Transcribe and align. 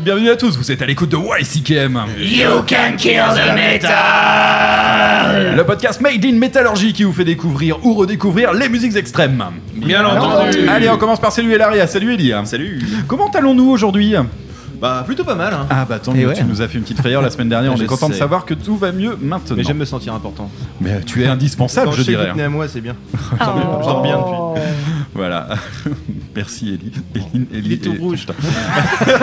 toutes, 0.00 0.04
bienvenue 0.04 0.30
à 0.30 0.36
tous, 0.36 0.56
vous 0.56 0.72
êtes 0.72 0.80
à 0.82 0.86
l'écoute 0.86 1.10
de 1.10 1.16
YCKM. 1.16 2.00
You 2.18 2.62
can 2.66 2.96
kill 2.96 3.22
the 3.34 3.54
metal. 3.54 3.90
Le 5.56 5.62
podcast 5.64 6.00
Made 6.00 6.24
in 6.24 6.32
Metallurgy 6.34 6.92
qui 6.92 7.04
vous 7.04 7.12
fait 7.12 7.24
découvrir 7.24 7.84
ou 7.84 7.94
redécouvrir 7.94 8.52
les 8.52 8.68
musiques 8.68 8.96
extrêmes. 8.96 9.44
Bien 9.74 10.04
entendu. 10.04 10.68
Allez, 10.68 10.88
on 10.88 10.96
commence 10.96 11.20
par 11.20 11.32
saluer 11.32 11.58
Laria. 11.58 11.86
Salut 11.86 12.14
Eli. 12.14 12.32
Salut. 12.44 12.80
Comment 13.06 13.30
allons-nous 13.30 13.70
aujourd'hui? 13.70 14.14
Bah 14.80 15.02
plutôt 15.06 15.24
pas 15.24 15.34
mal. 15.34 15.52
Hein. 15.52 15.66
Ah 15.70 15.84
bah 15.88 15.98
tant 15.98 16.12
mieux, 16.14 16.28
ouais. 16.28 16.34
tu 16.34 16.44
nous 16.44 16.62
as 16.62 16.68
fait 16.68 16.78
une 16.78 16.84
petite 16.84 16.98
frayeur 16.98 17.20
la 17.22 17.30
semaine 17.30 17.48
dernière, 17.48 17.72
on 17.72 17.76
Je 17.80 17.84
est 17.84 17.86
content 17.86 18.08
de 18.08 18.14
savoir 18.14 18.44
que 18.46 18.54
tout 18.54 18.76
va 18.76 18.92
mieux 18.92 19.16
maintenant. 19.20 19.56
Mais 19.56 19.62
j'aime 19.64 19.76
me 19.78 19.84
sentir 19.84 20.14
important. 20.14 20.50
Mais 20.80 21.00
tu 21.02 21.22
es 21.22 21.26
indispensable, 21.26 21.92
je 21.94 22.02
dirais. 22.02 22.30
tenez 22.32 22.44
à 22.44 22.48
moi, 22.48 22.66
c'est 22.68 22.80
bien. 22.80 22.96
Oh. 23.42 23.44
Je 23.80 23.86
dors 23.86 24.02
bien 24.02 24.16
depuis. 24.18 24.62
Voilà. 25.14 25.48
Merci 26.36 26.68
Eli. 26.80 26.92
Eline, 27.14 27.46
Eli 27.52 27.66
Il 27.66 27.72
est 27.72 27.76
tout 27.78 27.94
rouge. 28.00 28.26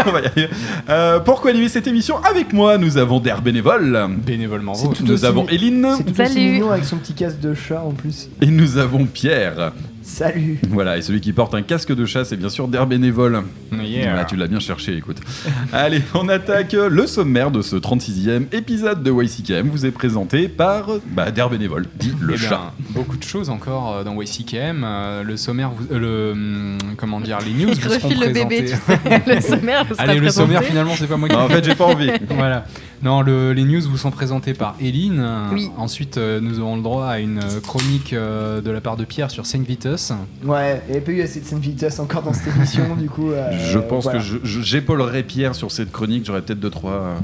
On 0.06 0.12
va 0.12 0.22
y 0.22 0.26
arriver. 0.26 0.50
Euh, 0.90 1.20
pour 1.20 1.42
co-animer 1.42 1.70
cette 1.70 1.88
émission 1.88 2.18
avec 2.24 2.52
moi, 2.54 2.78
nous 2.78 2.98
avons 2.98 3.20
Der 3.20 3.42
Bénévole. 3.42 4.08
Bénévolement 4.26 4.74
Nous 5.02 5.12
aussi- 5.12 5.26
avons 5.26 5.48
Eline 5.48 5.88
C'est 5.98 6.04
tout 6.04 6.22
aussi 6.22 6.34
Salut. 6.34 6.52
mignon 6.52 6.72
avec 6.72 6.84
son 6.86 6.98
petit 6.98 7.14
casque 7.14 7.40
de 7.40 7.54
chat 7.54 7.82
en 7.82 7.92
plus. 7.92 8.30
et 8.42 8.48
nous 8.48 8.78
avons 8.78 9.06
Pierre. 9.06 9.72
Salut. 10.10 10.58
Voilà, 10.70 10.98
et 10.98 11.02
celui 11.02 11.20
qui 11.20 11.34
porte 11.34 11.54
un 11.54 11.62
casque 11.62 11.94
de 11.94 12.06
chat, 12.06 12.24
c'est 12.24 12.38
bien 12.38 12.48
sûr 12.48 12.70
Der 12.70 12.88
Bénévole. 12.88 13.44
Yeah. 13.74 14.04
Voilà, 14.12 14.24
tu 14.24 14.38
l'as 14.38 14.48
bien 14.48 14.60
cherché, 14.62 14.96
écoute. 14.96 15.18
Allez, 15.74 16.02
on 16.14 16.30
attaque 16.30 16.72
le 16.74 17.06
sommaire 17.08 17.52
de 17.52 17.62
ce 17.62 17.76
36e 17.76 18.46
épisode 18.54 19.04
de 19.04 19.12
YCKM. 19.12 19.68
Vous 19.70 19.86
est 19.86 19.92
présenté 19.92 20.48
par 20.48 20.88
bah, 21.12 21.30
Der 21.30 21.50
Bénévole, 21.50 21.86
dit 22.00 22.14
le 22.22 22.36
Eh 22.36 22.38
chat. 22.38 22.72
beaucoup 22.92 23.18
de 23.18 23.24
choses 23.24 23.50
encore 23.50 23.98
euh, 23.98 24.04
dans 24.06 24.20
YCKM. 24.20 24.84
euh, 24.86 25.24
le 25.24 25.36
sommaire, 25.36 25.72
vous- 25.72 25.88
euh, 25.94 26.00
le 26.00 26.32
hum, 26.32 26.78
comment 26.96 27.20
dire, 27.20 27.40
les 27.46 27.52
news 27.52 27.74
Je 27.80 27.82
vous 27.82 27.94
seront 27.94 28.08
refile 28.08 28.22
le 28.28 28.32
bébé, 28.32 28.62
tu 28.66 28.76
sais. 28.76 29.00
Le 29.36 29.42
sommaire, 29.42 29.84
vous 29.86 29.96
Allez, 29.98 30.16
le 30.16 30.22
présenté. 30.22 30.46
sommaire 30.48 30.64
finalement, 30.64 30.94
c'est 30.98 31.08
pas 31.08 31.18
moi 31.18 31.28
qui. 31.28 31.36
Non, 31.36 31.42
en 31.42 31.50
fait, 31.50 31.64
j'ai 31.66 31.76
pas 31.76 31.86
envie. 31.86 32.10
voilà. 32.30 32.66
Non, 33.04 33.22
le- 33.22 33.54
les 33.54 33.64
news 33.64 33.82
vous 33.82 33.98
sont 33.98 34.10
présentées 34.12 34.54
par 34.56 34.76
Eline. 34.82 35.24
Oui. 35.54 35.70
Ensuite, 35.78 36.18
euh, 36.18 36.40
nous 36.42 36.60
aurons 36.60 36.78
le 36.78 36.82
droit 36.82 37.06
à 37.06 37.20
une 37.20 37.38
euh, 37.40 37.60
chronique 37.62 38.12
euh, 38.14 38.60
de 38.60 38.72
la 38.72 38.82
part 38.82 38.98
de 38.98 39.06
Pierre 39.06 39.30
sur 39.30 39.46
Saint 39.46 39.62
Vitus. 39.62 40.12
Ouais, 40.44 40.82
il 40.88 40.92
n'y 40.92 40.98
avait 40.98 41.06
pas 41.06 41.12
eu 41.12 41.22
assez 41.22 41.40
de 41.40 41.46
scène 41.46 41.60
vitesse 41.60 42.00
encore 42.00 42.24
dans 42.24 42.34
cette 42.34 42.56
émission, 42.56 42.96
du 43.00 43.08
coup. 43.10 43.32
euh, 43.32 43.52
Je 43.72 43.78
pense 43.80 44.06
voilà. 44.06 44.20
que 44.20 44.26
j'épaulerai 44.44 45.22
Pierre 45.24 45.54
sur 45.54 45.72
cette 45.72 45.92
chronique. 45.92 46.26
J'aurais 46.26 46.42
peut-être 46.42 46.60
deux, 46.60 46.72
trois. 46.72 46.92
euh, 46.92 47.16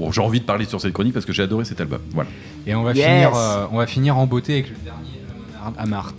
Bon, 0.00 0.10
j'ai 0.10 0.20
envie 0.20 0.40
de 0.40 0.44
parler 0.44 0.64
sur 0.64 0.80
cette 0.80 0.92
chronique 0.92 1.12
parce 1.14 1.24
que 1.26 1.32
j'ai 1.32 1.44
adoré 1.44 1.64
cet 1.64 1.80
album. 1.80 2.00
Voilà. 2.12 2.28
Et 2.66 2.74
on 2.74 2.82
va 2.82 2.92
Yes. 2.92 3.04
finir, 3.06 3.30
euh, 3.36 3.66
on 3.70 3.76
va 3.78 3.86
finir 3.86 4.18
en 4.18 4.26
beauté 4.26 4.54
avec 4.54 4.70
le 4.70 4.76
dernier 4.84 5.78
Amart. 5.78 6.14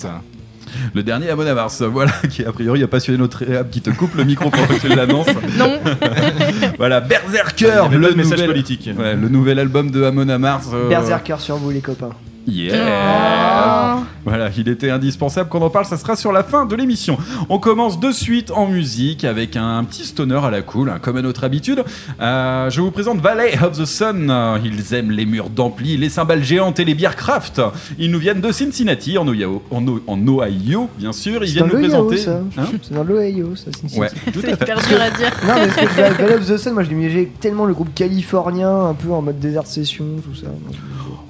Le 0.94 1.04
dernier 1.04 1.30
à 1.30 1.36
Mars, 1.36 1.82
voilà, 1.82 2.12
qui 2.30 2.44
a 2.44 2.52
priori 2.52 2.84
a 2.84 2.88
passionné 2.88 3.18
notre 3.18 3.46
réhab 3.46 3.70
qui 3.70 3.82
te 3.82 3.90
coupe 3.90 4.16
le 4.16 4.24
micro 4.24 4.50
pendant 4.50 4.68
que 4.68 4.80
tu 4.80 4.88
l'annonces. 4.88 5.28
Non, 5.58 5.80
Voilà, 6.78 7.00
Berserker, 7.02 7.84
le 7.92 8.14
message 8.16 8.32
nouvel, 8.40 8.48
politique. 8.48 8.90
ouais, 8.98 9.16
le 9.16 9.30
nouvel 9.30 9.60
album 9.60 9.92
de 9.92 10.04
Amon 10.04 10.28
Amarth. 10.30 10.66
euh, 10.74 10.90
Berserker 10.90 11.36
sur 11.40 11.58
vous, 11.58 11.70
les 11.72 11.82
copains. 11.82 12.10
Yeah 12.48 14.00
Voilà, 14.24 14.50
il 14.58 14.68
était 14.70 14.90
indispensable 14.90 15.50
qu'on 15.50 15.62
en 15.62 15.70
parle, 15.70 15.86
ça 15.86 15.98
sera 15.98 16.16
sur 16.16 16.32
la 16.32 16.44
fin 16.44 16.66
de 16.66 16.76
l'émission. 16.76 17.18
On 17.50 17.60
commence 17.60 18.00
de 18.00 18.12
suite 18.12 18.52
en 18.52 18.68
musique 18.68 19.24
avec 19.24 19.56
un 19.56 19.84
petit 19.84 20.04
stoner 20.04 20.40
à 20.44 20.50
la 20.52 20.62
cool, 20.62 20.90
hein, 20.90 21.00
comme 21.02 21.18
à 21.18 21.22
notre 21.22 21.44
habitude. 21.44 21.84
Euh, 22.22 22.70
je 22.70 22.82
vous 22.82 22.92
présente 22.92 23.20
Valley 23.20 23.58
of 23.64 23.78
the 23.78 23.86
Sun. 23.86 24.34
Ils 24.64 24.94
aiment 24.94 25.12
les 25.12 25.26
murs 25.26 25.50
d'ampli, 25.50 25.98
les 25.98 26.10
cymbales 26.10 26.44
géantes 26.44 26.80
et 26.80 26.86
les 26.86 26.94
bières 26.96 27.16
craft. 27.16 27.62
Ils 28.00 28.12
nous 28.12 28.20
viennent 28.20 28.42
de 28.42 28.52
Cincinnati, 28.52 29.18
en 29.18 29.28
Ohio, 29.28 29.64
en, 29.72 29.86
O- 29.88 30.02
en 30.08 30.18
Ohio 30.28 30.90
bien 30.98 31.14
sûr. 31.14 31.44
Ils 31.44 31.52
viennent 31.52 31.68
nous 31.68 31.80
présenter. 31.80 32.18
ça. 32.18 32.40
Hein 32.58 32.66
C'est 32.82 32.94
dans 32.94 33.04
l'Ohio, 33.04 33.56
ça, 33.56 33.72
Sin 33.80 33.88
City. 33.88 34.00
ouais, 34.00 34.10
tout 34.34 34.40
c'est 34.42 34.52
hyper 34.54 34.78
dur 34.88 35.02
à 35.02 35.10
dire. 35.12 35.32
Non, 35.48 35.54
mais 35.56 35.68
parce 35.68 35.76
que 35.88 36.02
Val- 36.02 36.14
Valley 36.14 36.36
of 36.40 36.46
the 36.48 36.58
Sun, 36.58 36.74
moi 36.74 36.84
je 36.84 36.90
l'imaginais 36.90 37.30
tellement 37.40 37.66
le 37.66 37.74
groupe 37.74 37.94
californien, 37.94 38.86
un 38.88 38.94
peu 38.94 39.12
en 39.12 39.22
mode 39.22 39.40
désert 39.40 39.66
session, 39.66 40.06
tout 40.24 40.36
ça. 40.36 40.48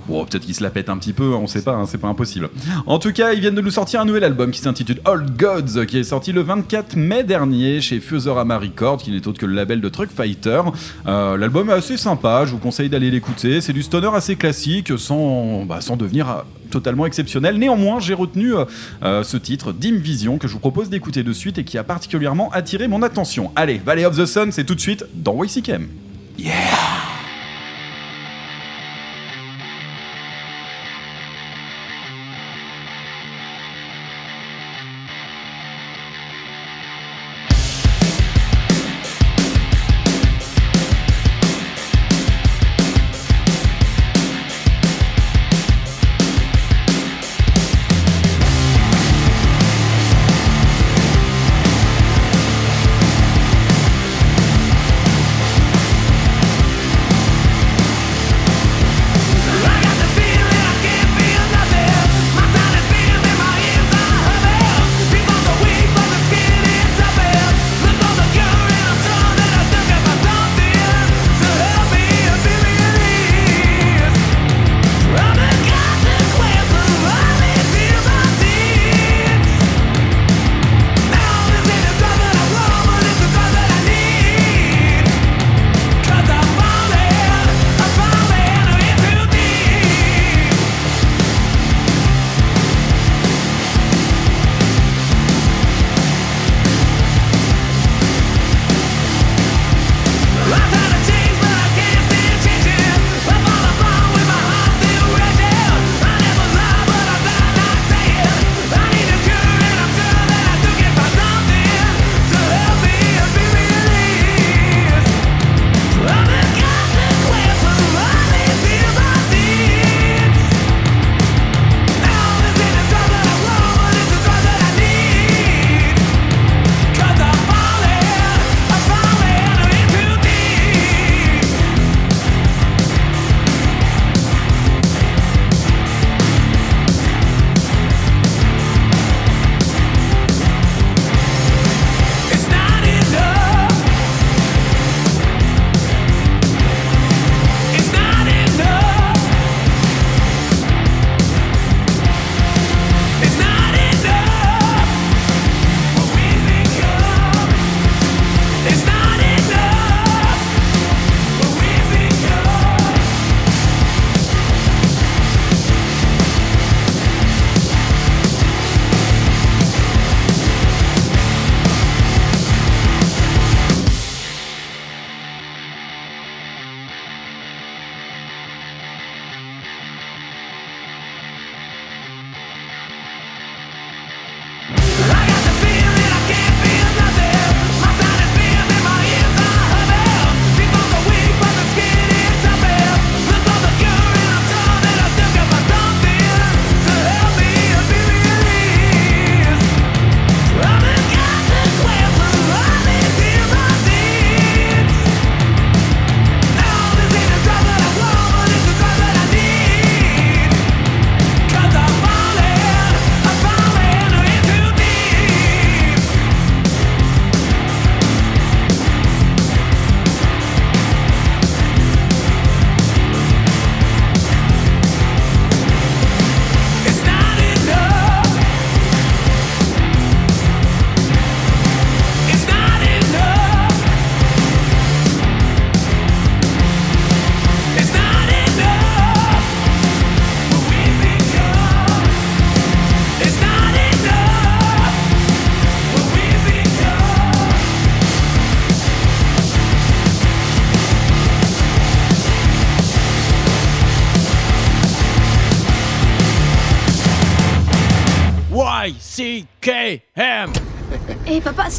Bon, 0.08 0.24
peut-être 0.26 0.46
qu'ils 0.46 0.56
se 0.56 0.64
la 0.64 0.70
pètent 0.70 0.90
un 0.90 0.98
petit 0.98 1.14
peu, 1.14 1.34
on 1.34 1.48
sait 1.48 1.64
pas, 1.64 1.74
hein, 1.74 1.86
c'est 1.88 1.98
pas 1.98 2.08
impossible. 2.08 2.50
En 2.86 3.00
tout 3.00 3.12
cas, 3.12 3.34
ils 3.34 3.40
viennent 3.40 3.56
de 3.56 3.62
nous 3.62 3.72
sortir 3.72 4.02
un 4.02 4.06
nouvel 4.06 4.24
album 4.24 4.52
qui 4.52 4.60
s'intitule 4.60 5.00
Old 5.06 5.36
Gods, 5.36 5.86
qui 5.88 5.98
est 5.98 6.04
sorti 6.04 6.32
le 6.32 6.42
24 6.42 6.96
mai 6.96 7.24
dernier 7.24 7.82
chez 7.82 8.00
Fuserama 8.00 8.58
Records, 8.58 8.98
qui 8.98 9.12
n'est 9.12 9.28
autre 9.28 9.40
que 9.40 9.46
le 9.46 9.54
label 9.54 9.82
de 9.82 9.90
Truck 9.90 10.10
Fighter. 10.10 10.62
Euh, 11.08 11.38
L'album 11.38 11.70
est 11.70 11.74
assez 11.74 11.98
sympa, 11.98 12.46
je 12.46 12.52
vous 12.52 12.60
conseille 12.60 12.90
d'aller 12.90 13.10
l'écouter. 13.10 13.62
C'est 13.62 13.74
du 13.74 13.82
stoner 13.82 14.12
assez 14.14 14.36
classique, 14.36 14.98
sans, 14.98 15.66
bah, 15.66 15.82
sans 15.82 15.98
devenir 15.98 16.30
euh, 16.30 16.42
totalement 16.70 17.06
exceptionnel. 17.06 17.58
Néanmoins, 17.58 18.00
j'ai 18.00 18.14
retenu 18.14 18.54
euh, 19.04 19.24
ce 19.24 19.38
titre, 19.38 19.72
Dim 19.74 19.98
Vision, 19.98 20.38
que 20.38 20.48
je 20.48 20.54
vous 20.54 20.60
propose 20.60 20.90
d'écouter 20.90 21.24
de 21.24 21.34
suite 21.34 21.58
et 21.58 21.64
qui 21.64 21.78
a 21.78 21.84
particulièrement 21.84 22.52
attiré 22.52 22.88
mon 22.88 23.02
attention. 23.02 23.52
Allez, 23.56 23.82
Valley 23.84 24.06
of 24.06 24.18
the 24.18 24.26
Sun, 24.26 24.52
c'est 24.52 24.66
tout 24.66 24.76
de 24.76 24.82
suite 24.82 25.06
dans 25.16 25.44
YCKM. 25.44 25.88
You 26.38 26.52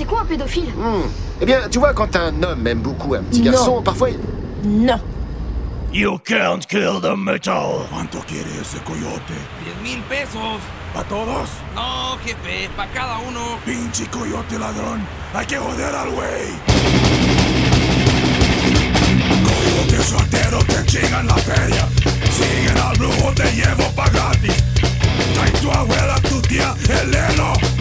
c'est 0.06 0.12
quoi 0.12 0.23
un 0.23 0.25
pédophile? 0.25 0.73
Mmh. 0.76 1.41
Eh 1.41 1.47
bien, 1.47 1.61
tu 1.70 1.79
vois, 1.79 1.93
quand 1.93 2.14
un 2.17 2.43
homme 2.43 2.67
aime 2.67 2.81
beaucoup 2.81 3.14
un 3.14 3.23
petit 3.23 3.43
garçon, 3.43 3.76
non. 3.76 3.82
parfois 3.82 4.11
il... 4.11 4.19
Non. 4.64 5.00
You 5.93 6.19
can't 6.25 6.67
kill 6.67 7.00
the 7.00 7.17
metal. 7.17 7.87
¿Cuánto 7.91 8.19
quiere 8.26 8.50
ese 8.61 8.79
coyote? 8.85 9.35
Diez 9.64 9.76
mil 9.82 10.03
pesos. 10.05 10.61
¿Para 10.93 11.08
todos? 11.08 11.49
No, 11.75 12.19
jefe, 12.25 12.69
para 12.76 12.91
cada 12.93 13.19
uno. 13.19 13.58
Pinche 13.64 14.06
coyote 14.06 14.58
ladrón. 14.58 15.00
Hay 15.35 15.47
que 15.47 15.56
joder 15.56 15.94
al 15.94 16.11
güey. 16.11 16.52
Coyote 19.44 20.02
soltero 20.02 20.59
te 20.67 20.85
chingan 20.87 21.26
la 21.26 21.37
feria. 21.37 21.88
Siguen 22.31 22.79
al 22.79 22.97
brujo, 22.99 23.32
te 23.35 23.50
llevo 23.52 23.91
pa' 23.94 24.09
gratis. 24.11 24.55
Trae 25.35 25.50
tu 25.62 25.70
abuela, 25.70 26.17
tu 26.29 26.41
tía, 26.43 26.75
el 26.88 27.14
heno. 27.14 27.75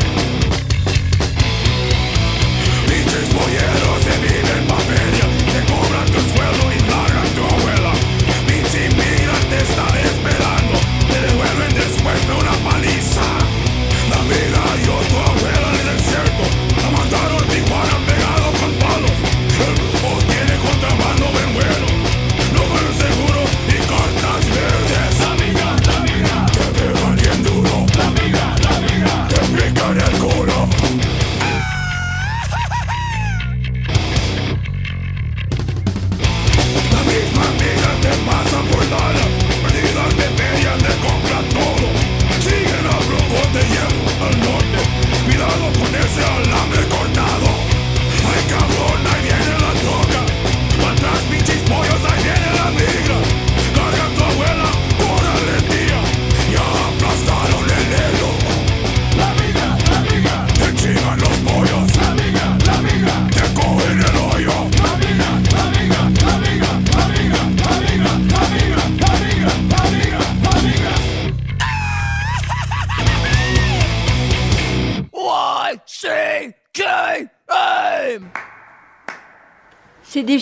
Los 3.35 4.03
se 4.03 4.17
viven 4.21 4.65
papel, 4.65 5.11
te 5.51 5.73
cobran 5.73 6.05
tu 6.05 6.19
sueldo 6.21 6.74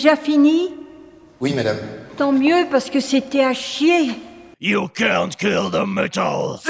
déjà 0.04 0.16
fini 0.16 0.70
Oui, 1.40 1.54
madame. 1.54 1.78
Tant 2.18 2.30
mieux 2.30 2.66
parce 2.70 2.90
que 2.90 3.00
c'était 3.00 3.42
à 3.42 3.54
chier. 3.54 4.10
You 4.60 4.88
can't 4.88 5.34
kill 5.34 5.70
the 5.72 5.86
metal. 5.86 6.60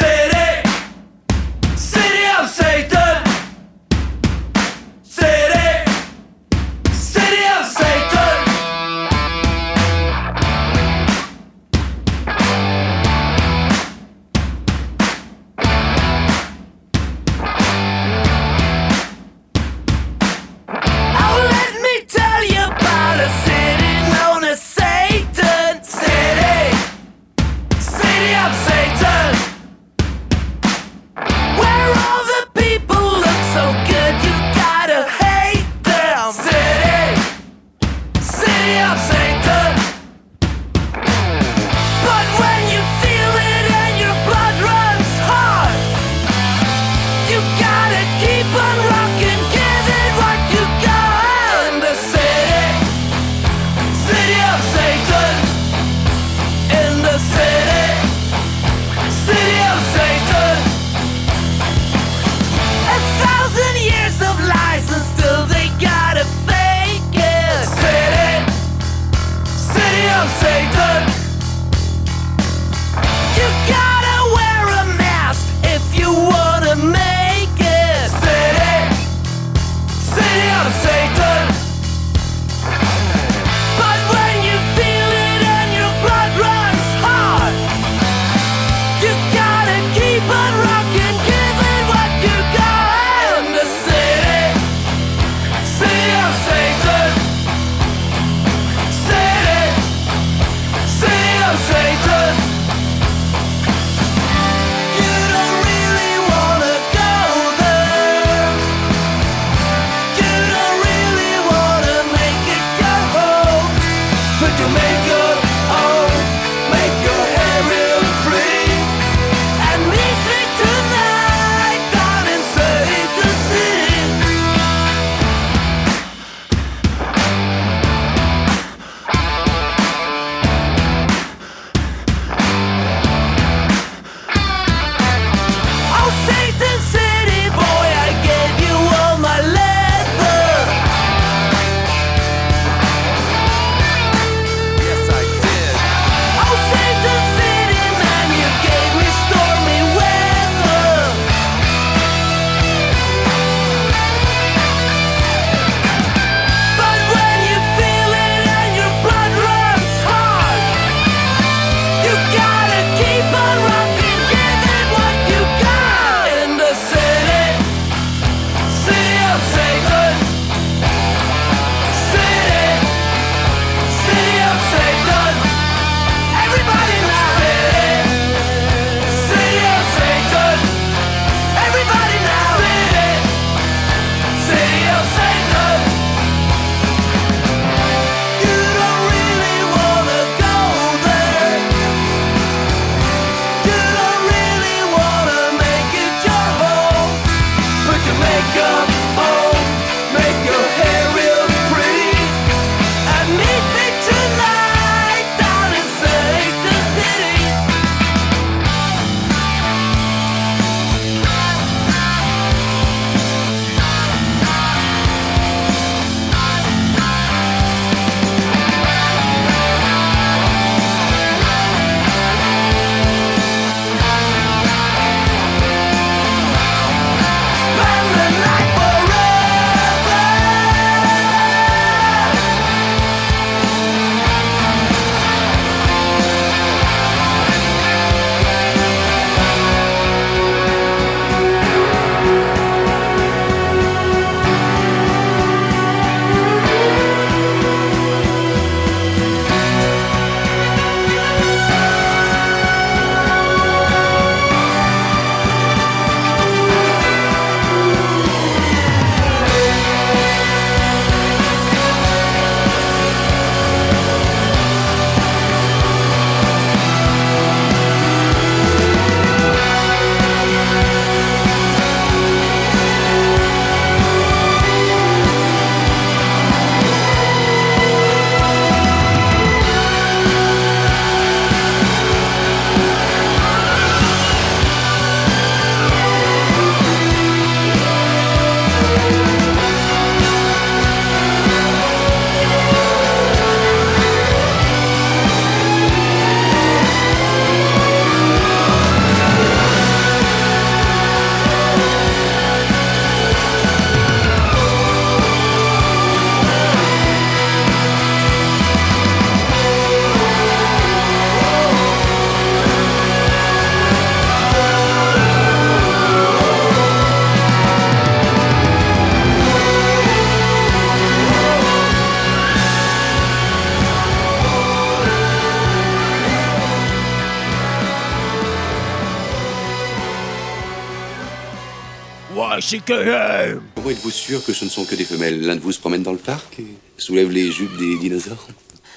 YCKM 332.64 333.61
Comment 333.75 333.90
êtes-vous 333.90 334.11
sûr 334.11 334.44
que 334.44 334.52
ce 334.54 334.64
ne 334.64 334.71
sont 334.71 334.85
que 334.85 334.94
des 334.94 335.04
femelles? 335.04 335.40
L'un 335.42 335.56
de 335.56 335.61
vous 335.61 335.73
se 335.73 335.78
promène 335.80 336.02
dans 336.02 336.12
le 336.12 336.18
parc 336.18 336.59
et 336.59 336.64
soulève 336.97 337.30
les 337.30 337.50
jupes 337.52 337.76
des 337.76 337.99
dinosaures 337.99 338.47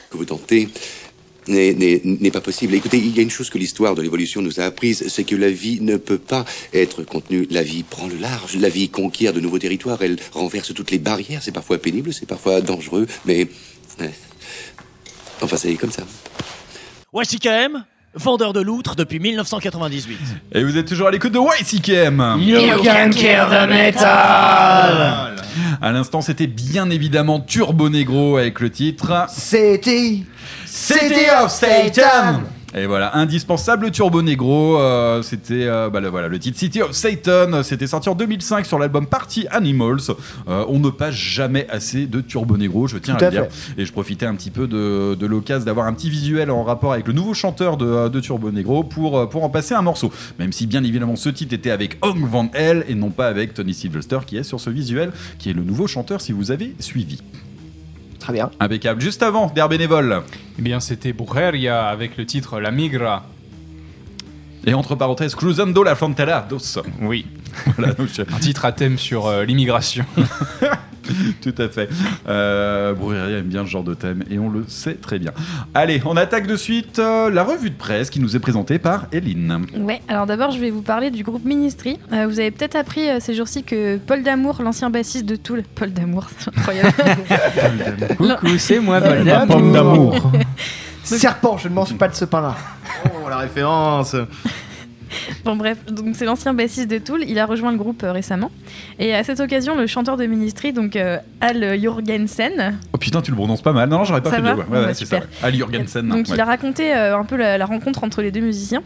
Que 0.10 0.18
vous 0.18 0.26
tentez 0.26 0.70
n'est- 1.50 2.32
pas 2.32 2.42
possible. 2.42 2.74
Écoutez, 2.76 2.98
il 2.98 3.16
y 3.16 3.20
a 3.20 3.22
une 3.24 3.30
chose 3.30 3.50
que 3.50 3.58
l'histoire 3.58 3.96
de 3.96 4.02
l'évolution 4.02 4.42
nous 4.42 4.60
a 4.60 4.64
apprise, 4.64 5.08
c'est 5.08 5.24
que 5.24 5.36
la 5.36 5.50
vie 5.50 5.80
ne 5.82 5.96
peut 5.98 6.18
pas 6.18 6.44
être 6.74 7.04
contenue. 7.04 7.48
La 7.50 7.64
vie 7.64 7.84
prend 7.84 8.08
le 8.08 8.16
large, 8.18 8.56
la 8.58 8.68
vie 8.70 8.90
conquiert 8.90 9.32
de 9.34 9.40
nouveaux 9.40 9.60
territoires, 9.60 10.02
elle 10.02 10.18
renverse 10.34 10.74
toutes 10.74 10.92
les 10.92 10.98
barrières. 11.00 11.42
C'est 11.42 11.54
parfois 11.54 11.78
pénible, 11.78 12.14
c'est 12.14 12.26
parfois 12.26 12.60
dangereux, 12.62 13.08
mais... 13.26 13.48
ouais. 14.00 14.12
Enfin, 15.42 15.56
c'est 15.58 15.74
comme 15.76 15.92
ça. 15.92 16.06
YCKM, 17.14 17.86
vendeur 18.18 18.54
de 18.54 18.62
loutre 18.62 18.96
depuis 18.96 19.20
1998. 19.20 20.18
Et 20.54 20.64
vous 20.64 20.78
êtes 20.78 20.88
toujours 20.88 21.08
à 21.08 21.12
l'écoute 21.12 21.32
de 21.34 21.40
YCKM. 21.40 22.38
You 22.42 22.78
can 22.84 23.10
kill 23.12 23.46
the 23.50 23.70
metal. 23.70 25.36
À 25.82 25.92
l'instant, 25.92 26.22
c'était 26.22 26.48
bien 26.48 26.90
évidemment 26.90 27.40
Turbo 27.40 27.90
Negro 27.90 28.38
avec 28.38 28.60
le 28.60 28.70
titre 28.70 29.26
City. 29.30 30.26
City 30.66 31.26
of 31.42 31.52
Satan. 31.52 32.42
Et 32.78 32.86
voilà, 32.86 33.16
indispensable 33.18 33.92
Turbo 33.92 34.22
Negro, 34.22 34.80
euh, 34.80 35.22
c'était 35.22 35.66
euh, 35.66 35.90
bah, 35.90 36.00
le, 36.00 36.10
voilà, 36.10 36.28
le 36.28 36.38
titre 36.38 36.60
City 36.60 36.82
of 36.82 36.92
Satan, 36.92 37.64
c'était 37.64 37.88
sorti 37.88 38.08
en 38.10 38.16
2005 38.16 38.66
sur 38.66 38.78
l'album 38.78 39.08
Party 39.08 39.48
Animals. 39.50 40.12
Euh, 40.48 40.64
on 40.68 40.80
ne 40.80 40.90
passe 40.90 41.16
jamais 41.16 41.68
assez 41.70 42.06
de 42.06 42.22
Turbo 42.22 42.58
Negro, 42.58 42.88
je 42.88 42.98
tiens 42.98 43.16
Tout 43.16 43.24
à 43.24 43.28
à 43.28 43.32
le 43.32 43.38
dire. 43.38 43.48
Et 43.78 43.86
je 43.86 43.92
profitais 43.92 44.26
un 44.26 44.36
petit 44.36 44.52
peu 44.52 44.68
de, 44.68 45.16
de 45.16 45.26
l'occasion 45.26 45.66
d'avoir 45.66 45.88
un 45.88 45.94
petit 45.94 46.10
visuel 46.10 46.52
en 46.52 46.64
rapport 46.64 46.94
avec 46.94 47.08
le 47.08 47.14
nouveau 47.14 47.34
chanteur 47.34 47.78
de, 47.78 48.10
de 48.10 48.20
Turbo 48.20 48.52
Negro 48.52 48.84
pour, 48.84 49.18
euh, 49.18 49.26
pour 49.26 49.44
en 49.44 49.50
passer 49.50 49.74
un 49.74 49.82
morceau. 49.82 50.12
Même 50.38 50.52
si 50.52 50.68
bien 50.68 50.84
évidemment 50.84 51.16
ce 51.16 51.30
titre 51.30 51.54
était 51.54 51.72
avec 51.72 51.98
Hong 52.02 52.28
Van 52.30 52.50
Hell 52.54 52.86
et 52.88 52.96
non 52.96 53.10
pas 53.10 53.28
avec 53.28 53.54
Tony 53.54 53.74
Sylvester 53.74 54.20
qui 54.26 54.38
est 54.38 54.44
sur 54.44 54.60
ce 54.60 54.70
visuel, 54.70 55.12
qui 55.40 55.50
est 55.50 55.54
le 55.54 55.64
nouveau 55.64 55.88
chanteur 55.88 56.22
si 56.22 56.32
vous 56.32 56.52
avez 56.52 56.76
suivi. 56.80 57.22
Très 58.28 58.34
bien. 58.34 58.52
Impeccable. 58.60 59.00
Juste 59.00 59.24
avant, 59.24 59.48
d'air 59.48 59.70
bénévole. 59.70 60.22
Eh 60.60 60.62
bien, 60.62 60.82
c'était 60.82 61.14
Brujeria 61.14 61.88
avec 61.88 62.18
le 62.18 62.26
titre 62.26 62.60
La 62.60 62.72
Migra. 62.72 63.24
Et 64.68 64.74
entre 64.74 64.96
parenthèses, 64.96 65.34
Cruzando 65.34 65.82
la 65.82 65.96
Frontera 65.96 66.46
dos. 66.48 66.60
Oui. 67.02 67.26
Voilà, 67.78 67.94
donc 67.94 68.10
je- 68.14 68.22
Un 68.22 68.40
titre 68.40 68.66
à 68.66 68.72
thème 68.74 68.98
sur 68.98 69.26
euh, 69.26 69.46
l'immigration. 69.46 70.06
Tout 71.42 71.56
à 71.58 71.70
fait. 71.70 71.88
Euh, 72.28 72.94
aime 73.40 73.46
bien 73.46 73.64
ce 73.66 73.70
genre 73.70 73.84
de 73.86 73.94
thème 73.94 74.26
et 74.30 74.38
on 74.40 74.50
le 74.50 74.66
sait 74.68 74.96
très 74.96 75.20
bien. 75.20 75.32
Allez, 75.74 76.02
on 76.06 76.18
attaque 76.18 76.48
de 76.48 76.58
suite 76.58 77.00
euh, 77.00 77.30
la 77.30 77.46
revue 77.46 77.70
de 77.70 77.78
presse 77.78 78.10
qui 78.10 78.20
nous 78.20 78.36
est 78.36 78.40
présentée 78.40 78.78
par 78.78 79.06
Eline. 79.14 79.66
Ouais, 79.78 80.02
alors 80.10 80.26
d'abord 80.26 80.52
je 80.52 80.60
vais 80.60 80.70
vous 80.70 80.82
parler 80.82 81.10
du 81.12 81.24
groupe 81.24 81.46
Ministry. 81.46 81.98
Euh, 82.12 82.28
vous 82.28 82.42
avez 82.42 82.52
peut-être 82.52 82.76
appris 82.76 83.08
euh, 83.10 83.20
ces 83.22 83.34
jours-ci 83.36 83.64
que 83.64 83.96
Paul 83.96 84.22
Damour, 84.22 84.62
l'ancien 84.62 84.90
bassiste 84.90 85.26
de 85.26 85.38
Tool, 85.38 85.64
Paul 85.76 85.94
Damour, 85.94 86.28
c'est 86.38 86.50
incroyable. 86.50 86.94
Coucou, 88.18 88.58
c'est 88.58 88.80
moi, 88.80 89.00
Paul 89.00 89.24
Paul 89.48 89.72
Damour. 89.72 90.32
Serpent, 91.16 91.58
je 91.58 91.68
ne 91.70 91.74
mange 91.74 91.96
pas 91.96 92.08
de 92.08 92.16
ce 92.16 92.26
pain-là. 92.26 92.56
Oh, 93.06 93.30
la 93.30 93.38
référence 93.38 94.16
Bon 95.46 95.56
bref, 95.56 95.78
donc 95.90 96.16
c'est 96.18 96.26
l'ancien 96.26 96.54
bassiste 96.54 96.90
de 96.90 96.98
Tool, 96.98 97.24
il 97.26 97.40
a 97.40 97.46
rejoint 97.46 97.72
le 97.72 97.78
groupe 97.78 98.04
euh, 98.04 98.12
récemment. 98.12 98.52
Et 99.00 99.16
à 99.16 99.24
cette 99.24 99.40
occasion, 99.40 99.76
le 99.78 99.88
chanteur 99.88 100.18
de 100.18 100.26
Ministry, 100.26 100.74
donc 100.74 100.98
euh, 100.98 101.18
Al 101.40 101.82
Jorgensen, 101.82 102.78
Oh 102.92 102.98
putain, 102.98 103.22
tu 103.22 103.32
le 103.32 103.38
prononces 103.38 103.62
pas 103.62 103.72
mal. 103.72 103.88
Non, 103.88 104.00
non, 104.00 104.04
j'aurais 104.04 104.22
pas 104.22 104.30
Ça 104.32 104.36
fait 104.38 104.42
va 104.42 104.52
le. 104.52 104.58
Ouais, 104.58 104.66
ouais, 104.70 104.86
bah, 104.88 104.94
c'est 104.94 105.06
ça. 105.06 105.22
Ali 105.42 105.60
Jorgensen. 105.60 106.06
donc 106.10 106.28
il 106.28 106.40
a 106.42 106.44
raconté 106.46 106.94
euh, 106.94 107.18
un 107.18 107.24
peu 107.24 107.38
la, 107.38 107.58
la 107.58 107.66
rencontre 107.66 108.04
entre 108.04 108.22
les 108.22 108.32
deux 108.32 108.42
musiciens. 108.42 108.84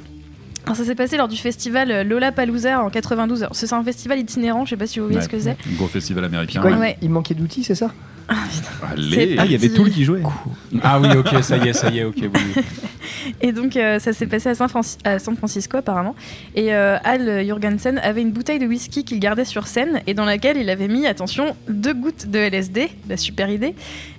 Alors 0.65 0.75
ça 0.75 0.85
s'est 0.85 0.93
passé 0.93 1.17
lors 1.17 1.27
du 1.27 1.37
festival 1.37 2.07
Lola 2.07 2.31
Palooza 2.31 2.83
en 2.83 2.91
92. 2.91 3.41
Alors, 3.41 3.55
C'est 3.55 3.73
un 3.73 3.83
festival 3.83 4.19
itinérant, 4.19 4.63
je 4.65 4.71
sais 4.71 4.77
pas 4.77 4.85
si 4.85 4.99
vous 4.99 5.05
voyez 5.05 5.17
Ouais. 5.17 5.23
ce 5.25 5.29
que 5.29 5.39
c'est. 5.39 5.57
Gros 5.75 5.87
festival 5.87 6.23
américain. 6.23 6.61
Quoi, 6.61 6.71
Ouais. 6.77 6.97
il, 7.01 7.09
manquait 7.09 7.33
d'outils, 7.33 7.63
c'est 7.63 7.73
ça? 7.73 7.91
Allez. 8.27 9.35
Ah, 9.37 9.45
il 9.45 9.51
y 9.51 9.55
avait. 9.55 9.69
Tool 9.69 9.89
qui 9.89 10.03
jouait. 10.03 10.21
Ah 10.81 10.99
oui, 10.99 11.09
ok, 11.17 11.43
ça 11.43 11.57
y 11.57 11.67
est, 11.69 11.73
ça 11.73 11.89
y 11.89 11.99
est, 11.99 12.03
ok, 12.03 12.15
oui. 12.21 12.63
Et 13.41 13.51
donc 13.51 13.75
euh, 13.77 13.99
ça 13.99 14.13
s'est 14.13 14.25
passé 14.27 14.49
à 14.49 14.55
San, 14.55 14.67
Franci- 14.67 14.97
à 15.03 15.19
San 15.19 15.35
Francisco 15.35 15.77
apparemment. 15.77 16.15
Et 16.55 16.73
euh, 16.73 16.97
Al 17.03 17.45
Jorgensen 17.47 17.99
avait 18.03 18.21
une 18.21 18.31
bouteille 18.31 18.59
de 18.59 18.65
whisky 18.67 19.03
qu'il 19.03 19.19
gardait 19.19 19.45
sur 19.45 19.67
scène 19.67 20.01
et 20.07 20.13
dans 20.13 20.25
laquelle 20.25 20.57
il 20.57 20.69
avait 20.69 20.87
mis, 20.87 21.05
attention, 21.07 21.55
deux 21.69 21.93
gouttes 21.93 22.27
de 22.29 22.39
LSD, 22.39 22.89
la 23.07 23.17
super 23.17 23.49
idée. 23.49 23.75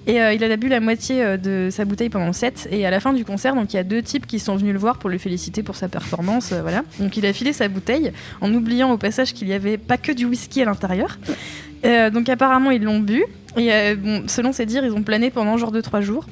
Et 0.06 0.20
euh, 0.20 0.32
il 0.32 0.42
a 0.44 0.56
bu 0.56 0.68
la 0.68 0.80
moitié 0.80 1.22
euh, 1.22 1.36
de 1.36 1.68
sa 1.70 1.84
bouteille 1.84 2.08
pendant 2.10 2.26
le 2.28 2.32
set. 2.32 2.68
Et 2.70 2.86
à 2.86 2.90
la 2.90 3.00
fin 3.00 3.12
du 3.12 3.24
concert, 3.24 3.54
donc 3.54 3.72
il 3.72 3.76
y 3.76 3.80
a 3.80 3.84
deux 3.84 4.02
types 4.02 4.26
qui 4.26 4.38
sont 4.38 4.56
venus 4.56 4.72
le 4.72 4.78
voir 4.78 4.98
pour 4.98 5.10
le 5.10 5.18
féliciter 5.18 5.62
pour 5.62 5.76
sa 5.76 5.88
performance. 5.88 6.52
euh, 6.52 6.62
voilà. 6.62 6.82
Donc 7.00 7.16
il 7.16 7.26
a 7.26 7.32
filé 7.32 7.52
sa 7.52 7.68
bouteille 7.68 8.12
en 8.40 8.52
oubliant 8.54 8.90
au 8.92 8.98
passage 8.98 9.32
qu'il 9.34 9.48
n'y 9.48 9.54
avait 9.54 9.78
pas 9.78 9.96
que 9.96 10.12
du 10.12 10.24
whisky 10.26 10.62
à 10.62 10.64
l'intérieur. 10.66 11.18
Euh, 11.84 12.10
donc 12.10 12.28
apparemment 12.28 12.70
ils 12.70 12.82
l'ont 12.82 13.00
bu. 13.00 13.24
Et 13.56 13.72
euh, 13.72 13.96
bon, 13.96 14.22
selon 14.28 14.52
ses 14.52 14.66
dires, 14.66 14.84
ils 14.84 14.92
ont 14.92 15.02
plané 15.02 15.30
pendant 15.30 15.56
genre 15.56 15.72
2-3 15.72 16.00
jours. 16.00 16.26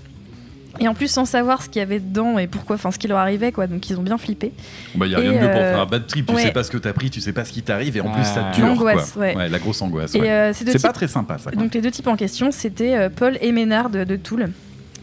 Et 0.78 0.88
en 0.88 0.94
plus, 0.94 1.08
sans 1.08 1.24
savoir 1.24 1.62
ce 1.62 1.68
qu'il 1.68 1.80
y 1.80 1.82
avait 1.82 1.98
dedans 1.98 2.38
et 2.38 2.46
pourquoi, 2.46 2.76
enfin 2.76 2.90
ce 2.90 2.98
qui 2.98 3.08
leur 3.08 3.18
arrivait, 3.18 3.52
quoi. 3.52 3.66
Donc 3.66 3.90
ils 3.90 3.98
ont 3.98 4.02
bien 4.02 4.16
flippé. 4.16 4.52
Bah, 4.94 5.06
y 5.06 5.14
a 5.14 5.18
Et, 5.18 5.22
rien 5.22 5.32
de 5.32 5.36
mieux 5.38 5.50
pour 5.50 5.60
euh, 5.60 5.72
faire 5.72 5.80
un 5.80 5.86
bad 5.86 6.06
trip. 6.06 6.26
Tu 6.26 6.34
ouais. 6.34 6.42
sais 6.42 6.52
pas 6.52 6.62
ce 6.62 6.70
que 6.70 6.78
t'as 6.78 6.92
pris, 6.92 7.10
tu 7.10 7.20
sais 7.20 7.32
pas 7.32 7.44
ce 7.44 7.52
qui 7.52 7.62
t'arrive 7.62 7.96
et 7.96 8.00
en 8.00 8.10
plus 8.10 8.24
ça 8.24 8.50
dure. 8.54 8.66
L'angoisse, 8.66 9.12
quoi. 9.12 9.22
ouais. 9.22 9.48
la 9.48 9.58
grosse 9.58 9.82
angoisse. 9.82 10.14
Ouais. 10.14 10.30
euh, 10.30 10.52
C'est 10.54 10.80
pas 10.80 10.92
très 10.92 11.08
sympa 11.08 11.38
ça. 11.38 11.50
quoi. 11.50 11.60
Donc 11.60 11.74
les 11.74 11.80
deux 11.82 11.90
types 11.90 12.06
en 12.06 12.16
question, 12.16 12.50
c'était 12.52 12.94
euh, 12.96 13.08
Paul 13.14 13.36
et 13.42 13.52
Ménard 13.52 13.90
de, 13.90 14.04
de 14.04 14.16
Tool. 14.16 14.50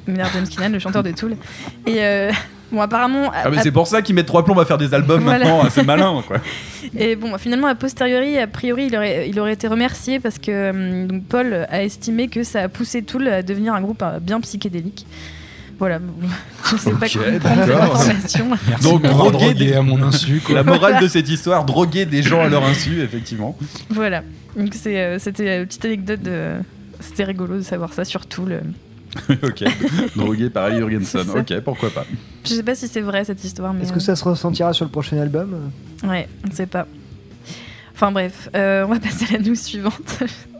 Ménard 0.07 0.29
James 0.33 0.47
Keenan, 0.47 0.69
le 0.71 0.79
chanteur 0.79 1.03
de 1.03 1.11
Tool. 1.11 1.35
Et 1.85 1.95
euh, 2.03 2.31
bon, 2.71 2.81
apparemment. 2.81 3.31
Ah, 3.33 3.49
mais 3.49 3.61
c'est 3.61 3.71
pour 3.71 3.87
ça 3.87 4.01
qu'ils 4.01 4.15
mettent 4.15 4.25
trois 4.27 4.43
plombs 4.45 4.57
à 4.59 4.65
faire 4.65 4.77
des 4.77 4.93
albums 4.93 5.21
Voilà. 5.21 5.39
maintenant. 5.45 5.63
hein, 5.65 5.69
C'est 5.71 5.83
malin 5.83 6.23
quoi. 6.27 6.37
Et 6.97 7.15
bon, 7.15 7.37
finalement, 7.37 7.67
a 7.67 7.75
posteriori, 7.75 8.37
a 8.37 8.47
priori, 8.47 8.85
il 8.87 8.95
aurait, 8.95 9.29
il 9.29 9.39
aurait 9.39 9.53
été 9.53 9.67
remercié 9.67 10.19
parce 10.19 10.39
que 10.39 11.05
donc 11.05 11.23
Paul 11.25 11.67
a 11.69 11.83
estimé 11.83 12.27
que 12.29 12.43
ça 12.43 12.63
a 12.63 12.67
poussé 12.69 13.01
Tool 13.01 13.27
à 13.27 13.41
devenir 13.43 13.73
un 13.73 13.81
groupe 13.81 14.01
euh, 14.03 14.19
bien 14.19 14.39
psychédélique. 14.41 15.05
Voilà, 15.79 15.99
je 16.71 16.75
sais 16.77 16.89
pas 16.91 17.05
comment 17.07 17.39
prendre 17.39 17.61
cette 17.65 17.67
d'accord. 17.67 17.95
information. 18.01 18.47
Donc 18.81 19.03
droguer 19.03 19.53
des- 19.53 19.73
à 19.75 19.83
mon 19.83 20.01
insu, 20.01 20.41
quoi. 20.43 20.55
La 20.55 20.63
morale 20.63 20.99
de 20.99 21.07
cette 21.07 21.29
histoire, 21.29 21.65
droguer 21.65 22.05
des 22.07 22.23
gens 22.23 22.41
à 22.41 22.47
leur 22.49 22.63
insu, 22.65 22.99
effectivement. 23.03 23.55
Voilà, 23.91 24.23
donc 24.55 24.69
c'est, 24.73 24.97
euh, 24.99 25.19
c'était 25.19 25.59
une 25.59 25.67
petite 25.67 25.85
anecdote 25.85 26.21
de. 26.23 26.53
C'était 26.99 27.25
rigolo 27.25 27.57
de 27.57 27.61
savoir 27.61 27.93
ça 27.93 28.05
sur 28.05 28.25
Tool. 28.25 28.61
ok. 29.43 29.63
Drogué 30.15 30.49
par 30.49 30.65
Ali 30.65 31.05
ça. 31.05 31.21
Ok, 31.21 31.59
pourquoi 31.61 31.89
pas. 31.89 32.05
Je 32.45 32.53
sais 32.53 32.63
pas 32.63 32.75
si 32.75 32.87
c'est 32.87 33.01
vrai 33.01 33.23
cette 33.25 33.43
histoire, 33.43 33.73
mais. 33.73 33.83
Est-ce 33.83 33.93
que 33.93 33.99
ça 33.99 34.15
se 34.15 34.23
ressentira 34.23 34.73
sur 34.73 34.85
le 34.85 34.91
prochain 34.91 35.17
album? 35.17 35.71
Ouais, 36.03 36.27
on 36.45 36.49
ne 36.49 36.53
sait 36.53 36.67
pas. 36.67 36.87
Enfin 37.93 38.11
bref, 38.11 38.49
euh, 38.55 38.85
on 38.85 38.89
va 38.89 38.99
passer 38.99 39.25
à 39.33 39.37
la 39.37 39.43
news 39.43 39.55
suivante. 39.55 40.23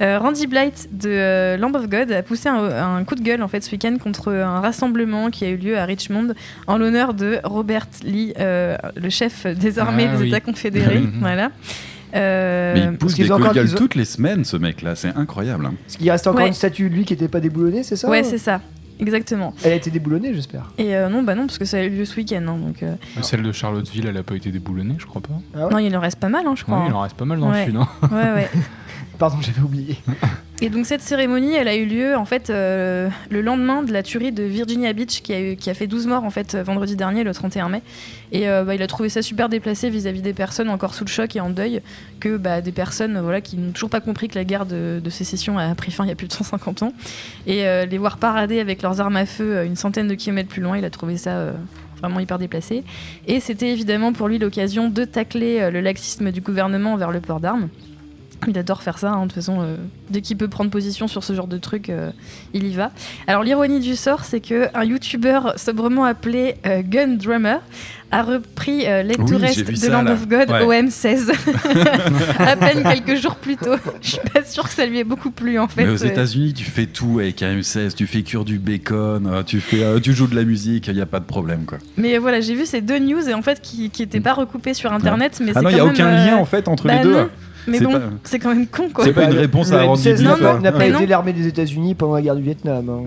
Euh, 0.00 0.20
Randy 0.20 0.46
Blight 0.46 0.88
de 0.92 1.10
euh, 1.10 1.56
Lamb 1.56 1.74
of 1.74 1.88
God 1.88 2.12
a 2.12 2.22
poussé 2.22 2.48
un, 2.48 2.96
un 2.98 3.02
coup 3.02 3.16
de 3.16 3.20
gueule 3.20 3.42
en 3.42 3.48
fait 3.48 3.64
ce 3.64 3.72
week-end 3.72 3.96
contre 4.00 4.32
un 4.32 4.60
rassemblement 4.60 5.30
qui 5.30 5.44
a 5.44 5.48
eu 5.48 5.56
lieu 5.56 5.76
à 5.76 5.84
Richmond 5.84 6.34
en 6.68 6.78
l'honneur 6.78 7.14
de 7.14 7.40
Robert 7.42 7.88
Lee, 8.04 8.32
euh, 8.38 8.76
le 8.94 9.08
chef 9.10 9.46
désormais 9.46 10.08
Ah 10.08 10.16
des 10.16 10.22
oui. 10.22 10.28
États 10.28 10.38
confédérés. 10.40 11.02
voilà. 11.20 11.50
Euh, 12.14 12.74
Mais 12.74 12.80
il 12.84 12.96
pousse 12.96 13.14
des 13.14 13.30
ont- 13.30 13.38
toutes 13.76 13.94
les 13.94 14.04
semaines, 14.04 14.44
ce 14.44 14.56
mec-là. 14.56 14.94
C'est 14.96 15.14
incroyable. 15.16 15.66
hein. 15.66 15.74
Qu'il 15.88 16.10
reste 16.10 16.26
encore 16.26 16.40
Ouais. 16.42 16.48
une 16.48 16.54
statue 16.54 16.88
de 16.88 16.94
lui 16.94 17.04
qui 17.04 17.12
n'était 17.14 17.28
pas 17.28 17.40
déboulonnée, 17.40 17.82
c'est 17.82 17.96
ça 17.96 18.08
ouais, 18.08 18.22
c'est 18.24 18.38
ça, 18.38 18.60
exactement. 18.98 19.54
Elle 19.64 19.72
a 19.72 19.76
été 19.76 19.90
déboulonnée, 19.90 20.32
j'espère. 20.34 20.70
Et 20.78 20.96
euh, 20.96 21.08
non, 21.08 21.22
bah 21.22 21.34
non, 21.34 21.46
parce 21.46 21.58
que 21.58 21.64
ça 21.64 21.78
a 21.78 21.82
eu 21.82 21.90
lieu 21.90 22.04
ce 22.04 22.16
week-end. 22.16 22.42
hein, 22.48 22.56
donc, 22.58 22.82
euh, 22.82 22.94
Celle 23.22 23.42
de 23.42 23.52
Charlottesville, 23.52 24.06
elle 24.08 24.16
a 24.16 24.22
pas 24.22 24.34
été 24.36 24.50
déboulonnée, 24.50 24.94
je 24.98 25.06
crois 25.06 25.20
pas. 25.22 25.34
Ah 25.54 25.66
ouais 25.66 25.72
Non, 25.72 25.78
il 25.78 25.94
en 25.96 26.00
reste 26.00 26.18
pas 26.18 26.28
mal, 26.28 26.46
hein, 26.46 26.54
je 26.56 26.62
crois. 26.64 26.78
Oui, 26.78 26.84
il 26.88 26.92
hein. 26.92 26.96
en 26.96 27.00
reste 27.02 27.16
pas 27.16 27.24
mal 27.26 27.38
dans 27.40 27.50
Ouais. 27.50 27.66
le 27.66 27.72
sud. 27.72 27.76
hein. 27.80 27.88
Ouais, 28.10 28.32
ouais. 28.34 28.48
Pardon, 29.18 29.36
j'avais 29.40 29.60
oublié. 29.60 29.98
Et 30.60 30.70
donc 30.70 30.86
cette 30.86 31.02
cérémonie, 31.02 31.54
elle 31.54 31.68
a 31.68 31.76
eu 31.76 31.86
lieu 31.86 32.16
en 32.16 32.24
fait 32.24 32.50
euh, 32.50 33.08
le 33.30 33.42
lendemain 33.42 33.84
de 33.84 33.92
la 33.92 34.02
tuerie 34.02 34.32
de 34.32 34.42
Virginia 34.42 34.92
Beach 34.92 35.22
qui 35.22 35.32
a, 35.32 35.74
fait 35.74 35.86
12 35.86 36.08
morts 36.08 36.24
en 36.24 36.30
fait 36.30 36.56
euh, 36.56 36.64
vendredi 36.64 36.96
dernier, 36.96 37.22
le 37.22 37.32
31 37.32 37.68
mai. 37.68 37.82
Et 38.32 38.48
euh, 38.48 38.64
bah, 38.64 38.74
il 38.74 38.82
a 38.82 38.88
trouvé 38.88 39.08
ça 39.08 39.22
super 39.22 39.48
déplacé 39.48 39.88
vis-à-vis 39.88 40.20
des 40.20 40.32
personnes 40.32 40.68
encore 40.68 40.94
sous 40.94 41.04
le 41.04 41.10
choc 41.10 41.36
et 41.36 41.40
en 41.40 41.50
deuil, 41.50 41.80
que 42.18 42.36
bah, 42.36 42.60
des 42.60 42.72
personnes 42.72 43.20
voilà, 43.20 43.40
qui 43.40 43.56
n'ont 43.56 43.70
toujours 43.70 43.88
pas 43.88 44.00
compris 44.00 44.26
que 44.26 44.34
la 44.34 44.42
guerre 44.42 44.66
de, 44.66 45.00
sécession 45.10 45.58
a 45.58 45.72
pris 45.76 45.92
fin 45.92 46.04
il 46.04 46.08
y 46.08 46.12
a 46.12 46.16
plus 46.16 46.26
de 46.26 46.32
150 46.32 46.82
ans. 46.82 46.92
Et 47.46 47.62
les 47.86 47.98
voir 47.98 48.18
parader 48.18 48.60
avec 48.60 48.82
leurs 48.82 49.00
armes 49.00 49.16
à 49.16 49.26
feu 49.26 49.64
une 49.64 49.76
centaine 49.76 50.06
de 50.06 50.14
kilomètres 50.14 50.50
plus 50.50 50.60
loin, 50.60 50.76
il 50.76 50.84
a 50.84 50.90
trouvé 50.90 51.16
ça... 51.16 51.54
vraiment 51.98 52.20
hyper 52.20 52.38
déplacé. 52.38 52.84
Et 53.26 53.40
c'était 53.40 53.70
évidemment 53.70 54.12
pour 54.12 54.28
lui 54.28 54.38
l'occasion 54.38 54.90
de 54.90 55.04
tacler 55.04 55.70
le 55.70 55.80
laxisme 55.80 56.30
du 56.30 56.42
gouvernement 56.42 56.96
vers 56.96 57.10
le 57.10 57.20
port 57.20 57.40
d'armes. 57.40 57.68
Il 58.46 58.56
adore 58.56 58.82
faire 58.82 58.98
ça, 58.98 59.10
hein, 59.10 59.22
de 59.22 59.24
toute 59.24 59.34
façon, 59.34 59.60
euh, 59.60 59.76
dès 60.10 60.20
qu'il 60.20 60.36
peut 60.36 60.48
prendre 60.48 60.70
position 60.70 61.08
sur 61.08 61.24
ce 61.24 61.32
genre 61.34 61.48
de 61.48 61.58
truc, 61.58 61.90
euh, 61.90 62.10
il 62.54 62.66
y 62.66 62.74
va. 62.74 62.92
Alors 63.26 63.42
l'ironie 63.42 63.80
du 63.80 63.96
sort, 63.96 64.24
c'est 64.24 64.40
que 64.40 64.68
un 64.74 64.84
youtubeur 64.84 65.54
sobrement 65.58 66.04
appelé 66.04 66.54
euh, 66.64 66.82
Gun 66.84 67.16
Drummer 67.16 67.60
a 68.10 68.22
repris 68.22 68.84
Let 68.84 69.16
Oui, 69.18 69.64
de 69.64 69.74
ça, 69.76 69.90
Land 69.90 70.02
là. 70.04 70.12
of 70.12 70.28
God 70.28 70.48
Ouais. 70.50 70.80
OM16, 70.82 71.30
à 72.38 72.56
peine 72.56 72.82
quelques 72.82 73.20
jours 73.20 73.34
plus 73.34 73.56
tôt. 73.56 73.74
Je 74.00 74.12
suis 74.12 74.20
pas 74.32 74.42
sûre 74.44 74.64
que 74.66 74.74
ça 74.74 74.86
lui 74.86 74.98
ait 74.98 75.04
beaucoup 75.04 75.30
plu 75.30 75.58
en 75.58 75.68
fait. 75.68 75.84
Mais 75.84 75.90
aux 75.90 75.96
États-Unis, 75.96 76.54
tu 76.54 76.64
fais 76.64 76.86
tout 76.86 77.18
avec 77.18 77.42
un 77.42 77.54
M16, 77.58 77.92
tu 77.94 78.06
fais 78.06 78.22
cuire 78.22 78.46
du 78.46 78.58
bacon, 78.58 79.42
tu, 79.44 79.60
fais, 79.60 80.00
tu 80.00 80.14
joues 80.14 80.26
de 80.26 80.36
la 80.36 80.44
musique, 80.44 80.86
il 80.86 80.94
n'y 80.94 81.02
a 81.02 81.06
pas 81.06 81.20
de 81.20 81.26
problème. 81.26 81.66
Quoi. 81.66 81.78
Mais 81.98 82.16
voilà, 82.16 82.40
j'ai 82.40 82.54
vu 82.54 82.64
ces 82.64 82.80
deux 82.80 82.98
news 82.98 83.28
et 83.28 83.34
en 83.34 83.42
fait 83.42 83.60
qui, 83.60 83.90
qui 83.90 84.02
étaient 84.04 84.20
pas 84.20 84.32
recoupées 84.32 84.72
sur 84.72 84.90
internet. 84.94 85.38
Mais 85.44 85.52
ah 85.54 85.60
non, 85.60 85.68
il 85.68 85.74
n'y 85.74 85.80
a 85.80 85.84
aucun 85.84 86.10
lien 86.10 86.36
en 86.36 86.46
fait 86.46 86.66
entre 86.66 86.86
bah 86.86 86.96
les 86.96 87.02
deux. 87.02 87.12
non. 87.14 87.28
Mais 87.66 87.80
bon, 87.80 87.92
pas- 87.92 88.00
c'est 88.24 88.38
quand 88.38 88.54
même 88.54 88.66
con 88.66 88.88
quoi. 88.92 89.04
C'est 89.04 89.12
pas 89.12 89.24
une 89.24 89.36
réponse 89.38 89.72
à 89.72 89.82
Randy 89.82 90.02
M16 90.08 90.16
Biff, 90.18 90.22
n'a 90.28 90.36
pas, 90.36 90.58
n'a 90.58 90.72
pas 90.72 90.78
Mais 90.78 90.88
aidé 90.90 91.06
l'armée 91.06 91.32
des 91.32 91.46
États-Unis 91.46 91.94
pendant 91.94 92.14
la 92.14 92.22
guerre 92.22 92.36
du 92.36 92.42
Vietnam. 92.42 92.88
hein. 92.88 93.02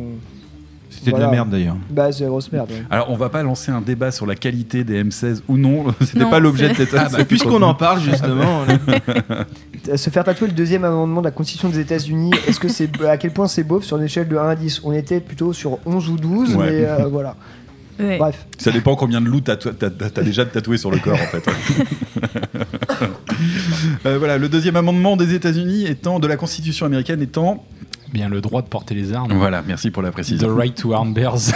C'était 0.93 1.13
de 1.13 1.17
la 1.21 1.29
merde 1.29 1.49
d'ailleurs. 1.49 1.77
Bah, 1.89 2.11
c'est 2.11 2.23
la 2.25 2.29
grosse 2.29 2.51
merde. 2.51 2.69
ouais. 2.69 2.83
Alors, 2.91 3.09
on 3.09 3.15
va 3.15 3.29
pas 3.29 3.41
lancer 3.41 3.71
un 3.71 3.79
débat 3.81 4.11
sur 4.11 4.25
la 4.27 4.35
qualité 4.35 4.83
des 4.83 5.03
M16 5.03 5.41
ou 5.47 5.57
non. 5.57 5.85
C'était 6.01 6.25
pas 6.29 6.39
l'objet 6.39 6.69
de 6.69 6.73
cette. 6.75 6.93
Ah 6.93 7.07
bah, 7.11 7.23
puisqu'on 7.25 7.61
en 7.61 7.73
parle 7.73 8.01
justement. 8.01 8.65
Euh, 9.89 9.97
Se 9.97 10.09
faire 10.09 10.23
tatouer 10.25 10.47
le 10.47 10.53
deuxième 10.53 10.83
amendement 10.83 11.21
de 11.21 11.25
la 11.25 11.31
Constitution 11.31 11.69
des 11.69 11.79
États-Unis, 11.79 12.31
est-ce 12.47 12.59
que 12.59 12.67
c'est 12.67 12.89
à 13.05 13.17
quel 13.17 13.31
point 13.31 13.47
c'est 13.47 13.63
beauf 13.63 13.83
sur 13.83 13.97
une 13.97 14.03
échelle 14.03 14.27
de 14.27 14.37
1 14.37 14.49
à 14.49 14.55
10 14.55 14.81
On 14.83 14.91
était 14.91 15.21
plutôt 15.21 15.53
sur 15.53 15.79
11 15.85 16.09
ou 16.09 16.17
12, 16.17 16.55
Ouais. 16.55 16.65
mais 16.71 16.85
euh, 16.85 17.07
voilà. 17.09 17.35
Ouais. 18.01 18.17
Bref. 18.17 18.45
Ça 18.57 18.71
dépend 18.71 18.95
combien 18.95 19.21
de 19.21 19.27
loup 19.27 19.41
t'as 19.41 19.57
déjà 20.23 20.45
tatoué 20.45 20.77
sur 20.77 20.89
le 20.91 20.97
corps 20.99 21.19
en 21.21 21.27
fait. 21.27 21.43
Euh, 24.05 24.17
voilà, 24.19 24.37
le 24.37 24.47
deuxième 24.49 24.75
amendement 24.75 25.17
des 25.17 25.33
États-Unis 25.33 25.85
étant 25.87 26.19
de 26.19 26.27
la 26.27 26.37
Constitution 26.37 26.85
américaine 26.85 27.21
étant. 27.21 27.65
Bien 28.13 28.29
le 28.29 28.39
droit 28.41 28.61
de 28.61 28.67
porter 28.67 28.93
les 28.93 29.13
armes. 29.13 29.33
Voilà, 29.33 29.63
merci 29.65 29.89
pour 29.89 30.03
la 30.03 30.09
The 30.09 30.13
précision. 30.13 30.55
right 30.55 30.75
to 30.75 30.93
arm 30.93 31.13
bears. 31.13 31.37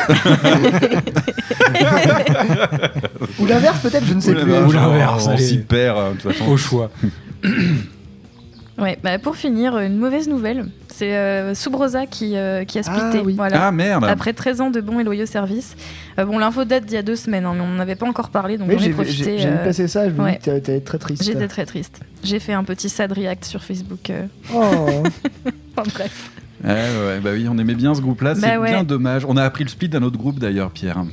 Ou 3.40 3.46
l'inverse, 3.46 3.80
peut-être, 3.82 4.06
je 4.06 4.14
ne 4.14 4.20
sais 4.20 4.32
Ou 4.32 4.36
plus. 4.36 4.46
l'inverse, 4.46 4.68
Ou 4.68 4.72
l'inverse, 4.72 5.28
on 5.32 5.38
s'y 5.38 5.58
perd 5.60 5.98
euh, 5.98 6.12
de 6.14 6.18
toute 6.18 6.32
façon. 6.32 6.50
Au 6.50 6.58
choix. 6.58 6.90
Ouais, 8.78 8.98
bah 9.04 9.18
pour 9.20 9.38
finir, 9.38 9.78
une 9.80 9.98
mauvaise 9.98 10.28
nouvelle. 10.28 10.66
C'est 10.94 11.16
euh, 11.16 11.54
Subrosa 11.56 12.06
qui, 12.08 12.36
euh, 12.36 12.66
qui 12.66 12.78
a 12.80 12.84
splitté. 12.84 13.20
Ah 13.20 13.24
oui. 13.24 13.34
Voilà. 13.36 13.68
Ah 13.68 13.72
merde. 13.72 14.04
Après 14.06 14.34
13 14.34 14.60
ans 14.62 14.70
de 14.70 14.82
bons 14.82 15.00
et 15.00 15.04
loyaux 15.06 15.26
services. 15.26 15.76
Euh, 16.20 16.26
bon, 16.26 16.38
l'info 16.40 16.66
date 16.66 16.86
d'il 16.86 16.96
y 16.96 16.98
a 16.98 17.02
deux 17.02 17.16
semaines, 17.16 17.46
hein, 17.46 17.54
mais 17.56 17.62
on 17.62 17.68
n'en 17.68 17.80
avait 17.80 17.96
pas 17.96 18.06
encore 18.06 18.30
parlé, 18.30 18.58
donc 18.58 18.68
Oui, 18.68 18.76
j'en 18.78 18.82
ai 18.82 18.88
j'ai 18.88 18.92
profité. 18.94 19.38
j'ai- 19.38 19.48
vu 19.50 19.54
euh, 19.56 19.64
passer 19.64 19.88
ça, 19.88 20.10
je 20.10 20.14
me 20.14 20.22
ouais. 20.24 20.40
dis 20.44 20.50
que 20.62 20.80
très 20.80 20.98
triste. 20.98 21.24
J'étais 21.24 21.48
très 21.48 21.66
triste. 21.66 22.00
J'ai 22.24 22.40
fait 22.40 22.54
un 22.54 22.64
petit 22.66 22.90
sad 22.90 23.12
react 23.14 23.46
sur 23.46 23.64
Facebook. 23.64 24.10
euh. 24.10 24.26
Oh. 24.54 25.04
Enfin, 25.78 25.90
bref. 25.94 26.32
Ouais, 26.64 26.72
ouais, 26.72 27.20
bah 27.22 27.32
oui, 27.34 27.48
on 27.50 27.58
aimait 27.58 27.76
bien 27.76 27.94
ce 27.94 28.00
groupe-là. 28.02 28.34
C'est 28.36 28.42
Bah 28.42 28.60
ouais. 28.60 28.72
bien 28.72 28.84
dommage. 28.86 29.26
On 29.28 29.36
a 29.36 29.44
appris 29.44 29.66
le 29.66 29.70
split 29.70 29.90
d'un 29.90 30.04
autre 30.04 30.18
groupe 30.18 30.40
d'ailleurs, 30.40 30.72
Pierre. 30.72 31.04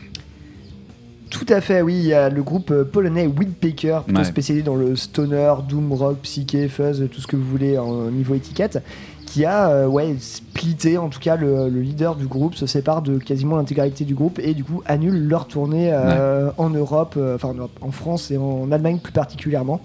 Tout 1.32 1.46
à 1.48 1.60
fait, 1.60 1.80
oui. 1.82 1.94
Il 1.94 2.04
y 2.06 2.12
a 2.14 2.28
le 2.28 2.42
groupe 2.42 2.70
euh, 2.70 2.84
polonais 2.84 3.26
Woodpecker, 3.26 4.00
plutôt 4.04 4.18
Ouais. 4.20 4.24
spécialisé 4.24 4.62
dans 4.64 4.74
le 4.76 4.94
stoner, 4.96 5.54
doom 5.68 5.92
rock, 5.92 6.18
psyché, 6.22 6.68
fuzz, 6.68 7.08
tout 7.10 7.20
ce 7.20 7.26
que 7.26 7.36
vous 7.36 7.44
voulez 7.44 7.78
en 7.78 8.10
niveau 8.10 8.34
étiquette, 8.34 8.82
qui 9.26 9.46
a 9.46 9.70
euh, 9.70 9.86
ouais, 9.86 10.14
splitté, 10.18 10.98
en 10.98 11.08
tout 11.08 11.18
cas 11.20 11.36
le, 11.36 11.70
le 11.70 11.80
leader 11.80 12.16
du 12.16 12.26
groupe 12.26 12.54
se 12.54 12.66
sépare 12.66 13.00
de 13.00 13.16
quasiment 13.16 13.56
l'intégralité 13.56 14.04
du 14.04 14.14
groupe 14.14 14.38
et 14.40 14.52
du 14.52 14.62
coup 14.62 14.82
annule 14.84 15.26
leur 15.26 15.48
tournée 15.48 15.90
euh, 15.90 16.50
en 16.58 16.68
Europe, 16.68 17.18
enfin 17.34 17.48
en, 17.48 17.54
Europe, 17.54 17.78
en 17.80 17.92
France 17.92 18.30
et 18.30 18.36
en 18.36 18.70
Allemagne 18.70 18.98
plus 19.02 19.12
particulièrement. 19.12 19.80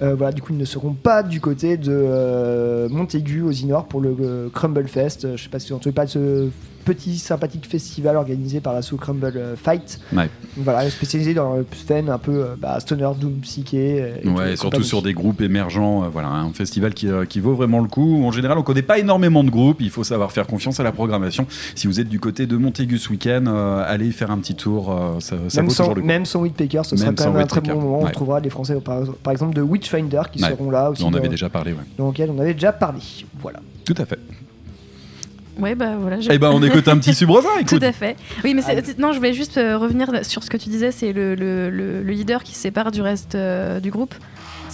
Euh, 0.00 0.14
voilà, 0.14 0.32
du 0.32 0.40
coup, 0.40 0.52
ils 0.52 0.58
ne 0.58 0.64
seront 0.64 0.92
pas 0.94 1.24
du 1.24 1.40
côté 1.40 1.76
de 1.76 1.90
euh, 1.92 2.88
Montaigu 2.88 3.42
aux 3.42 3.50
Inor 3.50 3.86
pour 3.86 4.00
le 4.00 4.16
euh, 4.20 4.48
Crumble 4.54 4.86
Fest. 4.86 5.26
Je 5.36 5.42
sais 5.42 5.48
pas 5.48 5.58
si 5.58 5.70
vous 5.70 5.74
entendez 5.76 5.92
pas 5.92 6.04
de 6.06 6.10
ce 6.10 6.48
petit 6.88 7.18
sympathique 7.18 7.66
festival 7.68 8.16
organisé 8.16 8.60
par 8.60 8.72
l'assaut 8.72 8.96
Crumble 8.96 9.32
euh, 9.36 9.56
Fight. 9.56 10.00
Ouais. 10.14 10.30
Voilà, 10.56 10.88
spécialisé 10.88 11.34
dans 11.34 11.56
le 11.56 11.66
scène 11.86 12.08
un 12.08 12.16
peu 12.16 12.32
euh, 12.32 12.54
bah, 12.58 12.80
stoner, 12.80 13.10
doom, 13.20 13.34
psyché. 13.42 14.00
euh, 14.02 14.16
et 14.22 14.28
Ouais, 14.28 14.52
et 14.54 14.56
surtout 14.56 14.82
sur 14.82 15.02
des 15.02 15.12
groupes 15.12 15.42
émergents. 15.42 16.08
voilà, 16.08 16.28
un 16.28 16.50
festival 16.54 16.94
qui, 16.94 17.08
qui 17.28 17.40
vaut 17.40 17.54
vraiment 17.54 17.80
le 17.80 17.88
coup. 17.88 18.24
En 18.24 18.32
général, 18.32 18.56
on 18.56 18.62
connaît 18.62 18.80
pas 18.82 18.98
énormément 18.98 19.44
de 19.44 19.50
groupes. 19.50 19.80
Il 19.80 19.90
faut 19.90 20.02
savoir 20.04 20.32
faire 20.32 20.46
confiance 20.46 20.80
à 20.80 20.82
la 20.82 20.92
programmation. 20.92 21.46
Si 21.74 21.86
vous 21.86 22.00
êtes 22.00 22.08
du 22.08 22.20
côté 22.20 22.46
de 22.46 22.56
Montaigu 22.56 22.96
ce 22.96 23.10
week-end, 23.10 23.46
allez 23.86 24.10
faire 24.10 24.30
un 24.30 24.38
petit 24.38 24.54
tour. 24.54 24.98
ça, 25.20 25.36
ça 25.48 25.60
Même 25.60 25.68
vaut 25.68 25.74
sans, 25.74 25.82
toujours 25.84 25.94
le 25.96 26.00
coup. 26.00 26.06
même 26.06 26.24
sans 26.24 26.40
Whitpecker, 26.40 26.82
ce 26.84 26.96
sera 26.96 27.08
Même 27.08 27.16
quand 27.16 27.24
sans 27.24 27.32
même 27.32 27.42
un 27.42 27.46
très 27.46 27.60
bon 27.60 27.74
moment. 27.80 28.00
On 28.00 28.10
trouvera 28.10 28.40
des 28.40 28.50
Français, 28.50 28.74
par, 28.80 29.02
par 29.22 29.32
exemple, 29.32 29.54
de 29.54 29.60
Witchfinder 29.62 30.22
qui 30.32 30.38
seront 30.38 30.70
là 30.70 30.90
aussi. 30.90 31.04
On 31.04 31.12
avait 31.12 31.28
déjà 31.28 31.50
parlé, 31.50 31.72
ouais. 31.72 31.78
dans 31.98 32.08
lequel 32.08 32.30
on 32.30 32.38
avait 32.38 32.54
déjà 32.54 32.72
parlé. 32.72 33.00
Voilà. 33.40 33.60
Tout 33.84 33.94
à 33.98 34.06
fait. 34.06 34.18
Ouais, 35.58 35.74
bah 35.74 35.96
voilà. 36.00 36.20
j'ai- 36.20 36.32
Eh 36.32 36.38
ben, 36.38 36.50
on 36.52 36.62
écoute 36.62 36.86
un 36.88 36.98
petit 36.98 37.14
Subrosa, 37.14 37.48
écoute. 37.60 37.80
Tout 37.80 37.84
à 37.84 37.92
fait. 37.92 38.16
Oui, 38.44 38.54
mais 38.54 38.62
non, 38.98 39.12
je 39.12 39.18
voulais 39.18 39.32
juste 39.34 39.58
euh, 39.58 39.76
revenir 39.76 40.08
sur 40.24 40.42
ce 40.44 40.50
que 40.50 40.56
tu 40.56 40.68
disais. 40.68 40.92
C'est 40.92 41.12
le, 41.12 41.34
le, 41.34 41.68
le- 41.70 42.02
le 42.02 42.12
leader 42.12 42.42
qui 42.44 42.54
se 42.54 42.60
sépare 42.60 42.90
du 42.92 43.02
reste 43.02 43.34
euh, 43.34 43.80
du 43.80 43.90
groupe. 43.90 44.14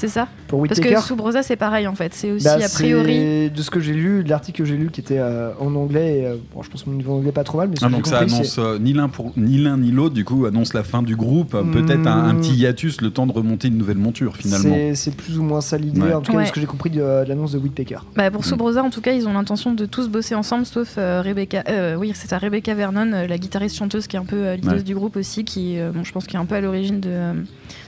C'est 0.06 0.12
ça 0.12 0.28
Pour 0.48 0.60
Parce 0.66 0.78
Whittaker 0.78 0.96
que 0.96 1.00
Subrosa, 1.02 1.42
c'est 1.42 1.56
pareil 1.56 1.86
en 1.86 1.94
fait. 1.94 2.12
C'est 2.14 2.30
aussi 2.30 2.44
Bah, 2.44 2.56
a 2.62 2.68
priori. 2.68 3.50
De 3.50 3.62
ce 3.62 3.70
que 3.70 3.80
j'ai 3.80 3.94
lu, 3.94 4.22
de 4.22 4.28
l'article 4.28 4.58
que 4.58 4.64
j'ai 4.64 4.76
lu 4.76 4.90
qui 4.90 5.00
était 5.00 5.18
euh, 5.18 5.52
en 5.60 5.74
anglais, 5.74 6.18
et, 6.18 6.26
euh, 6.26 6.36
bon, 6.54 6.62
je 6.62 6.70
pense 6.70 6.82
que 6.82 6.90
mon 6.90 6.96
niveau 6.96 7.14
anglais 7.14 7.32
pas 7.32 7.44
trop 7.44 7.58
mal, 7.58 7.68
mais 7.68 7.76
ce 7.76 7.84
Ah, 7.84 7.88
donc 7.88 8.06
ça 8.06 8.18
annonce 8.18 8.58
euh, 8.58 8.78
ni 8.78 8.92
l'un 8.92 9.08
pour 9.08 9.32
ni 9.36 9.58
l'un 9.58 9.78
ni 9.78 9.90
l'autre 9.90 10.14
du 10.14 10.24
coup 10.24 10.44
annonce 10.46 10.74
la 10.74 10.82
fin 10.82 11.02
du 11.02 11.16
groupe 11.16 11.52
peut-être 11.72 12.06
un, 12.06 12.24
un 12.24 12.34
Hmm. 12.34 12.40
petit 12.40 12.54
hiatus 12.54 13.00
le 13.00 13.10
temps 13.10 13.26
de 13.26 13.32
remonter 13.32 13.68
une 13.68 13.78
nouvelle 13.78 13.96
monture 13.98 14.36
finalement 14.36 14.76
c'est- 14.94 15.14
plus 15.16 15.38
ou 15.38 15.42
moins 15.42 15.60
ça 15.60 15.78
l'idée, 15.78 16.00
Ouais. 16.00 16.12
en 16.14 16.20
tout 16.20 16.32
cas, 16.32 16.40
de 16.42 16.46
ce 16.46 16.52
que 16.52 16.60
j'ai 16.60 16.66
compris 16.66 16.90
de, 16.90 17.00
euh, 17.00 17.24
de 17.24 17.28
l'annonce 17.30 17.52
de 17.52 17.58
Whitpecker. 17.58 17.98
Bah, 18.16 18.30
pour 18.30 18.44
Subrosa, 18.44 18.82
en 18.82 18.90
tout 18.90 19.00
cas, 19.00 19.12
ils 19.12 19.26
ont 19.28 19.32
l'intention 19.32 19.72
de 19.72 19.86
tous 19.86 20.08
bosser 20.08 20.34
ensemble, 20.34 20.66
sauf 20.66 20.96
euh, 20.98 21.22
Rebecca. 21.22 21.62
euh, 21.68 21.94
oui, 21.96 22.12
c'est 22.14 22.28
ça, 22.28 22.38
Rebecca 22.38 22.74
Vernon, 22.74 23.10
euh, 23.12 23.26
la 23.26 23.38
guitariste 23.38 23.76
chanteuse 23.76 24.06
qui 24.06 24.16
est 24.16 24.18
un 24.18 24.24
peu 24.24 24.36
euh, 24.36 24.54
leaduse 24.56 24.72
Ouais. 24.72 24.82
du 24.82 24.94
groupe 24.94 25.16
aussi, 25.16 25.44
qui, 25.44 25.78
euh, 25.78 25.90
bon, 25.92 26.04
je 26.04 26.12
pense, 26.12 26.26
qui 26.26 26.36
est 26.36 26.38
un 26.38 26.44
peu 26.44 26.54
à 26.56 26.60
l'origine 26.60 27.00
de, 27.00 27.08
euh, 27.10 27.32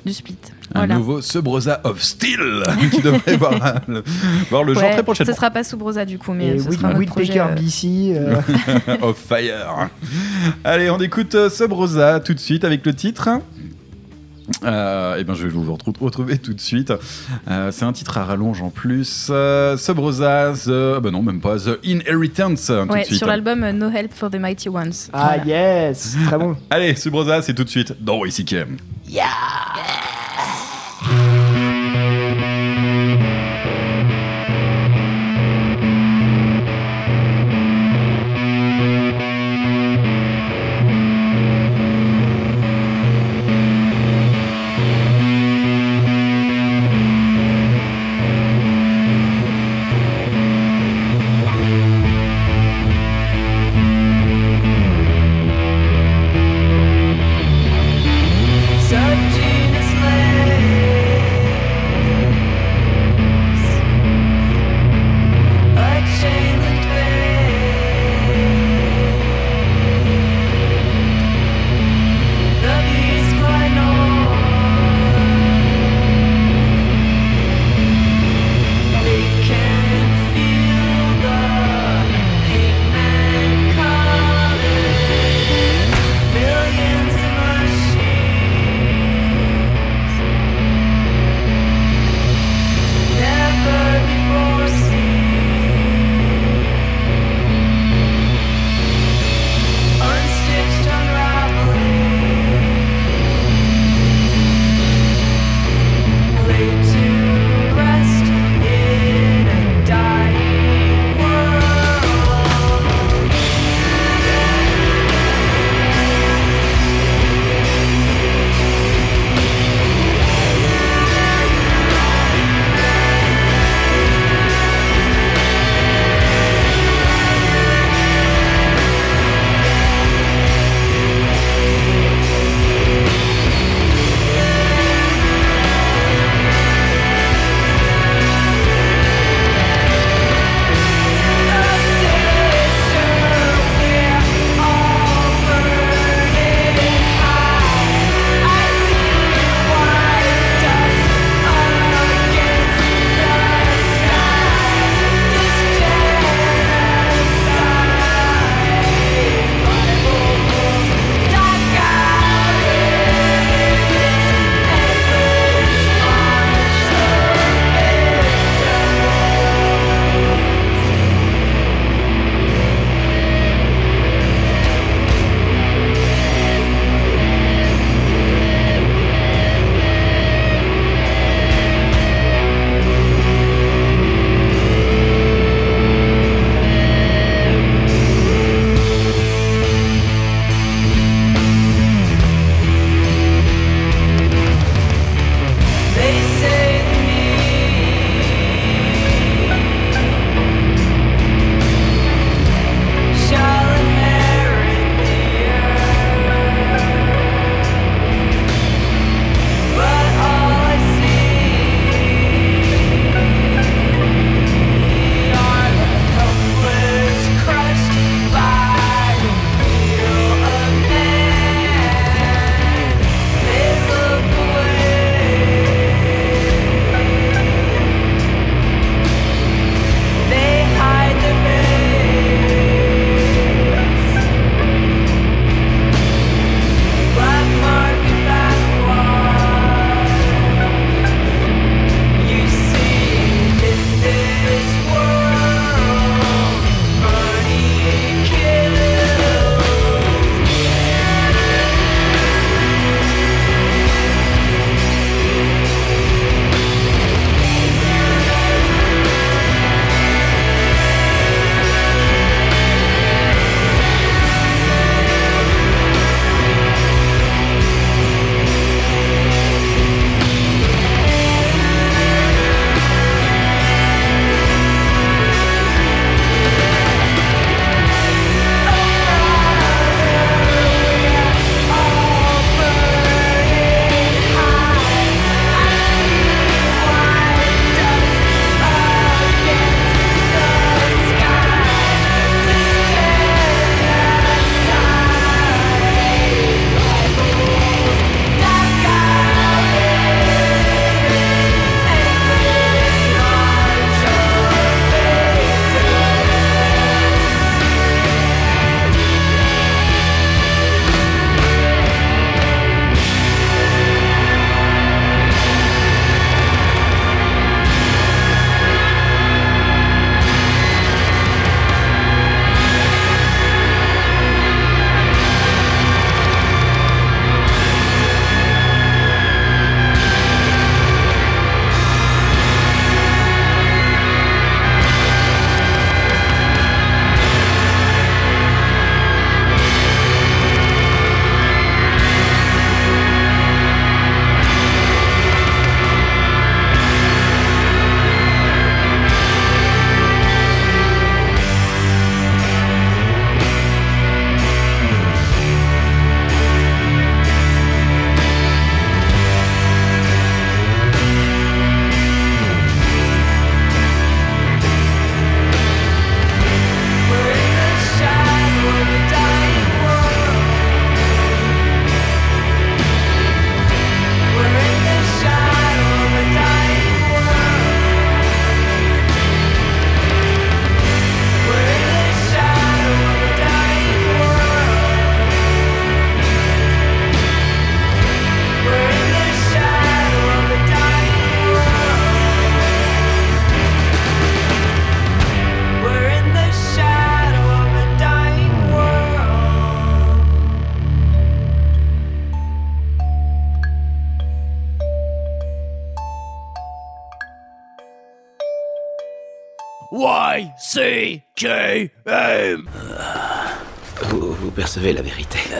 du 0.04 0.12
split. 0.12 0.36
un 0.74 0.80
Voilà. 0.80 0.94
nouveau 0.96 1.20
Subrosa 1.20 1.80
of 1.84 2.02
Steel 2.02 2.62
qui 2.92 3.00
devrait 3.00 3.36
voir, 3.36 3.58
la- 3.58 3.82
le, 3.88 4.04
voir 4.50 4.64
le 4.64 4.76
Ouais, 4.76 4.92
très 4.92 5.02
prochainement 5.02 5.32
Ce 5.32 5.36
sera 5.36 5.50
pas 5.50 5.64
Subrosa 5.64 6.04
du 6.04 6.18
coup, 6.18 6.32
mais 6.32 6.48
Et 6.56 6.58
ce 6.58 6.68
Whit- 6.68 6.78
sera 6.80 6.88
un 6.88 6.96
autre 7.00 7.06
projet. 7.06 7.40
Whitpecker 7.40 7.50
euh, 7.50 7.54
BC. 7.54 8.88
euh, 8.88 8.96
of 9.02 9.16
Fire 9.18 9.88
allez 10.64 10.90
on 10.90 10.98
écoute 10.98 11.34
euh, 11.34 11.50
Subrosa 11.50 12.20
tout 12.20 12.34
de 12.34 12.40
suite 12.40 12.64
avec 12.64 12.84
le 12.86 12.94
titre 12.94 13.28
euh, 14.64 15.16
et 15.16 15.24
ben 15.24 15.34
je 15.34 15.44
vais 15.44 15.48
vous 15.48 15.72
retrou- 15.74 15.92
retrouver 15.98 16.38
tout 16.38 16.54
de 16.54 16.60
suite. 16.60 16.92
Euh, 17.48 17.70
c'est 17.72 17.84
un 17.84 17.92
titre 17.92 18.16
à 18.18 18.24
rallonge 18.24 18.62
en 18.62 18.70
plus. 18.70 19.28
Euh, 19.30 19.76
Subrosa, 19.76 20.52
The... 20.54 21.00
bah 21.00 21.10
non 21.10 21.22
même 21.22 21.40
pas 21.40 21.56
The 21.58 21.78
Inheritance. 21.84 22.66
tout 22.66 22.92
Ouais, 22.92 23.00
de 23.02 23.06
suite. 23.06 23.18
sur 23.18 23.26
l'album 23.26 23.62
euh, 23.64 23.72
No 23.72 23.90
Help 23.90 24.12
for 24.14 24.30
the 24.30 24.36
Mighty 24.36 24.68
Ones. 24.68 24.92
Ah 25.12 25.36
Voilà. 25.36 25.44
yes, 25.88 26.16
très 26.26 26.38
bon. 26.38 26.56
Allez 26.70 26.94
Subrosa 26.96 27.42
c'est 27.42 27.54
tout 27.54 27.64
de 27.64 27.68
suite 27.68 27.94
dans 28.00 28.18
WCKM. 28.20 28.76
Searching 31.06 31.56
its 31.56 31.65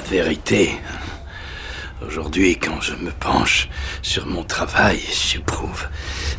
vérité. 0.09 0.77
Aujourd'hui, 2.07 2.59
quand 2.59 2.81
je 2.81 2.95
me 2.95 3.11
penche 3.11 3.69
sur 4.03 4.27
mon 4.27 4.45
travail, 4.45 5.01
j'éprouve 5.13 5.87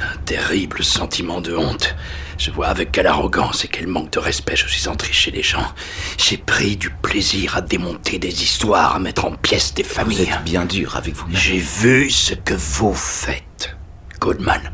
un 0.01 0.17
terrible 0.17 0.84
sentiment 0.84 1.41
de 1.41 1.56
honte. 1.56 1.95
Je 2.38 2.51
vois 2.51 2.67
avec 2.67 2.91
quelle 2.91 3.08
arrogance 3.08 3.65
et 3.65 3.67
quel 3.67 3.88
manque 3.88 4.12
de 4.12 4.19
respect 4.19 4.56
je 4.56 4.67
suis 4.67 4.88
entré 4.88 5.12
chez 5.12 5.32
les 5.32 5.43
gens. 5.43 5.73
J'ai 6.17 6.38
pris 6.38 6.77
du 6.77 6.91
plaisir 6.91 7.58
à 7.58 7.62
démonter 7.62 8.19
des 8.19 8.43
histoires, 8.43 8.95
à 8.95 8.99
mettre 8.99 9.25
en 9.25 9.32
pièces 9.32 9.73
des 9.73 9.84
familles. 9.84 10.25
Vous 10.25 10.34
êtes 10.34 10.43
bien 10.43 10.65
dur 10.65 10.95
avec 10.95 11.15
vous. 11.15 11.25
J'ai 11.32 11.58
vu 11.58 12.10
ce 12.10 12.36
que 12.36 12.53
vous 12.53 12.93
faites, 12.93 13.75
Goldman. 14.19 14.71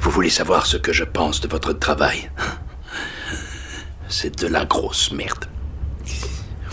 Vous 0.00 0.10
voulez 0.10 0.30
savoir 0.30 0.66
ce 0.66 0.78
que 0.78 0.92
je 0.92 1.04
pense 1.04 1.40
de 1.40 1.48
votre 1.48 1.72
travail? 1.74 2.30
C'est 4.08 4.40
de 4.40 4.46
la 4.46 4.64
grosse 4.64 5.12
merde. 5.12 5.44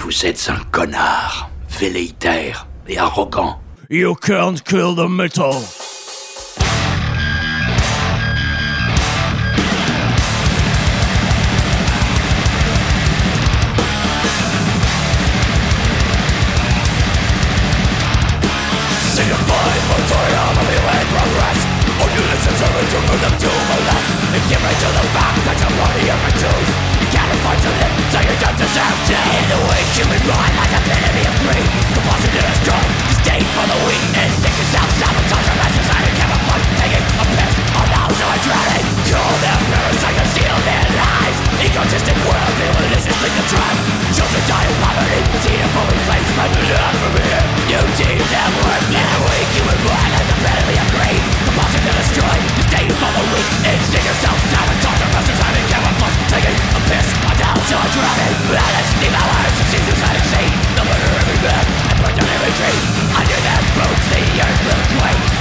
Vous 0.03 0.25
êtes 0.25 0.49
un 0.49 0.61
connard, 0.69 1.49
velléitaire 1.79 2.67
et 2.89 2.97
arrogant. 2.97 3.57
You 3.89 4.15
can't 4.15 4.61
kill 4.61 4.95
the 4.95 5.07
metal. 5.07 5.53
The 23.39 23.49
way 25.09 25.32
In 28.63 29.43
the 29.51 29.59
human 29.91 30.23
mind 30.23 30.55
Compulsion 31.99 32.31
Disdain 33.11 33.43
for 33.51 33.67
the 33.67 33.75
Sick 34.39 34.55
yourself 34.55 34.87
Sabotage 35.03 35.51
of 35.51 35.55
masses 35.59 35.87
I 35.91 35.99
don't 35.99 36.15
give 36.15 36.31
a 36.31 36.39
fuck 36.47 36.63
Taking 36.79 37.03
a 37.03 37.25
piss 37.27 37.53
On 37.75 37.87
those 37.91 38.15
who 38.15 38.23
are 38.23 38.39
drowning 38.39 38.87
Kill 39.03 39.31
their 39.43 39.59
parents 39.67 40.03
I 40.07 40.11
can 40.15 40.27
steal 40.31 40.57
their 40.63 40.85
lives 40.95 41.37
Egotistic 41.59 42.17
world 42.23 42.53
Religiously 42.55 43.11
like 43.19 43.35
contrived 43.35 43.83
Children 44.15 44.43
die. 44.47 44.63
in 44.63 44.75
poverty 44.79 45.21
Xenophobic 45.43 45.99
claims 46.07 46.31
But 46.39 46.51
not 46.55 46.93
from 47.03 47.13
here 47.19 47.43
You 47.67 47.79
deem 47.99 48.15
them 48.15 48.51
worthless 48.63 49.07
The 49.11 49.19
weak 49.27 49.49
human 49.59 49.79
mind 49.91 50.11
Like 50.15 50.29
an 50.31 50.39
enemy 50.39 50.75
of 50.79 50.87
greed 50.95 51.23
Compulsion 51.51 51.81
to 51.83 51.91
destroy 51.99 52.35
Disdain 52.63 52.91
for 52.95 53.11
the 53.11 53.23
weak 53.27 53.49
Sick 53.91 54.07
yourself 54.07 54.39
Sabotage 54.55 55.03
give 55.67 55.83
a 55.83 55.91
fuck 55.99 56.15
Taking 56.31 56.57
a 56.63 56.81
piss 56.87 57.07
On 57.27 57.35
those 57.35 57.52
under 63.15 63.39
their 63.45 63.61
boots 63.75 64.07
the 64.09 64.41
earth 64.41 64.61
will 64.65 64.99
quake 64.99 65.32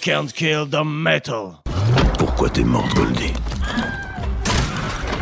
can't 0.00 0.32
kill 0.32 0.66
the 0.66 0.82
metal. 0.84 1.56
Pourquoi 2.18 2.48
t'es 2.48 2.64
morte, 2.64 2.94
Goldie 2.94 3.32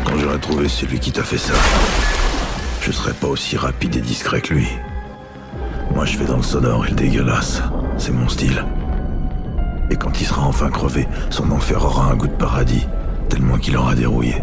Quand 0.05 0.17
j'aurai 0.17 0.39
trouvé 0.39 0.69
celui 0.69 0.99
qui 0.99 1.11
t'a 1.11 1.23
fait 1.23 1.37
ça, 1.37 1.53
je 2.81 2.91
serai 2.91 3.13
pas 3.13 3.27
aussi 3.27 3.57
rapide 3.57 3.97
et 3.97 4.01
discret 4.01 4.41
que 4.41 4.53
lui. 4.53 4.67
Moi, 5.93 6.05
je 6.05 6.17
vais 6.17 6.25
dans 6.25 6.37
le 6.37 6.43
sonore 6.43 6.85
et 6.85 6.89
le 6.89 6.95
dégueulasse. 6.95 7.61
C'est 7.97 8.11
mon 8.11 8.29
style. 8.29 8.63
Et 9.91 9.95
quand 9.95 10.21
il 10.21 10.27
sera 10.27 10.43
enfin 10.43 10.69
crevé, 10.69 11.07
son 11.29 11.51
enfer 11.51 11.83
aura 11.83 12.05
un 12.05 12.15
goût 12.15 12.27
de 12.27 12.33
paradis, 12.33 12.87
tellement 13.27 13.57
qu'il 13.57 13.75
aura 13.75 13.95
dérouillé. 13.95 14.35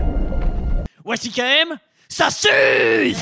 YCKM, 1.07 1.79
ça 2.09 2.29
s'use 2.31 3.19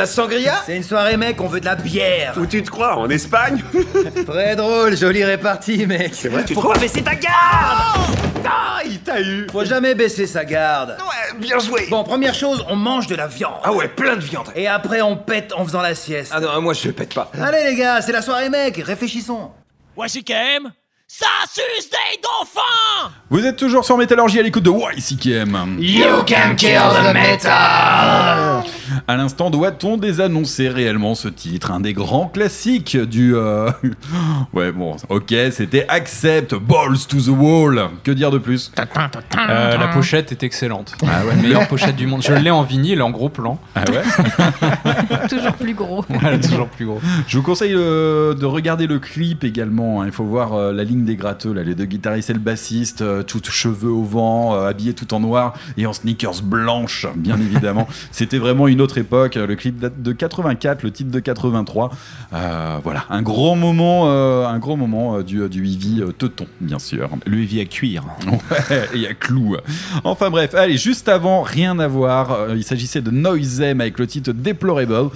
la 0.00 0.06
sangria 0.06 0.62
C'est 0.64 0.76
une 0.76 0.82
soirée 0.82 1.18
mec, 1.18 1.38
on 1.42 1.46
veut 1.46 1.60
de 1.60 1.66
la 1.66 1.74
bière. 1.74 2.34
Où 2.38 2.46
tu 2.46 2.62
te 2.62 2.70
crois 2.70 2.96
En 2.96 3.10
Espagne 3.10 3.62
Très 4.26 4.56
drôle, 4.56 4.96
jolie 4.96 5.24
répartie 5.24 5.86
mec. 5.86 6.14
C'est 6.14 6.30
vrai, 6.30 6.42
tu 6.42 6.54
pas 6.54 6.78
baisser 6.78 7.02
ta 7.02 7.14
garde 7.14 8.16
Ah, 8.46 8.80
il 8.86 9.00
t'a 9.00 9.20
eu. 9.20 9.46
Faut 9.52 9.64
jamais 9.66 9.94
baisser 9.94 10.26
sa 10.26 10.46
garde. 10.46 10.96
Ouais, 11.00 11.38
bien 11.38 11.58
joué. 11.58 11.86
Bon, 11.90 12.02
première 12.02 12.32
chose, 12.32 12.64
on 12.70 12.76
mange 12.76 13.08
de 13.08 13.14
la 13.14 13.26
viande. 13.26 13.60
Ah 13.62 13.74
ouais, 13.74 13.88
plein 13.88 14.16
de 14.16 14.22
viande. 14.22 14.48
Et 14.54 14.66
après 14.66 15.02
on 15.02 15.18
pète 15.18 15.52
en 15.54 15.66
faisant 15.66 15.82
la 15.82 15.94
sieste. 15.94 16.32
Ah 16.34 16.40
non, 16.40 16.62
moi 16.62 16.72
je 16.72 16.88
pète 16.90 17.12
pas. 17.12 17.30
Allez 17.38 17.70
les 17.70 17.76
gars, 17.76 18.00
c'est 18.00 18.12
la 18.12 18.22
soirée 18.22 18.48
mec, 18.48 18.78
réfléchissons. 18.78 19.50
Voici 19.94 20.24
quand 20.24 20.32
même. 20.32 20.72
Ça 21.12 21.26
suce 21.52 21.90
des 21.90 22.20
dauphins! 22.22 23.10
Vous 23.30 23.44
êtes 23.44 23.56
toujours 23.56 23.84
sur 23.84 23.98
Métallurgie 23.98 24.38
à 24.38 24.42
l'écoute 24.42 24.62
de 24.62 24.70
YCKM. 24.70 25.76
You 25.80 26.04
can 26.24 26.54
kill 26.56 26.78
the 26.78 27.12
metal! 27.12 28.62
À 29.08 29.16
l'instant, 29.16 29.50
doit-on 29.50 29.96
désannoncer 29.96 30.68
réellement 30.68 31.16
ce 31.16 31.26
titre 31.26 31.72
Un 31.72 31.80
des 31.80 31.94
grands 31.94 32.26
classiques 32.28 32.96
du. 32.96 33.34
euh, 33.34 33.70
Ouais, 34.52 34.70
bon, 34.70 34.96
ok, 35.08 35.34
c'était 35.50 35.84
Accept, 35.88 36.54
Balls 36.54 36.98
to 37.08 37.16
the 37.20 37.28
Wall. 37.28 37.88
Que 38.04 38.12
dire 38.12 38.30
de 38.30 38.38
plus? 38.38 38.70
Euh, 38.78 39.76
la 39.78 39.88
pochette 39.88 40.30
est 40.30 40.44
excellente. 40.44 40.94
Ah 41.02 41.24
ouais. 41.26 41.34
Meilleure 41.42 41.66
pochette 41.66 41.96
du 41.96 42.06
monde. 42.06 42.22
Je 42.22 42.32
l'ai 42.34 42.50
en 42.50 42.62
vinyle, 42.62 43.02
en 43.02 43.10
gros 43.10 43.28
plan. 43.30 43.58
Ah 43.74 43.82
ouais? 43.90 45.26
Toujours 45.28 45.54
plus 45.54 45.74
gros. 45.74 46.04
Voilà, 46.08 46.38
toujours 46.38 46.68
plus 46.68 46.86
gros. 46.86 47.00
Je 47.26 47.36
vous 47.36 47.42
conseille 47.42 47.74
euh, 47.74 48.34
de 48.34 48.46
regarder 48.46 48.86
le 48.86 48.98
clip 49.00 49.42
également. 49.44 50.02
hein. 50.02 50.06
Il 50.06 50.12
faut 50.12 50.24
voir 50.24 50.54
euh, 50.54 50.72
la 50.72 50.84
ligne 50.84 50.99
des 51.04 51.16
gratteux, 51.16 51.52
là, 51.52 51.62
les 51.62 51.74
deux 51.74 51.84
guitaristes 51.84 52.30
et 52.30 52.34
le 52.34 52.38
bassiste, 52.38 53.02
euh, 53.02 53.22
tout 53.22 53.40
cheveux 53.50 53.90
au 53.90 54.02
vent, 54.02 54.54
euh, 54.54 54.68
habillés 54.68 54.94
tout 54.94 55.12
en 55.14 55.20
noir 55.20 55.54
et 55.76 55.86
en 55.86 55.92
sneakers 55.92 56.42
blanches, 56.42 57.06
bien 57.16 57.36
évidemment. 57.40 57.86
C'était 58.10 58.38
vraiment 58.38 58.68
une 58.68 58.80
autre 58.80 58.98
époque. 58.98 59.34
Le 59.36 59.54
clip 59.56 59.78
date 59.78 60.02
de 60.02 60.12
84, 60.12 60.82
le 60.82 60.90
titre 60.90 61.10
de 61.10 61.20
83. 61.20 61.90
Euh, 62.32 62.78
voilà, 62.82 63.04
un 63.10 63.22
gros 63.22 63.54
moment, 63.54 64.04
euh, 64.06 64.46
un 64.46 64.58
gros 64.58 64.76
moment 64.76 65.16
euh, 65.16 65.22
du, 65.22 65.48
du 65.48 65.66
Ivy 65.66 66.02
Teuton, 66.16 66.46
bien 66.60 66.78
sûr. 66.78 67.10
Le 67.26 67.38
Ivy 67.38 67.60
à 67.60 67.64
cuir. 67.64 68.04
Ouais, 68.70 68.98
y 68.98 69.06
a 69.06 69.14
clou. 69.14 69.56
Enfin 70.04 70.30
bref, 70.30 70.54
allez, 70.54 70.76
juste 70.76 71.08
avant, 71.08 71.42
rien 71.42 71.78
à 71.78 71.88
voir. 71.88 72.48
il 72.54 72.64
s'agissait 72.64 73.00
de 73.00 73.10
Noisem 73.10 73.80
avec 73.80 73.98
le 73.98 74.06
titre 74.06 74.32
Deplorable. 74.32 75.10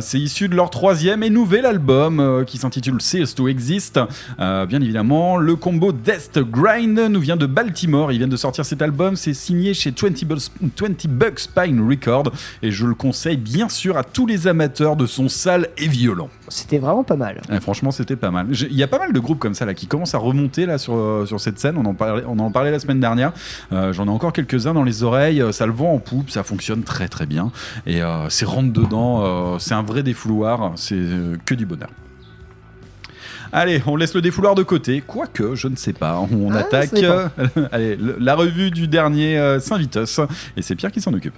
C'est 0.00 0.18
issu 0.18 0.48
de 0.48 0.54
leur 0.54 0.70
troisième 0.70 1.22
et 1.22 1.30
nouvel 1.30 1.66
album 1.66 2.44
qui 2.46 2.58
s'intitule 2.58 3.00
Cease 3.00 3.34
to 3.34 3.48
Exist. 3.48 4.00
Bien 4.38 4.80
évidemment, 4.80 5.17
le 5.38 5.56
combo 5.56 5.92
Death 5.92 6.38
Grind 6.38 6.98
nous 7.10 7.20
vient 7.20 7.36
de 7.36 7.46
Baltimore. 7.46 8.12
Ils 8.12 8.18
viennent 8.18 8.28
de 8.30 8.36
sortir 8.36 8.64
cet 8.64 8.82
album. 8.82 9.16
C'est 9.16 9.34
signé 9.34 9.74
chez 9.74 9.90
20 9.90 10.24
Bucks, 10.24 10.50
20 10.80 11.06
Bucks 11.08 11.40
Spine 11.40 11.86
Record. 11.88 12.30
Et 12.62 12.70
je 12.70 12.86
le 12.86 12.94
conseille 12.94 13.36
bien 13.36 13.68
sûr 13.68 13.96
à 13.96 14.04
tous 14.04 14.26
les 14.26 14.46
amateurs 14.46 14.96
de 14.96 15.06
son 15.06 15.28
sale 15.28 15.68
et 15.78 15.88
violent. 15.88 16.28
C'était 16.48 16.78
vraiment 16.78 17.04
pas 17.04 17.16
mal. 17.16 17.40
Ouais, 17.50 17.60
franchement, 17.60 17.90
c'était 17.90 18.16
pas 18.16 18.30
mal. 18.30 18.46
Il 18.50 18.74
y 18.76 18.82
a 18.82 18.86
pas 18.88 18.98
mal 18.98 19.12
de 19.12 19.18
groupes 19.20 19.38
comme 19.38 19.54
ça 19.54 19.64
là 19.66 19.74
qui 19.74 19.86
commencent 19.86 20.14
à 20.14 20.18
remonter 20.18 20.66
là 20.66 20.78
sur, 20.78 20.94
euh, 20.94 21.26
sur 21.26 21.40
cette 21.40 21.58
scène. 21.58 21.76
On 21.78 21.84
en 21.84 21.94
parlait, 21.94 22.22
on 22.26 22.38
en 22.38 22.50
parlait 22.50 22.70
la 22.70 22.78
semaine 22.78 23.00
dernière. 23.00 23.32
Euh, 23.72 23.92
J'en 23.92 24.06
ai 24.06 24.10
encore 24.10 24.32
quelques-uns 24.32 24.74
dans 24.74 24.84
les 24.84 25.02
oreilles. 25.02 25.42
Euh, 25.42 25.52
Ça 25.52 25.66
le 25.66 25.72
vend 25.72 25.92
en 25.92 25.98
poupe, 25.98 26.30
ça 26.30 26.42
fonctionne 26.44 26.82
très 26.82 27.08
très 27.08 27.26
bien. 27.26 27.50
Et 27.86 28.02
euh, 28.02 28.28
c'est 28.28 28.44
rentre 28.44 28.72
dedans. 28.72 29.22
euh, 29.24 29.58
c'est 29.58 29.74
un 29.74 29.82
vrai 29.82 30.02
défouloir. 30.02 30.72
C'est 30.76 30.96
que 31.44 31.54
du 31.54 31.66
bonheur. 31.66 31.88
Allez, 33.52 33.82
on 33.86 33.96
laisse 33.96 34.14
le 34.14 34.20
défouloir 34.20 34.54
de 34.54 34.62
côté. 34.62 35.02
Quoique, 35.06 35.54
je 35.54 35.68
ne 35.68 35.76
sais 35.76 35.92
pas. 35.92 36.20
On 36.32 36.52
Ah, 36.52 36.58
attaque 36.58 36.92
euh, 36.94 37.28
allez, 37.72 37.96
le- 37.96 38.16
la 38.20 38.34
revue 38.34 38.70
du 38.70 38.88
dernier 38.88 39.38
euh, 39.38 39.58
Saint-Vitus. 39.60 40.20
Et 40.56 40.62
c'est 40.62 40.74
Pierre 40.74 40.92
qui 40.92 41.00
s'en 41.00 41.12
occupe. 41.14 41.34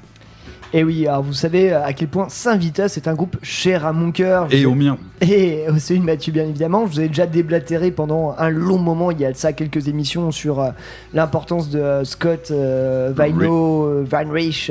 Et 0.73 0.85
oui, 0.85 1.09
alors 1.09 1.25
vous 1.25 1.33
savez 1.33 1.73
à 1.73 1.93
quel 1.93 2.07
point 2.07 2.29
Saint-Vitus 2.29 2.97
est 2.97 3.09
un 3.09 3.15
groupe 3.15 3.37
cher 3.43 3.85
à 3.85 3.93
mon 3.93 4.13
cœur. 4.13 4.47
Et 4.53 4.67
au 4.67 4.77
mien. 4.77 4.99
Et 5.21 5.65
au 5.69 5.77
celui 5.79 5.99
de 5.99 6.05
Mathieu, 6.05 6.33
bien 6.33 6.45
évidemment. 6.45 6.87
Je 6.87 6.93
vous 6.93 7.01
ai 7.01 7.09
déjà 7.09 7.27
déblatéré 7.27 7.91
pendant 7.91 8.37
un 8.39 8.51
long 8.51 8.79
moment, 8.79 9.11
il 9.11 9.19
y 9.21 9.25
a 9.25 9.33
de 9.33 9.37
ça 9.37 9.53
quelques 9.53 9.89
émissions, 9.89 10.31
sur 10.31 10.61
euh, 10.61 10.71
l'importance 11.13 11.71
de 11.71 11.81
euh, 11.81 12.05
Scott 12.05 12.51
euh, 12.53 13.13
Vino, 13.19 13.85
euh, 13.85 14.05
Van 14.09 14.31
Reich, 14.31 14.71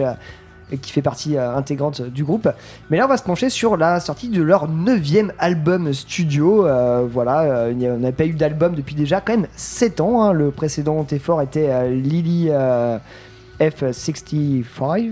qui 0.82 0.92
fait 0.92 1.02
partie 1.02 1.38
euh, 1.38 1.56
intégrante 1.56 2.02
du 2.02 2.24
groupe. 2.24 2.48
Mais 2.90 2.98
là, 2.98 3.06
on 3.06 3.08
va 3.10 3.18
se 3.18 3.24
pencher 3.24 3.50
sur 3.50 3.78
la 3.78 4.00
sortie 4.00 4.30
de 4.30 4.42
leur 4.42 4.68
neuvième 4.68 5.32
album 5.40 5.94
studio. 5.94 6.68
Euh, 6.68 7.06
voilà, 7.10 7.42
euh, 7.42 7.74
on 7.96 8.00
n'a 8.00 8.12
pas 8.12 8.26
eu 8.26 8.34
d'album 8.34 8.76
depuis 8.76 8.96
déjà 8.96 9.22
quand 9.22 9.34
même 9.34 9.48
7 9.56 10.02
ans. 10.02 10.24
hein. 10.24 10.34
Le 10.34 10.52
précédent 10.52 11.06
effort 11.12 11.42
était 11.42 11.90
Lily 11.90 12.48
euh, 12.52 12.98
F65. 13.60 15.12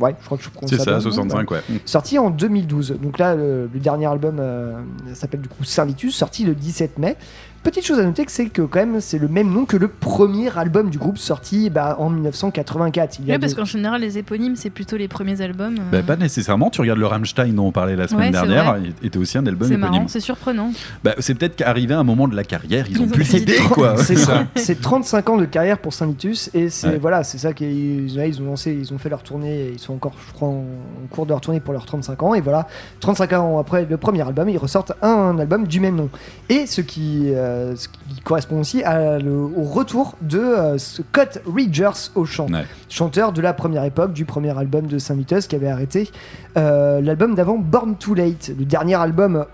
Ouais, 0.00 0.14
je 0.20 0.24
crois 0.24 0.36
que 0.38 0.42
je 0.44 0.50
prononce 0.50 0.70
C'est 0.70 0.78
ça, 0.78 0.90
bien. 0.90 1.00
65, 1.00 1.48
ouais. 1.52 1.60
Sorti 1.84 2.18
en 2.18 2.30
2012. 2.30 2.96
Donc 3.00 3.18
là, 3.18 3.36
le, 3.36 3.70
le 3.72 3.78
dernier 3.80 4.06
album 4.06 4.38
euh, 4.40 4.72
s'appelle 5.14 5.40
du 5.40 5.48
coup 5.48 5.62
Saint-Vitus, 5.62 6.16
sorti 6.16 6.44
le 6.44 6.54
17 6.54 6.98
mai. 6.98 7.16
Petite 7.64 7.86
chose 7.86 7.98
à 7.98 8.04
noter, 8.04 8.24
c'est 8.28 8.46
que 8.50 8.60
quand 8.62 8.78
même, 8.78 9.00
c'est 9.00 9.18
le 9.18 9.26
même 9.26 9.50
nom 9.50 9.64
que 9.64 9.76
le 9.78 9.88
premier 9.88 10.56
album 10.56 10.90
du 10.90 10.98
groupe 10.98 11.16
sorti 11.16 11.70
bah, 11.70 11.96
en 11.98 12.10
1984. 12.10 13.18
Il 13.20 13.24
y 13.26 13.30
a 13.30 13.34
Oui, 13.34 13.40
parce 13.40 13.54
qu'en 13.54 13.64
général, 13.64 14.02
les 14.02 14.18
éponymes, 14.18 14.54
c'est 14.54 14.68
plutôt 14.68 14.96
les 14.98 15.08
premiers 15.08 15.40
albums. 15.40 15.76
euh. 15.78 15.90
Bah, 15.90 16.02
pas 16.02 16.16
nécessairement. 16.16 16.68
Tu 16.68 16.82
regardes 16.82 16.98
le 17.00 17.06
Rammstein 17.06 17.54
dont 17.54 17.66
on 17.68 17.72
parlait 17.72 17.96
la 17.96 18.06
semaine 18.06 18.26
Ouais, 18.26 18.30
dernière. 18.32 18.64
vrai. 18.74 18.82
Il 19.00 19.06
était 19.06 19.16
aussi 19.18 19.38
un 19.38 19.46
album 19.46 19.66
c'est 19.66 19.74
éponyme. 19.74 19.92
marrant, 19.94 20.08
c'est 20.08 20.20
surprenant. 20.20 20.72
Bah, 21.02 21.14
c'est 21.20 21.34
peut-être 21.34 21.56
qu'arrivé 21.56 21.94
à 21.94 21.98
un 22.00 22.04
moment 22.04 22.28
de 22.28 22.36
la 22.36 22.44
carrière, 22.44 22.84
ils 22.90 22.98
ont 23.00 23.04
Ils 23.04 23.08
ont 23.08 23.10
plus 23.10 23.28
d'idées. 23.30 23.56
C'est 23.96 24.16
ça. 24.16 24.42
tr- 24.42 24.46
c'est 24.56 24.80
35 24.82 25.28
ans 25.30 25.36
de 25.38 25.46
carrière 25.46 25.78
pour 25.78 25.94
Saint-Vitus 25.94 26.50
et 26.52 26.68
c'est 26.68 26.88
Ouais. 26.88 26.98
voilà, 26.98 27.24
c'est 27.24 27.38
ça 27.38 27.54
qu'ils 27.54 28.10
ils 28.14 28.42
ont 28.42 28.44
lancé, 28.46 28.72
ils 28.78 28.92
ont 28.92 28.98
fait 28.98 29.08
leur 29.08 29.22
tournée, 29.22 29.70
ils 29.72 29.78
sont 29.78 29.94
encore, 29.94 30.12
je 30.28 30.32
crois, 30.34 30.48
en, 30.48 30.64
en 31.02 31.06
cours 31.10 31.24
de 31.24 31.30
leur 31.30 31.40
tournée 31.40 31.60
pour 31.60 31.72
leurs 31.72 31.86
35 31.86 32.22
ans 32.22 32.34
et 32.34 32.42
voilà, 32.42 32.68
35 33.00 33.32
ans 33.32 33.58
après 33.58 33.86
le 33.88 33.96
premier 33.96 34.20
album, 34.20 34.50
ils 34.50 34.58
ressortent 34.58 34.92
un, 35.00 35.38
album 35.38 35.66
du 35.66 35.80
même 35.80 35.96
nom. 35.96 36.10
Et 36.50 36.66
ce 36.66 36.82
qui, 36.82 37.22
euh, 37.34 37.53
euh, 37.54 37.76
ce 37.76 37.88
qui 37.88 38.20
correspond 38.24 38.60
aussi 38.60 38.82
à 38.82 39.18
le- 39.18 39.32
au 39.32 39.62
retour 39.62 40.16
de 40.20 40.38
euh, 40.38 40.76
Scott 40.78 41.40
Rogers 41.46 42.10
au 42.14 42.24
chant, 42.24 42.46
chanteur 42.88 43.32
de 43.32 43.40
la 43.40 43.52
première 43.52 43.84
époque 43.84 44.12
du 44.12 44.24
premier 44.24 44.56
album 44.58 44.86
de 44.86 44.98
Saint 44.98 45.14
Vitus 45.14 45.46
qui 45.46 45.56
avait 45.56 45.68
arrêté 45.68 46.10
euh, 46.56 47.00
l'album 47.00 47.34
d'avant 47.34 47.56
Born 47.58 47.96
Too 47.96 48.14
Late. 48.14 48.50
Le 48.58 48.64
dernier 48.64 48.94
album 48.96 49.44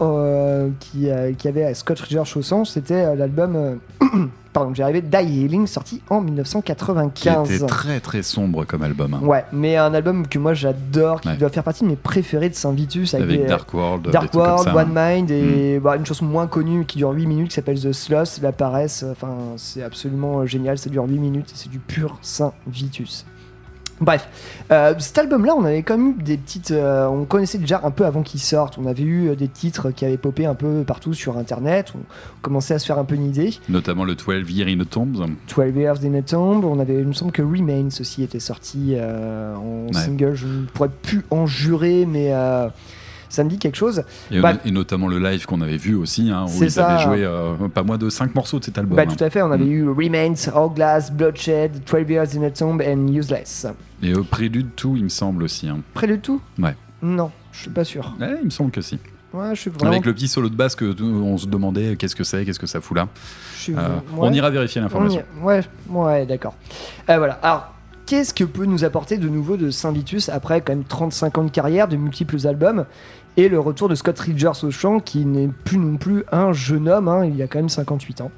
qui, 0.81 1.09
qui 1.39 1.49
avait 1.49 1.75
Scott 1.75 2.01
Rogers 2.01 2.37
au 2.37 2.43
chant, 2.43 2.65
c'était 2.65 3.15
l'album. 3.15 3.79
euh, 4.51 4.53
Pardon, 4.53 4.75
j'y 4.75 4.83
arrivais, 4.83 5.01
Die 5.03 5.17
Healing, 5.17 5.67
sorti 5.67 6.03
en 6.11 6.19
Qui 6.21 6.27
1995. 6.27 7.51
était 7.53 7.67
très 7.67 8.01
très 8.01 8.23
sombre 8.23 8.65
comme 8.65 8.83
album. 8.83 9.15
hein. 9.15 9.21
Ouais, 9.23 9.45
mais 9.53 9.77
un 9.77 9.95
album 9.95 10.27
que 10.27 10.39
moi 10.39 10.55
j'adore, 10.55 11.21
qui 11.21 11.29
Ouais. 11.29 11.37
doit 11.37 11.49
faire 11.51 11.63
partie 11.63 11.85
de 11.85 11.89
mes 11.89 11.97
préférés 11.97 12.49
de 12.51 12.55
Saint 12.55 12.73
Vitus 12.73 13.15
avec, 13.15 13.29
Avec 13.29 13.43
des- 13.43 13.47
Dark 13.47 13.73
World, 13.73 14.07
des 14.07 14.11
Dark 14.11 14.35
World, 14.35 14.65
ça, 14.65 14.75
One 14.75 14.97
hein. 14.97 15.13
Mind 15.15 15.31
et 15.31 15.79
bah, 15.79 15.97
une 15.97 16.05
chanson 16.07 16.25
moins 16.25 16.47
connue 16.47 16.85
qui 16.85 16.99
dure 16.99 17.11
8 17.11 17.27
minutes 17.27 17.49
qui 17.49 17.55
s'appelle 17.55 17.79
The 17.81 17.93
Sloth, 17.93 18.41
la 18.43 18.53
paresse. 18.53 19.05
Enfin, 19.11 19.35
c'est 19.57 19.83
absolument 19.83 20.41
euh, 20.41 20.47
génial, 20.47 20.79
ça 20.79 20.91
dure 20.91 21.05
8 21.07 21.19
minutes 21.19 21.51
et 21.51 21.55
c'est 21.57 21.71
du 21.71 21.79
pur 21.79 22.19
Saint 22.23 22.53
Vitus. 22.67 23.25
Bref, 24.01 24.29
euh, 24.73 24.95
cet 24.99 25.19
album-là, 25.19 25.55
on 25.55 25.65
avait 25.65 25.83
quand 25.83 25.99
même 25.99 26.15
eu 26.19 26.23
des 26.23 26.37
petites. 26.39 26.71
euh, 26.71 27.07
on 27.07 27.25
connaissait 27.27 27.59
déjà 27.59 27.81
un 27.85 27.91
peu 27.91 28.07
avant 28.07 28.23
qu'il 28.23 28.41
sorte. 28.41 28.79
On 28.79 28.87
avait 28.87 29.03
eu 29.03 29.29
euh, 29.29 29.37
des 29.37 29.49
titres 29.49 29.91
qui 29.91 30.05
avaient 30.07 30.17
popé 30.17 30.47
un 30.47 30.55
peu 30.55 30.85
partout 30.87 31.13
sur 31.13 31.37
internet. 31.37 31.93
On 31.95 32.01
commençait 32.41 32.73
à 32.75 32.79
se 32.79 32.87
faire 32.87 32.99
un 32.99 33.05
peu 33.05 33.15
une 33.15 33.27
idée. 33.27 33.51
Notamment 33.69 34.05
le 34.05 34.15
12 34.15 34.51
Year 34.51 34.69
in 34.69 34.79
the 34.83 34.89
Tombs. 34.89 35.27
12 35.55 35.77
Years 35.77 35.99
in 36.05 36.15
a 36.15 36.23
Tomb. 36.23 36.65
On 36.65 36.79
avait, 36.79 36.95
il 37.01 37.07
me 37.07 37.13
semble 37.13 37.33
que 37.33 37.43
Remains 37.43 37.89
aussi 38.01 38.23
était 38.23 38.41
sorti 38.41 38.95
euh, 38.95 39.55
en 39.57 39.87
Ouais. 39.89 39.93
single. 39.93 40.35
Je 40.35 40.47
ne 40.47 40.65
pourrais 40.67 40.89
plus 40.89 41.25
en 41.31 41.47
jurer, 41.47 42.07
mais 42.07 42.31
ça 43.31 43.43
me 43.45 43.49
dit 43.49 43.59
quelque 43.59 43.77
chose. 43.77 44.03
Et, 44.31 44.41
Bah, 44.41 44.53
et 44.65 44.71
notamment 44.71 45.09
le 45.09 45.19
live 45.19 45.47
qu'on 45.47 45.61
avait 45.63 45.77
vu 45.79 45.95
aussi, 45.95 46.31
hein, 46.31 46.45
où 46.47 46.63
ils 46.63 46.71
ça. 46.71 46.87
avaient 46.89 47.03
joué 47.03 47.25
euh, 47.25 47.55
pas 47.73 47.83
moins 47.83 47.97
de 47.97 48.11
5 48.11 48.35
morceaux 48.35 48.59
de 48.59 48.65
cet 48.65 48.77
album. 48.77 48.97
bah, 48.97 49.05
hein. 49.09 49.15
tout 49.17 49.25
à 49.25 49.31
fait, 49.31 49.41
on 49.43 49.51
avait 49.51 49.65
eu 49.67 49.89
Remains, 49.89 50.35
Hourglass, 50.55 51.11
Bloodshed, 51.11 51.83
12 51.91 52.11
Years 52.11 52.27
in 52.37 52.43
a 52.43 52.51
Tomb 52.51 52.81
and 52.87 53.09
Useless. 53.09 53.67
Et 54.03 54.15
au 54.15 54.25
prélude, 54.25 54.69
tout, 54.77 54.95
il 54.97 55.05
me 55.05 55.09
semble 55.09 55.43
aussi. 55.43 55.69
hein. 55.69 55.79
Près 55.95 56.07
de 56.07 56.17
tout? 56.17 56.41
Ouais. 56.59 56.75
Non, 57.03 57.31
je 57.53 57.61
suis 57.63 57.71
pas 57.71 57.85
sûr. 57.85 58.15
Il 58.21 58.45
me 58.47 58.51
semble 58.51 58.71
que 58.71 58.81
si. 58.83 58.99
Ouais, 59.33 59.55
je 59.55 59.61
suis 59.61 59.71
vraiment. 59.71 59.93
Avec 59.93 60.05
le 60.07 60.13
petit 60.13 60.27
solo 60.27 60.49
de 60.49 60.57
basse 60.57 60.75
que 60.75 60.93
on 61.03 61.39
se 61.39 61.47
demandait 61.47 61.95
qu'est-ce 61.97 62.17
que 62.17 62.25
c'est, 62.25 62.45
qu'est-ce 62.45 62.59
que 62.59 62.67
ça 62.67 62.81
fout 62.81 62.97
là. 62.97 63.07
Suis- 63.55 63.73
Euh, 63.75 63.77
ouais. 63.77 64.29
On 64.29 64.33
ira 64.33 64.51
vérifier 64.51 64.81
l'information. 64.81 65.23
On 65.37 65.41
y- 65.41 65.45
Ouais, 65.47 65.61
ouais, 65.89 66.27
d'accord. 66.27 66.57
Euh, 67.09 67.17
voilà. 67.19 67.35
Alors, 67.43 67.73
qu'est-ce 68.07 68.35
que 68.35 68.43
peut 68.43 68.65
nous 68.65 68.83
apporter 68.85 69.19
de 69.19 69.29
nouveau 69.29 69.57
de 69.57 69.71
Saint 69.71 69.93
Vitus 69.93 70.29
après 70.31 70.63
quand 70.63 70.73
même 70.75 70.83
35 70.83 71.39
ans 71.39 71.45
de 71.45 71.51
carrière, 71.51 71.87
de 71.87 71.97
multiples 71.97 72.45
albums? 72.45 72.87
Et 73.37 73.49
le 73.49 73.61
retour 73.61 73.89
de 73.89 73.95
Scott 73.95 74.19
Rogers 74.19 74.65
au 74.65 74.71
chant 74.71 75.01
qui 75.01 75.25
n'est 75.25 75.49
plus 75.49 75.79
non 75.79 75.97
plus 75.97 76.25
un 76.33 76.53
jeune 76.53 76.89
homme, 76.89 77.09
hein, 77.09 77.25
il 77.25 77.41
a 77.43 77.47
quand 77.47 77.59
même 77.59 77.69
58 77.69 78.21
ans. 78.23 78.31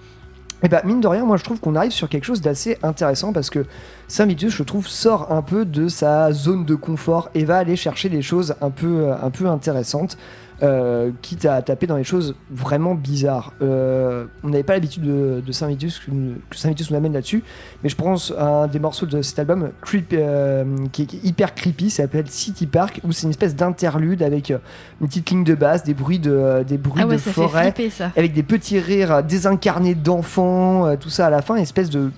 Et 0.65 0.69
bah 0.69 0.81
mine 0.85 1.01
de 1.01 1.09
rien, 1.09 1.25
moi 1.25 1.37
je 1.37 1.43
trouve 1.43 1.59
qu'on 1.59 1.75
arrive 1.75 1.91
sur 1.91 2.09
quelque 2.09 2.25
chose 2.25 2.41
d'assez 2.41 2.79
intéressant 2.85 3.33
parce 3.33 3.51
que 3.51 3.67
Saint 4.07 4.27
Vitus, 4.27 4.55
je 4.55 4.63
trouve, 4.63 4.87
sort 4.87 5.33
un 5.33 5.43
peu 5.43 5.65
de 5.65 5.89
sa 5.89 6.31
zone 6.33 6.65
de 6.65 6.77
confort 6.77 7.31
et 7.35 7.45
va 7.45 7.59
aller 7.59 7.75
chercher 7.75 8.09
des 8.09 8.23
choses 8.23 8.55
un 8.61 8.71
peu, 8.71 9.11
un 9.11 9.31
peu 9.31 9.47
intéressantes. 9.47 10.17
Euh, 10.63 11.11
quitte 11.23 11.45
à 11.45 11.61
taper 11.63 11.87
dans 11.87 11.97
les 11.97 12.05
choses 12.05 12.37
vraiment 12.51 12.95
bizarres. 12.95 13.53
Euh, 13.63 14.27
on 14.45 14.49
n'avait 14.49 14.63
pas 14.63 14.75
l'habitude 14.75 15.03
de, 15.03 15.43
de 15.45 15.53
Saint 15.53 15.67
Vitus, 15.67 15.99
que, 15.99 16.11
que 16.51 16.57
Saint 16.57 16.69
Vitus 16.69 16.91
nous 16.91 16.97
amène 16.97 17.13
là-dessus, 17.13 17.43
mais 17.83 17.89
je 17.89 17.97
pense 17.97 18.33
à 18.39 18.63
un 18.63 18.67
des 18.69 18.79
morceaux 18.79 19.07
de 19.07 19.23
cet 19.23 19.39
album 19.39 19.71
creep- 19.85 20.13
euh, 20.13 20.65
qui, 20.93 21.03
est, 21.03 21.07
qui 21.07 21.17
est 21.17 21.25
hyper 21.25 21.55
creepy, 21.55 21.91
ça 21.91 22.05
s'appelle 22.05 22.29
City 22.29 22.67
Park, 22.67 23.01
où 23.05 23.13
c'est 23.13 23.25
une 23.25 23.31
espèce 23.31 23.57
d'interlude 23.57 24.23
avec 24.23 24.51
euh, 24.51 24.59
une 25.01 25.09
petite 25.09 25.31
ligne 25.31 25.45
de 25.45 25.55
basse, 25.55 25.83
des 25.85 25.95
bruits 25.95 26.19
de, 26.21 26.65
des 26.67 26.79
bruits 26.79 27.03
Ah 27.03 27.09
ouais, 27.09 27.17
de 27.17 27.21
forêt, 27.21 27.73
flipper, 27.73 27.91
avec 28.17 28.33
des 28.33 28.43
petits 28.45 28.79
rires 28.79 29.23
désincarnés 29.25 29.95
d'enfants, 29.97 30.97
tout 30.97 31.11
ça 31.11 31.27
à 31.27 31.31
la 31.31 31.43
fin, 31.43 31.57
une 31.57 31.63
espèce 31.63 31.91
de 31.91 32.11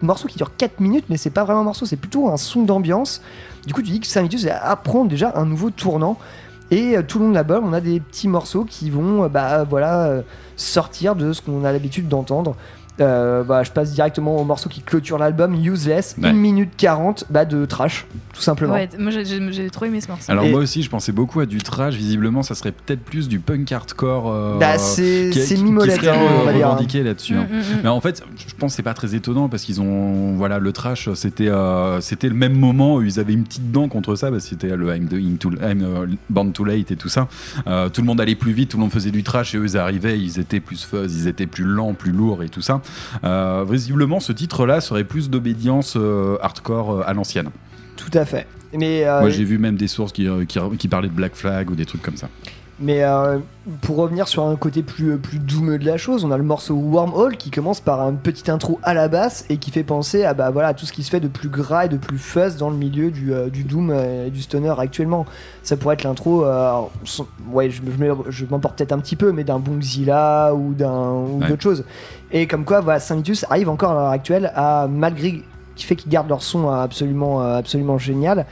morceau 0.00 0.28
qui 0.28 0.36
dure 0.36 0.56
4 0.56 0.80
minutes, 0.80 1.06
mais 1.08 1.16
c'est 1.16 1.30
pas 1.30 1.44
vraiment 1.44 1.60
un 1.60 1.64
morceau, 1.64 1.86
c'est 1.86 1.96
plutôt 1.96 2.28
un 2.28 2.36
son 2.36 2.62
d'ambiance. 2.62 3.20
Du 3.66 3.72
coup, 3.72 3.82
tu 3.82 3.90
dis 3.90 4.00
que 4.00 4.06
Saint 4.06 4.22
Vitus 4.22 4.46
apprend 4.62 5.04
déjà 5.04 5.32
un 5.36 5.46
nouveau 5.46 5.70
tournant. 5.70 6.18
Et 6.74 6.96
euh, 6.96 7.02
tout 7.06 7.20
le 7.20 7.26
long 7.26 7.30
de 7.30 7.36
l'album, 7.36 7.64
on 7.64 7.72
a 7.72 7.80
des 7.80 8.00
petits 8.00 8.26
morceaux 8.26 8.64
qui 8.64 8.90
vont 8.90 9.22
euh, 9.22 9.28
bah, 9.28 9.62
voilà, 9.62 10.06
euh, 10.06 10.22
sortir 10.56 11.14
de 11.14 11.32
ce 11.32 11.40
qu'on 11.40 11.64
a 11.64 11.70
l'habitude 11.70 12.08
d'entendre. 12.08 12.56
Euh, 13.00 13.42
bah, 13.42 13.64
je 13.64 13.72
passe 13.72 13.92
directement 13.92 14.36
au 14.36 14.44
morceau 14.44 14.68
qui 14.68 14.80
clôture 14.80 15.18
l'album, 15.18 15.54
Useless, 15.54 16.14
Ouais. 16.22 16.28
1 16.28 16.32
minute 16.32 16.70
40 16.76 17.24
bah, 17.28 17.44
de 17.44 17.64
trash, 17.64 18.06
tout 18.32 18.40
simplement. 18.40 18.74
Ouais, 18.74 18.88
moi 19.00 19.10
j'ai- 19.10 19.70
trop 19.70 19.84
aimé 19.86 20.00
ce 20.00 20.06
morceau. 20.08 20.30
Alors 20.30 20.44
Et- 20.44 20.50
moi 20.52 20.60
aussi, 20.60 20.82
je 20.82 20.88
pensais 20.90 21.10
beaucoup 21.10 21.40
à 21.40 21.46
du 21.46 21.58
trash. 21.58 21.94
Visiblement, 21.96 22.44
ça 22.44 22.54
serait 22.54 22.70
peut-être 22.70 23.00
plus 23.02 23.28
du 23.28 23.40
punk 23.40 23.72
hardcore. 23.72 24.30
euh, 24.30 24.58
Bah, 24.60 24.78
c'est- 24.78 25.30
qui- 25.32 25.40
c'est 25.40 25.56
qui- 25.56 25.64
mimolette, 25.64 25.98
qui 25.98 26.04
serait 26.06 26.16
hein, 26.16 26.20
on 26.42 26.44
va 26.44 26.52
dire. 26.52 26.68
revendiqué 26.68 27.02
là-dessus. 27.02 27.34
hein. 27.34 27.48
Mm, 27.50 27.54
mm, 27.56 27.58
mm. 27.58 27.80
Mais 27.82 27.88
en 27.88 28.00
fait, 28.00 28.22
je 28.46 28.54
pense 28.54 28.72
que 28.72 28.76
c'est 28.76 28.82
pas 28.84 28.94
très 28.94 29.14
étonnant 29.16 29.48
parce 29.48 29.64
qu'ils 29.64 29.80
ont, 29.80 30.34
voilà, 30.36 30.58
le 30.60 30.72
trash, 30.72 31.08
c'était, 31.14 31.48
euh, 31.48 32.00
c'était 32.00 32.28
le 32.28 32.34
même 32.36 32.56
moment 32.56 32.94
où 32.96 33.02
ils 33.02 33.18
avaient 33.18 33.32
une 33.32 33.42
petite 33.44 33.72
dent 33.72 33.88
contre 33.88 34.14
ça. 34.14 34.30
Parce 34.30 34.44
que 34.44 34.50
c'était 34.50 34.76
le 34.76 34.94
I'm, 34.94 35.08
the- 35.08 35.14
I'm 35.14 35.36
too- 35.38 35.50
I'm, 35.60 35.82
euh, 35.82 36.06
Born 36.30 36.52
Too 36.52 36.64
Late 36.64 36.92
et 36.92 36.96
tout 36.96 37.08
ça. 37.08 37.26
Euh, 37.66 37.88
tout 37.88 38.02
le 38.02 38.06
monde 38.06 38.20
allait 38.20 38.36
plus 38.36 38.52
vite, 38.52 38.70
tout 38.70 38.76
le 38.76 38.82
monde 38.82 38.92
faisait 38.92 39.10
du 39.10 39.24
trash 39.24 39.54
et 39.54 39.58
eux 39.58 39.64
ils 39.64 39.76
arrivaient, 39.76 40.18
ils 40.20 40.38
étaient 40.38 40.60
plus 40.60 40.84
fuzz, 40.84 41.12
ils 41.16 41.26
étaient 41.28 41.46
plus 41.48 41.64
lents, 41.64 41.94
plus 41.94 42.12
lourds 42.12 42.42
et 42.44 42.48
tout 42.48 42.60
ça. 42.62 42.80
Euh, 43.24 43.64
visiblement, 43.68 44.20
ce 44.20 44.32
titre-là 44.32 44.80
serait 44.80 45.04
plus 45.04 45.30
d'obédience 45.30 45.94
euh, 45.96 46.36
hardcore 46.40 46.92
euh, 46.92 47.02
à 47.06 47.12
l'ancienne. 47.12 47.50
Tout 47.96 48.16
à 48.16 48.24
fait. 48.24 48.46
Mais, 48.72 49.04
Moi, 49.04 49.30
j'ai 49.30 49.44
vu 49.44 49.56
même 49.58 49.76
des 49.76 49.86
sources 49.86 50.12
qui, 50.12 50.26
qui, 50.48 50.58
qui 50.78 50.88
parlaient 50.88 51.08
de 51.08 51.14
Black 51.14 51.36
Flag 51.36 51.70
ou 51.70 51.76
des 51.76 51.86
trucs 51.86 52.02
comme 52.02 52.16
ça. 52.16 52.28
Mais 52.80 53.04
euh, 53.04 53.38
pour 53.82 53.96
revenir 53.96 54.26
sur 54.26 54.44
un 54.44 54.56
côté 54.56 54.82
plus, 54.82 55.16
plus 55.16 55.38
doomeux 55.38 55.78
de 55.78 55.86
la 55.86 55.96
chose, 55.96 56.24
on 56.24 56.32
a 56.32 56.36
le 56.36 56.42
morceau 56.42 56.74
Wormhole 56.74 57.36
qui 57.36 57.52
commence 57.52 57.80
par 57.80 58.00
un 58.00 58.14
petit 58.14 58.50
intro 58.50 58.80
à 58.82 58.94
la 58.94 59.06
basse 59.06 59.44
et 59.48 59.58
qui 59.58 59.70
fait 59.70 59.84
penser 59.84 60.24
à 60.24 60.34
bah, 60.34 60.50
voilà, 60.50 60.68
à 60.68 60.74
tout 60.74 60.84
ce 60.84 60.92
qui 60.92 61.04
se 61.04 61.10
fait 61.10 61.20
de 61.20 61.28
plus 61.28 61.48
gras 61.48 61.84
et 61.84 61.88
de 61.88 61.96
plus 61.96 62.18
fuzz 62.18 62.56
dans 62.56 62.70
le 62.70 62.76
milieu 62.76 63.12
du, 63.12 63.32
euh, 63.32 63.48
du 63.48 63.62
doom 63.62 63.90
euh, 63.90 64.26
et 64.26 64.30
du 64.30 64.42
stoner 64.42 64.74
actuellement. 64.76 65.24
Ça 65.62 65.76
pourrait 65.76 65.94
être 65.94 66.02
l'intro, 66.02 66.44
euh, 66.44 66.80
ouais, 67.52 67.70
je, 67.70 67.80
je 67.80 68.04
me- 68.04 68.30
je 68.30 68.44
m'emporte 68.50 68.76
peut-être 68.76 68.92
un 68.92 68.98
petit 68.98 69.14
peu, 69.16 69.30
mais 69.30 69.44
d'un 69.44 69.60
Bongzilla 69.60 70.52
ou 70.52 70.74
d'un 70.74 71.12
ou 71.12 71.38
Ouais. 71.40 71.48
d'autres 71.48 71.62
choses. 71.62 71.84
Et 72.32 72.48
comme 72.48 72.64
quoi, 72.64 72.80
voilà, 72.80 72.98
Saint 72.98 73.14
Vitus 73.16 73.46
arrive 73.50 73.68
encore 73.68 73.92
à 73.92 73.94
l'heure 73.94 74.08
actuelle 74.10 74.50
à, 74.56 74.88
malgré 74.90 75.42
qui 75.76 75.86
fait 75.86 75.94
qu'ils 75.94 76.10
gardent 76.10 76.28
leur 76.28 76.42
son 76.42 76.68
absolument, 76.68 77.40
euh, 77.40 77.56
absolument 77.58 77.98
génial, 77.98 78.46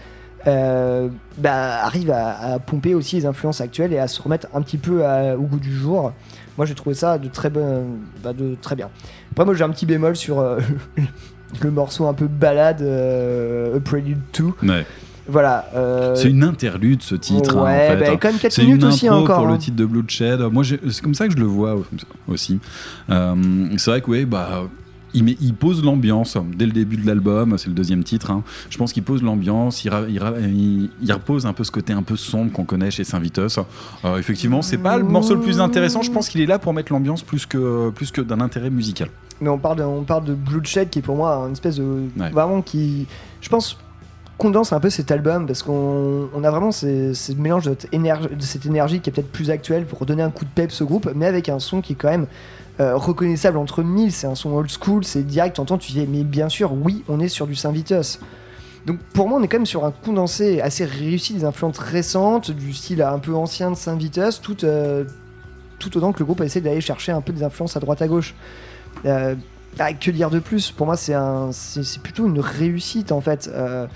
euh, 0.46 1.08
bah, 1.38 1.84
arrive 1.84 2.10
à, 2.10 2.54
à 2.54 2.58
pomper 2.58 2.94
aussi 2.94 3.16
les 3.16 3.26
influences 3.26 3.60
actuelles 3.60 3.92
et 3.92 3.98
à 3.98 4.08
se 4.08 4.20
remettre 4.20 4.46
un 4.54 4.62
petit 4.62 4.78
peu 4.78 5.04
à- 5.06 5.36
au 5.36 5.42
goût 5.42 5.58
du 5.58 5.72
jour. 5.74 6.12
Moi 6.58 6.66
j'ai 6.66 6.74
trouvé 6.74 6.94
ça 6.94 7.18
de 7.18 7.28
très, 7.28 7.48
bon, 7.50 7.86
bah, 8.22 8.32
de 8.32 8.56
très 8.60 8.76
bien. 8.76 8.88
Après 9.32 9.44
moi 9.44 9.54
j'ai 9.54 9.64
un 9.64 9.70
petit 9.70 9.86
bémol 9.86 10.16
sur 10.16 10.40
euh, 10.40 10.58
le 11.62 11.70
morceau 11.70 12.06
un 12.06 12.14
peu 12.14 12.26
balade 12.26 12.82
euh, 12.82 13.76
A 13.76 13.80
Prelude 13.80 14.18
2. 14.38 14.44
Ouais. 14.68 14.86
Voilà. 15.28 15.66
euh, 15.76 16.16
C'est 16.16 16.28
une 16.30 16.42
interlude 16.42 17.00
ce 17.02 17.14
titre. 17.14 17.56
hein, 17.56 17.64
ouais, 17.64 17.86
en 17.86 17.98
fait. 17.98 18.10
bah, 18.10 18.16
quand 18.20 18.28
même 18.30 18.38
quatre 18.40 18.52
C'est 18.52 18.64
minutes 18.64 18.82
une 18.82 18.88
aussi, 18.88 19.06
intro 19.06 19.20
encore, 19.22 19.38
pour 19.38 19.48
hein. 19.48 19.52
le 19.52 19.58
titre 19.58 19.76
de 19.76 19.84
Bloodshed. 19.84 20.40
Moi, 20.52 20.64
c'est 20.64 21.00
comme 21.00 21.14
ça 21.14 21.26
que 21.28 21.32
je 21.32 21.38
le 21.38 21.46
vois 21.46 21.76
aussi. 22.26 22.58
Euh, 23.08 23.34
c'est 23.78 23.90
vrai 23.90 24.00
que 24.00 24.10
ouais, 24.10 24.24
bah. 24.24 24.62
Il, 25.14 25.54
pose 25.54 25.84
l'ambiance 25.84 26.36
dès 26.56 26.66
le 26.66 26.72
début 26.72 26.96
de 26.96 27.06
l'album, 27.06 27.56
c'est 27.58 27.68
le 27.68 27.74
deuxième 27.74 28.02
titre. 28.02 28.30
hein. 28.30 28.42
Je 28.70 28.78
pense 28.78 28.92
qu'il 28.92 29.02
pose 29.02 29.22
l'ambiance, 29.22 29.84
il, 29.84 29.90
repose 31.12 31.46
un 31.46 31.52
peu 31.52 31.64
ce 31.64 31.70
côté 31.70 31.92
un 31.92 32.02
peu 32.02 32.16
sombre 32.16 32.52
qu'on 32.52 32.64
connaît 32.64 32.90
chez 32.90 33.04
Saint 33.04 33.18
Vitus. 33.18 33.58
Euh, 34.04 34.18
effectivement, 34.18 34.62
c'est 34.62 34.78
pas 34.78 34.96
le 34.96 35.04
morceau 35.04 35.34
le 35.34 35.40
plus 35.40 35.60
intéressant. 35.60 36.02
Je 36.02 36.10
pense 36.10 36.28
qu'il 36.28 36.40
est 36.40 36.46
là 36.46 36.58
pour 36.58 36.72
mettre 36.72 36.92
l'ambiance 36.92 37.22
plus 37.22 37.46
que, 37.46 37.90
plus 37.90 38.10
que 38.10 38.20
d'un 38.20 38.40
intérêt 38.40 38.70
musical. 38.70 39.08
Mais 39.40 39.48
on 39.48 39.58
parle 39.58 39.78
de, 39.78 39.82
on 39.82 40.04
parle 40.04 40.24
de 40.24 40.34
Bloodshed 40.34 40.88
qui 40.88 41.00
est 41.00 41.02
pour 41.02 41.16
moi 41.16 41.34
une 41.46 41.52
espèce 41.52 41.76
de. 41.76 42.04
Ouais. 42.16 42.30
Vraiment 42.30 42.62
qui. 42.62 43.06
Je 43.40 43.48
pense 43.48 43.76
condense 44.38 44.72
un 44.72 44.80
peu 44.80 44.90
cet 44.90 45.12
album 45.12 45.46
parce 45.46 45.62
qu'on 45.62 46.28
on 46.34 46.42
a 46.44 46.50
vraiment 46.50 46.72
ces 46.72 47.12
mélanges 47.36 47.64
de, 47.64 47.76
cette 47.78 47.92
énergie- 47.94 48.34
de 48.34 48.42
cette 48.42 48.66
énergie 48.66 49.00
qui 49.00 49.08
est 49.08 49.12
peut-être 49.12 49.30
plus 49.30 49.50
actuelle 49.50 49.84
pour 49.84 50.00
redonner 50.00 50.22
un 50.22 50.30
coup 50.30 50.44
de 50.44 50.50
peps 50.50 50.80
au 50.80 50.86
groupe, 50.86 51.10
mais 51.14 51.26
avec 51.26 51.48
un 51.48 51.60
son 51.60 51.80
qui 51.80 51.92
est 51.92 51.96
quand 51.96 52.10
même 52.10 52.26
euh, 52.80 52.96
reconnaissable 52.96 53.58
entre 53.58 53.82
mille. 53.82 54.12
C'est 54.12 54.26
un 54.26 54.34
son 54.34 54.52
old 54.52 54.70
school, 54.70 55.04
c'est 55.04 55.22
direct, 55.22 55.56
t'entends, 55.56 55.78
tu 55.78 55.92
dis, 55.92 56.06
mais 56.06 56.24
bien 56.24 56.48
sûr, 56.48 56.72
oui, 56.72 57.04
on 57.08 57.20
est 57.20 57.28
sur 57.28 57.46
du 57.46 57.54
Saint 57.54 57.72
Vitus. 57.72 58.18
Donc 58.86 58.98
pour 59.14 59.28
moi, 59.28 59.38
on 59.38 59.42
est 59.42 59.48
quand 59.48 59.58
même 59.58 59.66
sur 59.66 59.84
un 59.84 59.92
condensé 59.92 60.60
assez 60.60 60.84
réussi 60.84 61.34
des 61.34 61.44
influences 61.44 61.78
récentes, 61.78 62.50
du 62.50 62.72
style 62.72 63.02
un 63.02 63.18
peu 63.18 63.34
ancien 63.34 63.70
de 63.70 63.76
Saint 63.76 63.96
Vitus, 63.96 64.40
tout, 64.40 64.64
euh, 64.64 65.04
tout 65.78 65.96
autant 65.96 66.12
que 66.12 66.18
le 66.18 66.24
groupe 66.24 66.40
a 66.40 66.44
essayé 66.44 66.60
d'aller 66.60 66.80
chercher 66.80 67.12
un 67.12 67.20
peu 67.20 67.32
des 67.32 67.42
influences 67.42 67.76
à 67.76 67.80
droite 67.80 68.02
à 68.02 68.08
gauche. 68.08 68.34
Euh, 69.04 69.36
que 70.00 70.10
dire 70.10 70.30
de 70.30 70.38
plus 70.38 70.70
Pour 70.70 70.86
moi, 70.86 70.96
c'est 70.96 72.02
plutôt 72.02 72.26
une 72.26 72.40
réussite 72.40 73.12
en 73.12 73.20
fait. 73.20 73.48
Euh, 73.52 73.86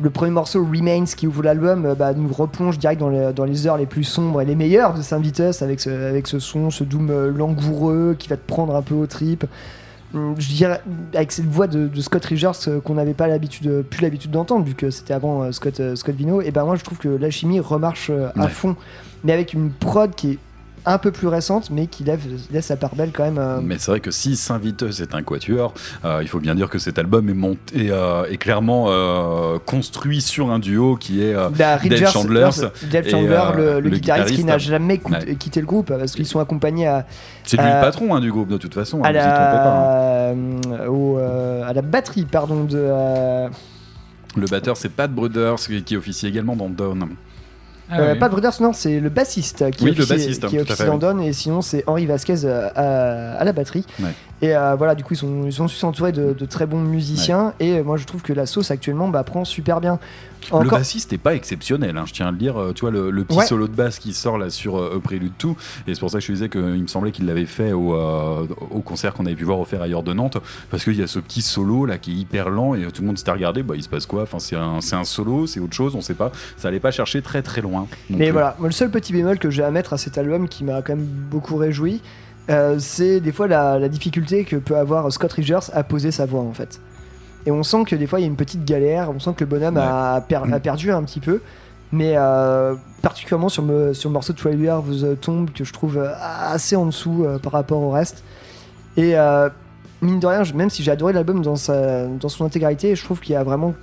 le 0.00 0.10
premier 0.10 0.30
morceau 0.30 0.64
Remains 0.64 1.04
qui 1.04 1.26
ouvre 1.26 1.42
l'album 1.42 1.86
euh, 1.86 1.94
bah, 1.94 2.12
nous 2.14 2.32
replonge 2.32 2.78
direct 2.78 3.00
dans 3.00 3.08
les, 3.08 3.32
dans 3.32 3.44
les 3.44 3.66
heures 3.66 3.76
les 3.78 3.86
plus 3.86 4.04
sombres 4.04 4.40
et 4.40 4.44
les 4.44 4.54
meilleures 4.54 4.94
de 4.94 5.02
Saint 5.02 5.18
Vitus 5.18 5.62
avec 5.62 5.80
ce, 5.80 5.90
avec 5.90 6.26
ce 6.26 6.38
son, 6.38 6.70
ce 6.70 6.84
doom 6.84 7.08
euh, 7.10 7.30
langoureux 7.30 8.14
qui 8.18 8.28
va 8.28 8.36
te 8.36 8.46
prendre 8.46 8.74
un 8.76 8.82
peu 8.82 8.94
aux 8.94 9.06
tripes. 9.06 9.44
Hum, 10.14 10.34
Je 10.38 10.48
dirais 10.48 10.80
avec 11.14 11.32
cette 11.32 11.46
voix 11.46 11.66
de, 11.66 11.88
de 11.88 12.00
Scott 12.00 12.24
Rogers 12.26 12.50
euh, 12.68 12.80
qu'on 12.80 12.94
n'avait 12.94 13.14
pas 13.14 13.26
l'habitude, 13.26 13.82
plus 13.88 14.02
l'habitude 14.02 14.30
d'entendre 14.30 14.64
vu 14.64 14.74
que 14.74 14.90
c'était 14.90 15.14
avant 15.14 15.50
Scott, 15.52 15.80
Scott 15.94 16.14
Vino. 16.14 16.40
Et 16.42 16.50
ben 16.50 16.64
moi 16.64 16.76
je 16.76 16.84
trouve 16.84 16.98
que 16.98 17.08
la 17.08 17.30
chimie 17.30 17.60
remarche 17.60 18.10
à 18.10 18.42
Ouais. 18.44 18.48
fond, 18.48 18.76
mais 19.24 19.32
avec 19.32 19.52
une 19.54 19.70
prod 19.70 20.14
qui 20.14 20.32
est 20.32 20.38
un 20.86 20.98
peu 20.98 21.10
plus 21.10 21.26
récentes, 21.26 21.70
mais 21.70 21.86
qui 21.88 22.04
laisse, 22.04 22.20
laisse 22.50 22.66
sa 22.66 22.76
part 22.76 22.94
belle 22.94 23.10
quand 23.12 23.24
même. 23.24 23.38
euh, 23.38 23.60
Mais 23.62 23.76
c'est 23.78 23.90
vrai 23.90 24.00
que 24.00 24.10
si 24.10 24.36
Saint-Viteuse 24.36 25.02
est 25.02 25.14
un 25.14 25.22
quatuor, 25.22 25.74
euh, 26.04 26.20
il 26.22 26.28
faut 26.28 26.38
bien 26.40 26.54
dire 26.54 26.70
que 26.70 26.78
cet 26.78 26.98
album 26.98 27.28
est, 27.28 27.34
monté, 27.34 27.88
euh, 27.90 28.24
est 28.30 28.36
clairement 28.36 28.86
construit 29.66 30.20
sur 30.22 30.50
un 30.50 30.58
duo 30.58 30.96
qui 30.96 31.22
est 31.22 31.34
Bah, 31.34 31.78
Dave 31.84 32.10
Chandler. 32.12 32.48
Dave 32.90 33.08
Chandler, 33.08 33.42
le, 33.56 33.80
le 33.80 33.90
guitariste 33.90 34.34
qui 34.36 34.44
n'a 34.44 34.58
jamais 34.58 35.00
Ouais. 35.10 35.34
quitté 35.36 35.60
le 35.60 35.66
groupe 35.66 35.86
parce 35.88 36.12
qu'ils 36.12 36.26
sont 36.26 36.40
accompagnés 36.40 36.86
à. 36.86 37.06
C'est 37.44 37.56
lui 37.56 37.64
le 37.66 37.80
patron 37.80 38.14
hein, 38.14 38.20
du 38.20 38.30
groupe 38.32 38.48
de 38.48 38.56
toute 38.56 38.74
façon, 38.74 39.02
hein, 39.04 39.08
à 39.08 39.12
vous 39.12 39.18
pas. 39.18 40.30
hein. 40.30 40.76
la, 40.78 40.90
au, 40.90 41.18
euh, 41.18 41.68
à 41.68 41.72
la 41.72 41.82
batterie, 41.82 42.24
pardon, 42.24 42.64
de. 42.64 42.78
Le 44.36 44.46
batteur 44.50 44.76
c'est 44.76 44.90
Pat 44.90 45.10
Brothers 45.10 45.56
qui 45.56 45.82
qui 45.82 45.96
officie 45.96 46.26
également 46.26 46.56
dans 46.56 46.68
Dawn. 46.68 47.08
Euh, 47.92 48.14
Pas 48.16 48.28
Brothers, 48.28 48.60
non, 48.60 48.72
c'est 48.72 48.98
le 49.00 49.08
bassiste 49.08 49.70
qui 49.70 49.84
Oui, 49.84 49.90
est 49.90 49.98
le 49.98 50.04
bassiste, 50.06 50.46
qui 50.46 50.58
officier. 50.58 50.86
Dawn, 50.98 51.20
et 51.20 51.32
sinon 51.32 51.62
c'est 51.62 51.84
Henri 51.86 52.06
Vasquez 52.06 52.44
euh, 52.44 52.68
à, 52.74 53.38
à 53.40 53.44
la 53.44 53.52
batterie. 53.52 53.84
Ouais. 54.00 54.10
Et 54.42 54.54
euh, 54.54 54.74
voilà, 54.74 54.94
du 54.94 55.02
coup, 55.02 55.14
ils 55.14 55.18
sont, 55.18 55.44
ils 55.46 55.52
sont 55.52 55.66
su 55.68 55.76
s'entourer 55.76 56.12
de, 56.12 56.32
de 56.34 56.46
très 56.46 56.66
bons 56.66 56.80
musiciens, 56.80 57.54
et 57.60 57.78
euh, 57.78 57.82
moi 57.84 57.96
je 57.96 58.04
trouve 58.04 58.22
que 58.22 58.32
la 58.32 58.44
sauce 58.46 58.70
actuellement 58.70 59.08
bah, 59.08 59.22
prend 59.24 59.44
super 59.44 59.80
bien. 59.80 59.98
Le 60.52 60.68
bassiste 60.70 61.12
n'est 61.12 61.18
pas 61.18 61.34
exceptionnel, 61.34 61.96
hein, 61.96 62.04
je 62.06 62.12
tiens 62.12 62.28
à 62.28 62.30
le 62.30 62.36
dire. 62.36 62.56
euh, 62.56 62.72
Tu 62.72 62.82
vois, 62.82 62.90
le, 62.90 63.10
le 63.10 63.24
petit 63.24 63.36
Ouais. 63.38 63.46
solo 63.46 63.66
de 63.68 63.74
basse 63.74 63.98
qui 63.98 64.12
sort 64.12 64.38
là 64.38 64.50
sur 64.50 64.78
euh, 64.78 65.00
Prélude 65.02 65.32
tout, 65.38 65.56
et 65.86 65.94
c'est 65.94 66.00
pour 66.00 66.10
ça 66.10 66.18
que 66.18 66.24
je 66.24 66.32
disais 66.32 66.48
qu'il 66.48 66.60
me 66.60 66.86
semblait 66.86 67.10
qu'il 67.12 67.26
l'avait 67.26 67.46
fait 67.46 67.72
au, 67.72 67.94
euh, 67.94 68.46
au 68.70 68.80
concert 68.80 69.12
qu'on 69.14 69.26
avait 69.26 69.34
pu 69.34 69.44
voir 69.44 69.58
au 69.58 69.64
Fer 69.64 69.82
ailleurs 69.82 70.02
de 70.02 70.12
Nantes, 70.12 70.38
parce 70.70 70.84
qu'il 70.84 70.94
y 70.96 71.02
a 71.02 71.06
ce 71.06 71.18
petit 71.18 71.42
solo 71.42 71.84
là 71.86 71.98
qui 71.98 72.12
est 72.12 72.14
hyper 72.14 72.48
lent, 72.50 72.74
et 72.74 72.82
tout 72.92 73.02
le 73.02 73.08
monde 73.08 73.18
s'était 73.18 73.32
regardé, 73.32 73.62
bah 73.62 73.74
il 73.76 73.82
se 73.82 73.88
passe 73.88 74.06
quoi? 74.06 74.22
Enfin, 74.22 74.38
c'est 74.38 74.56
un, 74.56 74.80
c'est 74.80 74.96
un 74.96 75.04
solo, 75.04 75.46
c'est 75.46 75.60
autre 75.60 75.74
chose, 75.74 75.94
on 75.94 76.00
sait 76.00 76.14
pas. 76.14 76.30
Ça 76.56 76.68
allait 76.68 76.80
pas 76.80 76.90
chercher 76.92 77.22
très 77.22 77.42
très 77.42 77.60
loin. 77.60 77.86
Mais 78.10 78.30
voilà, 78.30 78.56
le 78.62 78.70
seul 78.70 78.90
petit 78.90 79.12
bémol 79.12 79.38
que 79.38 79.50
j'ai 79.50 79.62
à 79.64 79.70
mettre 79.70 79.92
à 79.92 79.98
cet 79.98 80.16
album 80.18 80.48
qui 80.48 80.64
m'a 80.64 80.82
quand 80.82 80.94
même 80.96 81.04
beaucoup 81.06 81.56
réjoui, 81.56 82.00
euh, 82.48 82.76
c'est 82.78 83.18
des 83.20 83.32
fois 83.32 83.48
la, 83.48 83.78
la 83.78 83.88
difficulté 83.88 84.44
que 84.44 84.56
peut 84.56 84.76
avoir 84.76 85.10
Scott 85.12 85.32
Rogers 85.32 85.58
à 85.72 85.82
poser 85.82 86.12
sa 86.12 86.26
voix 86.26 86.42
en 86.42 86.52
fait. 86.52 86.80
Et 87.46 87.50
on 87.50 87.62
sent 87.62 87.84
que 87.84 87.94
des 87.96 88.06
fois 88.06 88.18
il 88.18 88.22
y 88.22 88.24
a 88.24 88.28
une 88.28 88.36
petite 88.36 88.64
galère, 88.64 89.10
on 89.14 89.20
sent 89.20 89.30
que 89.36 89.44
le 89.44 89.50
bonhomme 89.50 89.76
a, 89.76 90.20
per- 90.20 90.40
a 90.52 90.60
perdu 90.60 90.90
un 90.92 91.02
petit 91.04 91.20
peu. 91.20 91.40
Mais 91.92 92.14
euh, 92.16 92.74
particulièrement 93.00 93.48
sur, 93.48 93.62
me, 93.62 93.92
sur 93.94 94.08
le 94.10 94.14
morceau 94.14 94.32
de 94.32 94.68
of 94.68 94.90
the 94.90 95.20
Tomb 95.20 95.46
que 95.54 95.62
je 95.64 95.72
trouve 95.72 95.98
euh, 95.98 96.10
assez 96.20 96.74
en 96.74 96.86
dessous 96.86 97.24
euh, 97.24 97.38
par 97.38 97.52
rapport 97.52 97.80
au 97.80 97.90
reste. 97.90 98.24
Et 98.96 99.14
mine 100.02 100.18
de 100.18 100.26
rien, 100.26 100.42
même 100.54 100.68
si 100.70 100.82
j'ai 100.82 100.90
adoré 100.90 101.12
l'album 101.12 101.42
dans, 101.42 101.54
sa- 101.56 102.06
dans 102.06 102.28
son 102.28 102.44
intégralité, 102.44 102.96
je 102.96 103.04
trouve 103.04 103.20
qu'il 103.20 103.34
y 103.34 103.36
a 103.36 103.44
vraiment 103.44 103.74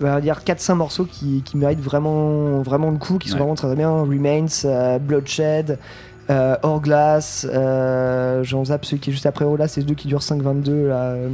on 0.00 0.04
va 0.04 0.20
dire 0.20 0.40
4-5 0.44 0.74
morceaux 0.74 1.04
qui, 1.04 1.42
qui 1.44 1.56
méritent 1.56 1.80
vraiment, 1.80 2.60
vraiment 2.62 2.90
le 2.90 2.98
coup, 2.98 3.16
qui 3.18 3.28
sont 3.28 3.34
Ouais. 3.36 3.40
vraiment 3.40 3.54
très 3.54 3.74
bien. 3.76 3.90
Remains, 3.90 4.46
euh, 4.64 4.98
Bloodshed, 4.98 5.78
euh, 6.30 6.56
Hourglass, 6.64 7.46
euh, 7.48 8.42
j'en 8.42 8.64
zappe 8.66 8.84
celui 8.84 8.98
qui 9.00 9.10
est 9.10 9.12
juste 9.12 9.26
après 9.26 9.44
Hourglass, 9.44 9.72
c'est 9.72 9.80
ce 9.82 9.86
deux 9.86 9.94
qui 9.94 10.08
durent 10.08 10.18
5-22 10.20 10.88
là. 10.88 10.96
euh, 11.12 11.28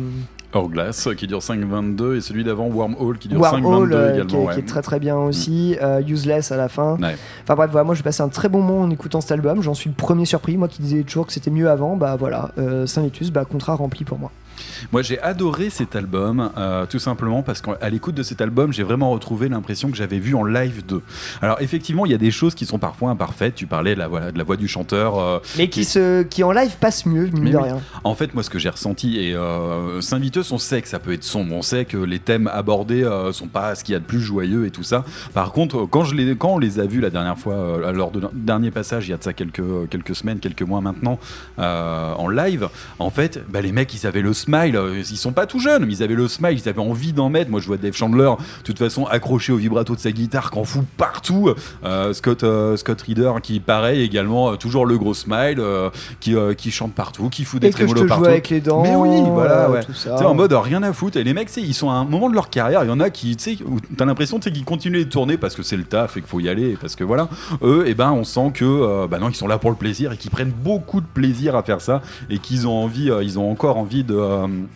Hourglass 0.55 1.09
qui 1.17 1.27
dure 1.27 1.39
5,22 1.39 2.17
et 2.17 2.21
celui 2.21 2.45
d'avant 2.45 2.69
Wormhole 2.69 3.19
qui 3.19 3.29
dure 3.29 3.41
Wormhole, 3.41 3.93
5,22 3.93 3.95
euh, 3.95 4.15
également. 4.15 4.29
qui, 4.29 4.37
ouais. 4.37 4.55
qui 4.55 4.61
est 4.61 4.67
très 4.67 4.83
très 4.83 4.99
bien 5.01 5.17
aussi, 5.17 5.77
euh, 5.81 6.03
Useless 6.07 6.53
à 6.53 6.57
la 6.57 6.69
fin. 6.69 6.97
Ouais. 7.01 7.17
Enfin 7.43 7.55
bref, 7.55 7.71
voilà, 7.71 7.85
moi 7.85 7.95
j'ai 7.95 8.03
passé 8.03 8.23
un 8.23 8.29
très 8.29 8.49
bon 8.49 8.61
moment 8.63 8.83
en 8.83 8.91
écoutant 8.91 9.21
cet 9.21 9.33
album, 9.33 9.63
j'en 9.63 9.75
suis 9.75 9.91
le 9.91 9.97
premier 9.97 10.25
surpris, 10.25 10.57
moi 10.57 10.69
qui 10.69 10.83
disais 10.83 11.03
toujours 11.03 11.27
que 11.27 11.33
c'était 11.33 11.51
mieux 11.51 11.71
avant, 11.71 11.97
bah 11.97 12.17
voilà, 12.17 12.51
euh, 12.59 12.87
Saint-Vitus, 12.87 13.31
bah 13.31 13.45
contrat 13.45 13.75
rempli 13.75 14.05
pour 14.05 14.19
moi. 14.19 14.31
Moi, 14.93 15.03
j'ai 15.03 15.21
adoré 15.21 15.71
cet 15.71 15.97
album, 15.97 16.51
euh, 16.57 16.87
tout 16.87 16.99
simplement 16.99 17.43
parce 17.43 17.61
qu'à 17.61 17.89
l'écoute 17.91 18.15
de 18.15 18.23
cet 18.23 18.41
album, 18.41 18.73
j'ai 18.73 18.83
vraiment 18.83 19.11
retrouvé 19.11 19.49
l'impression 19.49 19.91
que 19.91 19.97
j'avais 19.97 20.19
vu 20.19 20.35
en 20.35 20.45
live 20.45 20.85
2. 20.87 21.01
Alors, 21.43 21.61
effectivement, 21.61 22.07
il 22.07 22.13
y 22.13 22.15
a 22.15 22.19
des 22.19 22.31
choses 22.31 22.55
qui 22.55 22.67
sont 22.67 22.79
parfois 22.79 23.11
imparfaites. 23.11 23.55
Tu 23.55 23.67
parlais 23.67 23.95
de 23.95 23.99
la, 23.99 24.09
voilà, 24.09 24.33
de 24.33 24.39
la 24.39 24.45
voix 24.45 24.57
du 24.57 24.69
chanteur. 24.69 25.19
euh, 25.19 25.39
Mais 25.59 25.69
qui, 25.69 25.85
se, 25.85 26.23
qui 26.23 26.43
en 26.45 26.53
live 26.53 26.77
passe 26.81 27.07
mieux, 27.07 27.27
mine 27.27 27.43
Mais 27.45 27.51
de 27.51 27.57
oui. 27.57 27.63
rien. 27.65 27.81
En 28.05 28.15
fait, 28.15 28.35
moi, 28.35 28.43
ce 28.43 28.51
que 28.51 28.59
j'ai 28.59 28.69
ressenti, 28.69 29.19
et 29.19 29.35
euh, 29.35 30.01
Saint-Viteuse, 30.01 30.53
on 30.53 30.59
sait 30.59 30.83
que 30.83 30.89
ça 30.89 30.99
peut 30.99 31.13
être 31.13 31.25
sombre, 31.25 31.55
on 31.55 31.63
sait 31.63 31.85
que 31.85 31.97
les 31.97 32.19
thèmes 32.19 32.49
abordés 32.53 33.05
euh, 33.05 33.33
sont 33.33 33.49
pas 33.49 33.75
ce 33.75 33.85
qu'il 33.85 33.93
y 33.93 33.97
a 33.97 34.01
de 34.01 34.05
plus 34.05 34.21
joyeux 34.21 34.67
et 34.67 34.71
tout 34.71 34.83
ça. 34.83 35.05
Par 35.35 35.53
contre, 35.53 35.87
quand, 35.87 36.05
je 36.05 36.15
les, 36.15 36.37
quand 36.37 36.55
on 36.55 36.59
les 36.59 36.79
a 36.81 36.87
vus 36.87 37.01
la 37.01 37.11
dernière 37.11 37.39
fois, 37.39 37.79
lors 37.93 38.11
de 38.11 38.21
dernier 38.33 38.71
passage, 38.71 39.07
il 39.09 39.11
y 39.11 39.15
a 39.15 39.17
de 39.17 39.23
ça 39.23 39.33
quelques, 39.33 39.89
quelques 39.91 40.15
semaines, 40.15 40.39
quelques 40.39 40.63
mois 40.63 40.81
maintenant, 40.81 41.19
en 41.59 42.29
live, 42.29 42.69
en 42.99 43.11
fait, 43.11 43.41
bah, 43.49 43.61
les 43.61 43.73
mecs, 43.73 43.93
ils 43.95 44.07
avaient 44.07 44.23
le 44.23 44.33
smile, 44.33 44.60
euh, 44.69 44.99
ils 44.99 45.17
sont 45.17 45.33
pas 45.33 45.47
tout 45.47 45.59
jeunes, 45.59 45.85
mais 45.87 45.93
ils 45.95 46.03
avaient 46.03 46.15
le 46.15 46.29
smile, 46.29 46.59
ils 46.63 46.69
avaient 46.69 46.81
envie 46.81 47.13
d'en 47.13 47.29
mettre. 47.29 47.51
Moi, 47.51 47.61
je 47.61 47.67
vois 47.67 47.77
Dave 47.77 47.95
Chandler, 47.95 48.31
de 48.59 48.65
toute 48.65 48.79
façon, 48.79 49.07
accroché 49.07 49.53
au 49.53 49.57
vibrato 49.57 49.95
de 49.95 50.01
sa 50.01 50.13
guitare, 50.13 50.51
qu'en 50.51 50.65
fout 50.65 50.85
partout. 50.97 51.51
Euh, 51.85 52.13
Scott, 52.13 52.45
euh, 52.45 52.77
Scott 52.77 53.01
Reader, 53.03 53.33
qui, 53.43 53.61
pareil, 53.61 54.03
également, 54.03 54.57
toujours 54.57 54.87
le 54.87 54.99
gros 54.99 55.15
smile, 55.15 55.57
euh, 55.59 55.91
qui, 56.21 56.35
qui 56.57 56.71
chante 56.71 56.95
partout, 56.95 57.29
qui 57.29 57.45
fout 57.45 57.61
des 57.61 57.69
Et 57.69 57.73
que 57.73 57.87
je 57.87 57.93
trémolos 57.93 58.09
joue 58.15 58.25
avec 58.27 58.49
les 58.49 58.61
dents, 58.61 58.83
Mais 58.83 58.95
oui, 58.95 59.23
voilà, 59.29 59.71
ouais. 59.71 59.81
tout 59.81 59.93
Tu 59.93 59.99
ça. 59.99 60.19
sais, 60.19 60.25
en 60.25 60.35
mode 60.35 60.53
rien 60.53 60.83
à 60.83 60.93
foutre. 60.93 61.17
Et 61.17 61.25
les 61.25 61.35
mecs, 61.35 61.51
ils 61.57 61.75
sont 61.75 61.91
à 61.91 61.95
un 61.95 62.05
moment 62.05 62.29
de 62.29 62.35
leur 62.35 62.51
carrière. 62.51 62.85
Il 62.85 62.89
y 62.89 62.93
en 62.93 63.01
a 63.01 63.11
qui, 63.11 63.37
tu 63.37 63.57
sais, 63.57 63.65
t'as 63.97 64.05
l'impression 64.05 64.39
qu'ils 64.39 64.65
continuent 64.65 65.05
de 65.05 65.11
tourner 65.11 65.37
parce 65.37 65.55
que 65.55 65.63
c'est 65.63 65.77
le 65.77 65.85
taf 65.85 66.17
et 66.17 66.21
qu'il 66.21 66.29
faut 66.29 66.41
y 66.41 66.49
aller. 66.49 66.77
Parce 66.81 66.97
que 66.97 67.05
voilà, 67.05 67.29
eux, 67.63 67.85
et 67.87 67.95
ben, 67.95 68.13
on 68.13 68.25
sent 68.25 68.53
que, 68.55 69.07
bah 69.07 69.19
non, 69.19 69.29
ils 69.29 69.35
sont 69.35 69.49
là 69.49 69.59
pour 69.59 69.71
le 69.71 69.77
plaisir 69.77 70.13
et 70.13 70.17
qu'ils 70.17 70.31
prennent 70.31 70.53
beaucoup 70.53 71.01
de 71.01 71.07
plaisir 71.07 71.57
à 71.57 71.63
faire 71.63 71.81
ça 71.81 72.03
et 72.29 72.39
qu'ils 72.39 72.67
ont 72.67 72.73
envie, 72.85 73.11
ils 73.23 73.39
ont 73.39 73.51
encore 73.51 73.77
envie 73.77 74.05
de. 74.05 74.40
Euh, 74.45 74.67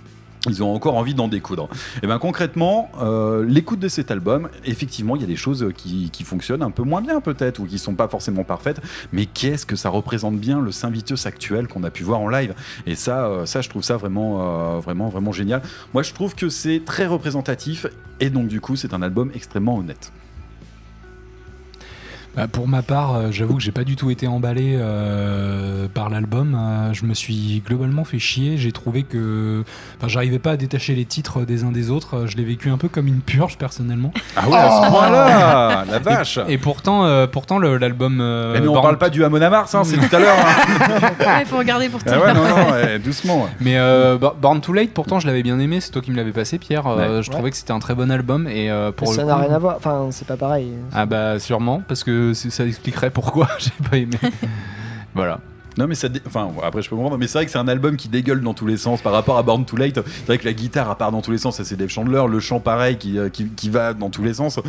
ils 0.47 0.63
ont 0.63 0.75
encore 0.75 0.97
envie 0.97 1.15
d'en 1.15 1.29
découdre. 1.29 1.69
Et 2.03 2.07
ben 2.07 2.19
concrètement, 2.19 2.91
euh, 3.01 3.45
l'écoute 3.47 3.79
de 3.79 3.89
cet 3.89 4.11
album, 4.11 4.51
effectivement, 4.65 5.17
il 5.17 5.23
y 5.23 5.25
a 5.25 5.29
des 5.29 5.37
choses 5.37 5.67
qui, 5.75 6.11
fonctionnent 6.25 6.63
un 6.63 6.71
peu 6.71 6.83
moins 6.83 7.01
bien 7.01 7.21
peut-être 7.21 7.61
ou 7.61 7.67
qui 7.67 7.79
sont 7.79 7.95
pas 7.95 8.09
forcément 8.09 8.45
parfaites. 8.45 8.81
Mais 9.13 9.27
qu'est-ce 9.27 9.65
que 9.67 9.77
ça 9.77 9.89
représente 9.89 10.37
bien 10.37 10.61
le 10.61 10.73
Saint-Viteus 10.73 11.27
actuel 11.27 11.67
qu'on 11.67 11.83
a 11.85 11.91
pu 11.91 12.03
voir 12.03 12.21
en 12.21 12.29
live? 12.29 12.55
Et 12.87 12.95
ça, 12.95 13.27
euh, 13.27 13.47
ça, 13.47 13.63
je 13.63 13.69
trouve 13.69 13.83
ça 13.83 13.97
vraiment, 13.97 14.81
vraiment, 14.81 15.09
vraiment 15.09 15.33
génial. 15.33 15.63
Moi, 15.93 16.03
je 16.03 16.13
trouve 16.13 16.35
que 16.35 16.49
c'est 16.49 16.83
très 16.85 17.07
représentatif 17.07 17.87
et 18.21 18.31
donc 18.31 18.49
du 18.49 18.61
coup, 18.61 18.77
c'est 18.77 18.95
un 18.95 19.03
album 19.03 19.31
extrêmement 19.35 19.77
honnête. 19.77 20.13
Bah, 22.37 22.49
pour 22.49 22.67
ma 22.67 22.83
part, 22.83 23.15
euh, 23.15 23.29
j'avoue 23.31 23.55
que 23.57 23.63
j'ai 23.63 23.71
pas 23.73 23.85
du 23.85 23.95
tout 23.97 24.11
été 24.11 24.27
emballé 24.27 24.77
euh, 24.77 25.87
par 25.93 26.11
l'album. 26.11 26.57
Euh, 26.59 26.93
je 26.93 27.05
me 27.05 27.15
suis 27.15 27.63
globalement 27.67 28.05
fait 28.05 28.19
chier. 28.19 28.57
J'ai 28.57 28.73
trouvé 28.73 29.03
que, 29.05 29.63
enfin, 29.99 30.09
j'arrivais 30.09 30.39
pas 30.41 30.53
à 30.53 30.57
détacher 30.57 30.95
les 30.95 31.05
titres 31.05 31.43
des 31.43 31.65
uns 31.65 31.71
des 31.73 31.91
autres. 31.91 32.27
Je 32.27 32.37
l'ai 32.37 32.45
vécu 32.45 32.71
un 32.71 32.77
peu 32.79 32.89
comme 32.89 33.07
une 33.07 33.21
purge 33.21 33.57
personnellement. 33.57 34.13
Ah 34.37 34.49
ouais, 34.49 34.57
à 34.57 34.71
ce 34.71 34.91
point-là 34.91 35.85
La 35.93 35.99
vache 36.01 36.39
Et, 36.49 36.55
et 36.55 36.59
pourtant, 36.59 37.05
euh, 37.05 37.27
pourtant 37.27 37.59
le- 37.59 37.77
l'album. 37.79 38.19
euh, 38.21 38.59
mais 38.61 38.67
on 38.67 38.73
Born- 38.73 38.83
parle 38.83 38.99
pas 38.99 39.11
du 39.11 39.25
Amon 39.25 39.39
Mars, 39.39 39.75
hein, 39.75 39.83
c'est 39.85 39.97
tout 39.97 40.15
à 40.17 40.19
l'heure. 40.19 40.37
hein. 40.39 41.11
Ouais, 41.25 41.41
il 41.43 41.47
faut 41.47 41.59
regarder 41.59 41.89
pour 41.89 42.01
Ah 42.07 42.11
tout. 42.13 42.21
ouais, 42.21 42.35
non, 42.35 42.43
non, 42.49 42.71
ouais, 42.73 42.99
doucement. 42.99 43.45
ouais. 43.45 43.51
Mais 43.61 43.79
euh, 43.79 44.17
Bo- 44.19 44.35
Born 44.41 44.61
Too 44.61 44.73
Late, 44.73 44.91
pourtant 44.91 45.21
je 45.21 45.27
l'avais 45.27 45.43
bien 45.43 45.59
aimé, 45.59 45.81
c'est 45.81 45.91
toi 45.91 46.03
qui 46.03 46.11
me 46.11 46.17
l'avais 46.17 46.33
passé 46.33 46.59
Pierre, 46.59 46.87
Euh, 46.87 47.17
Ouais. 47.19 47.23
je 47.23 47.31
trouvais 47.31 47.51
que 47.51 47.57
c'était 47.57 47.73
un 47.73 47.79
très 47.79 47.95
bon 47.95 48.11
album 48.11 48.47
et 48.49 48.71
euh, 48.71 48.91
pour 48.93 49.09
ça 49.15 49.23
le 49.23 49.29
n'a 49.29 49.35
coup- 49.35 49.41
rien 49.43 49.55
à 49.55 49.59
voir, 49.59 49.77
enfin 49.77 50.09
c'est 50.11 50.27
pas 50.27 50.37
pareil. 50.37 50.69
Ah 50.93 51.07
bah 51.07 51.39
sûrement, 51.39 51.83
parce 51.87 52.03
que 52.05 52.24
ça 52.33 52.65
expliquerait 52.67 53.11
pourquoi 53.11 53.49
j'ai 53.59 53.71
pas 53.91 53.97
aimé. 53.99 54.17
voilà. 55.15 55.41
Non 55.77 55.89
mais 55.89 55.97
ça, 55.97 56.09
dé- 56.09 56.23
enfin 56.25 56.49
après 56.63 56.83
je 56.83 56.89
peux 56.89 56.95
comprendre, 56.95 57.19
mais 57.19 57.27
c'est 57.27 57.39
vrai 57.39 57.47
que 57.47 57.51
c'est 57.51 57.59
un 57.59 57.67
album 57.67 57.97
qui 57.97 58.09
dégueule 58.09 58.41
dans 58.41 58.55
tous 58.55 58.67
les 58.67 58.77
sens 58.77 59.03
par 59.03 59.13
rapport 59.13 59.37
à 59.39 59.43
Born 59.43 59.65
Too 59.65 59.77
Late. 59.77 59.99
C'est 60.07 60.27
vrai 60.27 60.39
que 60.39 60.45
la 60.45 60.53
guitare 60.53 60.89
à 60.89 60.97
part 60.97 61.11
dans 61.11 61.21
tous 61.21 61.33
les 61.33 61.39
sens, 61.39 61.57
ça 61.57 61.65
c'est 61.65 61.75
Dave 61.77 61.89
Chandler, 61.89 62.25
le 62.29 62.39
chant 62.39 62.61
pareil 62.61 62.97
qui, 62.97 63.19
euh, 63.19 63.29
va 63.71 63.93
dans 63.93 64.09
tous 64.09 64.23
les 64.23 64.35
sens. 64.35 64.61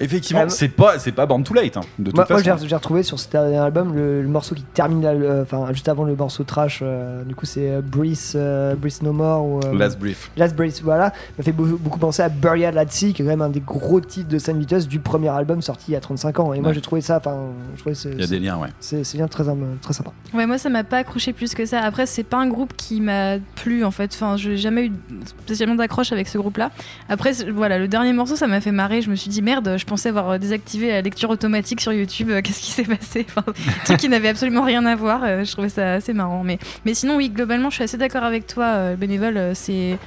Effectivement, 0.00 0.42
Ah, 0.44 0.48
c'est 0.48 0.68
pas 0.68 0.98
c'est 0.98 1.12
pas 1.12 1.26
Born 1.26 1.42
Too 1.44 1.54
Late 1.54 1.76
hein, 1.76 1.80
de 1.98 2.06
toute 2.06 2.14
Moi, 2.16 2.26
moi, 2.28 2.38
façon. 2.42 2.58
j'ai 2.62 2.68
j'ai 2.68 2.74
retrouvé 2.76 3.02
sur 3.02 3.18
ce 3.18 3.28
dernier 3.30 3.56
album 3.58 3.94
le, 3.94 4.22
le 4.22 4.28
morceau 4.28 4.54
qui 4.54 4.62
termine, 4.62 5.06
enfin 5.42 5.66
juste 5.72 5.88
avant 5.88 6.04
le 6.04 6.14
morceau 6.14 6.44
trash, 6.44 6.80
euh, 6.82 7.22
du 7.24 7.34
coup 7.34 7.46
c'est 7.46 7.70
euh, 7.70 7.80
Breathe, 7.82 8.18
euh, 8.34 8.74
Breathe 8.74 9.02
No 9.02 9.12
More 9.12 9.44
ou 9.44 9.60
euh, 9.64 9.74
Last 9.76 9.98
Brief. 9.98 10.30
Last 10.36 10.54
Breath, 10.56 10.80
voilà, 10.82 11.12
m'a 11.38 11.44
fait 11.44 11.52
beaucoup, 11.52 11.76
beaucoup 11.78 11.98
penser 11.98 12.22
à 12.22 12.28
Burial 12.28 12.76
at 12.78 12.88
Sea, 12.88 13.12
qui 13.12 13.22
est 13.22 13.24
quand 13.24 13.30
même 13.30 13.42
un 13.42 13.48
des 13.48 13.60
gros 13.60 14.00
titres 14.00 14.28
de 14.28 14.38
Saint 14.38 14.52
Vitus 14.54 14.86
du 14.88 15.00
premier 15.00 15.28
album 15.28 15.62
sorti 15.62 15.86
il 15.88 15.94
y 15.94 15.96
a 15.96 16.00
35 16.00 16.40
ans. 16.40 16.52
Et 16.54 16.60
moi 16.60 16.72
j'ai 16.72 16.80
trouvé 16.80 17.00
ça, 17.00 17.16
enfin, 17.18 17.36
je 17.74 17.80
trouvais 17.80 17.94
c'est- 17.94 18.10
Il 18.12 18.20
y 18.20 18.24
a 18.24 18.26
des 18.26 18.38
liens, 18.38 18.56
ouais. 18.58 18.68
c'est 18.80 19.04
c'est 19.04 19.16
bien 19.18 19.28
très, 19.28 19.44
très 19.82 19.92
sympa. 19.94 20.12
Ouais, 20.34 20.46
moi 20.46 20.58
ça 20.58 20.68
m'a 20.68 20.84
pas 20.84 20.98
accroché 20.98 21.32
plus 21.32 21.54
que 21.54 21.64
ça. 21.66 21.80
Après, 21.80 22.06
c'est 22.06 22.22
pas 22.24 22.36
un 22.38 22.48
groupe 22.48 22.74
qui 22.76 23.00
m'a 23.00 23.38
plu 23.56 23.84
en 23.84 23.90
fait. 23.90 24.10
Enfin, 24.14 24.36
j'ai 24.36 24.56
jamais 24.56 24.86
eu 24.86 24.92
spécialement 25.24 25.74
d'accroche 25.74 26.12
avec 26.12 26.28
ce 26.28 26.38
groupe-là. 26.38 26.70
Après, 27.08 27.32
c'est- 27.32 27.50
voilà, 27.50 27.78
le 27.78 27.88
dernier 27.88 28.12
morceau 28.12 28.36
ça 28.36 28.46
m'a 28.46 28.60
fait 28.60 28.72
marrer. 28.72 29.02
Je 29.02 29.10
me 29.10 29.14
suis 29.16 29.30
dit 29.30 29.42
merde, 29.42 29.74
je 29.76 29.84
pensais 29.88 30.08
avoir 30.10 30.38
désactivé 30.38 30.88
la 30.90 31.00
lecture 31.02 31.30
automatique 31.30 31.80
sur 31.80 31.92
YouTube. 31.92 32.30
Euh, 32.30 32.40
Qu'est-ce 32.42 32.60
qui 32.60 32.70
s'est 32.70 32.84
passé 32.84 33.26
Enfin, 33.28 33.44
truc 33.84 33.98
qui 33.98 34.08
n'avait 34.08 34.28
absolument 34.28 34.62
rien 34.62 34.84
à 34.86 34.94
voir. 34.94 35.22
Euh, 35.24 35.44
Je 35.44 35.52
trouvais 35.52 35.68
ça 35.68 35.94
assez 35.94 36.12
marrant. 36.12 36.44
Mais, 36.44 36.58
mais 36.84 36.94
sinon, 36.94 37.16
oui, 37.16 37.30
globalement, 37.30 37.70
je 37.70 37.76
suis 37.76 37.84
assez 37.84 37.96
d'accord 37.96 38.24
avec 38.24 38.46
toi, 38.46 38.64
euh, 38.66 38.96
bénévole. 38.96 39.52
C'est 39.54 39.98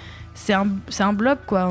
un, 0.54 0.68
c'est 0.90 1.04
un 1.04 1.14
bloc 1.14 1.40
quoi. 1.46 1.70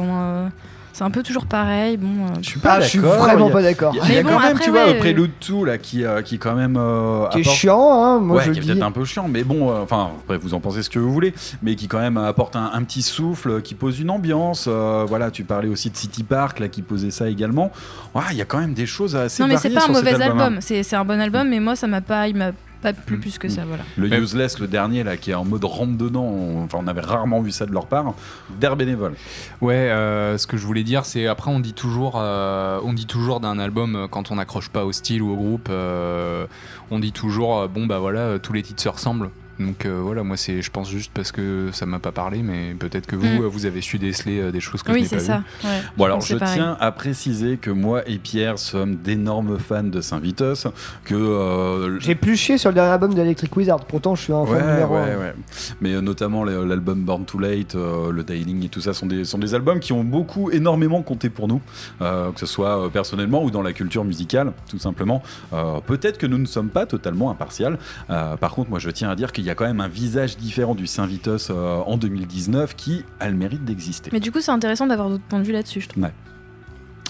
C'est 1.00 1.04
un 1.06 1.10
peu 1.10 1.22
toujours 1.22 1.46
pareil. 1.46 1.96
Bon, 1.96 2.26
euh, 2.26 2.28
Je 2.42 2.46
suis 2.50 2.60
pas 2.60 2.72
Ah, 2.74 2.80
je 2.82 2.88
suis 2.88 2.98
d'accord, 2.98 3.24
vraiment 3.24 3.46
a- 3.48 3.50
pas 3.52 3.62
d'accord. 3.62 3.94
Il 4.06 4.12
y 4.14 4.18
a, 4.18 4.22
bon, 4.22 4.28
quand 4.28 4.38
même, 4.38 4.48
après, 4.52 4.64
tu 4.64 4.70
vois, 4.70 4.84
ouais, 4.84 4.98
Prelude 4.98 5.30
2 5.48 5.64
là 5.64 5.78
qui 5.78 6.04
euh, 6.04 6.20
qui 6.20 6.38
quand 6.38 6.54
même 6.54 6.76
euh, 6.78 7.26
Qui 7.28 7.38
est 7.38 7.40
apporte- 7.40 7.56
chiant, 7.56 8.04
hein, 8.04 8.18
moi 8.20 8.36
ouais, 8.36 8.44
je 8.44 8.50
qui 8.50 8.58
est 8.58 8.60
le 8.60 8.66
peut-être 8.66 8.76
dis. 8.78 8.82
un 8.84 8.90
peu 8.90 9.04
chiant, 9.06 9.26
mais 9.26 9.42
bon, 9.42 9.72
enfin, 9.82 10.10
après, 10.22 10.36
vous 10.36 10.52
en 10.52 10.60
pensez 10.60 10.82
ce 10.82 10.90
que 10.90 10.98
vous 10.98 11.10
voulez, 11.10 11.32
mais 11.62 11.74
qui 11.74 11.88
quand 11.88 12.00
même 12.00 12.18
apporte 12.18 12.54
un, 12.54 12.70
un 12.74 12.82
petit 12.82 13.00
souffle, 13.00 13.62
qui 13.62 13.74
pose 13.74 13.98
une 13.98 14.10
ambiance. 14.10 14.66
euh, 14.68 15.06
voilà, 15.08 15.30
tu 15.30 15.44
parlais 15.44 15.68
aussi 15.68 15.88
de 15.90 15.96
City 15.96 16.22
Park, 16.22 16.58
là, 16.60 16.68
qui 16.68 16.82
posait 16.82 17.10
ça 17.10 17.30
également. 17.30 17.72
Ouais, 18.14 18.22
il 18.32 18.36
y 18.36 18.42
a 18.42 18.44
quand 18.44 18.58
même 18.60 18.74
des 18.74 18.84
choses 18.86 19.16
assez 19.16 19.42
Non 19.42 19.48
mais 19.48 19.56
c'est 19.56 19.70
pas 19.70 19.86
un 19.88 19.92
mauvais 19.92 20.10
album, 20.20 20.38
album, 20.40 20.58
c'est 20.60 20.82
c'est 20.82 20.96
un 20.96 21.04
bon 21.06 21.18
album 21.18 21.48
mais 21.48 21.60
moi 21.60 21.76
ça 21.76 21.86
m'a 21.86 22.02
pas 22.02 22.28
il 22.28 22.36
m'a 22.36 22.50
Pas 22.82 22.92
plus 22.94 23.18
plus 23.18 23.36
que 23.38 23.48
ça, 23.48 23.64
voilà. 23.66 23.82
Le 23.96 24.08
Useless, 24.22 24.58
le 24.58 24.66
dernier, 24.66 25.04
là, 25.04 25.16
qui 25.18 25.32
est 25.32 25.34
en 25.34 25.44
mode 25.44 25.64
rentre 25.64 25.98
dedans, 25.98 26.24
on, 26.24 26.64
enfin, 26.64 26.78
on 26.80 26.86
avait 26.86 27.02
rarement 27.02 27.42
vu 27.42 27.50
ça 27.50 27.66
de 27.66 27.72
leur 27.72 27.86
part. 27.86 28.14
D'air 28.58 28.74
bénévole. 28.76 29.14
Ouais, 29.60 29.74
euh, 29.74 30.38
ce 30.38 30.46
que 30.46 30.56
je 30.56 30.66
voulais 30.66 30.82
dire, 30.82 31.04
c'est 31.04 31.26
après 31.26 31.50
on 31.50 31.60
dit 31.60 31.74
toujours, 31.74 32.14
euh, 32.16 32.80
on 32.82 32.94
dit 32.94 33.06
toujours 33.06 33.40
d'un 33.40 33.58
album 33.58 33.96
euh, 33.96 34.08
quand 34.08 34.30
on 34.30 34.36
n'accroche 34.36 34.70
pas 34.70 34.84
au 34.84 34.92
style 34.92 35.20
ou 35.20 35.30
au 35.30 35.36
groupe, 35.36 35.68
euh, 35.70 36.46
on 36.90 36.98
dit 36.98 37.12
toujours 37.12 37.58
euh, 37.58 37.68
bon 37.68 37.86
bah 37.86 37.98
voilà 37.98 38.38
tous 38.38 38.52
les 38.52 38.62
titres 38.62 38.82
se 38.82 38.88
ressemblent. 38.88 39.30
Donc 39.60 39.84
euh, 39.86 40.00
voilà, 40.02 40.22
moi 40.22 40.36
c'est, 40.36 40.62
je 40.62 40.70
pense 40.70 40.90
juste 40.90 41.10
parce 41.14 41.30
que 41.32 41.68
ça 41.72 41.84
m'a 41.86 41.98
pas 41.98 42.12
parlé, 42.12 42.42
mais 42.42 42.74
peut-être 42.78 43.06
que 43.06 43.14
vous, 43.16 43.26
Mm. 43.26 43.42
euh, 43.42 43.48
vous 43.48 43.66
avez 43.66 43.80
su 43.82 43.98
déceler 43.98 44.40
euh, 44.40 44.50
des 44.50 44.60
choses 44.60 44.82
que 44.82 44.90
Oui, 44.90 45.04
je 45.08 45.14
n'ai 45.14 45.20
c'est 45.20 45.28
pas 45.32 45.42
ça. 45.62 45.68
ouais. 45.68 45.80
Bon 45.96 46.04
alors 46.06 46.20
je 46.22 46.34
pareil. 46.36 46.54
tiens 46.56 46.76
à 46.80 46.90
préciser 46.92 47.58
que 47.58 47.70
moi 47.70 48.02
et 48.08 48.18
Pierre 48.18 48.58
sommes 48.58 48.96
d'énormes 48.96 49.58
fans 49.58 49.82
de 49.84 50.00
Saint-Vitus, 50.00 50.66
que 51.04 51.14
euh, 51.14 52.00
J'ai 52.00 52.14
plus 52.14 52.36
chié 52.36 52.56
sur 52.58 52.70
le 52.70 52.74
dernier 52.74 52.92
album 52.92 53.12
d'Electric 53.14 53.54
Wizard, 53.56 53.84
pourtant 53.84 54.14
je 54.14 54.22
suis 54.22 54.32
un 54.32 54.46
fan 54.46 54.54
Ouais, 54.56 54.72
numéro 54.72 54.94
ouais, 54.94 55.12
un. 55.12 55.18
ouais. 55.18 55.34
Mais 55.80 55.92
euh, 55.92 56.00
notamment 56.00 56.42
l'album 56.44 57.04
Born 57.04 57.24
Too 57.26 57.38
Late, 57.38 57.74
euh, 57.74 58.10
le 58.10 58.22
Dialing 58.24 58.64
et 58.64 58.68
tout 58.70 58.80
ça 58.80 58.94
sont 58.94 59.06
des, 59.06 59.24
sont 59.24 59.38
des 59.38 59.54
albums 59.54 59.78
qui 59.80 59.92
ont 59.92 60.04
beaucoup, 60.04 60.50
énormément 60.50 61.02
compté 61.02 61.28
pour 61.28 61.48
nous, 61.48 61.60
euh, 62.00 62.32
que 62.32 62.40
ce 62.40 62.46
soit 62.46 62.86
euh, 62.86 62.88
personnellement 62.88 63.44
ou 63.44 63.50
dans 63.50 63.62
la 63.62 63.72
culture 63.74 64.04
musicale, 64.04 64.52
tout 64.70 64.78
simplement. 64.78 65.22
Euh, 65.52 65.80
Peut-être 65.86 66.18
que 66.18 66.26
nous 66.26 66.38
ne 66.38 66.46
sommes 66.46 66.68
pas 66.70 66.86
totalement 66.86 67.30
impartials. 67.30 67.78
Euh, 68.10 68.36
par 68.36 68.52
contre, 68.52 68.70
moi 68.70 68.78
je 68.78 68.90
tiens 68.90 69.10
à 69.10 69.16
dire 69.16 69.32
qu'il 69.32 69.44
y 69.44 69.49
a 69.49 69.49
quand 69.54 69.64
même 69.66 69.80
un 69.80 69.88
visage 69.88 70.36
différent 70.36 70.74
du 70.74 70.86
Saint-Vitus 70.86 71.48
euh, 71.50 71.76
en 71.86 71.96
2019 71.96 72.74
qui 72.76 73.04
a 73.20 73.28
le 73.28 73.36
mérite 73.36 73.64
d'exister. 73.64 74.10
Mais 74.12 74.20
du 74.20 74.30
coup, 74.32 74.40
c'est 74.40 74.50
intéressant 74.52 74.86
d'avoir 74.86 75.08
d'autres 75.08 75.24
points 75.28 75.40
de 75.40 75.44
vue 75.44 75.52
là-dessus, 75.52 75.80
je 75.82 75.88
trouve. 75.88 76.02
Ouais. 76.04 76.12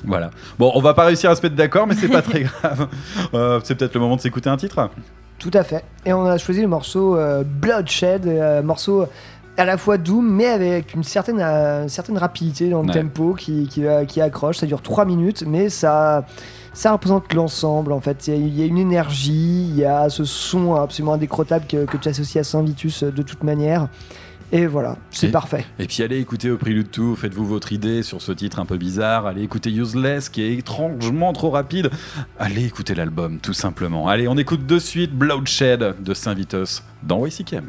Voilà. 0.04 0.30
Bon, 0.58 0.72
on 0.74 0.80
va 0.80 0.94
pas 0.94 1.04
réussir 1.04 1.30
à 1.30 1.36
se 1.36 1.42
mettre 1.42 1.56
d'accord, 1.56 1.86
mais 1.86 1.94
c'est 1.94 2.08
pas 2.08 2.22
très 2.22 2.40
grave. 2.62 2.88
Euh, 3.34 3.60
c'est 3.64 3.74
peut-être 3.74 3.94
le 3.94 4.00
moment 4.00 4.16
de 4.16 4.20
s'écouter 4.20 4.48
un 4.48 4.56
titre. 4.56 4.88
Tout 5.38 5.50
à 5.54 5.62
fait. 5.62 5.84
Et 6.06 6.12
on 6.12 6.24
a 6.26 6.38
choisi 6.38 6.62
le 6.62 6.68
morceau 6.68 7.16
euh, 7.16 7.44
Bloodshed, 7.44 8.26
euh, 8.26 8.62
morceau 8.62 9.06
à 9.56 9.64
la 9.66 9.76
fois 9.76 9.98
doom, 9.98 10.26
mais 10.26 10.46
avec 10.46 10.94
une 10.94 11.02
certaine, 11.04 11.40
euh, 11.40 11.86
certaine 11.88 12.16
rapidité 12.16 12.70
dans 12.70 12.80
le 12.82 12.88
Ouais. 12.88 12.94
tempo 12.94 13.34
qui, 13.34 13.66
qui, 13.68 13.84
euh, 13.84 14.04
qui 14.06 14.22
accroche. 14.22 14.56
Ça 14.58 14.66
dure 14.66 14.80
3 14.80 15.04
minutes, 15.04 15.44
mais 15.46 15.68
ça, 15.68 16.24
ça 16.72 16.92
représente 16.92 17.32
l'ensemble 17.34 17.92
en 17.92 18.00
fait. 18.00 18.26
Il 18.28 18.34
y, 18.34 18.36
a- 18.36 18.40
il 18.40 18.58
y 18.58 18.62
a 18.62 18.66
une 18.66 18.78
énergie, 18.78 19.66
il 19.70 19.76
y 19.76 19.84
a 19.84 20.08
ce 20.08 20.24
son 20.24 20.74
absolument 20.74 21.14
indécrottable 21.14 21.66
que, 21.66 21.84
que 21.84 21.96
tu 21.96 22.08
associes 22.08 22.38
à 22.40 22.44
Saint-Vitus 22.44 23.02
euh, 23.04 23.10
de 23.12 23.22
toute 23.22 23.42
manière. 23.42 23.88
Et 24.52 24.66
voilà, 24.66 24.96
c'est 25.12 25.28
parfait. 25.30 25.64
Et 25.78 25.86
puis 25.86 26.02
allez 26.02 26.18
écouter 26.18 26.50
au 26.50 26.56
Prélude 26.56 26.90
tout, 26.90 27.14
faites-vous 27.14 27.46
votre 27.46 27.72
idée 27.72 28.02
sur 28.02 28.20
ce 28.20 28.32
titre 28.32 28.58
un 28.58 28.64
peu 28.66 28.78
bizarre, 28.78 29.26
allez 29.26 29.42
écouter 29.44 29.70
Useless 29.70 30.28
qui 30.28 30.42
est 30.42 30.54
étrangement 30.54 31.32
trop 31.32 31.50
rapide, 31.50 31.88
allez 32.36 32.64
écouter 32.66 32.96
l'album 32.96 33.38
tout 33.38 33.52
simplement. 33.52 34.08
Allez, 34.08 34.26
on 34.26 34.36
écoute 34.36 34.66
de 34.66 34.80
suite 34.80 35.12
Bloodshed 35.16 36.02
de 36.02 36.14
Saint-Vitus 36.14 36.82
dans 37.04 37.24
YCKM. 37.26 37.66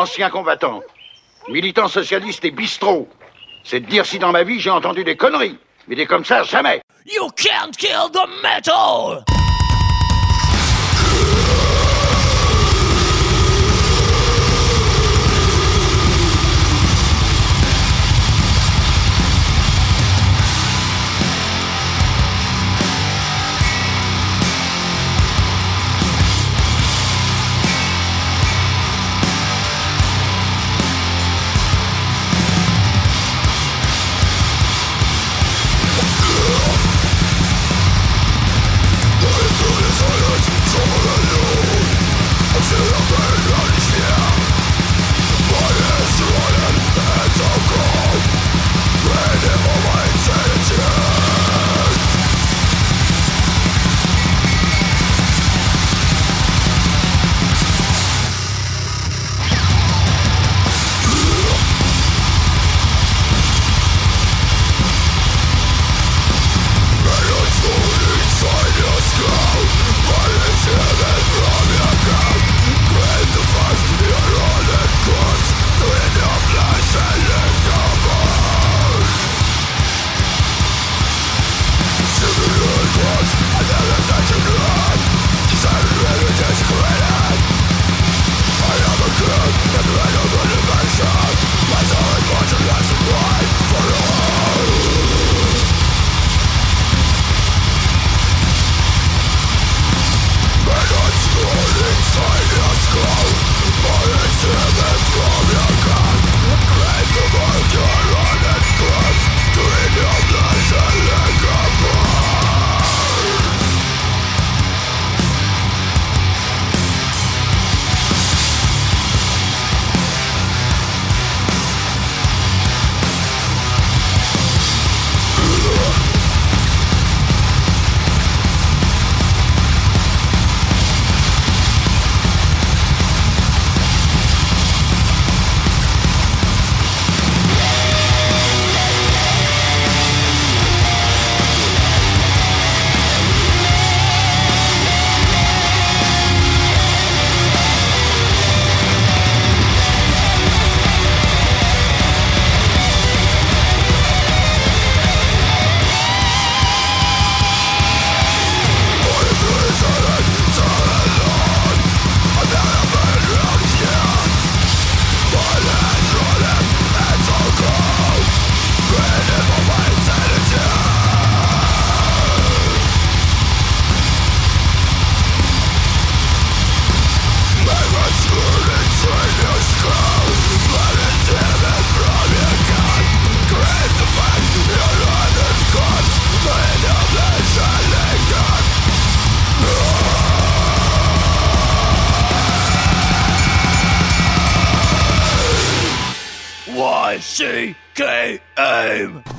Ancien 0.00 0.30
combattant, 0.30 0.80
militant 1.48 1.88
socialiste 1.88 2.44
et 2.44 2.50
bistrot. 2.50 3.08
C'est 3.64 3.80
de 3.80 3.86
dire 3.86 4.06
si 4.06 4.18
dans 4.18 4.32
ma 4.32 4.42
vie 4.42 4.58
j'ai 4.58 4.70
entendu 4.70 5.04
des 5.04 5.16
conneries. 5.16 5.58
Mais 5.88 5.96
des 5.96 6.06
comme 6.06 6.24
ça, 6.24 6.42
jamais. 6.42 6.80
You 7.04 7.28
can't 7.36 7.76
kill 7.76 8.08
the 8.10 8.26
metal! 8.42 9.24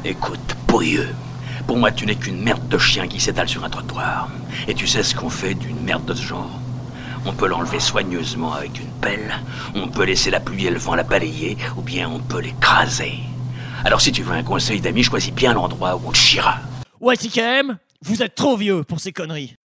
Écoute, 0.06 0.56
pourrieux. 0.68 1.10
Pour 1.68 1.78
moi, 1.78 1.91
tu 1.91 2.06
n'es 2.06 2.16
qu'une 2.16 2.41
merde 2.41 2.68
de 2.68 2.78
chien 2.78 3.08
qui 3.08 3.20
s'étale 3.20 3.49
sur 3.49 3.64
un 3.64 3.70
trottoir. 3.70 4.30
Et 4.68 4.74
tu 4.74 4.88
sais 4.88 5.04
ce 5.04 5.16
qu'on 5.16 5.30
fait 5.30 5.54
d'une 5.54 5.80
merde 5.82 6.06
de 6.06 6.14
ce 6.14 6.24
genre 6.24 6.60
On 7.26 7.34
peut 7.34 7.47
l'enlever 7.47 7.80
soigneusement 7.80 8.54
avec 8.54 8.80
une 8.80 8.91
pelle, 9.02 9.34
on 9.76 9.88
peut 9.88 10.06
laisser 10.06 10.32
la 10.32 10.39
pluie 10.39 10.68
et 10.68 10.72
le 10.72 10.80
vent 10.80 10.95
la 10.95 11.04
balayer, 11.04 11.58
ou 11.78 11.82
bien 11.82 12.10
on 12.10 12.20
peut 12.20 12.41
l'écraser. 12.41 13.20
Alors 13.84 14.02
si 14.02 14.12
tu 14.12 14.24
veux 14.24 14.34
un 14.34 14.43
conseil 14.43 14.80
d'ami, 14.80 15.04
choisis 15.04 15.34
bien 15.34 15.54
l'endroit 15.54 15.95
où 15.95 16.02
on 16.08 16.12
te 16.12 16.18
chiera. 16.18 16.58
YCKM, 17.02 17.78
vous 18.04 18.24
êtes 18.24 18.36
trop 18.36 18.58
vieux 18.58 18.84
pour 18.84 18.99
ces 18.99 19.12
conneries. 19.12 19.56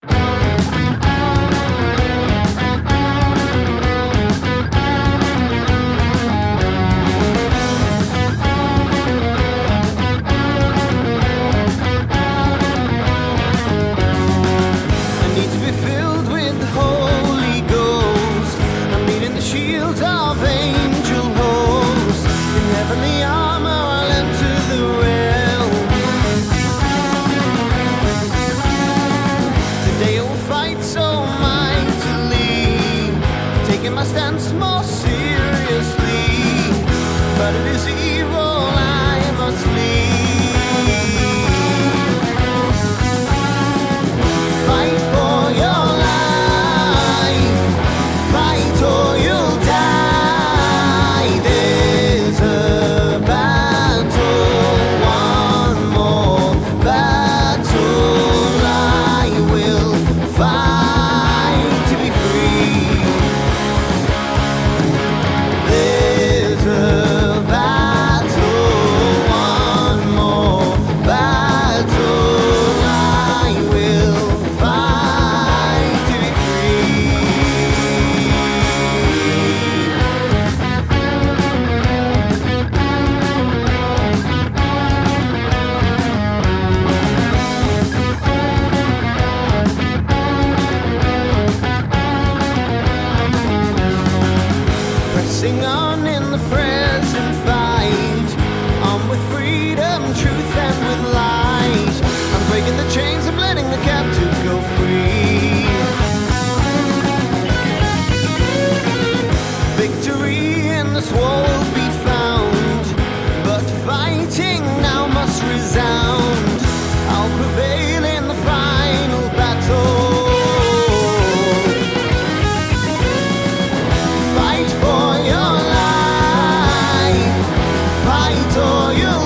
Fight 128.26 128.56
or 128.56 128.92
you'll 128.98 129.25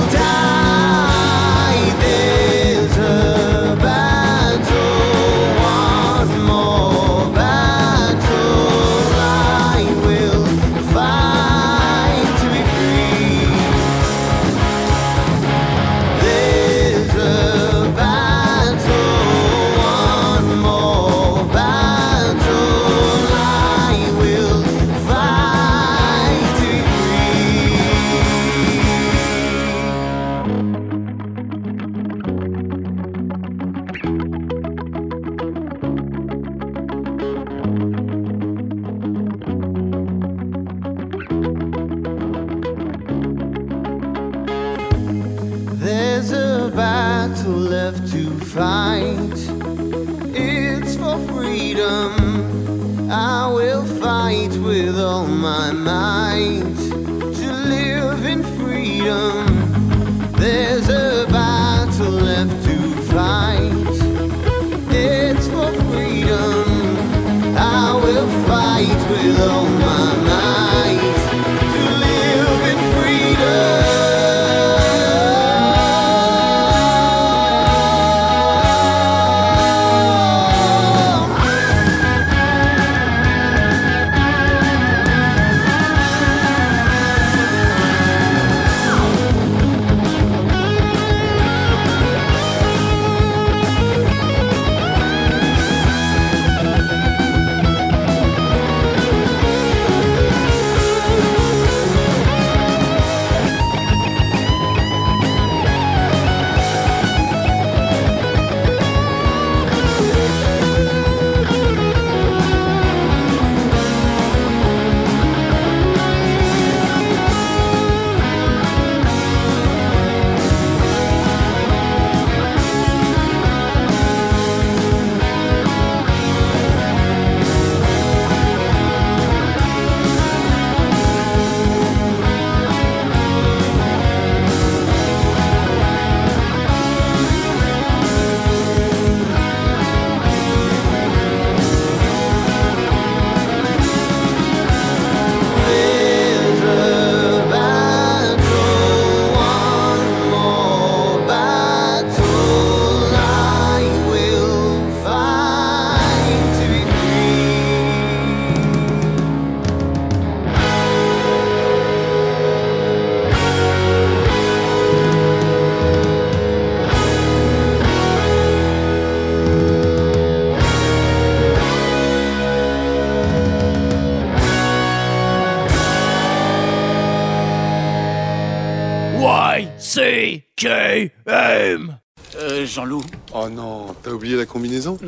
Oh 183.35 183.49
non, 183.49 183.95
t'as 184.03 184.11
oublié 184.11 184.37
la 184.37 184.47
combinaison 184.47 184.99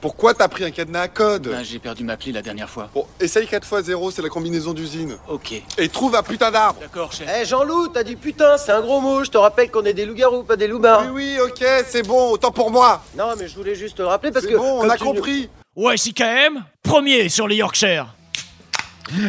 Pourquoi 0.00 0.34
t'as 0.34 0.48
pris 0.48 0.64
un 0.64 0.70
cadenas 0.70 1.02
à 1.02 1.08
code 1.08 1.48
Ben, 1.48 1.62
J'ai 1.64 1.78
perdu 1.78 2.04
ma 2.04 2.16
clé 2.16 2.32
la 2.32 2.42
dernière 2.42 2.68
fois. 2.70 2.88
Bon, 2.94 3.06
essaye 3.20 3.46
4 3.46 3.66
x 3.78 3.86
0, 3.86 4.10
c'est 4.10 4.22
la 4.22 4.28
combinaison 4.28 4.72
d'usine. 4.72 5.16
Ok. 5.28 5.60
Et 5.78 5.88
trouve 5.88 6.14
un 6.16 6.22
putain 6.22 6.50
d'arbre 6.50 6.80
D'accord, 6.80 7.12
chef. 7.12 7.28
Eh 7.40 7.44
Jean-Loup, 7.44 7.88
t'as 7.88 8.02
dit 8.02 8.16
putain, 8.16 8.56
c'est 8.58 8.72
un 8.72 8.80
gros 8.80 9.00
mot, 9.00 9.24
je 9.24 9.30
te 9.30 9.38
rappelle 9.38 9.70
qu'on 9.70 9.84
est 9.84 9.92
des 9.94 10.04
loups-garous, 10.06 10.42
pas 10.44 10.56
des 10.56 10.66
loupards. 10.68 11.04
Oui, 11.12 11.36
oui, 11.36 11.40
ok, 11.40 11.64
c'est 11.88 12.06
bon, 12.06 12.30
autant 12.30 12.50
pour 12.50 12.70
moi 12.70 13.02
Non, 13.16 13.34
mais 13.38 13.48
je 13.48 13.54
voulais 13.56 13.74
juste 13.74 13.96
te 13.98 14.02
rappeler 14.02 14.32
parce 14.32 14.44
C'est 14.44 14.52
que. 14.52 14.56
bon, 14.56 14.80
on 14.84 14.88
a 14.88 14.96
compris 14.96 15.48
YCKM, 15.76 16.64
premier 16.82 17.28
sur 17.28 17.48
les 17.48 17.56
Yorkshire. 17.56 18.14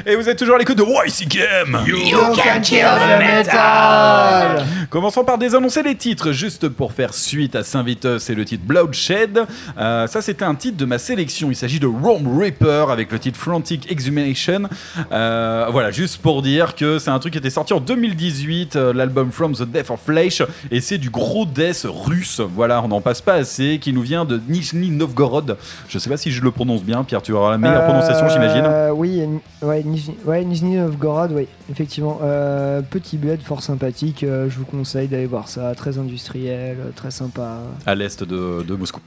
Et 0.06 0.16
vous 0.16 0.30
êtes 0.30 0.38
toujours 0.38 0.56
à 0.56 0.60
l'écoute 0.60 0.78
de 0.78 0.84
YCKM 0.84 1.84
You 1.86 2.18
can 2.36 2.62
kill 2.62 2.86
the 2.86 3.20
metal. 3.20 4.66
Commençons 4.90 5.24
par 5.24 5.38
désannoncer 5.38 5.84
les 5.84 5.96
titres, 5.96 6.32
juste 6.32 6.70
pour 6.70 6.94
faire 6.94 7.14
suite 7.14 7.56
à 7.56 7.64
Saint-Vitus 7.64 8.30
et 8.30 8.36
le 8.36 8.46
titre 8.46 8.64
Bloodshed. 8.66 9.46
Euh, 9.78 10.08
ça, 10.08 10.22
c'était 10.22 10.46
un 10.46 10.56
titre 10.56 10.78
de 10.78 10.86
ma 10.86 10.98
sélection. 10.98 11.50
Il 11.50 11.56
s'agit 11.56 11.80
de 11.80 11.88
Rome 11.88 12.40
Reaper 12.40 12.92
avec 12.92 13.12
le 13.12 13.20
titre 13.20 13.40
Frantic 13.40 13.92
Exhumation. 13.92 14.70
Euh, 15.12 15.68
voilà, 15.72 15.92
juste 15.92 16.22
pour 16.22 16.42
dire 16.42 16.76
que 16.76 17.00
c'est 17.00 17.10
un 17.10 17.20
truc 17.20 17.34
qui 17.34 17.40
était 17.40 17.50
sorti 17.50 17.74
en 17.74 17.80
2018, 17.80 18.76
euh, 18.76 18.94
l'album 18.94 19.32
From 19.32 19.54
the 19.54 19.64
Death 19.64 19.90
of 19.90 20.00
Flesh, 20.06 20.44
et 20.72 20.82
c'est 20.82 20.98
du 20.98 21.10
gros 21.10 21.46
death 21.46 21.86
russe. 21.86 22.40
Voilà, 22.40 22.82
on 22.84 22.88
n'en 22.88 23.02
passe 23.02 23.22
pas 23.22 23.34
assez, 23.34 23.80
qui 23.80 23.94
nous 23.94 24.02
vient 24.02 24.26
de 24.26 24.40
Nizhny 24.48 24.92
Novgorod. 24.92 25.58
Je 25.90 25.98
sais 25.98 26.10
pas 26.10 26.18
si 26.18 26.32
je 26.32 26.42
le 26.42 26.52
prononce 26.52 26.84
bien, 26.84 27.04
Pierre, 27.04 27.22
tu 27.22 27.32
auras 27.34 27.52
la 27.52 27.58
meilleure 27.58 27.86
prononciation, 27.86 28.30
j'imagine. 28.30 28.64
Euh, 28.66 28.92
oui, 28.92 29.22
ouais, 29.64 29.84
Nizhny 29.84 30.16
ouais, 30.26 30.44
Novgorod, 30.46 31.32
oui, 31.32 31.48
effectivement. 31.72 32.20
Euh, 32.22 32.82
petit 32.82 33.18
bled 33.18 33.42
fort 33.42 33.62
sympathique, 33.62 34.24
euh, 34.24 34.50
je 34.50 34.58
vous 34.58 34.66
conseille 34.66 35.08
d'aller 35.08 35.26
voir 35.26 35.48
ça. 35.48 35.74
Très 35.76 35.98
industriel, 35.98 36.78
euh, 36.80 36.90
très 36.96 37.12
sympa. 37.12 37.60
À 37.86 37.96
l'est 37.96 38.24
de, 38.24 38.64
de 38.64 38.76
Moscou. 38.76 39.00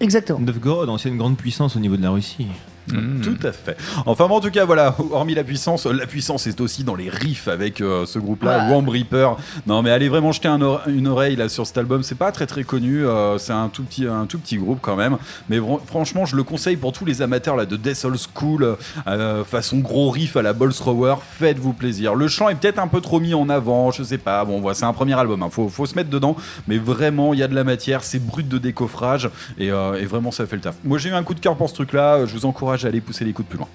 Exactement. 0.00 0.38
Novgorod, 0.40 0.88
ancienne 0.88 1.16
grande 1.16 1.36
puissance 1.36 1.76
au 1.76 1.80
niveau 1.80 1.96
de 1.96 2.02
la 2.02 2.10
Russie. 2.10 2.48
Mm. 2.92 3.20
Tout 3.22 3.46
à 3.46 3.52
fait. 3.52 3.76
Enfin, 4.06 4.26
bon, 4.28 4.36
en 4.36 4.40
tout 4.40 4.50
cas, 4.50 4.64
voilà, 4.64 4.94
hormis 5.10 5.34
la 5.34 5.44
puissance, 5.44 5.86
la 5.86 6.06
puissance 6.06 6.46
est 6.46 6.60
aussi 6.60 6.84
dans 6.84 6.94
les 6.94 7.08
riffs 7.08 7.48
avec 7.48 7.80
euh, 7.80 8.06
ce 8.06 8.18
groupe-là, 8.18 8.66
Ouais. 8.68 8.74
Womb 8.74 8.88
Reaper. 8.88 9.36
Non, 9.66 9.82
mais 9.82 9.90
allez 9.90 10.08
vraiment 10.08 10.32
jeter 10.32 10.48
un 10.48 10.58
une 10.86 11.06
oreille 11.06 11.36
là 11.36 11.48
sur 11.48 11.66
cet 11.66 11.78
album. 11.78 12.02
C'est 12.02 12.16
pas 12.16 12.32
très 12.32 12.46
très 12.46 12.64
connu, 12.64 13.06
euh, 13.06 13.38
c'est 13.38 13.52
un 13.52 13.68
tout 13.68 13.82
petit 13.84 14.06
un 14.06 14.26
tout 14.26 14.38
petit 14.38 14.56
groupe 14.56 14.78
quand 14.80 14.96
même. 14.96 15.16
Mais 15.48 15.58
franchement, 15.86 16.24
je 16.26 16.34
le 16.36 16.42
conseille 16.42 16.76
pour 16.76 16.92
tous 16.92 17.04
les 17.04 17.22
amateurs 17.22 17.56
là 17.56 17.66
de 17.66 17.76
Death 17.76 18.04
Old 18.04 18.18
School, 18.34 18.76
euh, 19.06 19.44
façon 19.44 19.78
gros 19.78 20.10
riff 20.10 20.36
à 20.36 20.42
la 20.42 20.52
Ball 20.52 20.72
Thrower. 20.72 21.16
Faites-vous 21.38 21.72
plaisir. 21.72 22.14
Le 22.14 22.28
chant 22.28 22.48
est 22.48 22.54
peut-être 22.54 22.78
un 22.78 22.88
peu 22.88 23.00
trop 23.00 23.20
mis 23.20 23.34
en 23.34 23.48
avant, 23.48 23.90
je 23.90 24.02
sais 24.02 24.18
pas. 24.18 24.44
Bon, 24.44 24.60
voilà, 24.60 24.74
c'est 24.74 24.84
un 24.84 24.92
premier 24.92 25.14
album, 25.18 25.42
hein. 25.42 25.48
faut, 25.50 25.68
faut 25.68 25.86
se 25.86 25.94
mettre 25.94 26.10
dedans. 26.10 26.36
Mais 26.66 26.78
vraiment, 26.78 27.34
il 27.34 27.40
y 27.40 27.42
a 27.42 27.48
de 27.48 27.54
la 27.54 27.64
matière, 27.64 28.02
c'est 28.02 28.18
brut 28.18 28.48
de 28.48 28.58
décoffrage 28.58 29.30
et, 29.58 29.70
euh, 29.70 29.94
et 30.00 30.04
vraiment 30.06 30.30
ça 30.30 30.46
fait 30.46 30.56
le 30.56 30.62
taf. 30.62 30.76
Moi, 30.84 30.98
j'ai 30.98 31.10
eu 31.10 31.14
un 31.14 31.22
coup 31.22 31.34
de 31.34 31.40
cœur 31.40 31.56
pour 31.56 31.68
ce 31.68 31.74
truc-là. 31.74 32.26
Je 32.26 32.32
vous 32.34 32.46
encourage 32.46 32.77
à 32.84 32.88
aller 32.88 33.00
pousser 33.00 33.24
les 33.24 33.32
coups 33.32 33.46
de 33.46 33.50
plus 33.50 33.58
loin. 33.58 33.68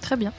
Très 0.00 0.16
bien. 0.16 0.32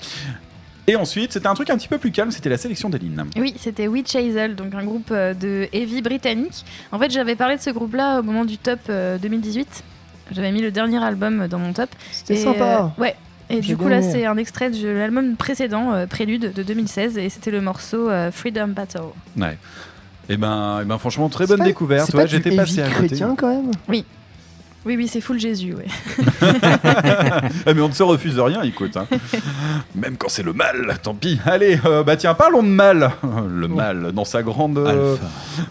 Et 0.87 0.95
ensuite, 0.95 1.31
c'était 1.33 1.47
un 1.47 1.53
truc 1.53 1.69
un 1.69 1.77
petit 1.77 1.87
peu 1.87 1.99
plus 1.99 2.11
calme, 2.11 2.31
c'était 2.31 2.49
la 2.49 2.57
sélection 2.57 2.89
d'Aline. 2.89 3.25
Oui, 3.37 3.53
c'était 3.59 3.87
Witch 3.87 4.15
Hazel, 4.15 4.55
donc 4.55 4.73
un 4.73 4.83
groupe 4.83 5.09
euh, 5.11 5.33
de 5.33 5.67
heavy 5.73 6.01
britannique. 6.01 6.65
En 6.91 6.97
fait, 6.99 7.11
j'avais 7.11 7.35
parlé 7.35 7.55
de 7.55 7.61
ce 7.61 7.69
groupe-là 7.69 8.19
au 8.19 8.23
moment 8.23 8.45
du 8.45 8.57
top 8.57 8.79
euh, 8.89 9.17
2018. 9.19 9.83
J'avais 10.31 10.51
mis 10.51 10.61
le 10.61 10.71
dernier 10.71 11.01
album 11.03 11.47
dans 11.47 11.59
mon 11.59 11.71
top. 11.73 11.89
C'était 12.11 12.35
sympa. 12.37 12.91
euh, 12.97 13.01
ouais. 13.01 13.15
Et 13.49 13.59
du 13.59 13.75
coup, 13.77 13.89
là, 13.89 14.01
c'est 14.01 14.25
un 14.25 14.37
extrait 14.37 14.69
de 14.71 14.87
l'album 14.87 15.35
précédent, 15.35 15.91
euh, 15.93 16.07
Prélude 16.07 16.51
de 16.53 16.63
2016, 16.63 17.17
et 17.17 17.29
c'était 17.29 17.51
le 17.51 17.59
morceau 17.61 18.09
euh, 18.09 18.31
Freedom 18.31 18.69
Battle. 18.69 19.01
Ouais. 19.37 19.57
Et 20.29 20.37
ben, 20.37 20.79
et 20.81 20.85
ben 20.85 20.97
franchement, 20.97 21.27
très 21.29 21.45
bonne 21.47 21.57
pas- 21.59 21.65
découverte. 21.65 22.13
Ouais, 22.13 22.27
j'étais 22.27 22.55
passé 22.55 22.81
à 22.81 22.87
côté. 22.87 23.07
chrétien 23.07 23.35
quand 23.37 23.49
même. 23.49 23.71
Oui. 23.89 24.05
Oui, 24.83 24.95
oui, 24.97 25.07
c'est 25.07 25.21
full 25.21 25.39
Jésus, 25.39 25.75
ouais. 25.75 25.85
Ah, 26.41 27.41
mais 27.75 27.81
on 27.81 27.89
ne 27.89 27.93
se 27.93 28.01
refuse 28.01 28.39
rien, 28.39 28.63
écoute. 28.63 28.97
hein. 28.97 29.05
Même 29.93 30.17
quand 30.17 30.27
c'est 30.27 30.41
le 30.41 30.53
mal, 30.53 30.97
tant 31.03 31.13
pis. 31.13 31.39
Allez, 31.45 31.79
euh, 31.85 32.01
bah 32.03 32.15
tiens, 32.17 32.33
parlons 32.33 32.63
de 32.63 32.67
mal. 32.67 33.11
Le 33.47 33.67
mal 33.67 34.11
dans 34.11 34.25
sa 34.25 34.41
grande. 34.41 34.79
euh, 34.79 35.15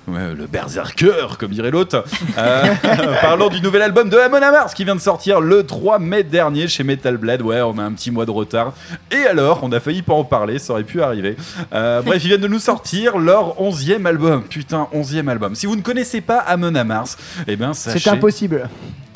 ouais, 0.06 0.34
le 0.36 0.46
berserker, 0.46 1.36
comme 1.40 1.50
dirait 1.50 1.72
l'autre. 1.72 2.04
Euh, 2.38 2.62
parlons 3.20 3.48
du 3.48 3.60
nouvel 3.60 3.82
album 3.82 4.08
de 4.10 4.16
Amon 4.16 4.36
Amarth 4.36 4.74
qui 4.74 4.84
vient 4.84 4.94
de 4.94 5.00
sortir 5.00 5.40
le 5.40 5.64
3 5.66 5.98
mai 5.98 6.22
dernier 6.22 6.68
chez 6.68 6.84
Metal 6.84 7.16
Blade. 7.16 7.42
Ouais, 7.42 7.60
on 7.62 7.78
a 7.78 7.82
un 7.82 7.92
petit 7.92 8.12
mois 8.12 8.26
de 8.26 8.30
retard. 8.30 8.74
Et 9.10 9.26
alors, 9.26 9.60
on 9.62 9.72
a 9.72 9.80
failli 9.80 10.02
pas 10.02 10.14
en 10.14 10.22
parler, 10.24 10.60
ça 10.60 10.74
aurait 10.74 10.84
pu 10.84 11.02
arriver. 11.02 11.36
Euh, 11.72 12.00
bref, 12.02 12.22
ils 12.24 12.28
viennent 12.28 12.40
de 12.40 12.46
nous 12.48 12.60
sortir 12.60 13.18
leur 13.18 13.60
11e 13.60 14.06
album. 14.06 14.44
Putain, 14.44 14.86
11e 14.94 15.26
album. 15.28 15.56
Si 15.56 15.66
vous 15.66 15.74
ne 15.74 15.82
connaissez 15.82 16.20
pas 16.20 16.38
Amon 16.38 16.76
Amarth, 16.76 17.18
eh 17.48 17.56
bien, 17.56 17.74
sachez. 17.74 17.98
C'est 17.98 18.10
impossible. 18.10 18.68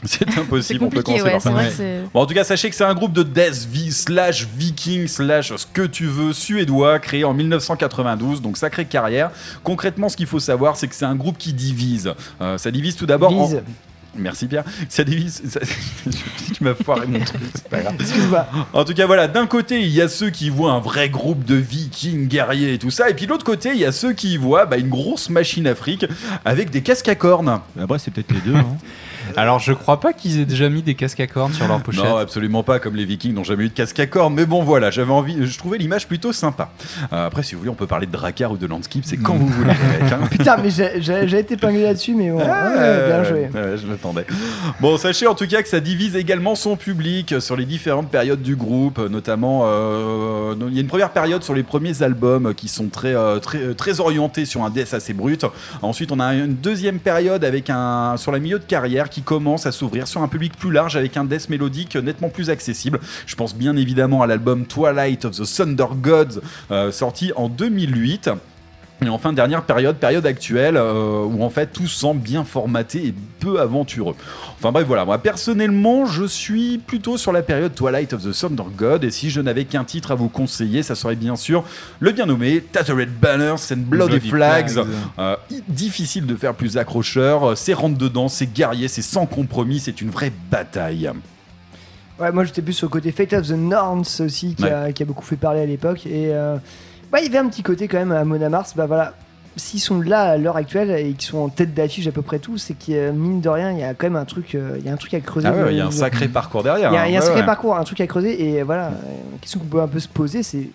C'est 0.07 0.39
impossible, 0.39 0.85
on 0.85 0.91
peut 0.91 1.03
commencer 1.03 1.23
ouais, 1.25 1.31
par 1.33 1.41
ça. 1.41 1.51
Bon, 2.13 2.21
en 2.21 2.27
tout 2.27 2.35
cas, 2.35 2.45
sachez 2.45 2.69
que 2.71 2.77
c'est 2.77 2.85
un 2.85 2.95
groupe 2.95 3.13
de 3.13 3.23
death 3.23 3.67
vi- 3.73 3.91
slash 3.93 4.47
viking 4.57 5.07
slash 5.09 5.55
ce 5.57 5.67
que 5.67 5.83
tu 5.83 6.07
veux 6.07 6.33
suédois 6.33 6.99
créé 6.99 7.25
en 7.25 7.33
1992, 7.35 8.43
donc 8.43 8.57
sacrée 8.57 8.85
carrière. 8.85 9.31
Concrètement, 9.63 10.09
ce 10.09 10.17
qu'il 10.17 10.27
faut 10.27 10.41
savoir, 10.41 10.77
c'est 10.77 10.89
que 10.89 10.95
c'est 10.95 11.05
un 11.05 11.17
groupe 11.17 11.39
qui 11.39 11.53
divise. 11.53 12.13
Euh, 12.41 12.59
ça 12.59 12.71
divise 12.71 12.97
tout 12.97 13.07
d'abord 13.07 13.33
en... 13.33 13.51
Merci 14.17 14.47
Pierre. 14.47 14.63
Ça 14.89 15.03
divise. 15.03 15.43
ça- 15.49 15.59
tu 16.55 16.63
m'as 16.63 16.75
foiré 16.75 17.05
mon 17.09 17.19
truc, 17.19 17.41
c'est 17.53 17.69
pas 17.69 17.81
grave. 17.81 17.95
Excuse-moi. 17.99 18.47
En 18.73 18.85
tout 18.85 18.95
cas, 18.95 19.07
voilà, 19.07 19.27
d'un 19.27 19.47
côté, 19.49 19.81
il 19.81 19.89
y 19.89 20.01
a 20.01 20.07
ceux 20.09 20.31
qui 20.31 20.51
voient 20.51 20.71
un 20.71 20.79
vrai 20.79 21.09
groupe 21.09 21.45
de 21.45 21.57
vikings 21.57 22.29
guerriers 22.29 22.75
et 22.75 22.79
tout 22.79 22.91
ça, 22.93 23.11
et 23.11 23.15
puis 23.15 23.27
de 23.27 23.31
l'autre 23.33 23.45
côté, 23.45 23.71
il 23.71 23.79
y 23.81 23.85
a 23.85 23.91
ceux 23.91 24.13
qui 24.13 24.37
voient 24.37 24.67
bah, 24.67 24.77
une 24.77 24.89
grosse 24.89 25.31
machine 25.31 25.67
afrique 25.67 26.07
avec 26.45 26.71
des 26.71 26.81
casques 26.83 27.09
à 27.09 27.17
cornes. 27.17 27.61
Après, 27.81 27.99
c'est 27.99 28.13
peut-être 28.13 28.31
les 28.33 28.41
deux. 28.41 28.55
hein. 28.55 28.67
Alors, 29.37 29.59
je 29.59 29.73
crois 29.73 30.01
pas 30.01 30.13
qu'ils 30.13 30.41
aient 30.41 30.45
déjà 30.45 30.69
mis 30.69 30.83
des 30.83 30.95
casques 30.95 31.21
à 31.21 31.27
cornes 31.27 31.53
sur 31.53 31.67
leur 31.67 31.81
pochette. 31.83 32.05
Non, 32.05 32.17
absolument 32.17 32.63
pas, 32.63 32.79
comme 32.79 32.97
les 32.97 33.05
Vikings 33.05 33.35
n'ont 33.35 33.45
jamais 33.45 33.65
eu 33.65 33.69
de 33.69 33.75
casque 33.75 33.99
à 34.01 34.07
cornes. 34.07 34.35
Mais 34.35 34.47
bon, 34.47 34.63
voilà, 34.63 34.91
j'avais 34.91 35.13
envie, 35.13 35.47
je 35.47 35.59
trouvais 35.59 35.79
l'image 35.79 36.07
plutôt 36.07 36.33
sympa. 36.33 36.71
Euh, 37.13 37.27
après, 37.27 37.43
si 37.43 37.55
vous 37.55 37.61
voulez, 37.61 37.71
on 37.71 37.75
peut 37.75 37.87
parler 37.87 38.07
de 38.07 38.13
Drakkar 38.13 38.53
ou 38.53 38.57
de 38.57 38.67
Landskip, 38.67 39.05
c'est 39.05 39.17
quand 39.17 39.35
vous 39.35 39.47
voulez. 39.47 39.71
hein. 40.13 40.27
Putain, 40.31 40.57
mais 40.63 40.71
j'ai 40.71 41.39
été 41.39 41.55
épinglé 41.55 41.83
là-dessus, 41.83 42.15
mais 42.15 42.31
bon, 42.31 42.41
Ah, 42.41 42.71
ouais, 42.71 43.07
bien 43.07 43.25
joué. 43.25 43.41
ouais, 43.55 43.77
je 43.77 43.87
m'attendais. 43.87 44.27
Bon, 44.81 44.97
sachez 44.97 45.27
en 45.27 45.35
tout 45.35 45.47
cas 45.47 45.63
que 45.63 45.69
ça 45.69 45.81
divise 45.81 46.17
également 46.17 46.55
son 46.55 46.77
public 46.77 47.41
sur 47.41 47.57
les 47.57 47.65
différentes 47.65 48.11
périodes 48.11 48.43
du 48.43 48.57
groupe, 48.57 48.99
notamment 48.99 49.63
euh, 49.65 50.55
il 50.69 50.75
y 50.75 50.79
a 50.79 50.81
une 50.81 50.87
première 50.87 51.11
période 51.11 51.43
sur 51.43 51.55
les 51.55 51.63
premiers 51.63 52.03
albums 52.03 52.55
qui 52.55 52.69
sont 52.69 52.89
très 52.89 53.15
euh, 53.15 53.39
très 53.39 53.75
très 53.75 54.01
orientés 54.01 54.45
sur 54.45 54.65
un 54.65 54.71
death 54.71 54.95
assez 54.95 55.13
brut. 55.15 55.45
Ensuite, 55.83 56.13
on 56.13 56.21
a 56.21 56.35
une 56.35 56.55
deuxième 56.55 56.99
période 56.99 57.45
avec 57.45 57.71
un 57.71 58.17
sur 58.17 58.33
la 58.33 58.39
milieu 58.39 58.59
de 58.59 58.65
carrière 58.65 59.09
qui 59.15 59.23
commence 59.23 59.65
à 59.65 59.71
s'ouvrir 59.71 60.09
sur 60.09 60.23
un 60.23 60.29
public 60.29 60.57
plus 60.57 60.73
large 60.73 60.97
avec 60.97 61.17
un 61.17 61.25
death 61.25 61.49
mélodique 61.49 61.95
nettement 61.95 62.31
plus 62.31 62.51
accessible. 62.51 62.99
Je 63.27 63.37
pense 63.37 63.55
bien 63.55 63.77
évidemment 63.77 64.23
à 64.23 64.27
l'album 64.27 64.67
Twilight 64.67 65.25
of 65.25 65.37
the 65.37 65.57
Thunder 65.57 65.87
Gods 66.03 66.41
euh, 66.73 66.91
sorti 66.91 67.31
en 67.37 67.49
2008. 67.49 68.31
Et 69.07 69.11
enfin, 69.11 69.33
dernière 69.33 69.63
période, 69.63 69.97
période 69.97 70.27
actuelle, 70.27 70.77
euh, 70.77 71.25
où 71.25 71.43
en 71.43 71.51
fait 71.51 71.73
tout 71.73 71.87
semble 71.87 72.21
bien 72.21 72.45
formaté 72.45 73.07
et 73.07 73.15
peu 73.41 73.61
aventureux. 73.61 74.15
Enfin 74.59 74.73
bref, 74.73 74.87
voilà, 74.87 75.05
moi 75.05 75.19
personnellement, 75.19 76.07
je 76.07 76.25
suis 76.25 76.79
plutôt 76.79 77.17
sur 77.17 77.33
la 77.33 77.43
période 77.43 77.75
Twilight 77.75 78.13
of 78.13 78.23
the 78.23 78.33
Thunder 78.33 78.65
God, 78.77 79.05
et 79.05 79.11
si 79.11 79.31
je 79.31 79.41
n'avais 79.41 79.65
qu'un 79.65 79.85
titre 79.85 80.13
à 80.13 80.15
vous 80.15 80.29
conseiller, 80.29 80.83
ça 80.83 80.95
serait 80.95 81.17
bien 81.17 81.37
sûr 81.37 81.65
le 82.01 82.13
bien 82.13 82.27
nommé 82.27 82.61
Tattered 82.61 83.11
Banners 83.21 83.73
and 83.73 83.85
Bloody, 83.87 84.11
Bloody 84.11 84.29
Flags. 84.29 84.71
Flags. 84.71 84.87
Euh, 85.19 85.37
difficile 85.69 86.27
de 86.27 86.37
faire 86.37 86.55
plus 86.55 86.77
accrocheur, 86.77 87.51
euh, 87.51 87.55
c'est 87.55 87.75
rentre 87.75 87.99
dedans, 87.99 88.29
c'est 88.29 88.53
guerrier, 88.53 88.89
c'est 88.89 89.03
sans 89.03 89.27
compromis, 89.27 89.81
c'est 89.81 90.01
une 90.01 90.11
vraie 90.11 90.33
bataille. 90.51 91.11
Ouais, 92.19 92.31
moi 92.31 92.45
j'étais 92.45 92.63
plus 92.63 92.75
sur 92.75 92.87
le 92.87 92.93
côté 92.93 93.11
Fate 93.11 93.33
of 93.33 93.49
the 93.49 93.57
Norns 93.57 94.21
aussi, 94.21 94.55
qui, 94.55 94.65
a, 94.65 94.93
qui 94.93 95.03
a 95.03 95.07
beaucoup 95.07 95.25
fait 95.25 95.37
parler 95.37 95.61
à 95.61 95.67
l'époque. 95.67 96.07
Et 96.07 96.29
euh, 96.33 96.57
bah, 97.15 97.21
il 97.21 97.27
y 97.27 97.29
avait 97.29 97.47
un 97.47 97.49
petit 97.49 97.63
côté 97.63 97.87
quand 97.87 97.99
même 97.99 98.11
à 98.13 98.25
Mona 98.25 98.49
Mars. 98.49 98.75
Bah 98.77 98.87
voilà, 98.87 99.15
s'ils 99.57 99.79
sont 99.81 100.01
là 100.01 100.23
à 100.33 100.37
l'heure 100.37 100.57
actuelle 100.57 100.91
et 100.91 101.13
qu'ils 101.13 101.29
sont 101.29 101.39
en 101.39 101.49
tête 101.49 101.73
d'affiche 101.73 102.09
à 102.09 102.11
peu 102.13 102.23
près 102.23 102.41
tous, 102.41 102.59
c'est 102.59 102.75
a, 102.93 103.13
mine 103.13 103.41
de 103.41 103.49
rien, 103.49 103.71
il 103.71 103.79
y 103.79 103.85
a 103.85 103.95
quand 103.95 104.07
même 104.07 104.17
un 104.17 104.25
truc, 104.25 104.57
euh, 104.57 104.77
il 104.81 104.85
y 104.85 104.89
a 104.89 104.93
un 104.93 104.97
truc 104.97 105.15
à 105.15 105.21
creuser. 105.21 105.47
Ah 105.47 105.53
ouais, 105.53 105.75
il 105.75 105.79
y 105.79 105.81
a 105.81 105.87
un 105.87 105.91
de- 105.91 105.95
sacré 105.95 106.27
parcours 106.27 106.65
derrière. 106.65 106.91
Il 106.91 106.95
y 106.95 106.97
a, 106.97 107.03
hein. 107.03 107.07
il 107.07 107.13
y 107.13 107.17
a 107.17 107.19
un 107.19 107.21
Ouais, 107.21 107.27
sacré 107.27 107.41
ouais. 107.43 107.47
parcours, 107.47 107.77
un 107.77 107.85
truc 107.85 108.01
à 108.01 108.07
creuser. 108.09 108.57
Et 108.57 108.63
voilà, 108.65 108.87
euh, 108.89 108.93
une 109.33 109.39
question 109.39 109.61
qu'on 109.61 109.67
peut 109.67 109.81
un 109.81 109.87
peu 109.87 110.01
se 110.01 110.09
poser, 110.09 110.43
c'est 110.43 110.71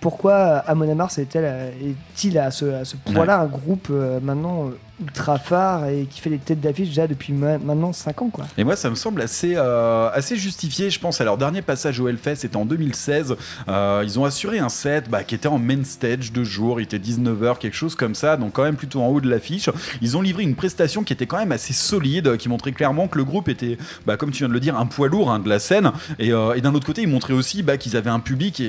pourquoi 0.00 0.36
Amon 0.66 0.94
Mars 0.94 1.18
est-elle, 1.18 1.44
euh, 1.44 1.70
est-il 1.82 2.38
à 2.38 2.50
ce, 2.50 2.64
à 2.64 2.84
ce 2.86 2.96
point-là 2.96 3.40
un 3.40 3.46
groupe 3.46 3.88
euh, 3.90 4.18
maintenant 4.22 4.68
euh, 4.68 4.78
ultra 5.00 5.38
phare 5.38 5.88
et 5.88 6.06
qui 6.10 6.20
fait 6.20 6.30
les 6.30 6.38
têtes 6.38 6.60
d'affiche 6.60 6.88
déjà 6.88 7.06
depuis 7.06 7.32
ma- 7.32 7.58
maintenant 7.58 7.92
5 7.92 8.22
ans 8.22 8.30
quoi. 8.30 8.46
Et 8.56 8.64
moi, 8.64 8.76
ça 8.76 8.88
me 8.90 8.94
semble 8.94 9.20
assez, 9.20 9.52
euh, 9.56 10.08
assez 10.12 10.36
justifié. 10.36 10.88
Je 10.90 10.98
pense 10.98 11.20
à 11.20 11.24
leur 11.24 11.36
dernier 11.36 11.60
passage 11.62 12.00
au 12.00 12.08
Hellfest, 12.08 12.36
c'était 12.36 12.56
en 12.56 12.64
2016. 12.64 13.36
Euh, 13.68 14.02
ils 14.04 14.18
ont 14.18 14.24
assuré 14.24 14.58
un 14.58 14.68
set 14.68 15.10
bah, 15.10 15.22
qui 15.24 15.34
était 15.34 15.48
en 15.48 15.58
main 15.58 15.84
stage 15.84 16.32
de 16.32 16.44
jour. 16.44 16.80
Il 16.80 16.84
était 16.84 16.98
19h, 16.98 17.58
quelque 17.58 17.76
chose 17.76 17.94
comme 17.94 18.14
ça. 18.14 18.36
Donc, 18.36 18.52
quand 18.52 18.62
même 18.62 18.76
plutôt 18.76 19.02
en 19.02 19.08
haut 19.08 19.20
de 19.20 19.28
l'affiche. 19.28 19.68
Ils 20.00 20.16
ont 20.16 20.22
livré 20.22 20.42
une 20.44 20.54
prestation 20.54 21.02
qui 21.02 21.12
était 21.12 21.26
quand 21.26 21.38
même 21.38 21.52
assez 21.52 21.72
solide, 21.72 22.36
qui 22.38 22.48
montrait 22.48 22.72
clairement 22.72 23.06
que 23.08 23.18
le 23.18 23.24
groupe 23.24 23.48
était, 23.48 23.76
bah, 24.06 24.16
comme 24.16 24.30
tu 24.30 24.38
viens 24.38 24.48
de 24.48 24.54
le 24.54 24.60
dire, 24.60 24.78
un 24.78 24.86
poids 24.86 25.08
lourd 25.08 25.30
hein, 25.30 25.38
de 25.40 25.48
la 25.48 25.58
scène. 25.58 25.92
Et, 26.18 26.32
euh, 26.32 26.54
et 26.54 26.60
d'un 26.60 26.74
autre 26.74 26.86
côté, 26.86 27.02
ils 27.02 27.08
montraient 27.08 27.34
aussi 27.34 27.62
bah, 27.62 27.76
qu'ils 27.76 27.96
avaient 27.96 28.10
un 28.10 28.20
public 28.20 28.62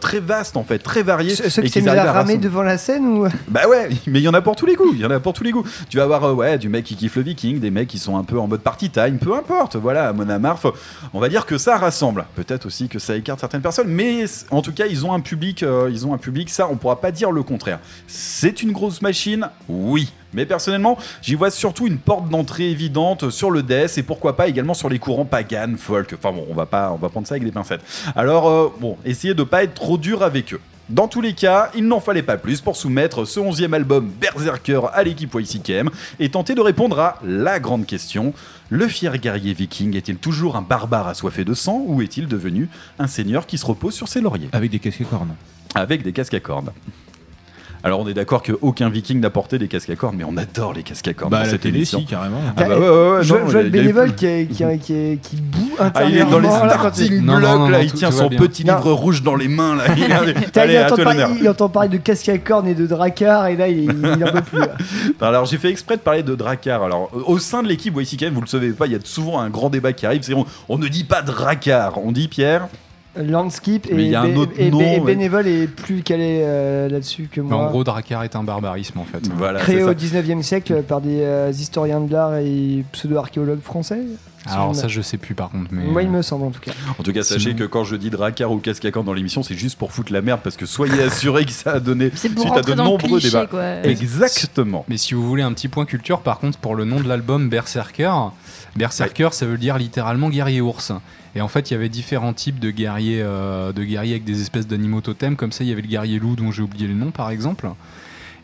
très 0.00 0.20
vaste, 0.20 0.56
en 0.56 0.64
fait, 0.64 0.78
très 0.78 1.02
varié. 1.02 1.34
Ceux 1.34 1.48
ceux 1.50 1.62
qui 1.62 1.70
s'est 1.70 1.80
mis 1.80 1.88
à 1.88 2.12
ramer 2.12 2.38
devant 2.38 2.62
la 2.62 2.78
scène 2.78 3.04
ou? 3.06 3.26
Bah 3.48 3.62
ouais, 3.68 3.88
mais 4.06 4.20
il 4.20 4.22
y 4.22 4.28
en 4.28 4.34
a 4.34 4.40
pour 4.42 4.56
tous 4.56 4.66
les 4.66 4.74
goûts. 4.74 4.92
Il 4.94 5.00
y 5.00 5.04
en 5.06 5.10
a 5.10 5.20
pour 5.20 5.32
tous 5.32 5.42
les 5.44 5.50
Tu 5.88 5.96
vas 5.96 6.04
avoir 6.04 6.24
euh, 6.24 6.32
ouais 6.32 6.58
du 6.58 6.68
mec 6.68 6.84
qui 6.84 6.96
kiffe 6.96 7.16
le 7.16 7.22
Viking, 7.22 7.60
des 7.60 7.70
mecs 7.70 7.88
qui 7.88 7.98
sont 7.98 8.16
un 8.16 8.24
peu 8.24 8.38
en 8.38 8.46
mode 8.46 8.60
party 8.60 8.90
time, 8.90 9.18
peu 9.18 9.34
importe. 9.34 9.76
Voilà, 9.76 10.08
à 10.08 10.12
Mona 10.12 10.38
Marf, 10.38 10.66
on 11.12 11.20
va 11.20 11.28
dire 11.28 11.46
que 11.46 11.58
ça 11.58 11.76
rassemble. 11.76 12.26
Peut-être 12.34 12.66
aussi 12.66 12.88
que 12.88 12.98
ça 12.98 13.16
écarte 13.16 13.40
certaines 13.40 13.62
personnes, 13.62 13.88
mais 13.88 14.24
en 14.50 14.62
tout 14.62 14.72
cas 14.72 14.86
ils 14.86 15.04
ont 15.06 15.12
un 15.12 15.20
public, 15.20 15.62
euh, 15.62 15.88
ils 15.90 16.06
ont 16.06 16.14
un 16.14 16.18
public. 16.18 16.50
Ça, 16.50 16.68
on 16.70 16.76
pourra 16.76 17.00
pas 17.00 17.10
dire 17.10 17.30
le 17.30 17.42
contraire. 17.42 17.80
C'est 18.06 18.62
une 18.62 18.72
grosse 18.72 19.02
machine, 19.02 19.48
oui. 19.68 20.12
Mais 20.32 20.44
personnellement, 20.44 20.98
j'y 21.22 21.34
vois 21.34 21.50
surtout 21.50 21.86
une 21.86 21.98
porte 21.98 22.28
d'entrée 22.28 22.70
évidente 22.70 23.30
sur 23.30 23.50
le 23.50 23.62
death 23.62 23.96
et 23.96 24.02
pourquoi 24.02 24.36
pas 24.36 24.48
également 24.48 24.74
sur 24.74 24.88
les 24.88 24.98
courants 24.98 25.24
pagan, 25.24 25.74
folk. 25.78 26.14
Enfin 26.18 26.34
bon, 26.34 26.46
on 26.50 26.54
va 26.54 26.66
pas, 26.66 26.92
on 26.92 26.96
va 26.96 27.08
prendre 27.08 27.26
ça 27.26 27.34
avec 27.34 27.44
des 27.44 27.52
pincettes. 27.52 27.80
Alors 28.14 28.48
euh, 28.48 28.68
bon, 28.80 28.98
essayez 29.04 29.34
de 29.34 29.42
pas 29.42 29.64
être 29.64 29.74
trop 29.74 29.96
dur 29.96 30.22
avec 30.22 30.52
eux. 30.52 30.60
Dans 30.88 31.08
tous 31.08 31.20
les 31.20 31.32
cas, 31.32 31.72
il 31.74 31.88
n'en 31.88 31.98
fallait 31.98 32.22
pas 32.22 32.36
plus 32.36 32.60
pour 32.60 32.76
soumettre 32.76 33.24
ce 33.24 33.40
11e 33.40 33.72
album 33.72 34.08
Berserker 34.20 34.82
à 34.92 35.02
l'équipe 35.02 35.34
YCKM 35.34 35.90
et 36.20 36.28
tenter 36.28 36.54
de 36.54 36.60
répondre 36.60 37.00
à 37.00 37.18
la 37.24 37.58
grande 37.58 37.86
question 37.86 38.32
le 38.70 38.86
fier 38.86 39.18
guerrier 39.18 39.52
viking 39.52 39.96
est-il 39.96 40.16
toujours 40.16 40.54
un 40.54 40.62
barbare 40.62 41.08
assoiffé 41.08 41.44
de 41.44 41.54
sang 41.54 41.82
ou 41.86 42.02
est-il 42.02 42.28
devenu 42.28 42.68
un 43.00 43.08
seigneur 43.08 43.46
qui 43.46 43.58
se 43.58 43.66
repose 43.66 43.94
sur 43.94 44.06
ses 44.06 44.20
lauriers? 44.20 44.48
Avec 44.52 44.70
des 44.70 44.78
casques 44.78 45.00
à 45.00 45.04
cornes. 45.04 45.34
Avec 45.74 46.02
des 46.04 46.12
casques 46.12 46.34
à 46.34 46.40
cornes. 46.40 46.70
Alors 47.86 48.00
on 48.00 48.08
est 48.08 48.14
d'accord 48.14 48.42
qu'aucun 48.42 48.88
viking 48.88 49.20
n'a 49.20 49.30
porté 49.30 49.58
des 49.60 49.68
casques 49.68 49.90
à 49.90 49.94
cornes, 49.94 50.16
mais 50.18 50.24
on 50.24 50.36
adore 50.36 50.72
les 50.72 50.82
casques 50.82 51.06
à 51.06 51.14
cornes 51.14 51.30
Bah, 51.30 51.36
dans 51.36 51.42
à 51.42 51.46
la 51.46 51.50
cette 51.52 51.60
télé, 51.60 51.76
émission. 51.76 52.00
si, 52.00 52.06
carrément. 52.06 52.40
Ah 52.56 52.64
bah 52.64 52.68
ouais, 52.70 52.74
ouais, 52.74 52.88
ouais, 52.88 53.22
je, 53.22 53.32
vois- 53.32 53.48
je 53.48 53.58
le 53.58 53.70
bénévole 53.70 54.16
qui, 54.16 54.26
est- 54.26 54.46
qui, 54.46 54.64
est- 54.64 54.78
qui, 54.78 54.92
est- 54.92 55.18
qui 55.22 55.36
boue 55.36 55.70
Ah, 55.78 55.92
il 56.08 56.16
est 56.16 56.24
dans 56.24 56.40
les 56.40 56.48
intérieurement, 56.48 56.68
starting 56.68 57.20
non, 57.24 57.36
blocks, 57.38 57.58
non, 57.58 57.68
là, 57.68 57.82
il 57.82 57.90
tout- 57.92 57.96
tient 57.98 58.10
tout 58.10 58.16
son 58.16 58.28
petit 58.28 58.64
Non. 58.64 58.74
livre 58.74 58.90
rouge 58.90 59.22
dans 59.22 59.36
les 59.36 59.46
mains, 59.46 59.76
là. 59.76 59.84
Il 59.96 60.02
est- 60.02 60.50
T'as- 60.50 60.62
Allez, 60.62 60.72
il, 60.74 60.76
à 60.78 60.86
entend 60.86 60.94
toi 60.96 61.04
par- 61.04 61.12
l'honneur. 61.14 61.30
il 61.40 61.48
entend 61.48 61.68
parler 61.68 61.88
de 61.90 61.98
casque 61.98 62.28
à 62.28 62.38
cornes 62.38 62.66
et 62.66 62.74
de 62.74 62.86
dracard 62.88 63.46
et 63.46 63.54
là 63.56 63.68
il, 63.68 63.84
il 63.84 64.24
en 64.24 64.32
peut 64.32 64.42
plus. 64.42 64.58
là. 64.58 64.74
Alors 65.20 65.44
j'ai 65.44 65.56
fait 65.58 65.70
exprès 65.70 65.96
de 65.96 66.02
parler 66.02 66.24
de 66.24 66.34
Drakkar. 66.34 66.82
Alors 66.82 67.10
au 67.26 67.38
sein 67.38 67.62
de 67.62 67.68
l'équipe 67.68 67.94
YCKM, 67.96 68.34
vous 68.34 68.40
le 68.40 68.46
savez 68.48 68.70
pas, 68.70 68.86
il 68.86 68.92
y 68.94 68.96
a 68.96 68.98
souvent 69.04 69.38
un 69.38 69.48
grand 69.48 69.70
débat 69.70 69.92
qui 69.92 70.06
arrive. 70.06 70.22
C'est 70.22 70.34
on, 70.34 70.44
on 70.68 70.76
ne 70.78 70.88
dit 70.88 71.04
pas 71.04 71.22
Drakkar, 71.22 71.98
on 72.04 72.10
dit 72.10 72.26
Pierre. 72.26 72.66
Landskip 73.18 73.86
et, 73.90 73.94
Mais 73.94 74.04
il 74.04 74.10
y 74.10 74.14
a 74.14 74.22
un 74.22 74.28
bé- 74.28 74.36
autre 74.36 74.52
et, 74.58 74.70
nom, 74.70 74.78
bé- 74.78 74.84
et 74.84 74.98
ouais. 75.00 75.06
bénévole 75.06 75.46
est 75.46 75.66
plus 75.66 76.02
calé 76.02 76.40
euh, 76.42 76.88
là-dessus 76.88 77.28
que 77.30 77.40
Mais 77.40 77.48
moi. 77.48 77.58
en 77.58 77.70
gros, 77.70 77.84
Drakkar 77.84 78.24
est 78.24 78.36
un 78.36 78.42
barbarisme 78.42 78.98
en 78.98 79.04
fait. 79.04 79.26
Voilà, 79.36 79.58
Créé 79.60 79.82
au 79.82 79.88
ça. 79.88 79.94
19e 79.94 80.42
siècle 80.42 80.82
par 80.82 81.00
des 81.00 81.20
euh, 81.22 81.50
historiens 81.50 82.00
de 82.00 82.12
l'art 82.12 82.36
et 82.36 82.84
pseudo-archéologues 82.92 83.60
français. 83.62 84.00
Alors 84.48 84.74
ça, 84.76 84.88
je 84.88 85.00
sais 85.00 85.16
plus 85.18 85.34
par 85.34 85.50
contre. 85.50 85.68
Mais 85.72 85.84
Moi 85.84 86.02
il 86.02 86.10
me 86.10 86.22
semble 86.22 86.44
en 86.46 86.50
tout 86.50 86.60
cas. 86.60 86.72
En 86.98 87.02
tout 87.02 87.12
cas, 87.12 87.22
sachez 87.22 87.50
Sinon- 87.50 87.56
que 87.56 87.64
quand 87.64 87.84
je 87.84 87.96
dis 87.96 88.10
Drakkar 88.10 88.50
ou 88.52 88.58
casque 88.58 88.84
à 88.84 88.90
cornes 88.90 89.06
dans 89.06 89.12
l'émission, 89.12 89.42
c'est 89.42 89.54
juste 89.56 89.78
pour 89.78 89.92
foutre 89.92 90.12
la 90.12 90.22
merde 90.22 90.40
parce 90.42 90.56
que 90.56 90.66
soyez 90.66 91.02
assurés 91.02 91.44
que 91.44 91.52
ça 91.52 91.72
a 91.72 91.80
donné 91.80 92.10
suite 92.14 92.38
à 92.54 92.62
de 92.62 92.74
nombreux 92.74 93.18
cliché, 93.18 93.28
débats. 93.28 93.46
quoi. 93.46 93.64
Exactement. 93.84 94.84
Mais 94.88 94.96
si 94.96 95.14
vous 95.14 95.26
voulez 95.26 95.42
un 95.42 95.52
petit 95.52 95.68
point 95.68 95.84
culture, 95.84 96.20
par 96.20 96.38
contre, 96.38 96.58
pour 96.58 96.74
le 96.74 96.84
nom 96.84 97.00
de 97.00 97.08
l'album 97.08 97.48
Berserker, 97.48 98.12
Berserker, 98.76 99.28
ça 99.32 99.46
veut 99.46 99.58
dire 99.58 99.78
littéralement 99.78 100.28
guerrier 100.28 100.60
ours. 100.60 100.92
Et 101.34 101.40
en 101.40 101.48
fait, 101.48 101.70
il 101.70 101.74
y 101.74 101.76
avait 101.76 101.88
différents 101.90 102.32
types 102.32 102.58
de 102.58 102.70
guerriers, 102.70 103.20
euh, 103.22 103.72
de 103.72 103.84
guerriers 103.84 104.12
avec 104.12 104.24
des 104.24 104.40
espèces 104.40 104.66
d'animaux 104.66 105.02
totems. 105.02 105.36
Comme 105.36 105.52
ça, 105.52 105.64
il 105.64 105.68
y 105.68 105.72
avait 105.72 105.82
le 105.82 105.88
guerrier 105.88 106.18
loup, 106.18 106.34
dont 106.34 106.50
j'ai 106.50 106.62
oublié 106.62 106.86
le 106.86 106.94
nom, 106.94 107.10
par 107.10 107.30
exemple. 107.30 107.68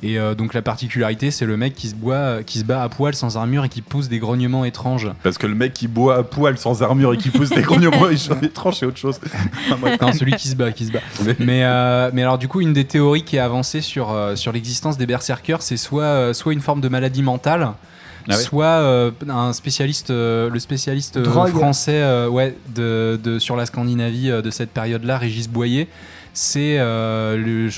Et 0.04 0.18
euh, 0.18 0.34
donc 0.34 0.52
la 0.52 0.62
particularité, 0.62 1.30
c'est 1.30 1.46
le 1.46 1.56
mec 1.56 1.74
qui 1.74 1.88
se, 1.88 1.94
boit, 1.94 2.42
qui 2.42 2.58
se 2.58 2.64
bat 2.64 2.82
à 2.82 2.88
poil 2.88 3.14
sans 3.14 3.36
armure 3.36 3.64
et 3.64 3.68
qui 3.68 3.82
pousse 3.82 4.08
des 4.08 4.18
grognements 4.18 4.64
étranges. 4.64 5.08
Parce 5.22 5.38
que 5.38 5.46
le 5.46 5.54
mec 5.54 5.74
qui 5.74 5.86
boit 5.86 6.16
à 6.16 6.22
poil 6.24 6.58
sans 6.58 6.82
armure 6.82 7.14
et 7.14 7.18
qui 7.18 7.30
pousse 7.30 7.50
des 7.50 7.62
grognements 7.62 8.08
étranges, 8.42 8.78
c'est 8.80 8.86
autre 8.86 8.98
chose. 8.98 9.20
Non, 10.00 10.12
celui 10.12 10.32
qui 10.32 10.48
se 10.48 10.56
bat, 10.56 10.72
qui 10.72 10.86
se 10.86 10.92
bat. 10.92 10.98
Mais, 11.38 11.62
euh, 11.64 12.10
mais 12.12 12.22
alors, 12.22 12.38
du 12.38 12.48
coup, 12.48 12.60
une 12.60 12.72
des 12.72 12.84
théories 12.84 13.22
qui 13.22 13.36
est 13.36 13.40
avancée 13.40 13.80
sur, 13.80 14.10
euh, 14.10 14.34
sur 14.34 14.50
l'existence 14.52 14.98
des 14.98 15.06
berserkers, 15.06 15.62
c'est 15.62 15.76
soit, 15.76 16.02
euh, 16.02 16.32
soit 16.32 16.52
une 16.52 16.60
forme 16.60 16.80
de 16.80 16.88
maladie 16.88 17.22
mentale. 17.22 17.68
Ah 18.28 18.36
ouais 18.36 18.40
soit 18.40 18.64
euh, 18.66 19.10
un 19.28 19.52
spécialiste, 19.52 20.10
euh, 20.10 20.48
le 20.48 20.60
spécialiste 20.60 21.16
euh, 21.16 21.22
Drogue. 21.24 21.50
français 21.50 22.00
euh, 22.02 22.28
ouais, 22.28 22.56
de, 22.72 23.18
de- 23.20 23.40
sur 23.40 23.56
la 23.56 23.66
Scandinavie 23.66 24.30
euh, 24.30 24.42
de 24.42 24.50
cette 24.52 24.70
période-là, 24.70 25.18
Régis 25.18 25.48
Boyer, 25.48 25.88
c'est 26.32 26.76
euh, 26.78 27.36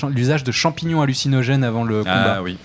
l'usage 0.09 0.43
de 0.43 0.51
champignons 0.51 1.01
hallucinogènes 1.01 1.63
avant 1.63 1.83
le 1.83 1.99
combat. 1.99 2.35
Ah 2.37 2.43
oui. 2.43 2.57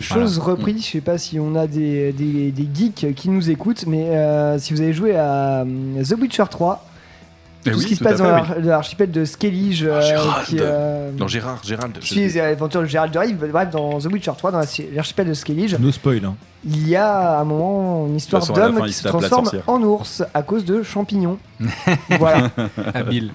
Chose 0.00 0.38
reprise, 0.38 0.84
je 0.84 0.90
sais 0.90 1.00
pas 1.00 1.18
si 1.18 1.38
on 1.38 1.54
a 1.54 1.66
des, 1.68 2.12
des, 2.12 2.50
des 2.50 2.68
geeks 2.74 3.14
qui 3.14 3.30
nous 3.30 3.48
écoutent, 3.50 3.84
mais 3.86 4.08
euh, 4.16 4.58
si 4.58 4.72
vous 4.74 4.80
avez 4.80 4.92
joué 4.92 5.16
à 5.16 5.60
euh, 5.60 6.02
The 6.02 6.16
Witcher 6.20 6.44
3, 6.50 6.84
Eh 7.66 7.70
tout 7.70 7.76
oui, 7.76 7.82
ce 7.82 7.86
qui 7.86 7.94
se 7.94 7.98
tout 8.00 8.04
passe 8.04 8.18
dans 8.18 8.42
l'archipel 8.64 9.12
de 9.12 9.24
Skellige. 9.24 9.84
euh, 9.84 10.00
Gérald. 10.02 10.44
qui, 10.46 10.56
euh, 10.60 11.12
Non, 11.16 11.28
Gérard, 11.28 11.62
Gérald. 11.62 11.96
aventures 12.52 12.80
de 12.80 12.86
Gérald 12.86 13.12
de 13.14 13.18
Rive. 13.20 13.46
Bref, 13.52 13.70
dans 13.70 14.00
The 14.00 14.06
Witcher 14.06 14.32
3, 14.36 14.50
dans 14.50 14.58
la- 14.58 14.66
l'archipel 14.94 15.28
de 15.28 15.34
Skellige, 15.34 15.78
No 15.78 15.92
spoil. 15.92 16.24
Hein. 16.24 16.34
il 16.66 16.88
y 16.88 16.96
a 16.96 17.36
à 17.38 17.40
un 17.42 17.44
moment 17.44 18.06
une 18.08 18.16
histoire 18.16 18.44
d'homme 18.52 18.82
qui 18.86 18.92
se 18.92 19.06
transforme 19.06 19.48
en 19.68 19.80
ours 19.80 20.24
à 20.34 20.42
cause 20.42 20.64
de 20.64 20.82
champignons. 20.82 21.38
voilà. 22.18 22.50
Habile. 22.92 23.30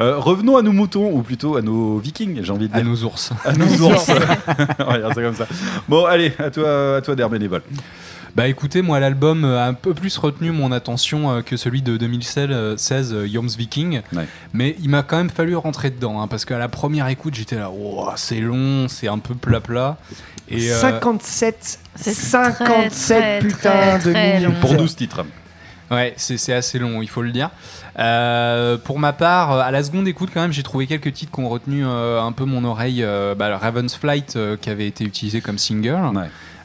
Euh, 0.00 0.18
revenons 0.18 0.56
à 0.56 0.62
nos 0.62 0.72
moutons, 0.72 1.10
ou 1.12 1.22
plutôt 1.22 1.56
à 1.56 1.62
nos 1.62 1.98
vikings, 1.98 2.40
j'ai 2.42 2.52
envie 2.52 2.68
de 2.68 2.74
À 2.74 2.80
dire. 2.80 2.88
nos 2.90 3.04
ours. 3.04 3.30
À 3.44 3.52
nos 3.52 3.66
ours. 3.82 4.10
Regarde, 4.78 5.12
c'est 5.14 5.22
comme 5.22 5.34
ça. 5.34 5.46
Bon, 5.88 6.04
allez, 6.04 6.32
à 6.38 6.50
toi, 6.50 6.96
à 6.96 7.00
toi 7.00 7.14
d'air 7.14 7.28
bénévole. 7.30 7.62
Bah 8.36 8.48
écoutez, 8.48 8.82
moi 8.82 8.98
l'album 8.98 9.44
a 9.44 9.64
un 9.66 9.74
peu 9.74 9.94
plus 9.94 10.18
retenu 10.18 10.50
mon 10.50 10.72
attention 10.72 11.30
euh, 11.30 11.40
que 11.42 11.56
celui 11.56 11.82
de 11.82 11.96
2016, 11.96 12.48
euh, 12.50 12.76
16, 12.76 13.14
euh, 13.14 13.28
Yoms 13.28 13.46
Viking. 13.56 14.00
Mais 14.52 14.74
il 14.82 14.88
m'a 14.90 15.04
quand 15.04 15.18
même 15.18 15.30
fallu 15.30 15.54
rentrer 15.54 15.90
dedans, 15.90 16.20
hein, 16.20 16.26
parce 16.26 16.44
qu'à 16.44 16.58
la 16.58 16.66
première 16.68 17.06
écoute, 17.06 17.34
j'étais 17.36 17.54
là, 17.54 17.70
Wow, 17.70 18.08
c'est 18.16 18.40
long, 18.40 18.88
c'est 18.88 19.06
un 19.06 19.18
peu 19.20 19.36
plat-plat. 19.36 19.98
Et, 20.48 20.72
euh, 20.72 20.80
57, 20.80 21.78
C'est 21.94 22.12
57 22.12 23.18
très, 23.18 23.38
putain 23.38 23.70
très, 23.70 23.98
de 23.98 24.12
très 24.12 24.32
minutes. 24.40 24.48
long. 24.48 24.60
Pour 24.60 24.74
12 24.74 24.96
titres. 24.96 25.24
Ouais, 25.90 26.14
c'est 26.16 26.52
assez 26.52 26.78
long, 26.78 27.02
il 27.02 27.08
faut 27.08 27.22
le 27.22 27.30
dire. 27.30 27.50
Euh, 27.98 28.78
pour 28.78 28.98
ma 28.98 29.12
part, 29.12 29.52
à 29.52 29.70
la 29.70 29.82
seconde 29.82 30.08
écoute, 30.08 30.30
quand 30.32 30.40
même, 30.40 30.52
j'ai 30.52 30.62
trouvé 30.62 30.86
quelques 30.86 31.12
titres 31.12 31.32
qui 31.32 31.40
ont 31.40 31.48
retenu 31.48 31.84
euh, 31.84 32.20
un 32.20 32.32
peu 32.32 32.44
mon 32.44 32.64
oreille. 32.64 33.02
Euh, 33.02 33.34
bah, 33.34 33.56
Raven's 33.56 33.94
Flight, 33.94 34.38
qui 34.60 34.70
avait 34.70 34.86
été 34.86 35.04
utilisé 35.04 35.40
comme 35.40 35.58
single. 35.58 36.12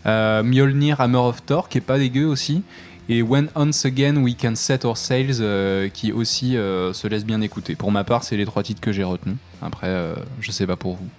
Mjolnir, 0.06 1.02
Hammer 1.02 1.18
of 1.18 1.46
Thor, 1.46 1.70
qui 1.70 1.78
est 1.78 1.82
pas 1.82 1.98
dégueu 1.98 2.26
aussi. 2.26 2.64
Et 3.10 3.22
When 3.24 3.50
Once 3.56 3.86
Again 3.86 4.18
We 4.18 4.36
Can 4.40 4.56
Set 4.56 4.86
Our 4.86 4.96
Sails, 4.96 5.42
qui 5.94 6.12
aussi 6.12 6.54
se 6.54 7.08
laisse 7.08 7.26
bien 7.26 7.42
écouter. 7.42 7.76
Pour 7.76 7.92
ma 7.92 8.04
part, 8.04 8.24
c'est 8.24 8.38
les 8.38 8.46
trois 8.46 8.64
titres 8.64 8.82
que 8.82 8.92
j'ai 8.92 9.04
retenus. 9.04 9.38
Après, 9.62 10.14
je 10.40 10.52
sais 10.52 10.66
pas 10.66 10.76
pour 10.76 10.96
vous. 10.96 11.10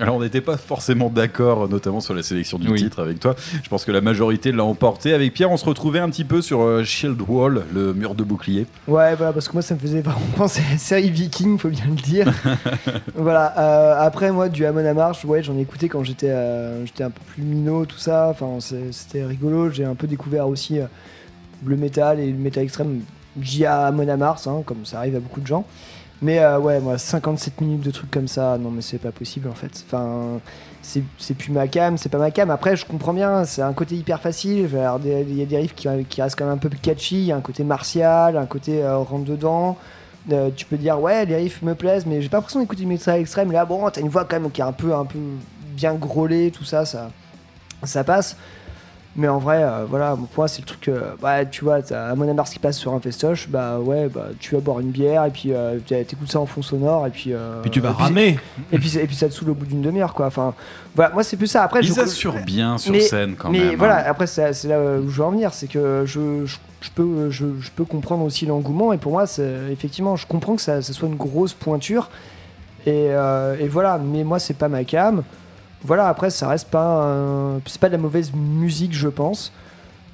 Alors, 0.00 0.16
on 0.16 0.20
n'était 0.20 0.40
pas 0.40 0.56
forcément 0.56 1.08
d'accord, 1.08 1.68
notamment 1.68 2.00
sur 2.00 2.14
la 2.14 2.22
sélection 2.22 2.58
du 2.58 2.68
Oui. 2.68 2.78
titre 2.82 3.00
avec 3.00 3.20
toi. 3.20 3.34
Je 3.62 3.68
pense 3.68 3.84
que 3.84 3.92
la 3.92 4.00
majorité 4.00 4.50
l'a 4.52 4.64
emporté. 4.64 5.12
Avec 5.14 5.32
Pierre, 5.34 5.50
on 5.50 5.56
se 5.56 5.64
retrouvait 5.64 6.00
un 6.00 6.10
petit 6.10 6.24
peu 6.24 6.42
sur 6.42 6.62
euh, 6.62 6.84
Shield 6.84 7.20
Wall, 7.28 7.64
le 7.72 7.94
mur 7.94 8.14
de 8.14 8.24
bouclier. 8.24 8.66
Ouais, 8.88 9.14
voilà, 9.14 9.32
parce 9.32 9.48
que 9.48 9.52
moi 9.52 9.62
ça 9.62 9.74
me 9.74 9.78
faisait 9.80 10.00
vraiment 10.00 10.18
penser 10.36 10.62
à 10.68 10.72
la 10.72 10.78
série 10.78 11.10
Viking, 11.10 11.58
faut 11.58 11.68
bien 11.68 11.84
le 11.86 11.94
dire. 11.94 12.32
voilà, 13.14 13.54
euh, 13.58 13.94
après 14.00 14.32
moi 14.32 14.48
du 14.48 14.64
Amon 14.66 14.84
Amarth, 14.84 15.22
ouais, 15.24 15.42
j'en 15.42 15.56
ai 15.56 15.60
écouté 15.60 15.88
quand 15.88 16.02
j'étais 16.04 16.30
euh, 16.30 16.84
j'étais 16.86 17.04
un 17.04 17.10
peu 17.10 17.20
plus 17.34 17.42
minot, 17.42 17.86
tout 17.86 17.98
ça. 17.98 18.28
Enfin, 18.30 18.58
c'était 18.90 19.24
rigolo. 19.24 19.70
J'ai 19.70 19.84
un 19.84 19.94
peu 19.94 20.06
découvert 20.06 20.48
aussi 20.48 20.78
euh, 20.80 20.86
le 21.64 21.76
métal 21.76 22.20
et 22.20 22.26
le 22.30 22.36
métal 22.38 22.64
extrême 22.64 23.00
via 23.36 23.86
Amon 23.86 24.08
Amarth, 24.08 24.46
hein, 24.46 24.62
comme 24.64 24.84
ça 24.84 24.98
arrive 24.98 25.16
à 25.16 25.20
beaucoup 25.20 25.40
de 25.40 25.46
gens. 25.46 25.64
Mais 26.22 26.38
euh, 26.38 26.58
ouais, 26.58 26.80
moi 26.80 26.96
57 26.96 27.60
minutes 27.60 27.82
de 27.82 27.90
trucs 27.90 28.10
comme 28.10 28.28
ça, 28.28 28.56
non 28.58 28.70
mais 28.70 28.82
c'est 28.82 28.98
pas 28.98 29.12
possible 29.12 29.48
en 29.48 29.54
fait. 29.54 29.84
Enfin, 29.86 30.40
c'est 30.82 31.34
plus 31.34 31.52
ma 31.52 31.66
cam, 31.68 31.98
c'est 31.98 32.08
pas 32.08 32.18
ma 32.18 32.30
cam. 32.30 32.50
Après, 32.50 32.76
je 32.76 32.86
comprends 32.86 33.12
bien, 33.12 33.44
c'est 33.44 33.62
un 33.62 33.72
côté 33.72 33.96
hyper 33.96 34.20
facile. 34.20 34.68
Il 35.04 35.36
y 35.36 35.42
a 35.42 35.46
des 35.46 35.56
riffs 35.56 35.74
qui, 35.74 35.88
qui 36.08 36.22
restent 36.22 36.38
quand 36.38 36.44
même 36.44 36.54
un 36.54 36.58
peu 36.58 36.68
plus 36.68 36.78
catchy, 36.78 37.16
il 37.16 37.24
y 37.26 37.32
a 37.32 37.36
un 37.36 37.40
côté 37.40 37.64
martial, 37.64 38.36
un 38.36 38.46
côté 38.46 38.82
euh, 38.82 38.98
rentre 38.98 39.24
dedans. 39.24 39.76
Euh, 40.32 40.50
tu 40.54 40.64
peux 40.64 40.76
dire, 40.76 41.00
ouais, 41.00 41.26
les 41.26 41.36
riffs 41.36 41.62
me 41.62 41.74
plaisent, 41.74 42.06
mais 42.06 42.22
j'ai 42.22 42.28
pas 42.28 42.38
l'impression 42.38 42.60
d'écouter 42.60 42.86
métal 42.86 43.20
extrême. 43.20 43.52
Là, 43.52 43.64
bon, 43.64 43.88
t'as 43.90 44.00
une 44.00 44.08
voix 44.08 44.24
quand 44.24 44.40
même 44.40 44.50
qui 44.50 44.60
est 44.60 44.64
un 44.64 44.72
peu, 44.72 44.94
un 44.94 45.04
peu 45.04 45.18
bien 45.76 45.94
grôlée, 45.94 46.50
tout 46.50 46.64
ça, 46.64 46.84
ça, 46.84 47.10
ça 47.82 48.04
passe. 48.04 48.36
Mais 49.16 49.28
en 49.28 49.38
vrai, 49.38 49.62
euh, 49.62 49.84
voilà, 49.88 50.16
pour 50.16 50.28
moi, 50.36 50.48
c'est 50.48 50.60
le 50.62 50.66
truc. 50.66 50.88
euh, 50.88 51.12
bah, 51.22 51.44
tu 51.44 51.62
vois, 51.64 51.80
t'as 51.82 52.08
Amon 52.10 52.28
Amarth 52.28 52.50
qui 52.52 52.58
passe 52.58 52.76
sur 52.76 52.92
un 52.94 52.98
festoche, 53.00 53.48
bah 53.48 53.78
ouais, 53.78 54.08
bah 54.08 54.26
tu 54.40 54.56
vas 54.56 54.60
boire 54.60 54.80
une 54.80 54.90
bière, 54.90 55.24
et 55.24 55.30
puis 55.30 55.52
euh, 55.52 55.78
t'écoutes 55.86 56.30
ça 56.32 56.40
en 56.40 56.46
fond 56.46 56.62
sonore, 56.62 57.06
et 57.06 57.10
puis. 57.10 57.32
euh, 57.32 57.62
Puis 57.62 57.70
tu 57.70 57.78
vas 57.80 57.90
et 57.90 58.02
ramer. 58.02 58.38
Et 58.72 58.78
puis, 58.80 58.98
et 58.98 59.06
puis 59.06 59.14
ça 59.14 59.28
te 59.28 59.32
saoule 59.32 59.50
au 59.50 59.54
bout 59.54 59.66
d'une 59.66 59.82
demi-heure, 59.82 60.14
quoi. 60.14 60.26
Enfin, 60.26 60.52
voilà, 60.96 61.12
moi, 61.14 61.22
c'est 61.22 61.36
plus 61.36 61.46
ça. 61.46 61.62
Après, 61.62 61.78
Ils 61.80 61.94
je- 61.94 62.00
assurent 62.00 62.42
bien 62.44 62.76
sur 62.76 62.90
mais- 62.90 63.00
scène 63.00 63.36
quand 63.38 63.50
mais 63.50 63.60
même. 63.66 63.76
voilà, 63.76 64.00
hein. 64.00 64.04
après, 64.08 64.26
c'est 64.26 64.64
là 64.64 64.80
où 65.00 65.08
je 65.08 65.16
veux 65.16 65.24
en 65.24 65.30
venir, 65.30 65.54
c'est 65.54 65.68
que 65.68 66.02
je, 66.06 66.44
je, 66.44 66.56
je 66.80 66.90
peux, 66.92 67.30
je, 67.30 67.46
je 67.60 67.70
peux 67.70 67.84
comprendre 67.84 68.24
aussi 68.24 68.46
l'engouement, 68.46 68.92
et 68.92 68.98
pour 68.98 69.12
moi, 69.12 69.26
effectivement, 69.70 70.16
je 70.16 70.26
comprends 70.26 70.56
que 70.56 70.62
ça, 70.62 70.82
ça 70.82 70.92
soit 70.92 71.06
une 71.08 71.14
grosse 71.14 71.52
pointure, 71.54 72.10
et, 72.84 72.90
euh, 73.10 73.54
et 73.60 73.68
voilà, 73.68 73.96
mais 73.98 74.24
moi, 74.24 74.40
c'est 74.40 74.54
pas 74.58 74.68
ma 74.68 74.82
cam. 74.82 75.22
Voilà, 75.84 76.08
après, 76.08 76.30
ça 76.30 76.48
reste 76.48 76.68
pas, 76.68 77.58
c'est 77.66 77.80
pas 77.80 77.88
de 77.88 77.92
la 77.92 77.98
mauvaise 77.98 78.32
musique, 78.32 78.94
je 78.94 79.08
pense. 79.08 79.52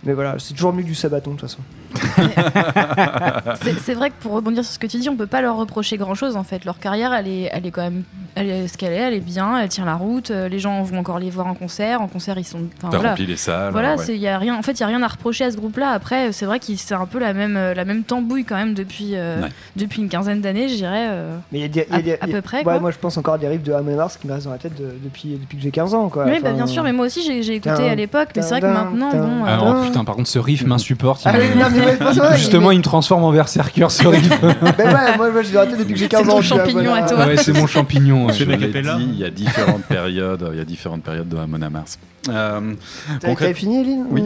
Mais 0.05 0.12
voilà, 0.14 0.36
c'est 0.39 0.55
toujours 0.55 0.72
mieux 0.72 0.82
que 0.82 0.86
du 0.89 0.94
sabaton 0.94 1.32
de 1.35 1.36
toute 1.40 1.48
façon. 1.51 1.60
C'est 3.85 3.94
vrai 3.94 4.10
que 4.10 4.14
pour 4.20 4.32
rebondir 4.32 4.64
sur 4.64 4.72
ce 4.74 4.78
que 4.78 4.86
tu 4.86 4.98
dis, 4.98 5.09
on 5.09 5.16
peut 5.16 5.27
pas 5.27 5.40
leur 5.43 5.56
reprocher 5.56 5.97
grand 5.97 6.14
chose 6.14 6.36
en 6.36 6.43
fait. 6.44 6.64
Leur 6.64 6.78
carrière, 6.78 7.12
elle 7.12 7.28
est, 7.28 7.51
elle 7.52 7.66
est 7.66 7.70
quand 7.70 7.82
même, 7.82 8.02
elle 8.35 8.48
est 8.48 8.68
ce 8.68 8.78
qu'elle 8.78 8.93
est, 8.93 8.97
elle 8.97 9.14
est 9.14 9.20
bien, 9.20 9.59
elle 9.59 9.68
tient 9.68 9.85
la 9.85 9.94
route. 9.97 10.31
euh, 10.31 10.48
Les 10.48 10.59
gens 10.59 10.82
vont 10.82 10.98
encore 10.98 11.18
les 11.18 11.31
voir 11.31 11.47
en 11.47 11.55
concert. 11.55 12.01
En 12.01 12.06
concert, 12.09 12.39
ils 12.39 12.44
sont. 12.44 12.60
T'as 12.81 12.89
voilà. 12.89 13.10
rempli 13.10 13.27
les 13.27 13.36
salles, 13.36 13.72
Voilà, 13.72 13.97
ouais. 13.97 14.05
c'est- 14.05 14.14
il 14.14 14.20
y 14.20 14.28
a 14.28 14.39
rien. 14.39 14.56
En 14.56 14.62
fait, 14.62 14.72
il 14.72 14.81
y 14.81 14.85
a 14.85 14.86
rien 14.86 15.02
à 15.02 15.09
reprocher 15.09 15.44
à 15.44 15.51
ce 15.51 15.56
groupe-là. 15.56 15.90
Après, 15.90 16.32
c'est 16.32 16.47
vrai 16.47 16.59
que 16.60 16.66
c'est 16.77 16.94
un 16.94 17.06
peu 17.06 17.18
la 17.18 17.32
même, 17.35 17.56
euh, 17.56 17.74
la 17.74 17.85
même 17.85 18.02
tambouille 18.05 18.44
quand 18.44 18.56
même 18.56 18.74
depuis, 18.74 19.10
euh, 19.14 19.43
Ouais. 19.43 19.48
depuis 19.77 20.01
une 20.02 20.09
quinzaine 20.09 20.40
d'années, 20.40 20.68
je 20.68 20.77
dirais. 20.77 21.09
euh, 21.10 21.36
Mais 21.52 21.59
il 21.59 21.62
y 21.62 21.64
a 21.64 21.68
des, 21.68 21.86
il 21.89 21.93
y 21.93 21.94
a 21.94 21.98
à, 21.98 22.02
des- 22.02 22.12
à 22.12 22.18
il 22.22 22.28
y 22.28 22.32
a- 22.32 22.36
peu 22.36 22.43
près. 22.43 22.59
ouais, 22.59 22.64
quoi. 22.64 22.78
moi, 22.81 22.90
je 22.90 22.98
pense 22.98 23.16
encore 23.18 23.35
à 23.35 23.39
des 23.39 23.48
riffs 23.48 23.62
de 23.62 23.72
Hammer 23.72 23.94
Mars 23.97 24.16
qui 24.16 24.27
me 24.27 24.32
restent 24.32 24.47
dans 24.47 24.52
la 24.52 24.59
tête 24.59 24.77
de- 24.81 24.94
depuis, 25.02 25.39
depuis 25.40 25.56
que 25.59 25.62
j'ai 25.62 25.70
15 25.70 25.94
ans. 25.94 26.09
Quoi. 26.09 26.24
oui, 26.24 26.32
bah, 26.43 26.48
Enfin, 26.51 26.52
bien 26.56 26.66
sûr, 26.66 26.82
mais 26.82 26.93
moi 26.93 27.06
aussi 27.06 27.22
j'ai 27.43 27.55
écouté 27.55 27.89
à 27.89 27.94
l'époque, 27.94 28.28
mais 28.36 28.43
c'est 28.43 28.51
vrai 28.51 28.60
que 28.60 28.66
maintenant, 28.66 29.10
bon. 29.12 29.90
Euh, 29.91 29.93
putain, 29.93 30.05
par 30.05 30.17
contre, 30.17 30.29
ce 30.29 30.39
riff 30.39 30.65
m'insupporte. 30.65 31.23
Ah 31.25 31.33
il 31.35 31.41
oui, 31.41 31.47
mais 31.75 32.21
ouais, 32.21 32.37
Justement, 32.37 32.71
il 32.71 32.79
me 32.79 32.83
transforme 32.83 33.25
en 33.25 33.33
berserker 33.33 33.91
ce 33.91 34.07
riff. 34.07 34.31
Ben 34.41 34.95
ouais, 34.95 35.17
moi, 35.17 35.31
moi 35.31 35.43
j'ai 35.43 35.57
arrêté 35.57 35.77
depuis 35.77 35.93
que 35.95 35.99
j'ai 35.99 36.09
15 36.09 36.29
ans. 36.29 36.41
je 36.41 36.55
suis 36.55 36.73
voilà. 36.73 37.27
Ouais, 37.27 37.37
c'est 37.37 37.53
mon 37.53 37.67
champignon. 37.67 38.27
ouais. 38.27 38.33
Je 38.33 38.45
l'ai 38.45 38.57
dit, 38.57 39.09
il 39.12 39.19
y 39.19 39.25
a 39.25 39.31
différentes 39.31 39.85
périodes, 39.85 40.49
il 40.53 40.59
y 40.59 40.61
a 40.61 40.65
différentes 40.65 41.03
périodes 41.03 41.29
de 41.29 41.37
Amon 41.37 41.61
Amarth. 41.62 41.99
Euh, 42.29 42.75
T'as 43.21 43.29
concrète- 43.29 43.39
t'avais 43.39 43.55
fini, 43.55 43.81
Eline 43.81 44.05
Oui. 44.11 44.23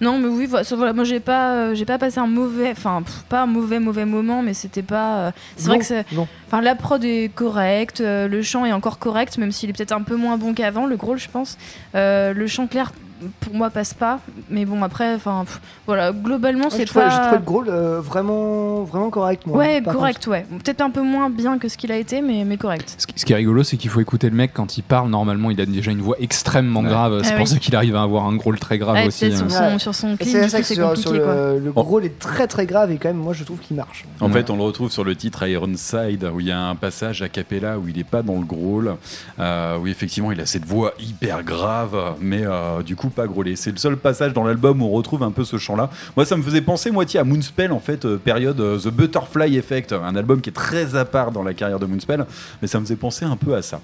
Non, 0.00 0.18
mais 0.18 0.26
oui, 0.28 0.46
voilà, 0.46 0.64
ça, 0.64 0.74
voilà, 0.76 0.92
moi 0.92 1.04
j'ai 1.04 1.20
pas, 1.20 1.52
euh, 1.52 1.74
j'ai 1.74 1.84
pas 1.84 1.96
passé 1.96 2.18
un 2.18 2.26
mauvais, 2.26 2.70
enfin 2.72 3.02
pff, 3.02 3.22
pas 3.28 3.42
un 3.42 3.46
mauvais 3.46 3.78
mauvais 3.78 4.04
moment, 4.04 4.42
mais 4.42 4.52
c'était 4.52 4.82
pas. 4.82 5.16
euh, 5.18 5.30
c'est 5.56 5.68
vrai 5.68 5.78
que 5.78 5.84
c'est, 5.84 6.04
non. 6.12 6.26
enfin 6.48 6.60
la 6.60 6.74
prod 6.74 7.02
est 7.04 7.30
correcte, 7.34 8.00
euh, 8.00 8.28
le 8.28 8.42
chant 8.42 8.66
est 8.66 8.72
encore 8.72 8.98
correct, 8.98 9.38
même 9.38 9.52
s'il 9.52 9.70
est 9.70 9.72
peut-être 9.72 9.92
un 9.92 10.02
peu 10.02 10.16
moins 10.16 10.36
bon 10.36 10.52
qu'avant, 10.54 10.86
le 10.86 10.96
gros, 10.96 11.16
je 11.16 11.28
pense. 11.28 11.56
Euh, 11.94 12.34
le 12.34 12.46
chant 12.46 12.66
clair 12.66 12.92
pour 13.40 13.54
moi 13.54 13.70
passe 13.70 13.94
pas, 13.94 14.20
mais 14.50 14.64
bon 14.64 14.82
après, 14.82 15.14
enfin 15.14 15.44
voilà, 15.86 16.12
globalement 16.12 16.62
Moi, 16.62 16.70
c'est 16.70 16.84
trouvé, 16.84 17.04
j'ai 17.06 17.10
pas. 17.16 17.22
trouvé 17.26 17.36
le 17.38 17.44
gros 17.44 17.64
euh, 17.68 18.00
vraiment, 18.00 18.82
vraiment 18.84 19.10
correct. 19.10 19.46
Moi, 19.46 19.58
Ouais, 19.58 19.82
correct, 19.82 20.26
ouais. 20.26 20.44
Peut-être 20.64 20.80
un 20.80 20.90
peu 20.90 21.02
moins 21.02 21.30
bien 21.30 21.58
que 21.58 21.68
ce 21.68 21.76
qu'il 21.76 21.92
a 21.92 21.96
été, 21.96 22.20
mais, 22.22 22.44
mais 22.44 22.56
correct. 22.56 22.94
Ce 22.98 23.06
qui- 23.06 23.14
Ce 23.18 23.24
qui 23.24 23.32
est 23.32 23.36
rigolo, 23.36 23.62
c'est 23.62 23.76
qu'il 23.76 23.90
faut 23.90 24.00
écouter 24.00 24.28
le 24.30 24.36
mec 24.36 24.52
quand 24.54 24.76
il 24.78 24.82
parle. 24.82 25.08
Normalement, 25.10 25.50
il 25.50 25.60
a 25.60 25.66
déjà 25.66 25.90
une 25.90 26.00
voix 26.02 26.16
extrêmement 26.20 26.82
grave. 26.82 27.20
C'est 27.24 27.30
Ah 27.32 27.36
pour 27.36 27.46
oui. 27.46 27.52
ça 27.52 27.58
qu'il 27.58 27.74
arrive 27.76 27.96
à 27.96 28.02
avoir 28.02 28.26
un 28.26 28.36
grôle 28.36 28.58
très 28.58 28.78
grave 28.78 28.94
Ouais, 28.96 29.06
aussi. 29.06 29.26
peut-être 29.26 29.48
sur 29.50 29.60
hein. 29.62 29.70
son, 29.72 29.78
sur 29.78 29.94
son 29.94 30.16
clip, 30.16 30.28
C'est 30.48 30.62
sur, 30.62 30.92
quoi. 31.12 31.12
le, 31.54 31.58
le 31.60 31.72
gros, 31.72 32.00
il 32.00 32.06
est 32.06 32.18
très 32.18 32.46
très 32.46 32.66
grave 32.66 32.90
et 32.92 32.98
quand 32.98 33.08
même, 33.08 33.16
moi 33.16 33.32
je 33.32 33.44
trouve 33.44 33.58
qu'il 33.58 33.76
marche. 33.76 34.04
En 34.20 34.28
fait, 34.28 34.50
on 34.50 34.56
le 34.56 34.62
retrouve 34.62 34.90
sur 34.90 35.04
le 35.04 35.16
titre 35.16 35.46
Ironside, 35.46 36.30
où 36.34 36.40
il 36.40 36.46
y 36.46 36.52
a 36.52 36.60
un 36.60 36.74
passage 36.74 37.22
a 37.22 37.28
cappella 37.28 37.78
où 37.78 37.88
il 37.88 37.96
n'est 37.96 38.04
pas 38.04 38.22
dans 38.22 38.38
le 38.38 38.44
growl, 38.44 38.96
euh, 39.38 39.78
où 39.78 39.86
effectivement 39.86 40.32
il 40.32 40.40
a 40.40 40.46
cette 40.46 40.64
voix 40.64 40.92
hyper 41.00 41.42
grave, 41.42 41.96
mais 42.20 42.42
euh, 42.44 42.82
du 42.82 42.96
coup 42.96 43.05
pas 43.10 43.26
grôlé. 43.26 43.56
C'est 43.56 43.70
le 43.70 43.76
seul 43.78 43.96
passage 43.96 44.32
dans 44.32 44.44
l'album 44.44 44.82
où 44.82 44.86
on 44.86 44.90
retrouve 44.90 45.22
un 45.22 45.30
peu 45.30 45.44
ce 45.44 45.58
chant-là. 45.58 45.90
Moi, 46.16 46.24
ça 46.24 46.36
me 46.36 46.42
faisait 46.42 46.60
penser 46.60 46.90
moitié 46.90 47.20
à 47.20 47.24
Moonspell, 47.24 47.72
en 47.72 47.80
fait, 47.80 48.04
euh, 48.04 48.16
période 48.16 48.60
euh, 48.60 48.78
The 48.78 48.88
Butterfly 48.88 49.56
Effect, 49.56 49.92
un 49.92 50.16
album 50.16 50.40
qui 50.40 50.50
est 50.50 50.54
très 50.54 50.94
à 50.94 51.04
part 51.04 51.32
dans 51.32 51.42
la 51.42 51.54
carrière 51.54 51.78
de 51.78 51.86
Moonspell, 51.86 52.26
mais 52.60 52.68
ça 52.68 52.78
me 52.78 52.84
faisait 52.84 52.96
penser 52.96 53.24
un 53.24 53.36
peu 53.36 53.54
à 53.54 53.62
ça. 53.62 53.80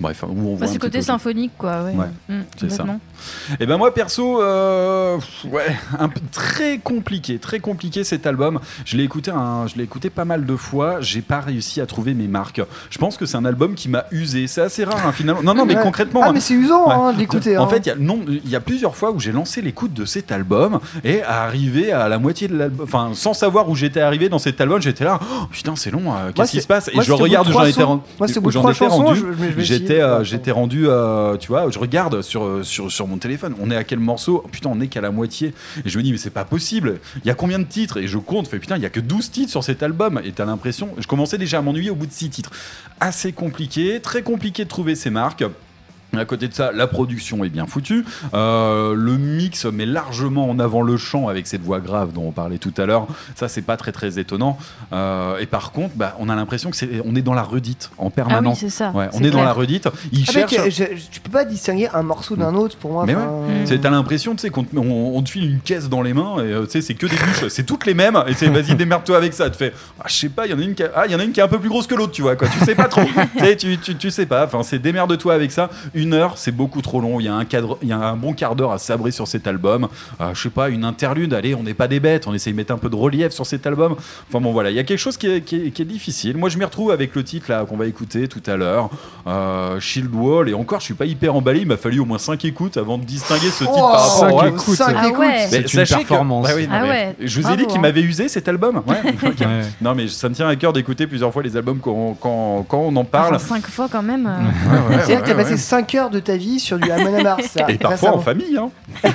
Bref, 0.00 0.22
où 0.24 0.26
on 0.26 0.32
voit 0.56 0.58
Bah, 0.58 0.66
un 0.66 0.72
c'est 0.72 0.78
côté 0.78 1.02
symphonique 1.02 1.52
quoi, 1.56 1.82
ouais. 1.84 1.92
Ouais, 1.92 2.06
Mm, 2.28 2.40
c'est 2.58 2.70
ça. 2.70 2.84
Et 3.60 3.66
ben 3.66 3.76
moi 3.78 3.94
perso, 3.94 4.42
euh, 4.42 5.16
ouais, 5.50 5.76
un 5.98 6.08
peu 6.08 6.20
très 6.32 6.78
compliqué, 6.78 7.38
très 7.38 7.60
compliqué 7.60 8.02
cet 8.04 8.26
album. 8.26 8.58
Je 8.84 8.96
l'ai 8.96 9.04
écouté, 9.04 9.30
un, 9.30 9.66
je 9.66 9.76
l'ai 9.76 9.84
écouté 9.84 10.10
pas 10.10 10.24
mal 10.24 10.44
de 10.46 10.56
fois. 10.56 11.00
J'ai 11.00 11.22
pas 11.22 11.40
réussi 11.40 11.80
à 11.80 11.86
trouver 11.86 12.12
mes 12.14 12.26
marques. 12.26 12.60
Je 12.90 12.98
pense 12.98 13.16
que 13.16 13.24
c'est 13.26 13.36
un 13.36 13.44
album 13.44 13.74
qui 13.74 13.88
m'a 13.88 14.04
usé. 14.10 14.46
C'est 14.46 14.62
assez 14.62 14.84
rare 14.84 15.06
hein, 15.06 15.12
finalement. 15.12 15.42
Non 15.42 15.54
non 15.54 15.64
mais 15.64 15.76
Ouais. 15.76 15.82
concrètement. 15.82 16.20
Ah, 16.24 16.32
mais 16.32 16.40
c'est 16.40 16.54
usant 16.54 16.88
hein, 16.90 17.12
d'écouter. 17.12 17.56
En 17.56 17.64
hein. 17.64 17.68
fait, 17.68 17.86
il 17.86 18.50
y 18.50 18.54
a 18.56 18.58
y 18.58 18.60
plusieurs 18.60 18.96
fois 18.96 19.10
où 19.12 19.20
j'ai 19.20 19.32
lancé 19.32 19.62
l'écoute 19.62 19.92
de 19.94 20.04
cet 20.04 20.32
album 20.32 20.80
et 21.04 21.22
arrivé 21.22 21.92
à 21.92 22.08
la 22.08 22.18
moitié 22.18 22.48
de 22.48 22.56
l'album, 22.56 22.84
enfin 22.84 23.10
sans 23.14 23.32
savoir 23.34 23.68
où 23.68 23.74
j'étais 23.74 24.00
arrivé 24.00 24.28
dans 24.28 24.38
cet 24.38 24.60
album, 24.60 24.80
j'étais 24.82 25.04
là, 25.04 25.18
oh, 25.22 25.46
putain 25.50 25.76
c'est 25.76 25.90
long, 25.90 26.12
euh, 26.12 26.32
qu'est-ce 26.34 26.50
qui 26.50 26.56
c'est- 26.58 26.62
se 26.62 26.66
passe? 26.66 26.88
Et 26.88 26.94
moi, 26.94 27.04
je 27.04 27.08
de 27.12 27.22
regarde 27.22 27.46
où 27.48 27.50
j'en 27.52 27.58
trois 27.58 27.68
étais 27.68 27.82
rendu. 27.82 28.02
Moi, 28.18 28.28
bout 28.40 28.48
de 28.48 28.52
j'en 28.52 28.60
trois 28.60 28.72
étais 28.72 28.84
chansons, 28.84 29.04
rendu. 29.04 29.22
J'étais 29.84 30.00
euh, 30.00 30.24
j'étais 30.24 30.50
rendu, 30.50 30.88
euh, 30.88 31.36
tu 31.36 31.48
vois, 31.48 31.70
je 31.70 31.78
regarde 31.78 32.22
sur, 32.22 32.44
euh, 32.44 32.62
sur, 32.62 32.90
sur 32.90 33.06
mon 33.06 33.18
téléphone, 33.18 33.54
on 33.60 33.70
est 33.70 33.76
à 33.76 33.84
quel 33.84 33.98
morceau? 33.98 34.42
Putain, 34.50 34.70
on 34.72 34.80
est 34.80 34.86
qu'à 34.86 35.02
la 35.02 35.10
moitié. 35.10 35.52
Et 35.84 35.88
je 35.90 35.98
me 35.98 36.02
dis, 36.02 36.10
mais 36.10 36.16
c'est 36.18 36.30
pas 36.30 36.46
possible. 36.46 37.00
Il 37.22 37.26
y 37.26 37.30
a 37.30 37.34
combien 37.34 37.58
de 37.58 37.64
titres? 37.64 37.98
Et 37.98 38.06
je 38.06 38.16
compte, 38.16 38.48
fais 38.48 38.58
putain, 38.58 38.76
il 38.76 38.82
y 38.82 38.86
a 38.86 38.90
que 38.90 39.00
12 39.00 39.30
titres 39.30 39.50
sur 39.50 39.62
cet 39.62 39.82
album. 39.82 40.20
Et 40.24 40.32
t'as 40.32 40.46
l'impression, 40.46 40.88
je 40.96 41.06
commençais 41.06 41.36
déjà 41.36 41.58
à 41.58 41.62
m'ennuyer 41.62 41.90
au 41.90 41.94
bout 41.94 42.06
de 42.06 42.12
6 42.12 42.30
titres. 42.30 42.50
Assez 43.00 43.32
compliqué, 43.32 44.00
très 44.00 44.22
compliqué 44.22 44.64
de 44.64 44.70
trouver 44.70 44.94
ces 44.94 45.10
marques. 45.10 45.44
À 46.18 46.24
côté 46.24 46.48
de 46.48 46.54
ça, 46.54 46.70
la 46.72 46.86
production 46.86 47.44
est 47.44 47.48
bien 47.48 47.66
foutue. 47.66 48.04
Euh, 48.34 48.94
le 48.94 49.16
mix 49.16 49.64
met 49.66 49.86
largement 49.86 50.48
en 50.48 50.58
avant 50.58 50.82
le 50.82 50.96
chant 50.96 51.28
avec 51.28 51.46
cette 51.46 51.62
voix 51.62 51.80
grave 51.80 52.12
dont 52.12 52.24
on 52.28 52.30
parlait 52.32 52.58
tout 52.58 52.72
à 52.78 52.86
l'heure. 52.86 53.06
Ça, 53.34 53.48
c'est 53.48 53.62
pas 53.62 53.76
très 53.76 53.92
très 53.92 54.18
étonnant. 54.18 54.58
Euh, 54.92 55.38
et 55.38 55.46
par 55.46 55.72
contre, 55.72 55.94
bah, 55.96 56.16
on 56.18 56.28
a 56.28 56.34
l'impression 56.36 56.70
que 56.70 56.76
c'est, 56.76 56.88
on 57.04 57.14
est 57.14 57.22
dans 57.22 57.34
la 57.34 57.42
redite 57.42 57.90
en 57.98 58.10
permanence. 58.10 58.58
Ah 58.60 58.64
oui, 58.64 58.70
c'est 58.70 58.76
ça, 58.76 58.90
Ouais, 58.94 59.08
on 59.12 59.22
est 59.22 59.30
dans 59.30 59.42
la 59.42 59.52
redite. 59.52 59.88
Ils 60.12 60.24
Ah, 60.28 60.32
cherchent. 60.32 60.54
je- 60.70 60.70
je- 60.96 61.08
tu 61.10 61.20
peux 61.20 61.30
pas 61.30 61.44
distinguer 61.44 61.88
un 61.92 62.02
morceau 62.02 62.36
d'un 62.36 62.54
autre 62.54 62.76
pour 62.76 62.92
moi. 62.92 63.04
Mais 63.06 63.14
ouais, 63.14 63.22
C'est- 63.64 63.78
t'as 63.78 63.90
l'impression, 63.90 64.32
tu 64.34 64.40
sais, 64.42 64.50
qu'on 64.50 64.64
te- 64.64 64.76
on, 64.76 65.16
on 65.16 65.22
te 65.22 65.28
file 65.30 65.50
une 65.50 65.60
caisse 65.60 65.88
dans 65.88 66.02
les 66.02 66.14
mains 66.14 66.36
et 66.44 66.64
tu 66.64 66.70
sais, 66.70 66.80
c'est 66.80 66.94
que 66.94 67.06
des 67.06 67.16
bûches, 67.16 67.48
c'est 67.48 67.64
toutes 67.64 67.86
les 67.86 67.94
mêmes 67.94 68.22
et 68.26 68.34
c'est 68.34 68.48
vas-y 68.48 68.74
démerde-toi 68.76 69.16
avec 69.16 69.32
ça. 69.32 69.50
Tu 69.50 69.58
fais, 69.58 69.72
ah, 70.00 70.04
je 70.06 70.14
sais 70.14 70.28
pas, 70.28 70.46
il 70.46 70.52
y 70.52 70.54
en 70.54 70.58
a 70.58 70.62
une 70.62 70.74
qui, 70.74 70.82
a- 70.82 70.90
ah, 70.94 71.06
il 71.06 71.12
y 71.12 71.14
en 71.14 71.18
a 71.18 71.24
une 71.24 71.32
qui 71.32 71.40
est 71.40 71.42
un 71.42 71.48
peu 71.48 71.58
plus 71.58 71.68
grosse 71.68 71.86
que 71.86 71.94
l'autre, 71.94 72.12
tu 72.12 72.22
vois 72.22 72.36
quoi. 72.36 72.48
Tu 72.48 72.58
sais 72.64 72.74
pas 72.74 72.88
trop. 72.88 73.02
tu, 73.38 73.44
sais, 73.44 73.56
tu, 73.56 73.78
tu, 73.78 73.94
tu 73.96 74.10
sais 74.10 74.26
pas. 74.26 74.44
Enfin, 74.44 74.62
c'est 74.62 74.78
démerde-toi 74.78 75.34
avec 75.34 75.52
ça. 75.52 75.70
Une 75.94 76.03
heure, 76.12 76.36
c'est 76.36 76.52
beaucoup 76.52 76.82
trop 76.82 77.00
long. 77.00 77.20
Il 77.20 77.24
y 77.24 77.28
a 77.28 77.34
un 77.34 77.44
cadre, 77.44 77.78
il 77.82 77.88
y 77.88 77.92
a 77.92 77.98
un 77.98 78.16
bon 78.16 78.32
quart 78.34 78.54
d'heure 78.56 78.72
à 78.72 78.78
sabrer 78.78 79.10
sur 79.12 79.26
cet 79.28 79.46
album. 79.46 79.88
Euh, 80.20 80.30
je 80.34 80.42
sais 80.42 80.50
pas, 80.50 80.68
une 80.68 80.84
interlude. 80.84 81.32
Allez, 81.32 81.54
on 81.54 81.62
n'est 81.62 81.72
pas 81.74 81.88
des 81.88 82.00
bêtes. 82.00 82.26
On 82.26 82.34
essaye 82.34 82.52
de 82.52 82.56
mettre 82.58 82.72
un 82.74 82.78
peu 82.78 82.90
de 82.90 82.96
relief 82.96 83.32
sur 83.32 83.46
cet 83.46 83.66
album. 83.66 83.94
Enfin 84.28 84.40
bon, 84.40 84.52
voilà, 84.52 84.70
il 84.70 84.76
y 84.76 84.78
a 84.80 84.84
quelque 84.84 84.98
chose 84.98 85.16
qui 85.16 85.28
est, 85.28 85.40
qui 85.40 85.56
est- 85.56 85.70
qui 85.70 85.82
est 85.82 85.86
difficile. 85.86 86.36
Moi, 86.36 86.48
je 86.48 86.58
m'y 86.58 86.64
retrouve 86.64 86.90
avec 86.90 87.14
le 87.14 87.24
titre 87.24 87.46
là 87.50 87.64
qu'on 87.64 87.76
va 87.76 87.86
écouter 87.86 88.28
tout 88.28 88.42
à 88.46 88.56
l'heure, 88.56 88.90
euh, 89.26 89.80
Shield 89.80 90.14
Wall. 90.14 90.48
Et 90.48 90.54
encore, 90.54 90.80
je 90.80 90.84
suis 90.86 90.94
pas 90.94 91.06
hyper 91.06 91.34
emballé. 91.34 91.60
Il 91.60 91.66
m'a 91.68 91.76
fallu 91.76 92.00
au 92.00 92.04
moins 92.04 92.18
5 92.18 92.44
écoutes 92.44 92.76
avant 92.76 92.98
de 92.98 93.04
distinguer 93.04 93.48
ce 93.50 93.64
titre 93.64 93.70
Oh, 93.76 93.90
par 93.92 94.00
rapport 94.20 94.40
cinq 94.40 94.44
au 94.44 94.46
écoutes. 94.56 94.74
Cinq 94.76 94.96
Ah 94.98 95.08
ouais. 95.18 95.46
C'est 95.48 95.72
une 95.74 95.82
que- 95.84 95.88
performance. 95.94 96.46
Bah 96.46 96.52
oui, 96.56 96.66
non, 96.66 96.74
Ah 96.74 96.82
ouais, 96.84 97.16
Je 97.20 97.40
vous 97.40 97.48
ai 97.50 97.56
dit 97.56 97.66
qu'il 97.66 97.78
hein. 97.78 97.82
m'avait 97.82 98.02
usé 98.02 98.28
cet 98.28 98.48
album. 98.48 98.82
Ouais. 98.86 98.96
Ok. 99.24 99.40
Ouais. 99.40 99.62
Non, 99.80 99.94
mais 99.94 100.08
ça 100.08 100.28
me 100.28 100.34
tient 100.34 100.48
à 100.48 100.56
cœur 100.56 100.72
d'écouter 100.72 101.06
plusieurs 101.06 101.32
fois 101.32 101.42
les 101.42 101.56
albums 101.56 101.78
quand, 101.80 102.16
quand, 102.20 102.64
quand 102.68 102.78
on 102.78 102.94
en 102.96 103.04
parle. 103.04 103.36
Enfin, 103.36 103.54
cinq 103.56 103.66
fois 103.68 103.88
quand 103.90 104.02
même. 104.02 104.26
euh. 104.26 104.38
Ouais, 104.70 104.78
ouais, 104.96 105.02
C'est-à-dire 105.04 105.22
que 105.22 105.26
t'as 105.28 105.30
ouais, 105.32 105.42
passé 105.42 105.52
ouais. 105.52 105.56
5 105.58 105.93
heures 105.96 106.10
de 106.10 106.20
ta 106.20 106.36
vie 106.36 106.58
sur 106.60 106.78
du 106.78 106.90
Amon 106.90 107.14
Amarth. 107.18 107.42
ça, 107.56 107.70
Et 107.70 107.78
parfois 107.78 108.14
en 108.14 108.18
famille. 108.20 108.56
Hein. 108.58 108.70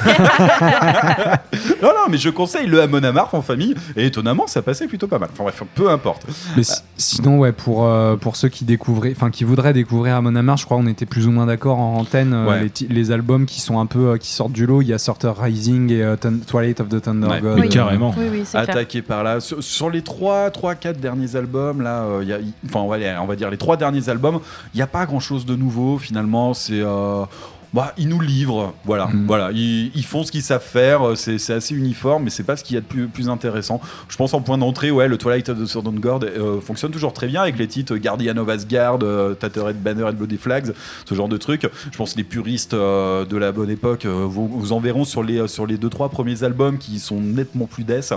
non, 1.82 1.90
non, 1.90 2.10
mais 2.10 2.18
je 2.18 2.30
conseille 2.30 2.68
le 2.68 2.82
Amon 2.82 3.04
Amarth 3.04 3.34
en 3.34 3.42
famille. 3.42 3.76
Et 3.96 4.06
étonnamment, 4.06 4.48
ça 4.48 4.62
passait 4.62 4.88
plutôt 4.88 5.08
pas 5.08 5.20
mal. 5.20 5.30
Enfin 5.34 5.44
bref, 5.44 5.64
peu 5.76 5.90
importe. 5.90 6.26
Mais 6.58 6.64
si- 6.64 6.82
sinon, 6.98 7.40
ouais, 7.40 7.52
pour, 7.52 7.86
euh, 7.86 8.16
pour 8.16 8.36
ceux 8.36 8.50
qui 8.50 8.66
découvraient, 8.66 9.14
enfin 9.16 9.30
qui 9.30 9.44
voudraient 9.44 9.74
découvrir 9.74 10.16
Amon 10.16 10.36
Amarth, 10.36 10.60
je 10.60 10.66
crois 10.66 10.78
qu'on 10.78 10.88
était 10.88 11.06
plus 11.06 11.28
ou 11.28 11.32
moins 11.32 11.46
d'accord 11.46 11.80
en 11.80 11.96
antenne. 11.98 12.34
euh, 12.34 12.46
Ouais. 12.50 12.72
les, 12.82 12.88
les 12.88 13.12
albums 13.12 13.46
qui 13.46 13.62
sont 13.62 13.80
un 13.80 13.86
peu 13.86 14.10
euh, 14.14 14.18
qui 14.18 14.32
sortent 14.32 14.52
du 14.54 14.66
lot, 14.66 14.82
il 14.82 14.88
y 14.88 14.94
a 14.94 14.98
Sorter 14.98 15.32
Rising 15.38 15.92
et 15.92 16.02
euh, 16.04 16.16
Twilight 16.48 16.80
of 16.80 16.90
the 16.90 17.02
Thunder 17.02 17.28
Ouais. 17.28 17.42
God. 17.42 17.60
Oui, 17.60 17.66
euh, 17.68 17.70
carrément. 17.70 18.14
Oui, 18.18 18.26
oui, 18.32 18.42
c'est 18.46 18.62
clair. 18.64 18.76
attaqué 18.76 19.02
par 19.02 19.24
là. 19.24 19.40
Sur, 19.40 19.62
sur 19.64 19.90
les 19.90 20.02
3, 20.02 20.50
3, 20.52 20.76
4 20.76 21.00
derniers 21.00 21.36
albums, 21.36 21.82
là, 21.82 22.02
euh, 22.04 22.20
il 22.24 22.30
y 22.30 22.34
a, 22.34 22.38
enfin, 22.66 22.80
on 22.80 22.88
va, 22.88 22.98
on 23.22 23.26
va 23.26 23.36
dire 23.36 23.50
les 23.50 23.58
3 23.58 23.78
derniers 23.78 24.10
albums, 24.10 24.40
il 24.74 24.78
n'y 24.78 24.82
a 24.84 24.88
pas 24.88 25.06
grand 25.06 25.20
chose 25.20 25.46
de 25.46 25.56
nouveau 25.56 25.98
finalement. 25.98 26.54
C'est. 26.60 26.81
euh, 26.81 27.23
bah, 27.72 27.94
ils 27.99 28.07
nous 28.10 28.19
livrent, 28.19 28.73
voilà, 28.84 29.06
Mm. 29.06 29.27
voilà. 29.27 29.52
Ils, 29.52 29.91
ils 29.94 30.03
font 30.03 30.23
ce 30.23 30.31
qu'ils 30.31 30.41
savent 30.41 30.60
faire. 30.64 31.07
euh, 31.07 31.14
C'est 31.14 31.53
assez 31.53 31.76
uniforme, 31.76 32.23
mais 32.23 32.31
c'est 32.31 32.41
pas 32.41 32.57
ce 32.57 32.64
qu'il 32.64 32.73
y 32.73 32.77
a 32.77 32.81
de 32.81 32.86
plus, 32.88 33.07
plus 33.07 33.30
intéressant. 33.30 33.80
Je 34.07 34.18
pense 34.18 34.34
en 34.34 34.41
point 34.41 34.57
d'entrée, 34.57 34.90
ouais, 34.90 35.07
le 35.07 35.19
Twilight 35.19 35.49
of 35.49 35.60
the 35.60 35.68
Sword 35.68 35.84
God 35.99 36.23
euh, 36.23 36.60
fonctionne 36.61 36.90
toujours 36.90 37.14
très 37.14 37.27
bien 37.27 37.44
avec 37.44 37.60
les 37.60 37.68
titres 37.68 37.95
Guardian 37.98 38.36
of 38.38 38.49
Asgard, 38.49 38.98
euh, 39.03 39.36
Tattered 39.36 39.76
Banner 39.84 40.06
and 40.06 40.14
Bloody 40.14 40.38
Flags, 40.38 40.73
ce 41.06 41.14
genre 41.14 41.30
de 41.30 41.38
trucs. 41.38 41.68
Je 41.91 41.95
pense 41.95 42.14
que 42.14 42.18
les 42.18 42.23
puristes 42.23 42.73
euh, 42.73 43.23
de 43.26 43.38
la 43.38 43.52
bonne 43.52 43.69
époque 43.69 44.07
vous, 44.07 44.48
vous 44.48 44.72
en 44.73 44.80
verront 44.80 45.06
sur 45.06 45.22
les 45.22 45.48
sur 45.48 45.68
les 45.68 45.77
deux 45.77 45.90
trois 45.90 46.10
premiers 46.10 46.41
albums 46.44 46.80
qui 46.80 46.98
sont 46.98 47.22
nettement 47.22 47.68
plus 47.68 47.84
death. 47.84 48.15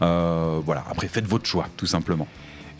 Voilà. 0.00 0.82
Après, 0.90 1.08
faites 1.08 1.26
votre 1.26 1.44
choix, 1.44 1.66
tout 1.76 1.84
simplement. 1.86 2.26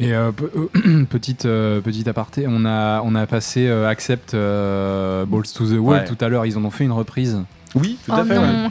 Et 0.00 0.12
euh, 0.12 0.32
euh, 0.76 1.04
petite 1.10 1.44
euh, 1.46 1.80
petite 1.80 2.08
aparté, 2.08 2.46
on 2.48 2.64
a 2.64 3.00
on 3.04 3.14
a 3.14 3.26
passé 3.26 3.66
euh, 3.68 3.88
Accept 3.88 4.34
euh, 4.34 5.24
Balls 5.24 5.44
to 5.54 5.66
the 5.66 5.78
Wall 5.78 6.00
Ouais. 6.00 6.04
tout 6.04 6.16
à 6.20 6.28
l'heure. 6.28 6.46
Ils 6.46 6.58
en 6.58 6.64
ont 6.64 6.70
fait 6.70 6.84
une 6.84 6.92
reprise. 6.92 7.40
Oui, 7.76 7.98
tout 8.04 8.12
Oh 8.14 8.20
à 8.20 8.24
fait. 8.24 8.34
non. 8.34 8.68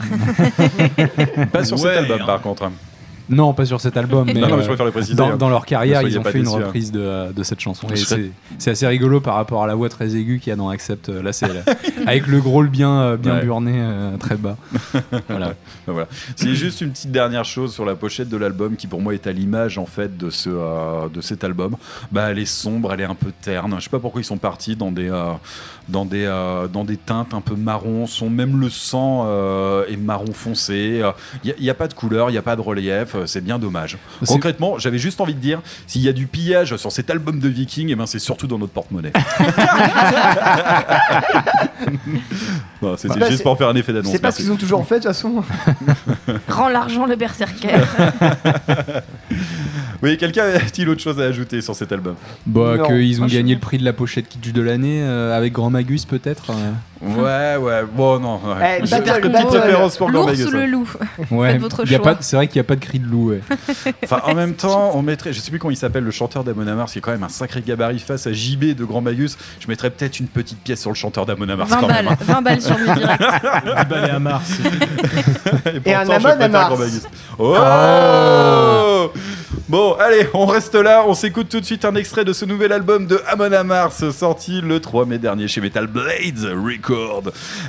ouais. 1.38 1.46
Pas 1.52 1.64
sur 1.64 1.76
Ouais, 1.82 1.94
cet 1.94 1.98
album, 2.02 2.20
hein. 2.22 2.26
par 2.26 2.40
contre. 2.42 2.70
Non, 3.28 3.54
pas 3.54 3.64
sur 3.64 3.80
cet 3.80 3.96
album, 3.96 4.26
mais 4.32 4.34
Non, 4.34 4.48
non, 4.48 4.56
mais 4.56 4.62
je 4.62 4.68
préfère 4.68 4.84
le 4.86 4.92
préciser, 4.92 5.14
dans, 5.14 5.36
dans 5.36 5.48
leur 5.48 5.64
carrière, 5.66 6.02
ils 6.02 6.18
ont 6.18 6.24
fait 6.24 6.38
une 6.40 6.46
hein. 6.48 6.64
reprise 6.66 6.92
de, 6.92 7.32
de 7.32 7.42
cette 7.42 7.60
chanson. 7.60 7.86
Serais- 7.94 8.30
c'est 8.58 8.70
assez 8.72 8.86
rigolo 8.86 9.20
par 9.20 9.34
rapport 9.34 9.62
à 9.64 9.66
la 9.66 9.74
voix 9.74 9.88
très 9.88 10.14
aiguë 10.16 10.38
qu'il 10.40 10.50
y 10.50 10.52
a 10.52 10.56
dans 10.56 10.68
Accept. 10.68 11.08
Là, 11.08 11.32
c'est 11.32 11.46
avec 12.06 12.26
le 12.26 12.40
growl 12.40 12.68
bien 12.68 12.90
euh, 13.00 13.16
bien 13.16 13.34
Ouais. 13.36 13.42
burné 13.42 13.72
euh, 13.76 14.16
très 14.18 14.36
bas. 14.36 14.56
Voilà. 15.28 15.54
Ben 15.86 15.92
voilà. 15.92 16.08
C'est 16.36 16.54
juste 16.54 16.80
une 16.80 16.90
petite 16.90 17.10
dernière 17.12 17.44
chose 17.44 17.72
sur 17.72 17.84
la 17.84 17.94
pochette 17.94 18.28
de 18.28 18.36
l'album 18.36 18.76
qui 18.76 18.86
pour 18.86 19.00
moi 19.00 19.14
est 19.14 19.26
à 19.26 19.32
l'image 19.32 19.78
en 19.78 19.86
fait 19.86 20.16
de 20.16 20.30
ce 20.30 20.50
euh, 20.52 21.08
de 21.12 21.20
cet 21.20 21.44
album. 21.44 21.76
Bah 22.12 22.30
elle 22.30 22.38
est 22.38 22.44
sombre, 22.44 22.92
elle 22.92 23.00
est 23.00 23.04
un 23.04 23.14
peu 23.14 23.32
terne. 23.42 23.74
Je 23.78 23.84
sais 23.84 23.90
pas 23.90 23.98
pourquoi 23.98 24.20
ils 24.20 24.24
sont 24.24 24.38
partis 24.38 24.76
dans 24.76 24.92
des 24.92 25.08
euh, 25.10 25.32
dans 25.88 26.04
des 26.04 26.24
euh, 26.24 26.66
dans 26.68 26.84
des 26.84 26.96
teintes 26.96 27.34
un 27.34 27.40
peu 27.40 27.54
marron. 27.56 28.06
Son 28.06 28.30
même 28.30 28.60
le 28.60 28.70
sang 28.70 29.24
euh, 29.26 29.84
est 29.88 29.96
marron 29.96 30.32
foncé. 30.32 31.02
Il 31.44 31.54
n'y 31.60 31.70
a, 31.70 31.74
pas 31.74 31.88
de 31.88 31.94
couleur, 31.94 32.30
il 32.30 32.32
n'y 32.32 32.38
a 32.38 32.42
pas 32.42 32.56
de 32.56 32.60
relief. 32.60 33.14
euh, 33.14 33.26
C'est 33.26 33.42
bien 33.42 33.58
dommage. 33.58 33.98
Concrètement, 34.26 34.78
j'avais 34.78 34.98
juste 34.98 35.20
envie 35.20 35.34
de 35.34 35.40
dire 35.40 35.60
s'il 35.86 36.02
y 36.02 36.08
a 36.08 36.12
du 36.12 36.26
pillage 36.26 36.76
sur 36.76 36.90
cet 36.92 37.10
album 37.10 37.38
de 37.40 37.48
Viking, 37.48 37.88
et 37.90 37.94
ben 37.96 38.06
c'est 38.06 38.18
surtout 38.18 38.46
dans 38.46 38.58
notre 38.58 38.72
porte-monnaie. 38.72 39.12
C'était 42.96 43.18
Bah, 43.18 43.26
juste 43.26 43.38
c'est- 43.38 43.42
pour 43.42 43.56
faire 43.56 43.68
un 43.68 43.76
effet 43.76 43.92
d'annonce. 43.92 44.12
C'est 44.12 44.18
pas 44.18 44.30
ce 44.30 44.38
qu'ils 44.38 44.52
ont 44.52 44.56
toujours 44.56 44.86
fait 44.86 44.96
de 45.00 45.04
toute 45.04 45.12
façon. 45.12 45.42
Rends 46.48 46.68
l'argent 46.68 47.06
le 47.06 47.16
berserker. 47.16 47.68
Oui, 50.02 50.16
quelqu'un 50.18 50.44
a-t-il 50.54 50.88
autre 50.88 51.00
chose 51.00 51.20
à 51.20 51.24
ajouter 51.24 51.60
sur 51.60 51.74
cet 51.74 51.92
album? 51.92 52.14
Bah, 52.46 52.76
qu'ils 52.86 53.22
ont 53.22 53.26
gagné 53.26 53.54
le 53.54 53.60
prix 53.60 53.78
de 53.78 53.84
la 53.84 53.92
pochette 53.92 54.28
kitsch 54.28 54.52
de 54.52 54.60
l'année 54.62 55.00
euh, 55.02 55.36
avec 55.36 55.52
Grand 55.52 55.70
Magus 55.70 56.04
peut-être. 56.04 56.50
euh. 56.50 56.72
Ouais, 57.02 57.62
ouais, 57.62 57.82
bon, 57.92 58.18
non. 58.18 58.36
Ouais. 58.36 58.78
Eh, 58.80 58.86
J'ai 58.86 58.92
battle, 58.92 59.04
quelques 59.20 59.28
battle. 59.32 59.46
petites 59.46 59.60
références 59.60 59.96
pour 59.98 60.08
L'ours 60.10 60.26
Gorbagues, 60.26 60.46
ou 60.46 60.50
le 60.52 60.66
loup 60.66 60.88
Ouais, 61.30 61.52
Faites 61.52 61.60
votre 61.60 61.82
il 61.84 61.92
y 61.92 61.94
a 61.94 61.98
choix. 61.98 62.14
pas- 62.14 62.18
c'est 62.22 62.36
vrai 62.36 62.46
qu'il 62.48 62.56
n'y 62.56 62.60
a 62.60 62.64
pas 62.64 62.76
de 62.76 62.80
cri 62.80 62.98
de 62.98 63.06
loup. 63.06 63.30
ouais. 63.30 63.40
Enfin, 64.04 64.20
en 64.24 64.34
même 64.34 64.54
temps, 64.54 64.92
on 64.94 65.02
mettrait, 65.02 65.32
je 65.34 65.40
sais 65.40 65.50
plus 65.50 65.58
comment 65.58 65.70
il 65.70 65.76
s'appelle, 65.76 66.04
le 66.04 66.10
chanteur 66.10 66.44
d'Amon 66.44 66.66
Amarth, 66.66 66.92
qui 66.92 66.98
est 66.98 67.02
quand 67.02 67.10
même 67.10 67.22
un 67.24 67.28
sacré 67.28 67.62
gabarit 67.66 67.98
face 67.98 68.26
à 68.26 68.32
JB 68.32 68.74
de 68.74 68.84
Grand 68.84 69.02
Magus. 69.02 69.36
Je 69.60 69.68
mettrais 69.68 69.90
peut-être 69.90 70.18
une 70.18 70.28
petite 70.28 70.58
pièce 70.60 70.80
sur 70.80 70.90
le 70.90 70.96
chanteur 70.96 71.26
d'Amon 71.26 71.48
Amarth 71.48 71.68
20 71.70 71.80
quand 71.80 71.88
même. 71.88 72.06
balles, 72.06 72.16
20 72.20 72.42
balles 72.42 72.62
sur 72.62 72.78
lui 72.78 72.86
direct. 72.94 73.22
Du 73.64 73.84
balai 73.88 74.10
à 74.10 74.18
Mars. 74.18 74.50
Et 75.84 75.94
un 75.94 76.04
pourtant, 76.04 76.20
je 76.20 76.26
Amon 76.26 76.36
préfère 76.38 76.42
Amarth. 76.44 76.68
Grand 76.68 76.78
Magus. 76.78 77.02
Oh 77.38 79.10
Bon, 79.66 79.94
allez, 79.94 80.26
on 80.34 80.44
reste 80.44 80.74
là. 80.74 81.04
On 81.06 81.14
s'écoute 81.14 81.48
tout 81.48 81.58
de 81.58 81.64
suite 81.64 81.86
un 81.86 81.94
extrait 81.94 82.24
de 82.26 82.34
ce 82.34 82.44
nouvel 82.44 82.70
album 82.70 83.06
de 83.06 83.18
Amon 83.26 83.50
Amarth, 83.50 84.10
sorti 84.10 84.60
le 84.60 84.78
3 84.78 85.06
mai 85.06 85.16
dernier 85.16 85.48
chez 85.48 85.62
Metal 85.62 85.86
Blades 85.86 86.44
Record. 86.44 87.22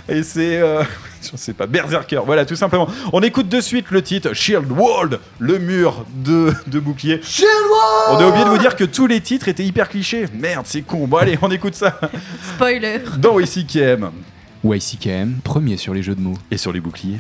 Et 0.10 0.22
c'est, 0.22 0.58
euh, 0.60 0.84
je 1.22 1.38
sais 1.38 1.54
pas, 1.54 1.68
Berserker. 1.68 2.20
Voilà, 2.26 2.46
tout 2.46 2.58
simplement. 2.58 2.90
On 3.14 3.22
écoute 3.22 3.48
de 3.48 3.62
suite 3.62 3.92
le 3.92 4.02
titre 4.02 4.34
Shield 4.34 4.70
Wall, 4.74 5.20
le 5.40 5.58
mur 5.58 6.06
de, 6.14 6.52
de 6.68 6.80
bouclier. 6.80 7.22
Shield 7.24 7.48
Wall 7.72 8.18
On 8.18 8.24
a 8.24 8.28
oublié 8.28 8.44
de 8.44 8.50
vous 8.50 8.58
dire 8.58 8.76
que 8.76 8.84
tous 8.84 9.08
les 9.08 9.22
titres 9.22 9.48
étaient 9.48 9.66
hyper 9.66 9.88
clichés. 9.88 10.26
Merde, 10.34 10.66
c'est 10.68 10.82
con. 10.82 11.08
Bon, 11.08 11.16
allez, 11.18 11.40
on 11.42 11.50
écoute 11.50 11.76
ça 11.76 11.98
Spoiler. 12.56 13.00
dans 13.20 13.40
ICKM 13.40 14.12
YCKM, 14.66 15.36
premier 15.44 15.78
sur 15.78 15.94
les 15.94 16.04
jeux 16.04 16.16
de 16.16 16.22
mots. 16.22 16.38
et 16.52 16.58
sur 16.58 16.74
les 16.74 16.82
boucliers. 16.82 17.20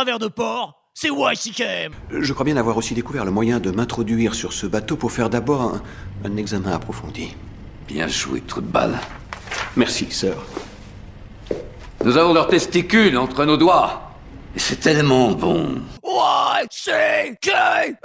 Travers 0.00 0.18
de 0.18 0.28
port, 0.28 0.88
c'est 0.94 1.08
YCKM. 1.08 1.92
Je 2.10 2.32
crois 2.32 2.46
bien 2.46 2.56
avoir 2.56 2.78
aussi 2.78 2.94
découvert 2.94 3.26
le 3.26 3.30
moyen 3.30 3.60
de 3.60 3.70
m'introduire 3.70 4.34
sur 4.34 4.54
ce 4.54 4.66
bateau 4.66 4.96
pour 4.96 5.12
faire 5.12 5.28
d'abord 5.28 5.60
un, 5.60 5.82
un 6.24 6.38
examen 6.38 6.72
approfondi. 6.72 7.36
Bien 7.86 8.08
joué, 8.08 8.40
trou 8.40 8.62
de 8.62 8.66
balle. 8.66 8.98
Merci, 9.76 10.10
sœur. 10.10 10.42
Nous 12.02 12.16
avons 12.16 12.32
leurs 12.32 12.48
testicules 12.48 13.18
entre 13.18 13.44
nos 13.44 13.58
doigts. 13.58 14.14
Et 14.56 14.58
c'est 14.58 14.76
tellement 14.76 15.32
bon. 15.32 15.82
YCKM 16.02 17.96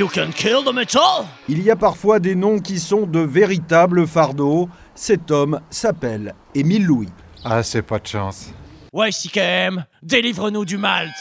You 0.00 0.08
can 0.08 0.30
kill 0.32 0.64
the 0.64 0.72
metal? 0.72 1.26
Il 1.46 1.62
y 1.62 1.70
a 1.70 1.76
parfois 1.76 2.20
des 2.20 2.34
noms 2.34 2.58
qui 2.58 2.80
sont 2.80 3.06
de 3.06 3.20
véritables 3.20 4.06
fardeaux. 4.06 4.70
Cet 4.94 5.30
homme 5.30 5.60
s'appelle 5.68 6.34
Émile 6.54 6.86
Louis. 6.86 7.10
Ah, 7.44 7.62
c'est 7.62 7.82
pas 7.82 7.98
de 7.98 8.06
chance. 8.06 8.50
YCKM, 8.94 9.84
délivre-nous 10.02 10.64
du 10.64 10.78
Malte. 10.78 11.12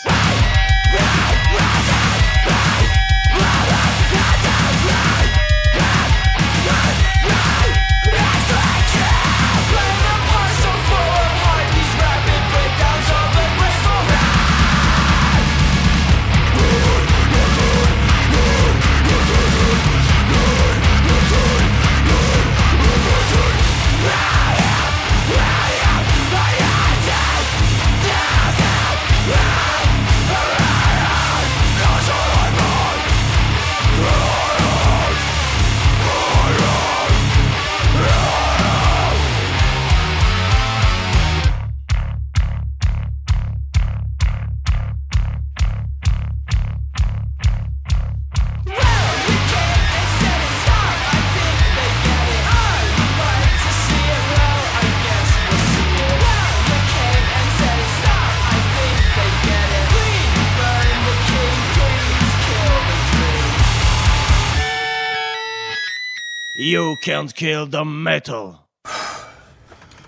You 66.90 66.96
can't 66.96 67.32
kill 67.32 67.68
the 67.70 67.86
metal. 67.86 68.56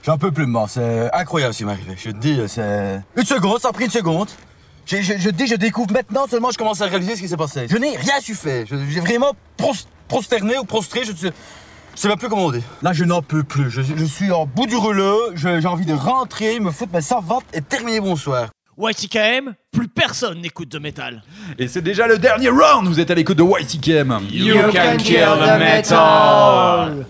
J'en 0.03 0.17
peux 0.17 0.31
plus 0.31 0.47
de 0.47 0.51
c'est 0.67 1.13
incroyable 1.13 1.53
ce 1.53 1.59
qui 1.59 1.65
m'est 1.65 1.73
arrivé. 1.73 1.93
Je 1.95 2.09
te 2.09 2.17
dis, 2.17 2.41
c'est. 2.47 3.01
Une 3.15 3.23
seconde, 3.23 3.59
ça 3.59 3.67
a 3.69 3.71
pris 3.71 3.85
une 3.85 3.91
seconde. 3.91 4.29
Je, 4.87 4.97
te 4.97 5.29
dis, 5.29 5.45
je 5.45 5.55
découvre 5.55 5.93
maintenant 5.93 6.25
seulement, 6.27 6.49
je 6.49 6.57
commence 6.57 6.81
à 6.81 6.87
réaliser 6.87 7.15
ce 7.15 7.21
qui 7.21 7.29
s'est 7.29 7.37
passé. 7.37 7.67
Je 7.69 7.77
n'ai 7.77 7.95
rien 7.95 8.19
su 8.19 8.33
faire. 8.33 8.65
J'ai 8.65 8.99
vraiment 8.99 9.33
pros- 9.57 9.75
prosterné 10.07 10.57
ou 10.57 10.63
prostré, 10.63 11.03
je 11.03 11.11
ne 11.11 11.31
sais, 11.95 12.07
même 12.07 12.17
plus 12.17 12.29
comment 12.29 12.47
on 12.47 12.51
dit. 12.51 12.63
Là, 12.81 12.93
je 12.93 13.03
n'en 13.03 13.21
peux 13.21 13.43
plus. 13.43 13.69
Je, 13.69 14.05
suis 14.05 14.31
en 14.31 14.47
bout 14.47 14.65
du 14.65 14.75
rouleau, 14.75 15.19
j'ai 15.35 15.67
envie 15.67 15.85
de 15.85 15.93
rentrer, 15.93 16.59
me 16.59 16.71
foutre 16.71 16.93
ma 16.93 17.01
savate 17.01 17.45
et 17.53 17.61
terminer 17.61 17.99
bonsoir. 17.99 18.49
YTKM, 18.77 19.53
plus 19.71 19.87
personne 19.87 20.41
n'écoute 20.41 20.69
de 20.69 20.79
métal. 20.79 21.23
Et 21.59 21.67
c'est 21.67 21.81
déjà 21.81 22.07
le 22.07 22.17
dernier 22.17 22.49
round. 22.49 22.87
Vous 22.87 22.99
êtes 22.99 23.11
à 23.11 23.15
l'écoute 23.15 23.37
de 23.37 23.43
YTKM. 23.43 24.19
You 24.31 24.55
can 24.71 24.97
kill 24.97 25.27
the 25.39 25.59
metal. 25.59 27.05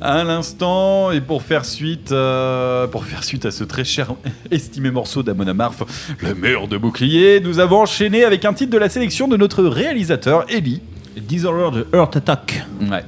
À 0.00 0.24
l'instant, 0.24 1.10
et 1.12 1.22
pour 1.22 1.42
faire 1.42 1.64
suite, 1.64 2.12
euh, 2.12 2.86
pour 2.86 3.04
faire 3.06 3.24
suite 3.24 3.46
à 3.46 3.50
ce 3.50 3.64
très 3.64 3.84
cher 3.84 4.12
estimé 4.50 4.90
morceau 4.90 5.22
d'Amon 5.22 5.46
Amarth, 5.46 5.82
le 6.20 6.34
mur 6.34 6.68
de 6.68 6.76
bouclier, 6.76 7.40
nous 7.40 7.58
avons 7.58 7.80
enchaîné 7.80 8.24
avec 8.24 8.44
un 8.44 8.52
titre 8.52 8.70
de 8.72 8.78
la 8.78 8.90
sélection 8.90 9.28
de 9.28 9.36
notre 9.38 9.64
réalisateur 9.64 10.44
Ellie. 10.50 10.82
Disordered 11.16 11.86
Earth 11.94 12.16
Attack. 12.16 12.66
Ouais. 12.82 13.04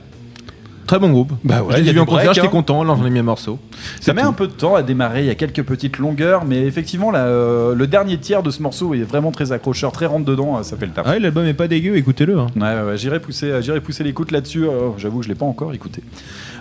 Très 0.88 0.98
bon 0.98 1.10
groupe. 1.10 1.32
Bah 1.44 1.62
ouais, 1.62 1.80
vu 1.82 2.00
en 2.00 2.06
concert, 2.06 2.32
j'étais 2.34 2.46
hein. 2.46 2.50
content, 2.50 2.82
là 2.82 2.96
j'en 2.98 3.06
ai 3.06 3.10
mis 3.10 3.18
un 3.20 3.22
morceau. 3.22 3.58
Ça 4.00 4.14
met 4.14 4.22
un 4.22 4.32
peu 4.32 4.46
de 4.48 4.52
temps 4.52 4.74
à 4.74 4.82
démarrer, 4.82 5.20
il 5.20 5.26
y 5.26 5.30
a 5.30 5.34
quelques 5.36 5.62
petites 5.62 5.98
longueurs, 5.98 6.44
mais 6.46 6.62
effectivement, 6.62 7.10
la, 7.10 7.26
euh, 7.26 7.74
le 7.74 7.86
dernier 7.86 8.16
tiers 8.18 8.42
de 8.42 8.50
ce 8.50 8.62
morceau 8.62 8.94
est 8.94 9.02
vraiment 9.02 9.30
très 9.30 9.52
accrocheur, 9.52 9.92
très 9.92 10.06
rentre 10.06 10.24
dedans, 10.24 10.56
euh, 10.58 10.62
ça 10.62 10.76
fait 10.76 10.86
le 10.86 10.92
taf. 10.92 11.04
Ah 11.06 11.10
ouais, 11.12 11.20
l'album 11.20 11.44
est 11.46 11.52
pas 11.54 11.68
dégueu, 11.68 11.96
écoutez-le. 11.96 12.38
hein. 12.38 12.46
Ouais, 12.56 12.62
ouais, 12.62 12.82
ouais, 12.90 12.96
j'irai 12.96 13.20
pousser, 13.20 13.50
euh, 13.50 13.60
j'irai 13.62 13.80
pousser 13.82 14.02
l'écoute 14.02 14.32
là-dessus. 14.32 14.64
euh, 14.64 14.88
J'avoue, 14.96 15.22
je 15.22 15.28
l'ai 15.28 15.34
pas 15.34 15.46
encore 15.46 15.72
écouté. 15.74 16.02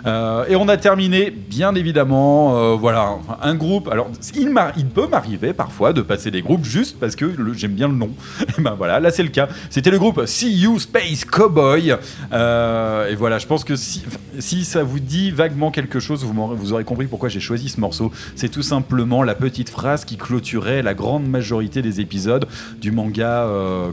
Euh, 0.06 0.44
et 0.48 0.56
on 0.56 0.68
a 0.68 0.76
terminé, 0.76 1.30
bien 1.30 1.74
évidemment, 1.74 2.56
euh, 2.56 2.74
voilà, 2.74 3.16
un 3.42 3.54
groupe. 3.54 3.88
Alors, 3.88 4.08
il, 4.34 4.86
peut 4.86 5.06
m'arriver 5.06 5.52
parfois 5.52 5.92
de 5.92 6.02
passer 6.02 6.30
des 6.30 6.42
groupes 6.42 6.64
juste 6.64 6.98
parce 6.98 7.16
que 7.16 7.32
j'aime 7.54 7.72
bien 7.72 7.88
le 7.88 7.94
nom. 7.94 8.10
Et 8.58 8.62
ben 8.62 8.74
voilà, 8.76 9.00
là 9.00 9.10
c'est 9.10 9.22
le 9.22 9.28
cas. 9.28 9.48
C'était 9.70 9.90
le 9.90 9.98
groupe 9.98 10.24
See 10.26 10.52
You 10.52 10.78
Space 10.78 11.24
Cowboy. 11.24 11.94
Euh, 12.32 13.10
et 13.10 13.14
voilà, 13.14 13.38
je 13.38 13.46
pense 13.46 13.64
que 13.64 13.74
si, 13.76 14.64
ça 14.64 14.82
vous 14.82 15.00
dit 15.00 15.30
vaguement 15.30 15.70
quelque 15.70 16.00
chose, 16.00 16.24
vous, 16.24 16.72
aurez 16.72 16.84
compris 16.84 17.06
pourquoi 17.06 17.28
j'ai 17.28 17.40
choisi 17.40 17.68
ce 17.68 17.80
morceau. 17.80 18.10
C'est 18.34 18.48
tout 18.48 18.62
simplement 18.62 19.22
la 19.22 19.34
petite 19.34 19.70
phrase 19.70 20.04
qui 20.04 20.16
clôturait 20.16 20.82
la 20.82 20.94
grande 20.94 21.28
majorité 21.28 21.82
des 21.82 22.00
épisodes 22.00 22.46
du 22.80 22.90
manga 22.90 23.46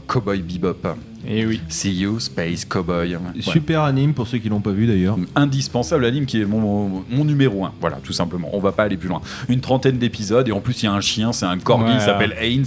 Cowboy 0.06 0.40
Bebop. 0.40 0.96
Et 1.28 1.44
oui. 1.44 1.60
See 1.68 1.92
You 1.92 2.20
Space 2.20 2.64
Cowboy. 2.64 3.16
Ouais. 3.16 3.20
Super 3.40 3.82
anime 3.82 4.14
pour 4.14 4.26
ceux 4.28 4.38
qui 4.38 4.48
l'ont 4.48 4.60
pas 4.60 4.70
vu 4.70 4.86
d'ailleurs. 4.86 5.16
Indispensable 5.34 6.04
anime 6.04 6.24
qui 6.26 6.40
est 6.40 6.44
mon, 6.44 7.02
mon 7.10 7.24
numéro 7.24 7.64
1. 7.64 7.72
Voilà, 7.80 7.98
tout 8.02 8.12
simplement. 8.12 8.48
On 8.52 8.60
va 8.60 8.72
pas 8.72 8.84
aller 8.84 8.96
plus 8.96 9.08
loin. 9.08 9.20
Une 9.48 9.60
trentaine 9.60 9.98
d'épisodes 9.98 10.48
et 10.48 10.52
en 10.52 10.60
plus 10.60 10.82
il 10.82 10.86
y 10.86 10.88
a 10.88 10.92
un 10.92 11.00
chien, 11.00 11.32
c'est 11.32 11.46
un 11.46 11.58
corgi, 11.58 11.90
il 11.92 11.94
Ouais. 11.98 12.00
s'appelle 12.00 12.34
Haynes. 12.40 12.64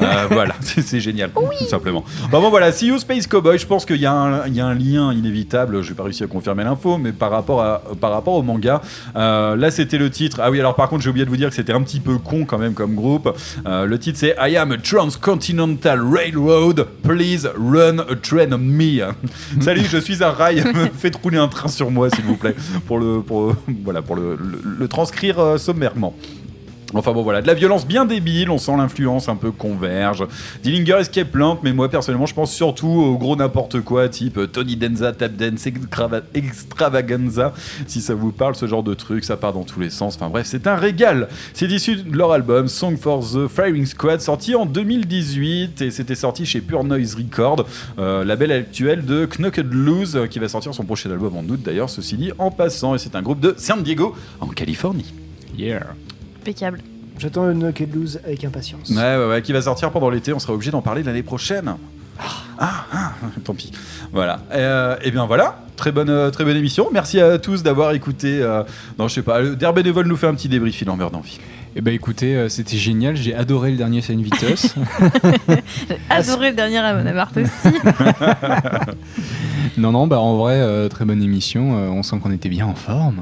Euh, 0.00 0.26
voilà, 0.30 0.54
c'est 0.60 1.00
génial, 1.00 1.30
tout 1.32 1.66
simplement. 1.66 2.04
Bah 2.32 2.38
bon 2.40 2.50
voilà, 2.50 2.72
See 2.72 2.86
You 2.86 2.98
Space 2.98 3.26
Cowboy, 3.26 3.58
je 3.58 3.66
pense 3.66 3.84
qu'il 3.84 3.96
y, 4.00 4.06
a 4.06 4.12
un- 4.12 4.46
il 4.46 4.54
y 4.54 4.60
a 4.60 4.66
un 4.66 4.74
lien 4.74 5.12
inévitable, 5.12 5.82
je 5.82 5.90
n'ai 5.90 5.94
pas 5.96 6.04
réussi 6.04 6.22
à 6.24 6.26
confirmer 6.28 6.64
l'info, 6.64 6.96
mais 6.98 7.12
par 7.12 7.30
rapport, 7.30 7.60
à, 7.62 7.82
par 8.00 8.10
rapport 8.12 8.34
au 8.34 8.42
manga, 8.42 8.80
euh, 9.16 9.54
là 9.56 9.70
c'était 9.70 9.98
le 9.98 10.08
titre. 10.10 10.40
Ah 10.42 10.50
oui, 10.50 10.60
alors 10.60 10.74
par 10.76 10.88
contre 10.88 11.02
j'ai 11.02 11.10
oublié 11.10 11.24
de 11.26 11.30
vous 11.30 11.36
dire 11.36 11.48
que 11.50 11.54
c'était 11.54 11.72
un 11.74 11.82
petit 11.82 12.00
peu 12.00 12.16
con 12.18 12.44
quand 12.46 12.58
même 12.58 12.74
comme 12.74 12.94
groupe. 12.94 13.28
Euh, 13.66 13.84
le 13.84 13.98
titre 13.98 14.18
c'est 14.18 14.34
I 14.40 14.56
am 14.56 14.72
a 14.72 14.78
Transcontinental 14.78 16.00
Railroad, 16.02 16.86
please 17.02 17.46
run 17.58 17.97
a 17.98 18.14
train 18.22 18.52
on 18.52 18.58
me. 18.58 19.00
Salut, 19.60 19.84
je 19.90 19.98
suis 19.98 20.22
un 20.22 20.30
rail, 20.30 20.62
faites 20.98 21.16
rouler 21.16 21.38
un 21.38 21.48
train 21.48 21.68
sur 21.68 21.90
moi 21.90 22.08
s'il 22.10 22.24
vous 22.24 22.36
plaît, 22.36 22.54
pour 22.86 22.98
le, 22.98 23.20
pour, 23.22 23.54
voilà, 23.84 24.02
pour 24.02 24.16
le, 24.16 24.36
le- 24.36 24.60
le 24.78 24.88
transcrire 24.88 25.38
euh, 25.38 25.58
sommairement. 25.58 26.14
Enfin 26.94 27.12
bon 27.12 27.22
voilà, 27.22 27.42
de 27.42 27.46
la 27.46 27.52
violence 27.52 27.86
bien 27.86 28.06
débile, 28.06 28.48
on 28.48 28.56
sent 28.56 28.74
l'influence 28.78 29.28
un 29.28 29.36
peu 29.36 29.50
converge. 29.52 30.24
Dillinger 30.62 30.96
Escape 31.00 31.30
Plan, 31.30 31.58
mais 31.62 31.74
moi 31.74 31.90
personnellement 31.90 32.24
je 32.24 32.32
pense 32.32 32.50
surtout 32.50 32.88
au 32.88 33.18
gros 33.18 33.36
n'importe 33.36 33.82
quoi, 33.82 34.08
type 34.08 34.38
euh, 34.38 34.46
Tony 34.46 34.74
Denza, 34.74 35.12
Tap 35.12 35.32
Dance, 35.36 35.66
Extrava- 35.66 36.22
Extravaganza, 36.32 37.52
si 37.86 38.00
ça 38.00 38.14
vous 38.14 38.32
parle, 38.32 38.54
ce 38.54 38.66
genre 38.66 38.82
de 38.82 38.94
truc, 38.94 39.24
ça 39.24 39.36
part 39.36 39.52
dans 39.52 39.64
tous 39.64 39.80
les 39.80 39.90
sens. 39.90 40.16
Enfin 40.16 40.30
bref, 40.30 40.46
c'est 40.46 40.66
un 40.66 40.76
régal. 40.76 41.28
C'est 41.52 41.66
issu 41.70 41.96
de 41.96 42.16
leur 42.16 42.32
album 42.32 42.68
Song 42.68 42.96
for 42.96 43.20
the 43.20 43.48
Firing 43.48 43.84
Squad, 43.84 44.22
sorti 44.22 44.54
en 44.54 44.64
2018 44.64 45.82
et 45.82 45.90
c'était 45.90 46.14
sorti 46.14 46.46
chez 46.46 46.62
Pure 46.62 46.84
Noise 46.84 47.16
Record, 47.16 47.66
euh, 47.98 48.24
label 48.24 48.50
actuel 48.50 49.04
de 49.04 49.26
Knucked 49.26 49.72
Loose, 49.74 50.16
euh, 50.16 50.26
qui 50.26 50.38
va 50.38 50.48
sortir 50.48 50.72
son 50.72 50.84
prochain 50.84 51.10
album 51.10 51.36
en 51.36 51.42
août 51.44 51.60
d'ailleurs, 51.62 51.90
ceci 51.90 52.16
dit 52.16 52.32
en 52.38 52.50
passant. 52.50 52.94
Et 52.94 52.98
c'est 52.98 53.14
un 53.14 53.20
groupe 53.22 53.40
de 53.40 53.54
San 53.58 53.82
Diego 53.82 54.16
en 54.40 54.46
Californie. 54.46 55.12
Yeah. 55.56 55.82
Impeccable. 56.42 56.80
J'attends 57.18 57.46
le 57.46 57.54
Knock 57.54 57.82
Loose 57.92 58.20
avec 58.24 58.44
impatience. 58.44 58.90
Ouais, 58.90 58.96
ouais, 58.96 59.26
ouais, 59.28 59.42
qui 59.42 59.52
va 59.52 59.62
sortir 59.62 59.90
pendant 59.90 60.10
l'été. 60.10 60.32
On 60.32 60.38
sera 60.38 60.52
obligé 60.52 60.70
d'en 60.70 60.82
parler 60.82 61.02
l'année 61.02 61.22
prochaine. 61.24 61.74
Ah, 62.58 62.84
ah, 62.92 63.12
tant 63.44 63.54
pis. 63.54 63.72
Voilà. 64.12 64.40
Euh, 64.52 64.96
et 65.02 65.10
bien 65.10 65.26
voilà. 65.26 65.60
Très 65.76 65.92
bonne, 65.92 66.10
euh, 66.10 66.30
très 66.30 66.44
bonne 66.44 66.56
émission. 66.56 66.88
Merci 66.92 67.20
à 67.20 67.38
tous 67.38 67.62
d'avoir 67.62 67.92
écouté. 67.92 68.40
euh, 68.40 68.62
non, 68.98 69.08
je 69.08 69.14
sais 69.14 69.22
pas. 69.22 69.42
Der 69.42 69.72
Bénévole 69.72 70.06
nous 70.06 70.16
fait 70.16 70.26
un 70.26 70.34
petit 70.34 70.48
débrief. 70.48 70.80
Il 70.80 70.90
en 70.90 70.96
meurt 70.96 71.12
d'envie. 71.12 71.38
Eh 71.76 71.80
ben 71.80 71.94
écoutez, 71.94 72.34
euh, 72.34 72.48
c'était 72.48 72.76
génial, 72.76 73.14
j'ai 73.16 73.34
adoré 73.34 73.70
le 73.70 73.76
dernier 73.76 74.00
Saint 74.00 74.16
Vitus. 74.16 74.74
J'ai 75.88 75.98
adoré 76.10 76.50
le 76.50 76.56
dernier 76.56 76.78
Amon 76.78 77.04
aussi. 77.36 77.76
non, 79.78 79.92
non, 79.92 80.06
bah 80.06 80.18
en 80.18 80.36
vrai, 80.36 80.54
euh, 80.54 80.88
très 80.88 81.04
bonne 81.04 81.22
émission, 81.22 81.78
euh, 81.78 81.88
on 81.88 82.02
sent 82.02 82.18
qu'on 82.20 82.32
était 82.32 82.48
bien 82.48 82.66
en 82.66 82.74
forme. 82.74 83.20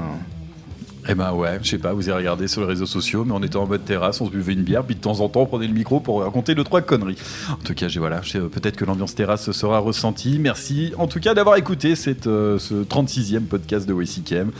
Eh 1.09 1.15
ben 1.15 1.31
ouais, 1.31 1.59
je 1.63 1.69
sais 1.69 1.77
pas, 1.77 1.93
vous 1.93 2.09
avez 2.09 2.17
regardé 2.17 2.47
sur 2.47 2.61
les 2.61 2.67
réseaux 2.67 2.85
sociaux, 2.85 3.23
mais 3.25 3.31
on 3.33 3.41
était 3.41 3.55
en 3.55 3.65
mode 3.65 3.85
terrasse, 3.85 4.19
on 4.19 4.25
se 4.25 4.31
buvait 4.31 4.53
une 4.53 4.63
bière, 4.63 4.83
puis 4.83 4.95
de 4.95 4.99
temps 4.99 5.19
en 5.21 5.29
temps 5.29 5.41
on 5.41 5.45
prenait 5.45 5.67
le 5.67 5.73
micro 5.73 5.99
pour 6.01 6.21
raconter 6.21 6.53
deux 6.53 6.63
trois 6.65 6.81
conneries. 6.81 7.15
En 7.51 7.63
tout 7.63 7.73
cas, 7.73 7.87
j'ai 7.87 7.99
voilà, 7.99 8.19
j'ai- 8.23 8.39
peut-être 8.41 8.75
que 8.75 8.83
l'ambiance 8.83 9.15
terrasse 9.15 9.49
sera 9.51 9.79
ressentie. 9.79 10.37
Merci 10.39 10.91
en 10.97 11.07
tout 11.07 11.19
cas 11.21 11.33
d'avoir 11.33 11.55
écouté 11.55 11.95
cette, 11.95 12.27
euh, 12.27 12.59
ce 12.59 12.73
36e 12.83 13.43
podcast 13.45 13.87
de 13.87 13.93
WCKM. 13.93 14.51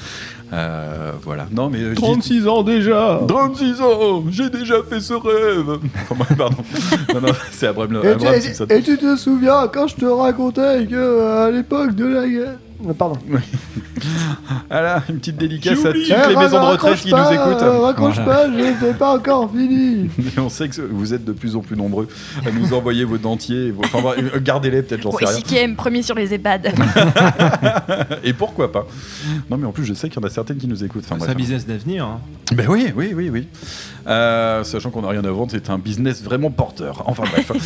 Euh, 0.53 1.11
voilà. 1.23 1.47
Non 1.51 1.69
mais 1.69 1.79
je 1.79 1.89
dis- 1.89 1.95
36 2.01 2.47
ans 2.47 2.63
déjà 2.63 3.19
36 3.27 3.81
ans, 3.81 4.23
j'ai 4.29 4.49
déjà 4.49 4.75
fait 4.89 5.01
ce 5.01 5.13
rêve. 5.13 5.79
Pardon. 6.37 6.55
Non, 7.13 7.21
non, 7.21 7.33
c'est 7.51 7.67
Abraham, 7.67 7.99
Et 8.03 8.07
Abraham 8.09 8.35
tu, 8.41 8.47
Simpson. 8.53 8.65
et 8.69 8.81
tu 8.81 8.97
te 8.97 9.15
souviens 9.17 9.67
quand 9.73 9.87
je 9.87 9.95
te 9.95 10.05
racontais 10.05 10.85
que 10.85 10.95
euh, 10.95 11.47
à 11.47 11.51
l'époque 11.51 11.95
de 11.95 12.05
la 12.05 12.27
guerre. 12.27 12.55
Euh, 12.85 12.93
Pardon. 12.93 13.17
Voilà, 14.69 15.01
une 15.09 15.17
petite 15.19 15.37
dédicace 15.37 15.83
à 15.85 15.93
toutes 15.93 16.03
Eh, 16.09 16.29
les 16.29 16.35
maisons 16.35 16.59
de 16.61 16.65
retraite 16.71 16.99
qui 16.99 17.09
pas, 17.09 17.25
nous 17.25 17.33
écoutent. 17.33 17.63
euh, 17.63 17.79
raccroche 17.79 18.17
pas, 18.23 18.45
je 18.47 18.85
n'ai 18.85 18.93
pas 18.93 19.15
encore 19.17 19.49
fini. 19.51 20.09
Et 20.35 20.39
on 20.39 20.49
sait 20.49 20.67
que 20.69 20.81
vous 20.81 21.13
êtes 21.13 21.25
de 21.25 21.31
plus 21.31 21.55
en 21.55 21.61
plus 21.61 21.75
nombreux 21.75 22.07
à 22.45 22.51
nous 22.51 22.73
envoyer 22.73 23.03
vos 23.03 23.17
dentiers. 23.17 23.71
vos- 23.71 23.83
Enfin, 23.83 24.01
bref, 24.01 24.19
gardez-les 24.43 24.83
peut-être, 24.83 25.01
j'en 25.01 25.11
sais 25.11 25.25
rien. 25.25 25.37
CKM, 25.37 25.75
premier 25.75 26.01
sur 26.03 26.15
les 26.15 26.33
EHPAD. 26.33 26.73
Et 28.23 28.33
pourquoi 28.33 28.71
pas 28.71 28.85
Non, 29.49 29.57
mais 29.57 29.65
en 29.65 29.71
plus, 29.71 29.85
je 29.85 29.93
sais 29.93 30.09
qu'il 30.09 30.21
y 30.21 30.23
en 30.23 30.27
a 30.27 30.31
certaines 30.31 30.57
qui 30.57 30.67
nous 30.67 30.83
écoutent. 30.83 31.03
Enfin, 31.09 31.17
C'est 31.23 31.31
un 31.31 31.35
business 31.35 31.65
d'avenir. 31.65 32.05
hein. 32.05 32.19
Ben 32.53 32.67
oui, 32.69 32.91
oui, 32.95 33.13
oui, 33.15 33.29
oui. 33.31 33.47
Euh, 34.07 34.63
sachant 34.63 34.89
qu'on 34.89 35.01
n'a 35.01 35.09
rien 35.09 35.23
à 35.25 35.31
vendre, 35.31 35.51
c'est 35.51 35.69
un 35.69 35.77
business 35.77 36.23
vraiment 36.23 36.49
porteur. 36.51 37.03
Enfin 37.07 37.23
bref. 37.31 37.51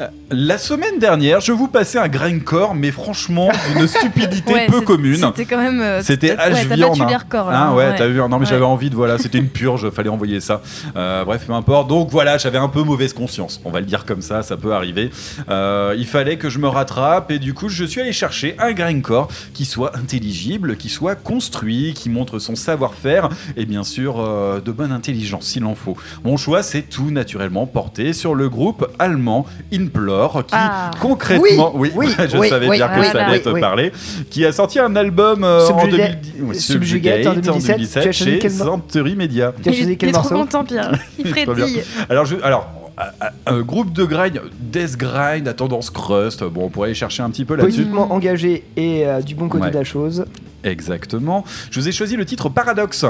Euh, 0.00 0.08
La 0.30 0.58
semaine 0.58 0.98
dernière, 0.98 1.40
je 1.40 1.52
vous 1.52 1.68
passais 1.68 1.98
un 1.98 2.08
grindcore, 2.08 2.74
mais 2.74 2.90
franchement, 2.90 3.48
d'une 3.74 3.86
stupidité 3.86 4.45
Ouais, 4.52 4.66
peu 4.66 4.80
commune. 4.80 5.16
C'était 5.16 5.44
quand 5.44 5.58
même. 5.58 5.80
euh, 5.80 6.00
C'était 6.02 6.34
t'as- 6.36 6.48
ouais, 6.48 6.52
H 6.62 6.68
t'as 6.68 6.74
viande. 6.76 6.98
battu 6.98 7.08
les 7.08 7.14
hein. 7.14 7.18
records, 7.18 7.48
Ah 7.50 7.74
ouais, 7.74 7.84
ouais. 7.88 7.94
t'as 7.96 8.06
vu. 8.06 8.18
Non 8.28 8.38
mais 8.38 8.46
j'avais 8.46 8.64
envie 8.64 8.90
de 8.90 8.94
voilà, 8.94 9.18
c'était 9.18 9.38
une 9.38 9.48
purge, 9.48 9.88
fallait 9.90 10.08
envoyer 10.08 10.40
ça. 10.40 10.60
Euh, 10.96 11.24
bref, 11.24 11.44
peu 11.46 11.52
importe. 11.52 11.88
Donc 11.88 12.10
voilà, 12.10 12.38
j'avais 12.38 12.58
un 12.58 12.68
peu 12.68 12.82
mauvaise 12.82 13.12
conscience. 13.12 13.60
On 13.64 13.70
va 13.70 13.80
le 13.80 13.86
dire 13.86 14.04
comme 14.04 14.22
ça, 14.22 14.42
ça 14.42 14.56
peut 14.56 14.72
arriver. 14.72 15.10
Euh, 15.50 15.94
il 15.98 16.06
fallait 16.06 16.36
que 16.36 16.48
je 16.48 16.58
me 16.58 16.68
rattrape 16.68 17.30
et 17.30 17.38
du 17.38 17.54
coup, 17.54 17.68
je 17.68 17.84
suis 17.84 18.00
allé 18.00 18.12
chercher 18.12 18.56
un 18.58 18.72
grindcore 18.72 19.28
qui 19.54 19.64
soit 19.64 19.96
intelligible, 19.96 20.76
qui 20.76 20.88
soit 20.88 21.14
construit, 21.14 21.94
qui 21.94 22.08
montre 22.10 22.38
son 22.38 22.54
savoir-faire 22.56 23.28
et 23.56 23.64
bien 23.66 23.84
sûr 23.84 24.16
euh, 24.20 24.60
de 24.60 24.70
bonne 24.72 24.92
intelligence 24.92 25.46
s'il 25.46 25.64
en 25.64 25.74
faut. 25.74 25.96
Mon 26.24 26.36
choix, 26.36 26.62
c'est 26.62 26.82
tout 26.82 27.10
naturellement 27.10 27.66
porté 27.66 28.12
sur 28.12 28.34
le 28.34 28.48
groupe 28.48 28.86
allemand 28.98 29.46
Implore 29.72 30.44
qui 30.46 30.54
Ah. 30.56 30.90
concrètement, 31.00 31.72
Oui, 31.74 31.90
oui, 31.94 32.06
oui, 32.18 32.26
je 32.30 32.36
oui, 32.38 32.48
savais 32.48 32.68
oui, 32.68 32.76
dire 32.76 32.90
que 32.92 33.02
ça 33.04 33.24
allait 33.26 33.36
oui, 33.38 33.42
te 33.42 33.48
oui. 33.50 33.60
parler, 33.60 33.92
qui 34.36 34.44
a 34.44 34.52
sorti 34.52 34.78
un 34.78 34.94
album 34.96 35.44
euh, 35.44 35.66
en 35.66 35.80
Subjugate- 35.80 36.20
2010 36.36 36.42
ouais, 36.42 36.54
Subjugate 36.54 37.26
en 37.26 37.34
2017. 37.36 38.02
Tu 38.02 38.08
as 38.08 38.12
chez 38.12 38.38
quel 38.38 38.50
Century 38.50 39.16
Media. 39.16 39.54
Tu 39.62 39.70
as 39.70 39.72
Il, 39.72 39.96
quel 39.96 40.10
il 40.10 40.14
est 40.14 40.18
trop 40.18 40.28
content, 40.28 40.62
Pierre. 40.62 40.92
Il 41.18 41.26
frétille. 41.28 41.82
Alors, 42.10 42.26
je, 42.26 42.36
alors 42.42 42.68
un- 42.98 43.54
un 43.54 43.60
groupe 43.62 43.94
de 43.94 44.04
grind, 44.04 44.42
death 44.60 44.98
grind 44.98 45.48
à 45.48 45.54
tendance 45.54 45.88
crust. 45.88 46.44
Bon, 46.44 46.64
on 46.66 46.68
pourrait 46.68 46.88
aller 46.88 46.94
chercher 46.94 47.22
un 47.22 47.30
petit 47.30 47.46
peu 47.46 47.54
là-dessus. 47.56 47.76
Politiquement 47.76 48.12
engagé 48.12 48.64
et 48.76 49.06
euh, 49.06 49.22
du 49.22 49.34
bon 49.34 49.48
côté 49.48 49.64
Ouais. 49.64 49.70
de 49.70 49.76
la 49.78 49.84
chose. 49.84 50.26
Exactement. 50.64 51.42
Je 51.70 51.80
vous 51.80 51.88
ai 51.88 51.92
choisi 51.92 52.16
le 52.16 52.26
titre 52.26 52.50
Paradoxe. 52.50 53.06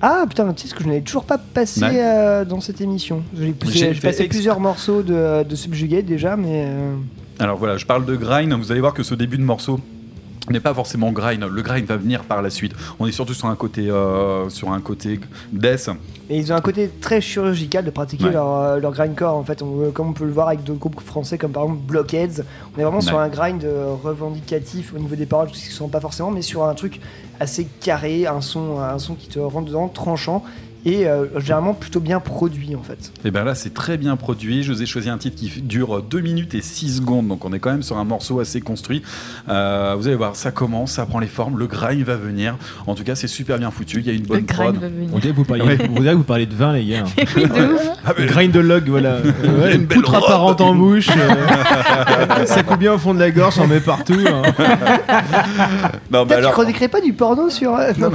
Ah 0.00 0.24
putain, 0.28 0.54
sais 0.56 0.68
ce 0.68 0.74
que 0.76 0.84
je 0.84 0.88
n'avais 0.88 1.00
toujours 1.00 1.24
pas 1.24 1.36
passé 1.38 1.82
Ouais. 1.82 2.00
euh, 2.00 2.44
dans 2.44 2.60
cette 2.60 2.80
émission. 2.80 3.24
J'ai 3.36 3.94
passé 3.94 4.28
plusieurs 4.28 4.60
morceaux 4.60 5.02
de, 5.02 5.42
de 5.42 5.54
Subjugate 5.56 6.06
déjà, 6.06 6.36
mais. 6.36 6.64
euh, 6.68 6.94
Alors 7.40 7.58
voilà, 7.58 7.76
je 7.76 7.86
parle 7.86 8.04
de 8.06 8.14
grind. 8.14 8.52
Vous 8.52 8.70
allez 8.70 8.80
voir 8.80 8.94
que 8.94 9.02
ce 9.02 9.16
début 9.16 9.36
de 9.36 9.42
morceau 9.42 9.80
n'est 10.52 10.60
pas 10.60 10.74
forcément 10.74 11.12
grind, 11.12 11.42
le 11.44 11.62
grind 11.62 11.86
va 11.86 11.96
venir 11.96 12.24
par 12.24 12.42
la 12.42 12.50
suite. 12.50 12.72
On 12.98 13.06
est 13.06 13.12
surtout 13.12 13.34
sur 13.34 13.46
un 13.48 13.56
côté, 13.56 13.90
euh, 13.90 14.48
sur 14.48 14.70
un 14.72 14.80
côté 14.80 15.20
death. 15.52 15.90
Et 16.28 16.38
ils 16.38 16.52
ont 16.52 16.56
un 16.56 16.60
côté 16.60 16.88
très 17.00 17.20
chirurgical 17.20 17.84
de 17.84 17.90
pratiquer 17.90 18.26
Ouais. 18.26 18.32
leur, 18.32 18.54
euh, 18.56 18.78
leur 18.78 18.92
grindcore 18.92 19.34
en 19.36 19.42
fait, 19.44 19.62
on- 19.62 19.90
comme 19.90 20.10
on 20.10 20.12
peut 20.12 20.24
le 20.24 20.32
voir 20.32 20.48
avec 20.48 20.62
d'autres 20.62 20.78
groupes 20.78 21.00
français 21.00 21.38
comme 21.38 21.50
par 21.52 21.64
exemple 21.64 21.80
Blockheads. 21.86 22.42
On 22.76 22.80
est 22.80 22.84
vraiment 22.84 23.00
sur 23.00 23.18
un 23.18 23.28
grind 23.28 23.64
euh, 23.64 23.94
revendicatif 24.02 24.92
au 24.94 24.98
niveau 24.98 25.16
des 25.16 25.26
paroles, 25.26 25.48
ce 25.52 25.62
qui 25.64 25.68
ne 25.70 25.74
sont 25.74 25.88
pas 25.88 26.00
forcément, 26.00 26.30
mais 26.30 26.42
sur 26.42 26.64
un 26.64 26.74
truc 26.74 27.00
assez 27.40 27.66
carré, 27.80 28.26
un 28.26 28.40
son, 28.40 28.78
un 28.80 28.98
son 28.98 29.14
qui 29.14 29.28
te 29.28 29.38
rentre 29.38 29.66
dedans, 29.66 29.88
tranchant 29.88 30.44
et 30.86 31.06
euh, 31.06 31.26
généralement 31.38 31.74
plutôt 31.74 32.00
bien 32.00 32.20
produit 32.20 32.74
en 32.74 32.82
fait. 32.82 33.12
Et 33.24 33.30
bien 33.30 33.44
là, 33.44 33.54
c'est 33.54 33.74
très 33.74 33.96
bien 33.98 34.16
produit. 34.16 34.62
Je 34.62 34.72
vous 34.72 34.82
ai 34.82 34.86
choisi 34.86 35.08
un 35.10 35.18
titre 35.18 35.36
qui 35.36 35.48
dure 35.62 36.02
2 36.02 36.20
minutes 36.20 36.54
et 36.54 36.62
6 36.62 36.96
secondes, 36.98 37.28
donc 37.28 37.44
on 37.44 37.52
est 37.52 37.58
quand 37.58 37.70
même 37.70 37.82
sur 37.82 37.98
un 37.98 38.04
morceau 38.04 38.40
assez 38.40 38.60
construit. 38.60 39.02
Euh, 39.48 39.94
vous 39.98 40.06
allez 40.06 40.16
voir, 40.16 40.36
ça 40.36 40.50
commence, 40.50 40.92
ça 40.92 41.06
prend 41.06 41.18
les 41.18 41.26
formes, 41.26 41.58
le 41.58 41.66
grind 41.66 42.02
va 42.04 42.16
venir. 42.16 42.56
En 42.86 42.94
tout 42.94 43.04
cas, 43.04 43.14
c'est 43.14 43.26
super 43.28 43.58
bien 43.58 43.70
foutu. 43.70 44.00
Il 44.00 44.06
y 44.06 44.10
a 44.10 44.12
une 44.12 44.22
bonne 44.26 44.44
grind 44.44 44.72
prod. 44.74 44.76
va 44.80 44.88
venir. 44.88 45.10
On 45.12 45.18
dirait 45.18 45.32
que 45.32 45.36
vous 45.38 45.44
parliez, 45.44 45.62
Ouais. 45.64 45.76
vous 45.88 45.98
dirait 46.00 46.12
que 46.12 46.18
vous 46.18 46.24
parlez 46.24 46.46
de 46.46 46.54
vin, 46.54 46.72
les 46.72 46.84
gars. 46.86 47.04
Oui, 47.36 47.44
de 47.44 47.74
ouf. 47.74 47.80
Ah, 48.04 48.12
mais- 48.18 48.26
voilà. 48.88 49.18
Il 49.44 49.50
y 49.50 49.54
a 49.54 49.58
Ouais, 49.64 49.74
une 49.74 49.86
poutre 49.86 50.10
robe. 50.14 50.24
apparente 50.24 50.60
en 50.60 50.74
bouche. 50.74 51.08
euh, 51.16 52.44
ça 52.46 52.62
coupe 52.62 52.78
bien 52.78 52.94
au 52.94 52.98
fond 52.98 53.14
de 53.14 53.18
la 53.20 53.30
gorge, 53.30 53.58
on 53.58 53.66
met 53.66 53.80
partout. 53.80 54.14
hein. 54.26 54.42
Non, 56.10 56.24
mais 56.24 56.26
Peut-être 56.26 56.38
alors- 56.38 56.54
tu 56.54 56.88
pas 56.88 57.00
du 57.00 57.12
porno 57.12 57.50
sur. 57.50 57.72
non, 57.98 58.10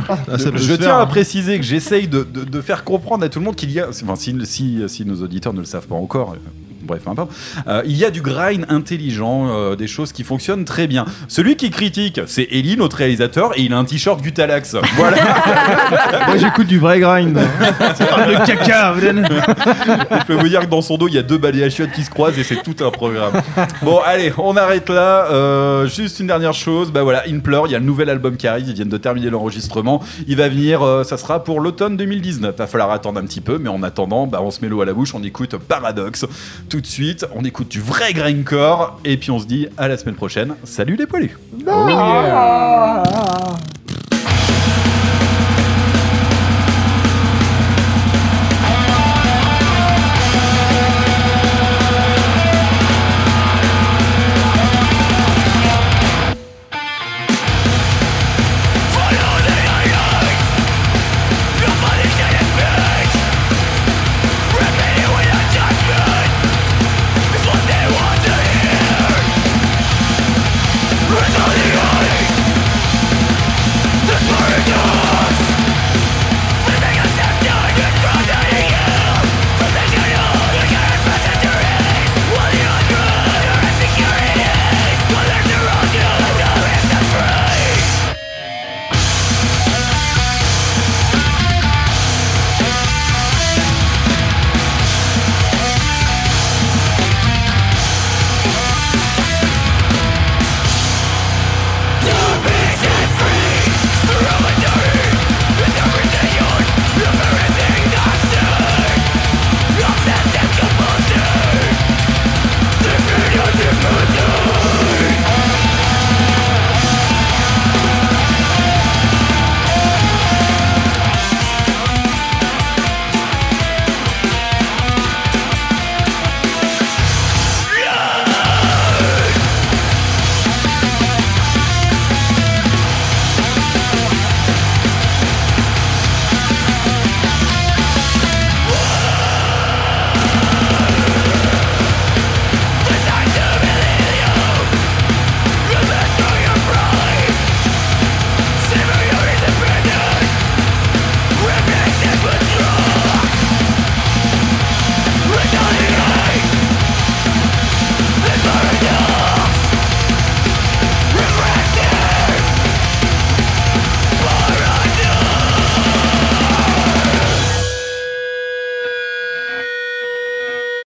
je 0.57 0.73
tiens 0.73 0.77
faire, 0.77 0.95
à 0.95 1.01
hein. 1.01 1.05
préciser 1.05 1.57
que 1.57 1.63
j'essaye 1.63 2.07
de, 2.07 2.23
de- 2.23 2.43
de 2.43 2.54
faire 2.61 2.83
comprendre 2.83 3.23
à 3.25 3.29
tout 3.29 3.39
le 3.39 3.45
monde 3.45 3.55
qu'il 3.55 3.71
y 3.71 3.79
a, 3.79 3.89
enfin, 3.89 4.15
si, 4.15 4.35
si, 4.45 4.83
si 4.87 5.05
nos 5.05 5.21
auditeurs 5.21 5.53
ne 5.53 5.59
le 5.59 5.65
savent 5.65 5.87
pas 5.87 5.95
encore, 5.95 6.33
euh, 6.33 6.37
bref, 6.85 7.03
peu 7.03 7.09
importe, 7.09 7.31
euh, 7.67 7.81
il 7.85 7.97
y 7.97 8.05
a 8.05 8.11
du 8.11 8.21
grind 8.21 8.65
intelligent, 8.69 9.47
euh, 9.49 9.75
des 9.75 9.87
choses 9.87 10.11
qui 10.11 10.23
fonctionnent 10.23 10.65
très 10.65 10.87
bien. 10.87 11.05
Celui 11.27 11.55
qui 11.55 11.69
critique, 11.69 12.21
c'est 12.27 12.47
Eli, 12.51 12.77
notre 12.77 12.97
réalisateur, 12.97 13.57
et 13.57 13.61
il 13.61 13.73
a 13.73 13.77
un 13.77 13.85
t-shirt 13.85 14.21
Gutalax. 14.21 14.75
Voilà. 14.95 15.17
Moi, 16.27 16.37
j'écoute 16.37 16.67
du 16.67 16.79
vrai 16.79 16.99
grind. 16.99 17.37
Ça 17.95 18.05
parle 18.05 18.31
de 18.31 18.45
caca. 18.45 18.93
Je 18.97 20.25
peux 20.25 20.35
vous 20.35 20.47
dire 20.47 20.61
que 20.61 20.67
dans 20.67 20.81
son 20.81 20.97
dos, 20.97 21.07
il 21.07 21.15
y 21.15 21.17
a 21.17 21.21
deux 21.21 21.37
balais 21.37 21.63
à 21.63 21.69
chiottes 21.69 21.91
qui 21.91 22.03
se 22.03 22.09
croisent 22.09 22.39
et 22.39 22.43
c'est 22.43 22.63
tout 22.63 22.75
un 22.83 22.91
programme. 22.91 23.41
Bon, 23.81 23.99
allez, 24.05 24.31
on 24.37 24.55
arrête 24.55 24.89
là. 24.89 25.27
Euh, 25.31 25.87
juste 25.87 26.19
une 26.19 26.27
dernière 26.27 26.53
chose. 26.53 26.91
Bah 26.91 27.03
voilà, 27.03 27.23
Implore, 27.27 27.67
il 27.67 27.71
y 27.71 27.75
a 27.75 27.79
le 27.79 27.85
nouvel 27.85 28.09
album 28.09 28.37
qui 28.37 28.47
arrive. 28.47 28.69
Ils 28.69 28.73
viennent 28.73 28.89
de 28.89 28.97
terminer 28.97 29.29
l'enregistrement. 29.29 30.01
Il 30.27 30.37
va 30.37 30.47
venir, 30.47 30.81
ça 31.03 31.17
sera 31.17 31.43
pour 31.43 31.59
l'automne 31.59 31.97
2019. 31.97 32.55
Va 32.55 32.67
falloir 32.67 32.91
attendre 32.91 33.19
un 33.19 33.25
petit 33.25 33.41
peu, 33.41 33.57
mais 33.57 33.69
en 33.69 33.83
attendant, 33.83 34.27
bah, 34.27 34.39
on 34.41 34.51
se 34.51 34.61
met 34.61 34.69
l'eau 34.69 34.81
à 34.81 34.85
la 34.85 34.93
bouche. 34.93 35.13
On 35.13 35.23
écoute 35.23 35.57
Paradox 35.57 36.25
tout 36.69 36.74
de 36.81 36.87
suite. 36.87 37.25
On 37.35 37.43
écoute 37.43 37.69
du 37.69 37.81
vrai 37.81 38.13
grindcore. 38.13 38.99
Et 39.05 39.17
puis 39.17 39.31
on 39.31 39.39
se 39.39 39.45
dit 39.45 39.67
à 39.77 39.87
la 39.87 39.97
semaine 39.97 40.15
prochaine. 40.15 40.55
Salut 40.63 40.95
les 40.95 41.07
poilus! 41.07 41.37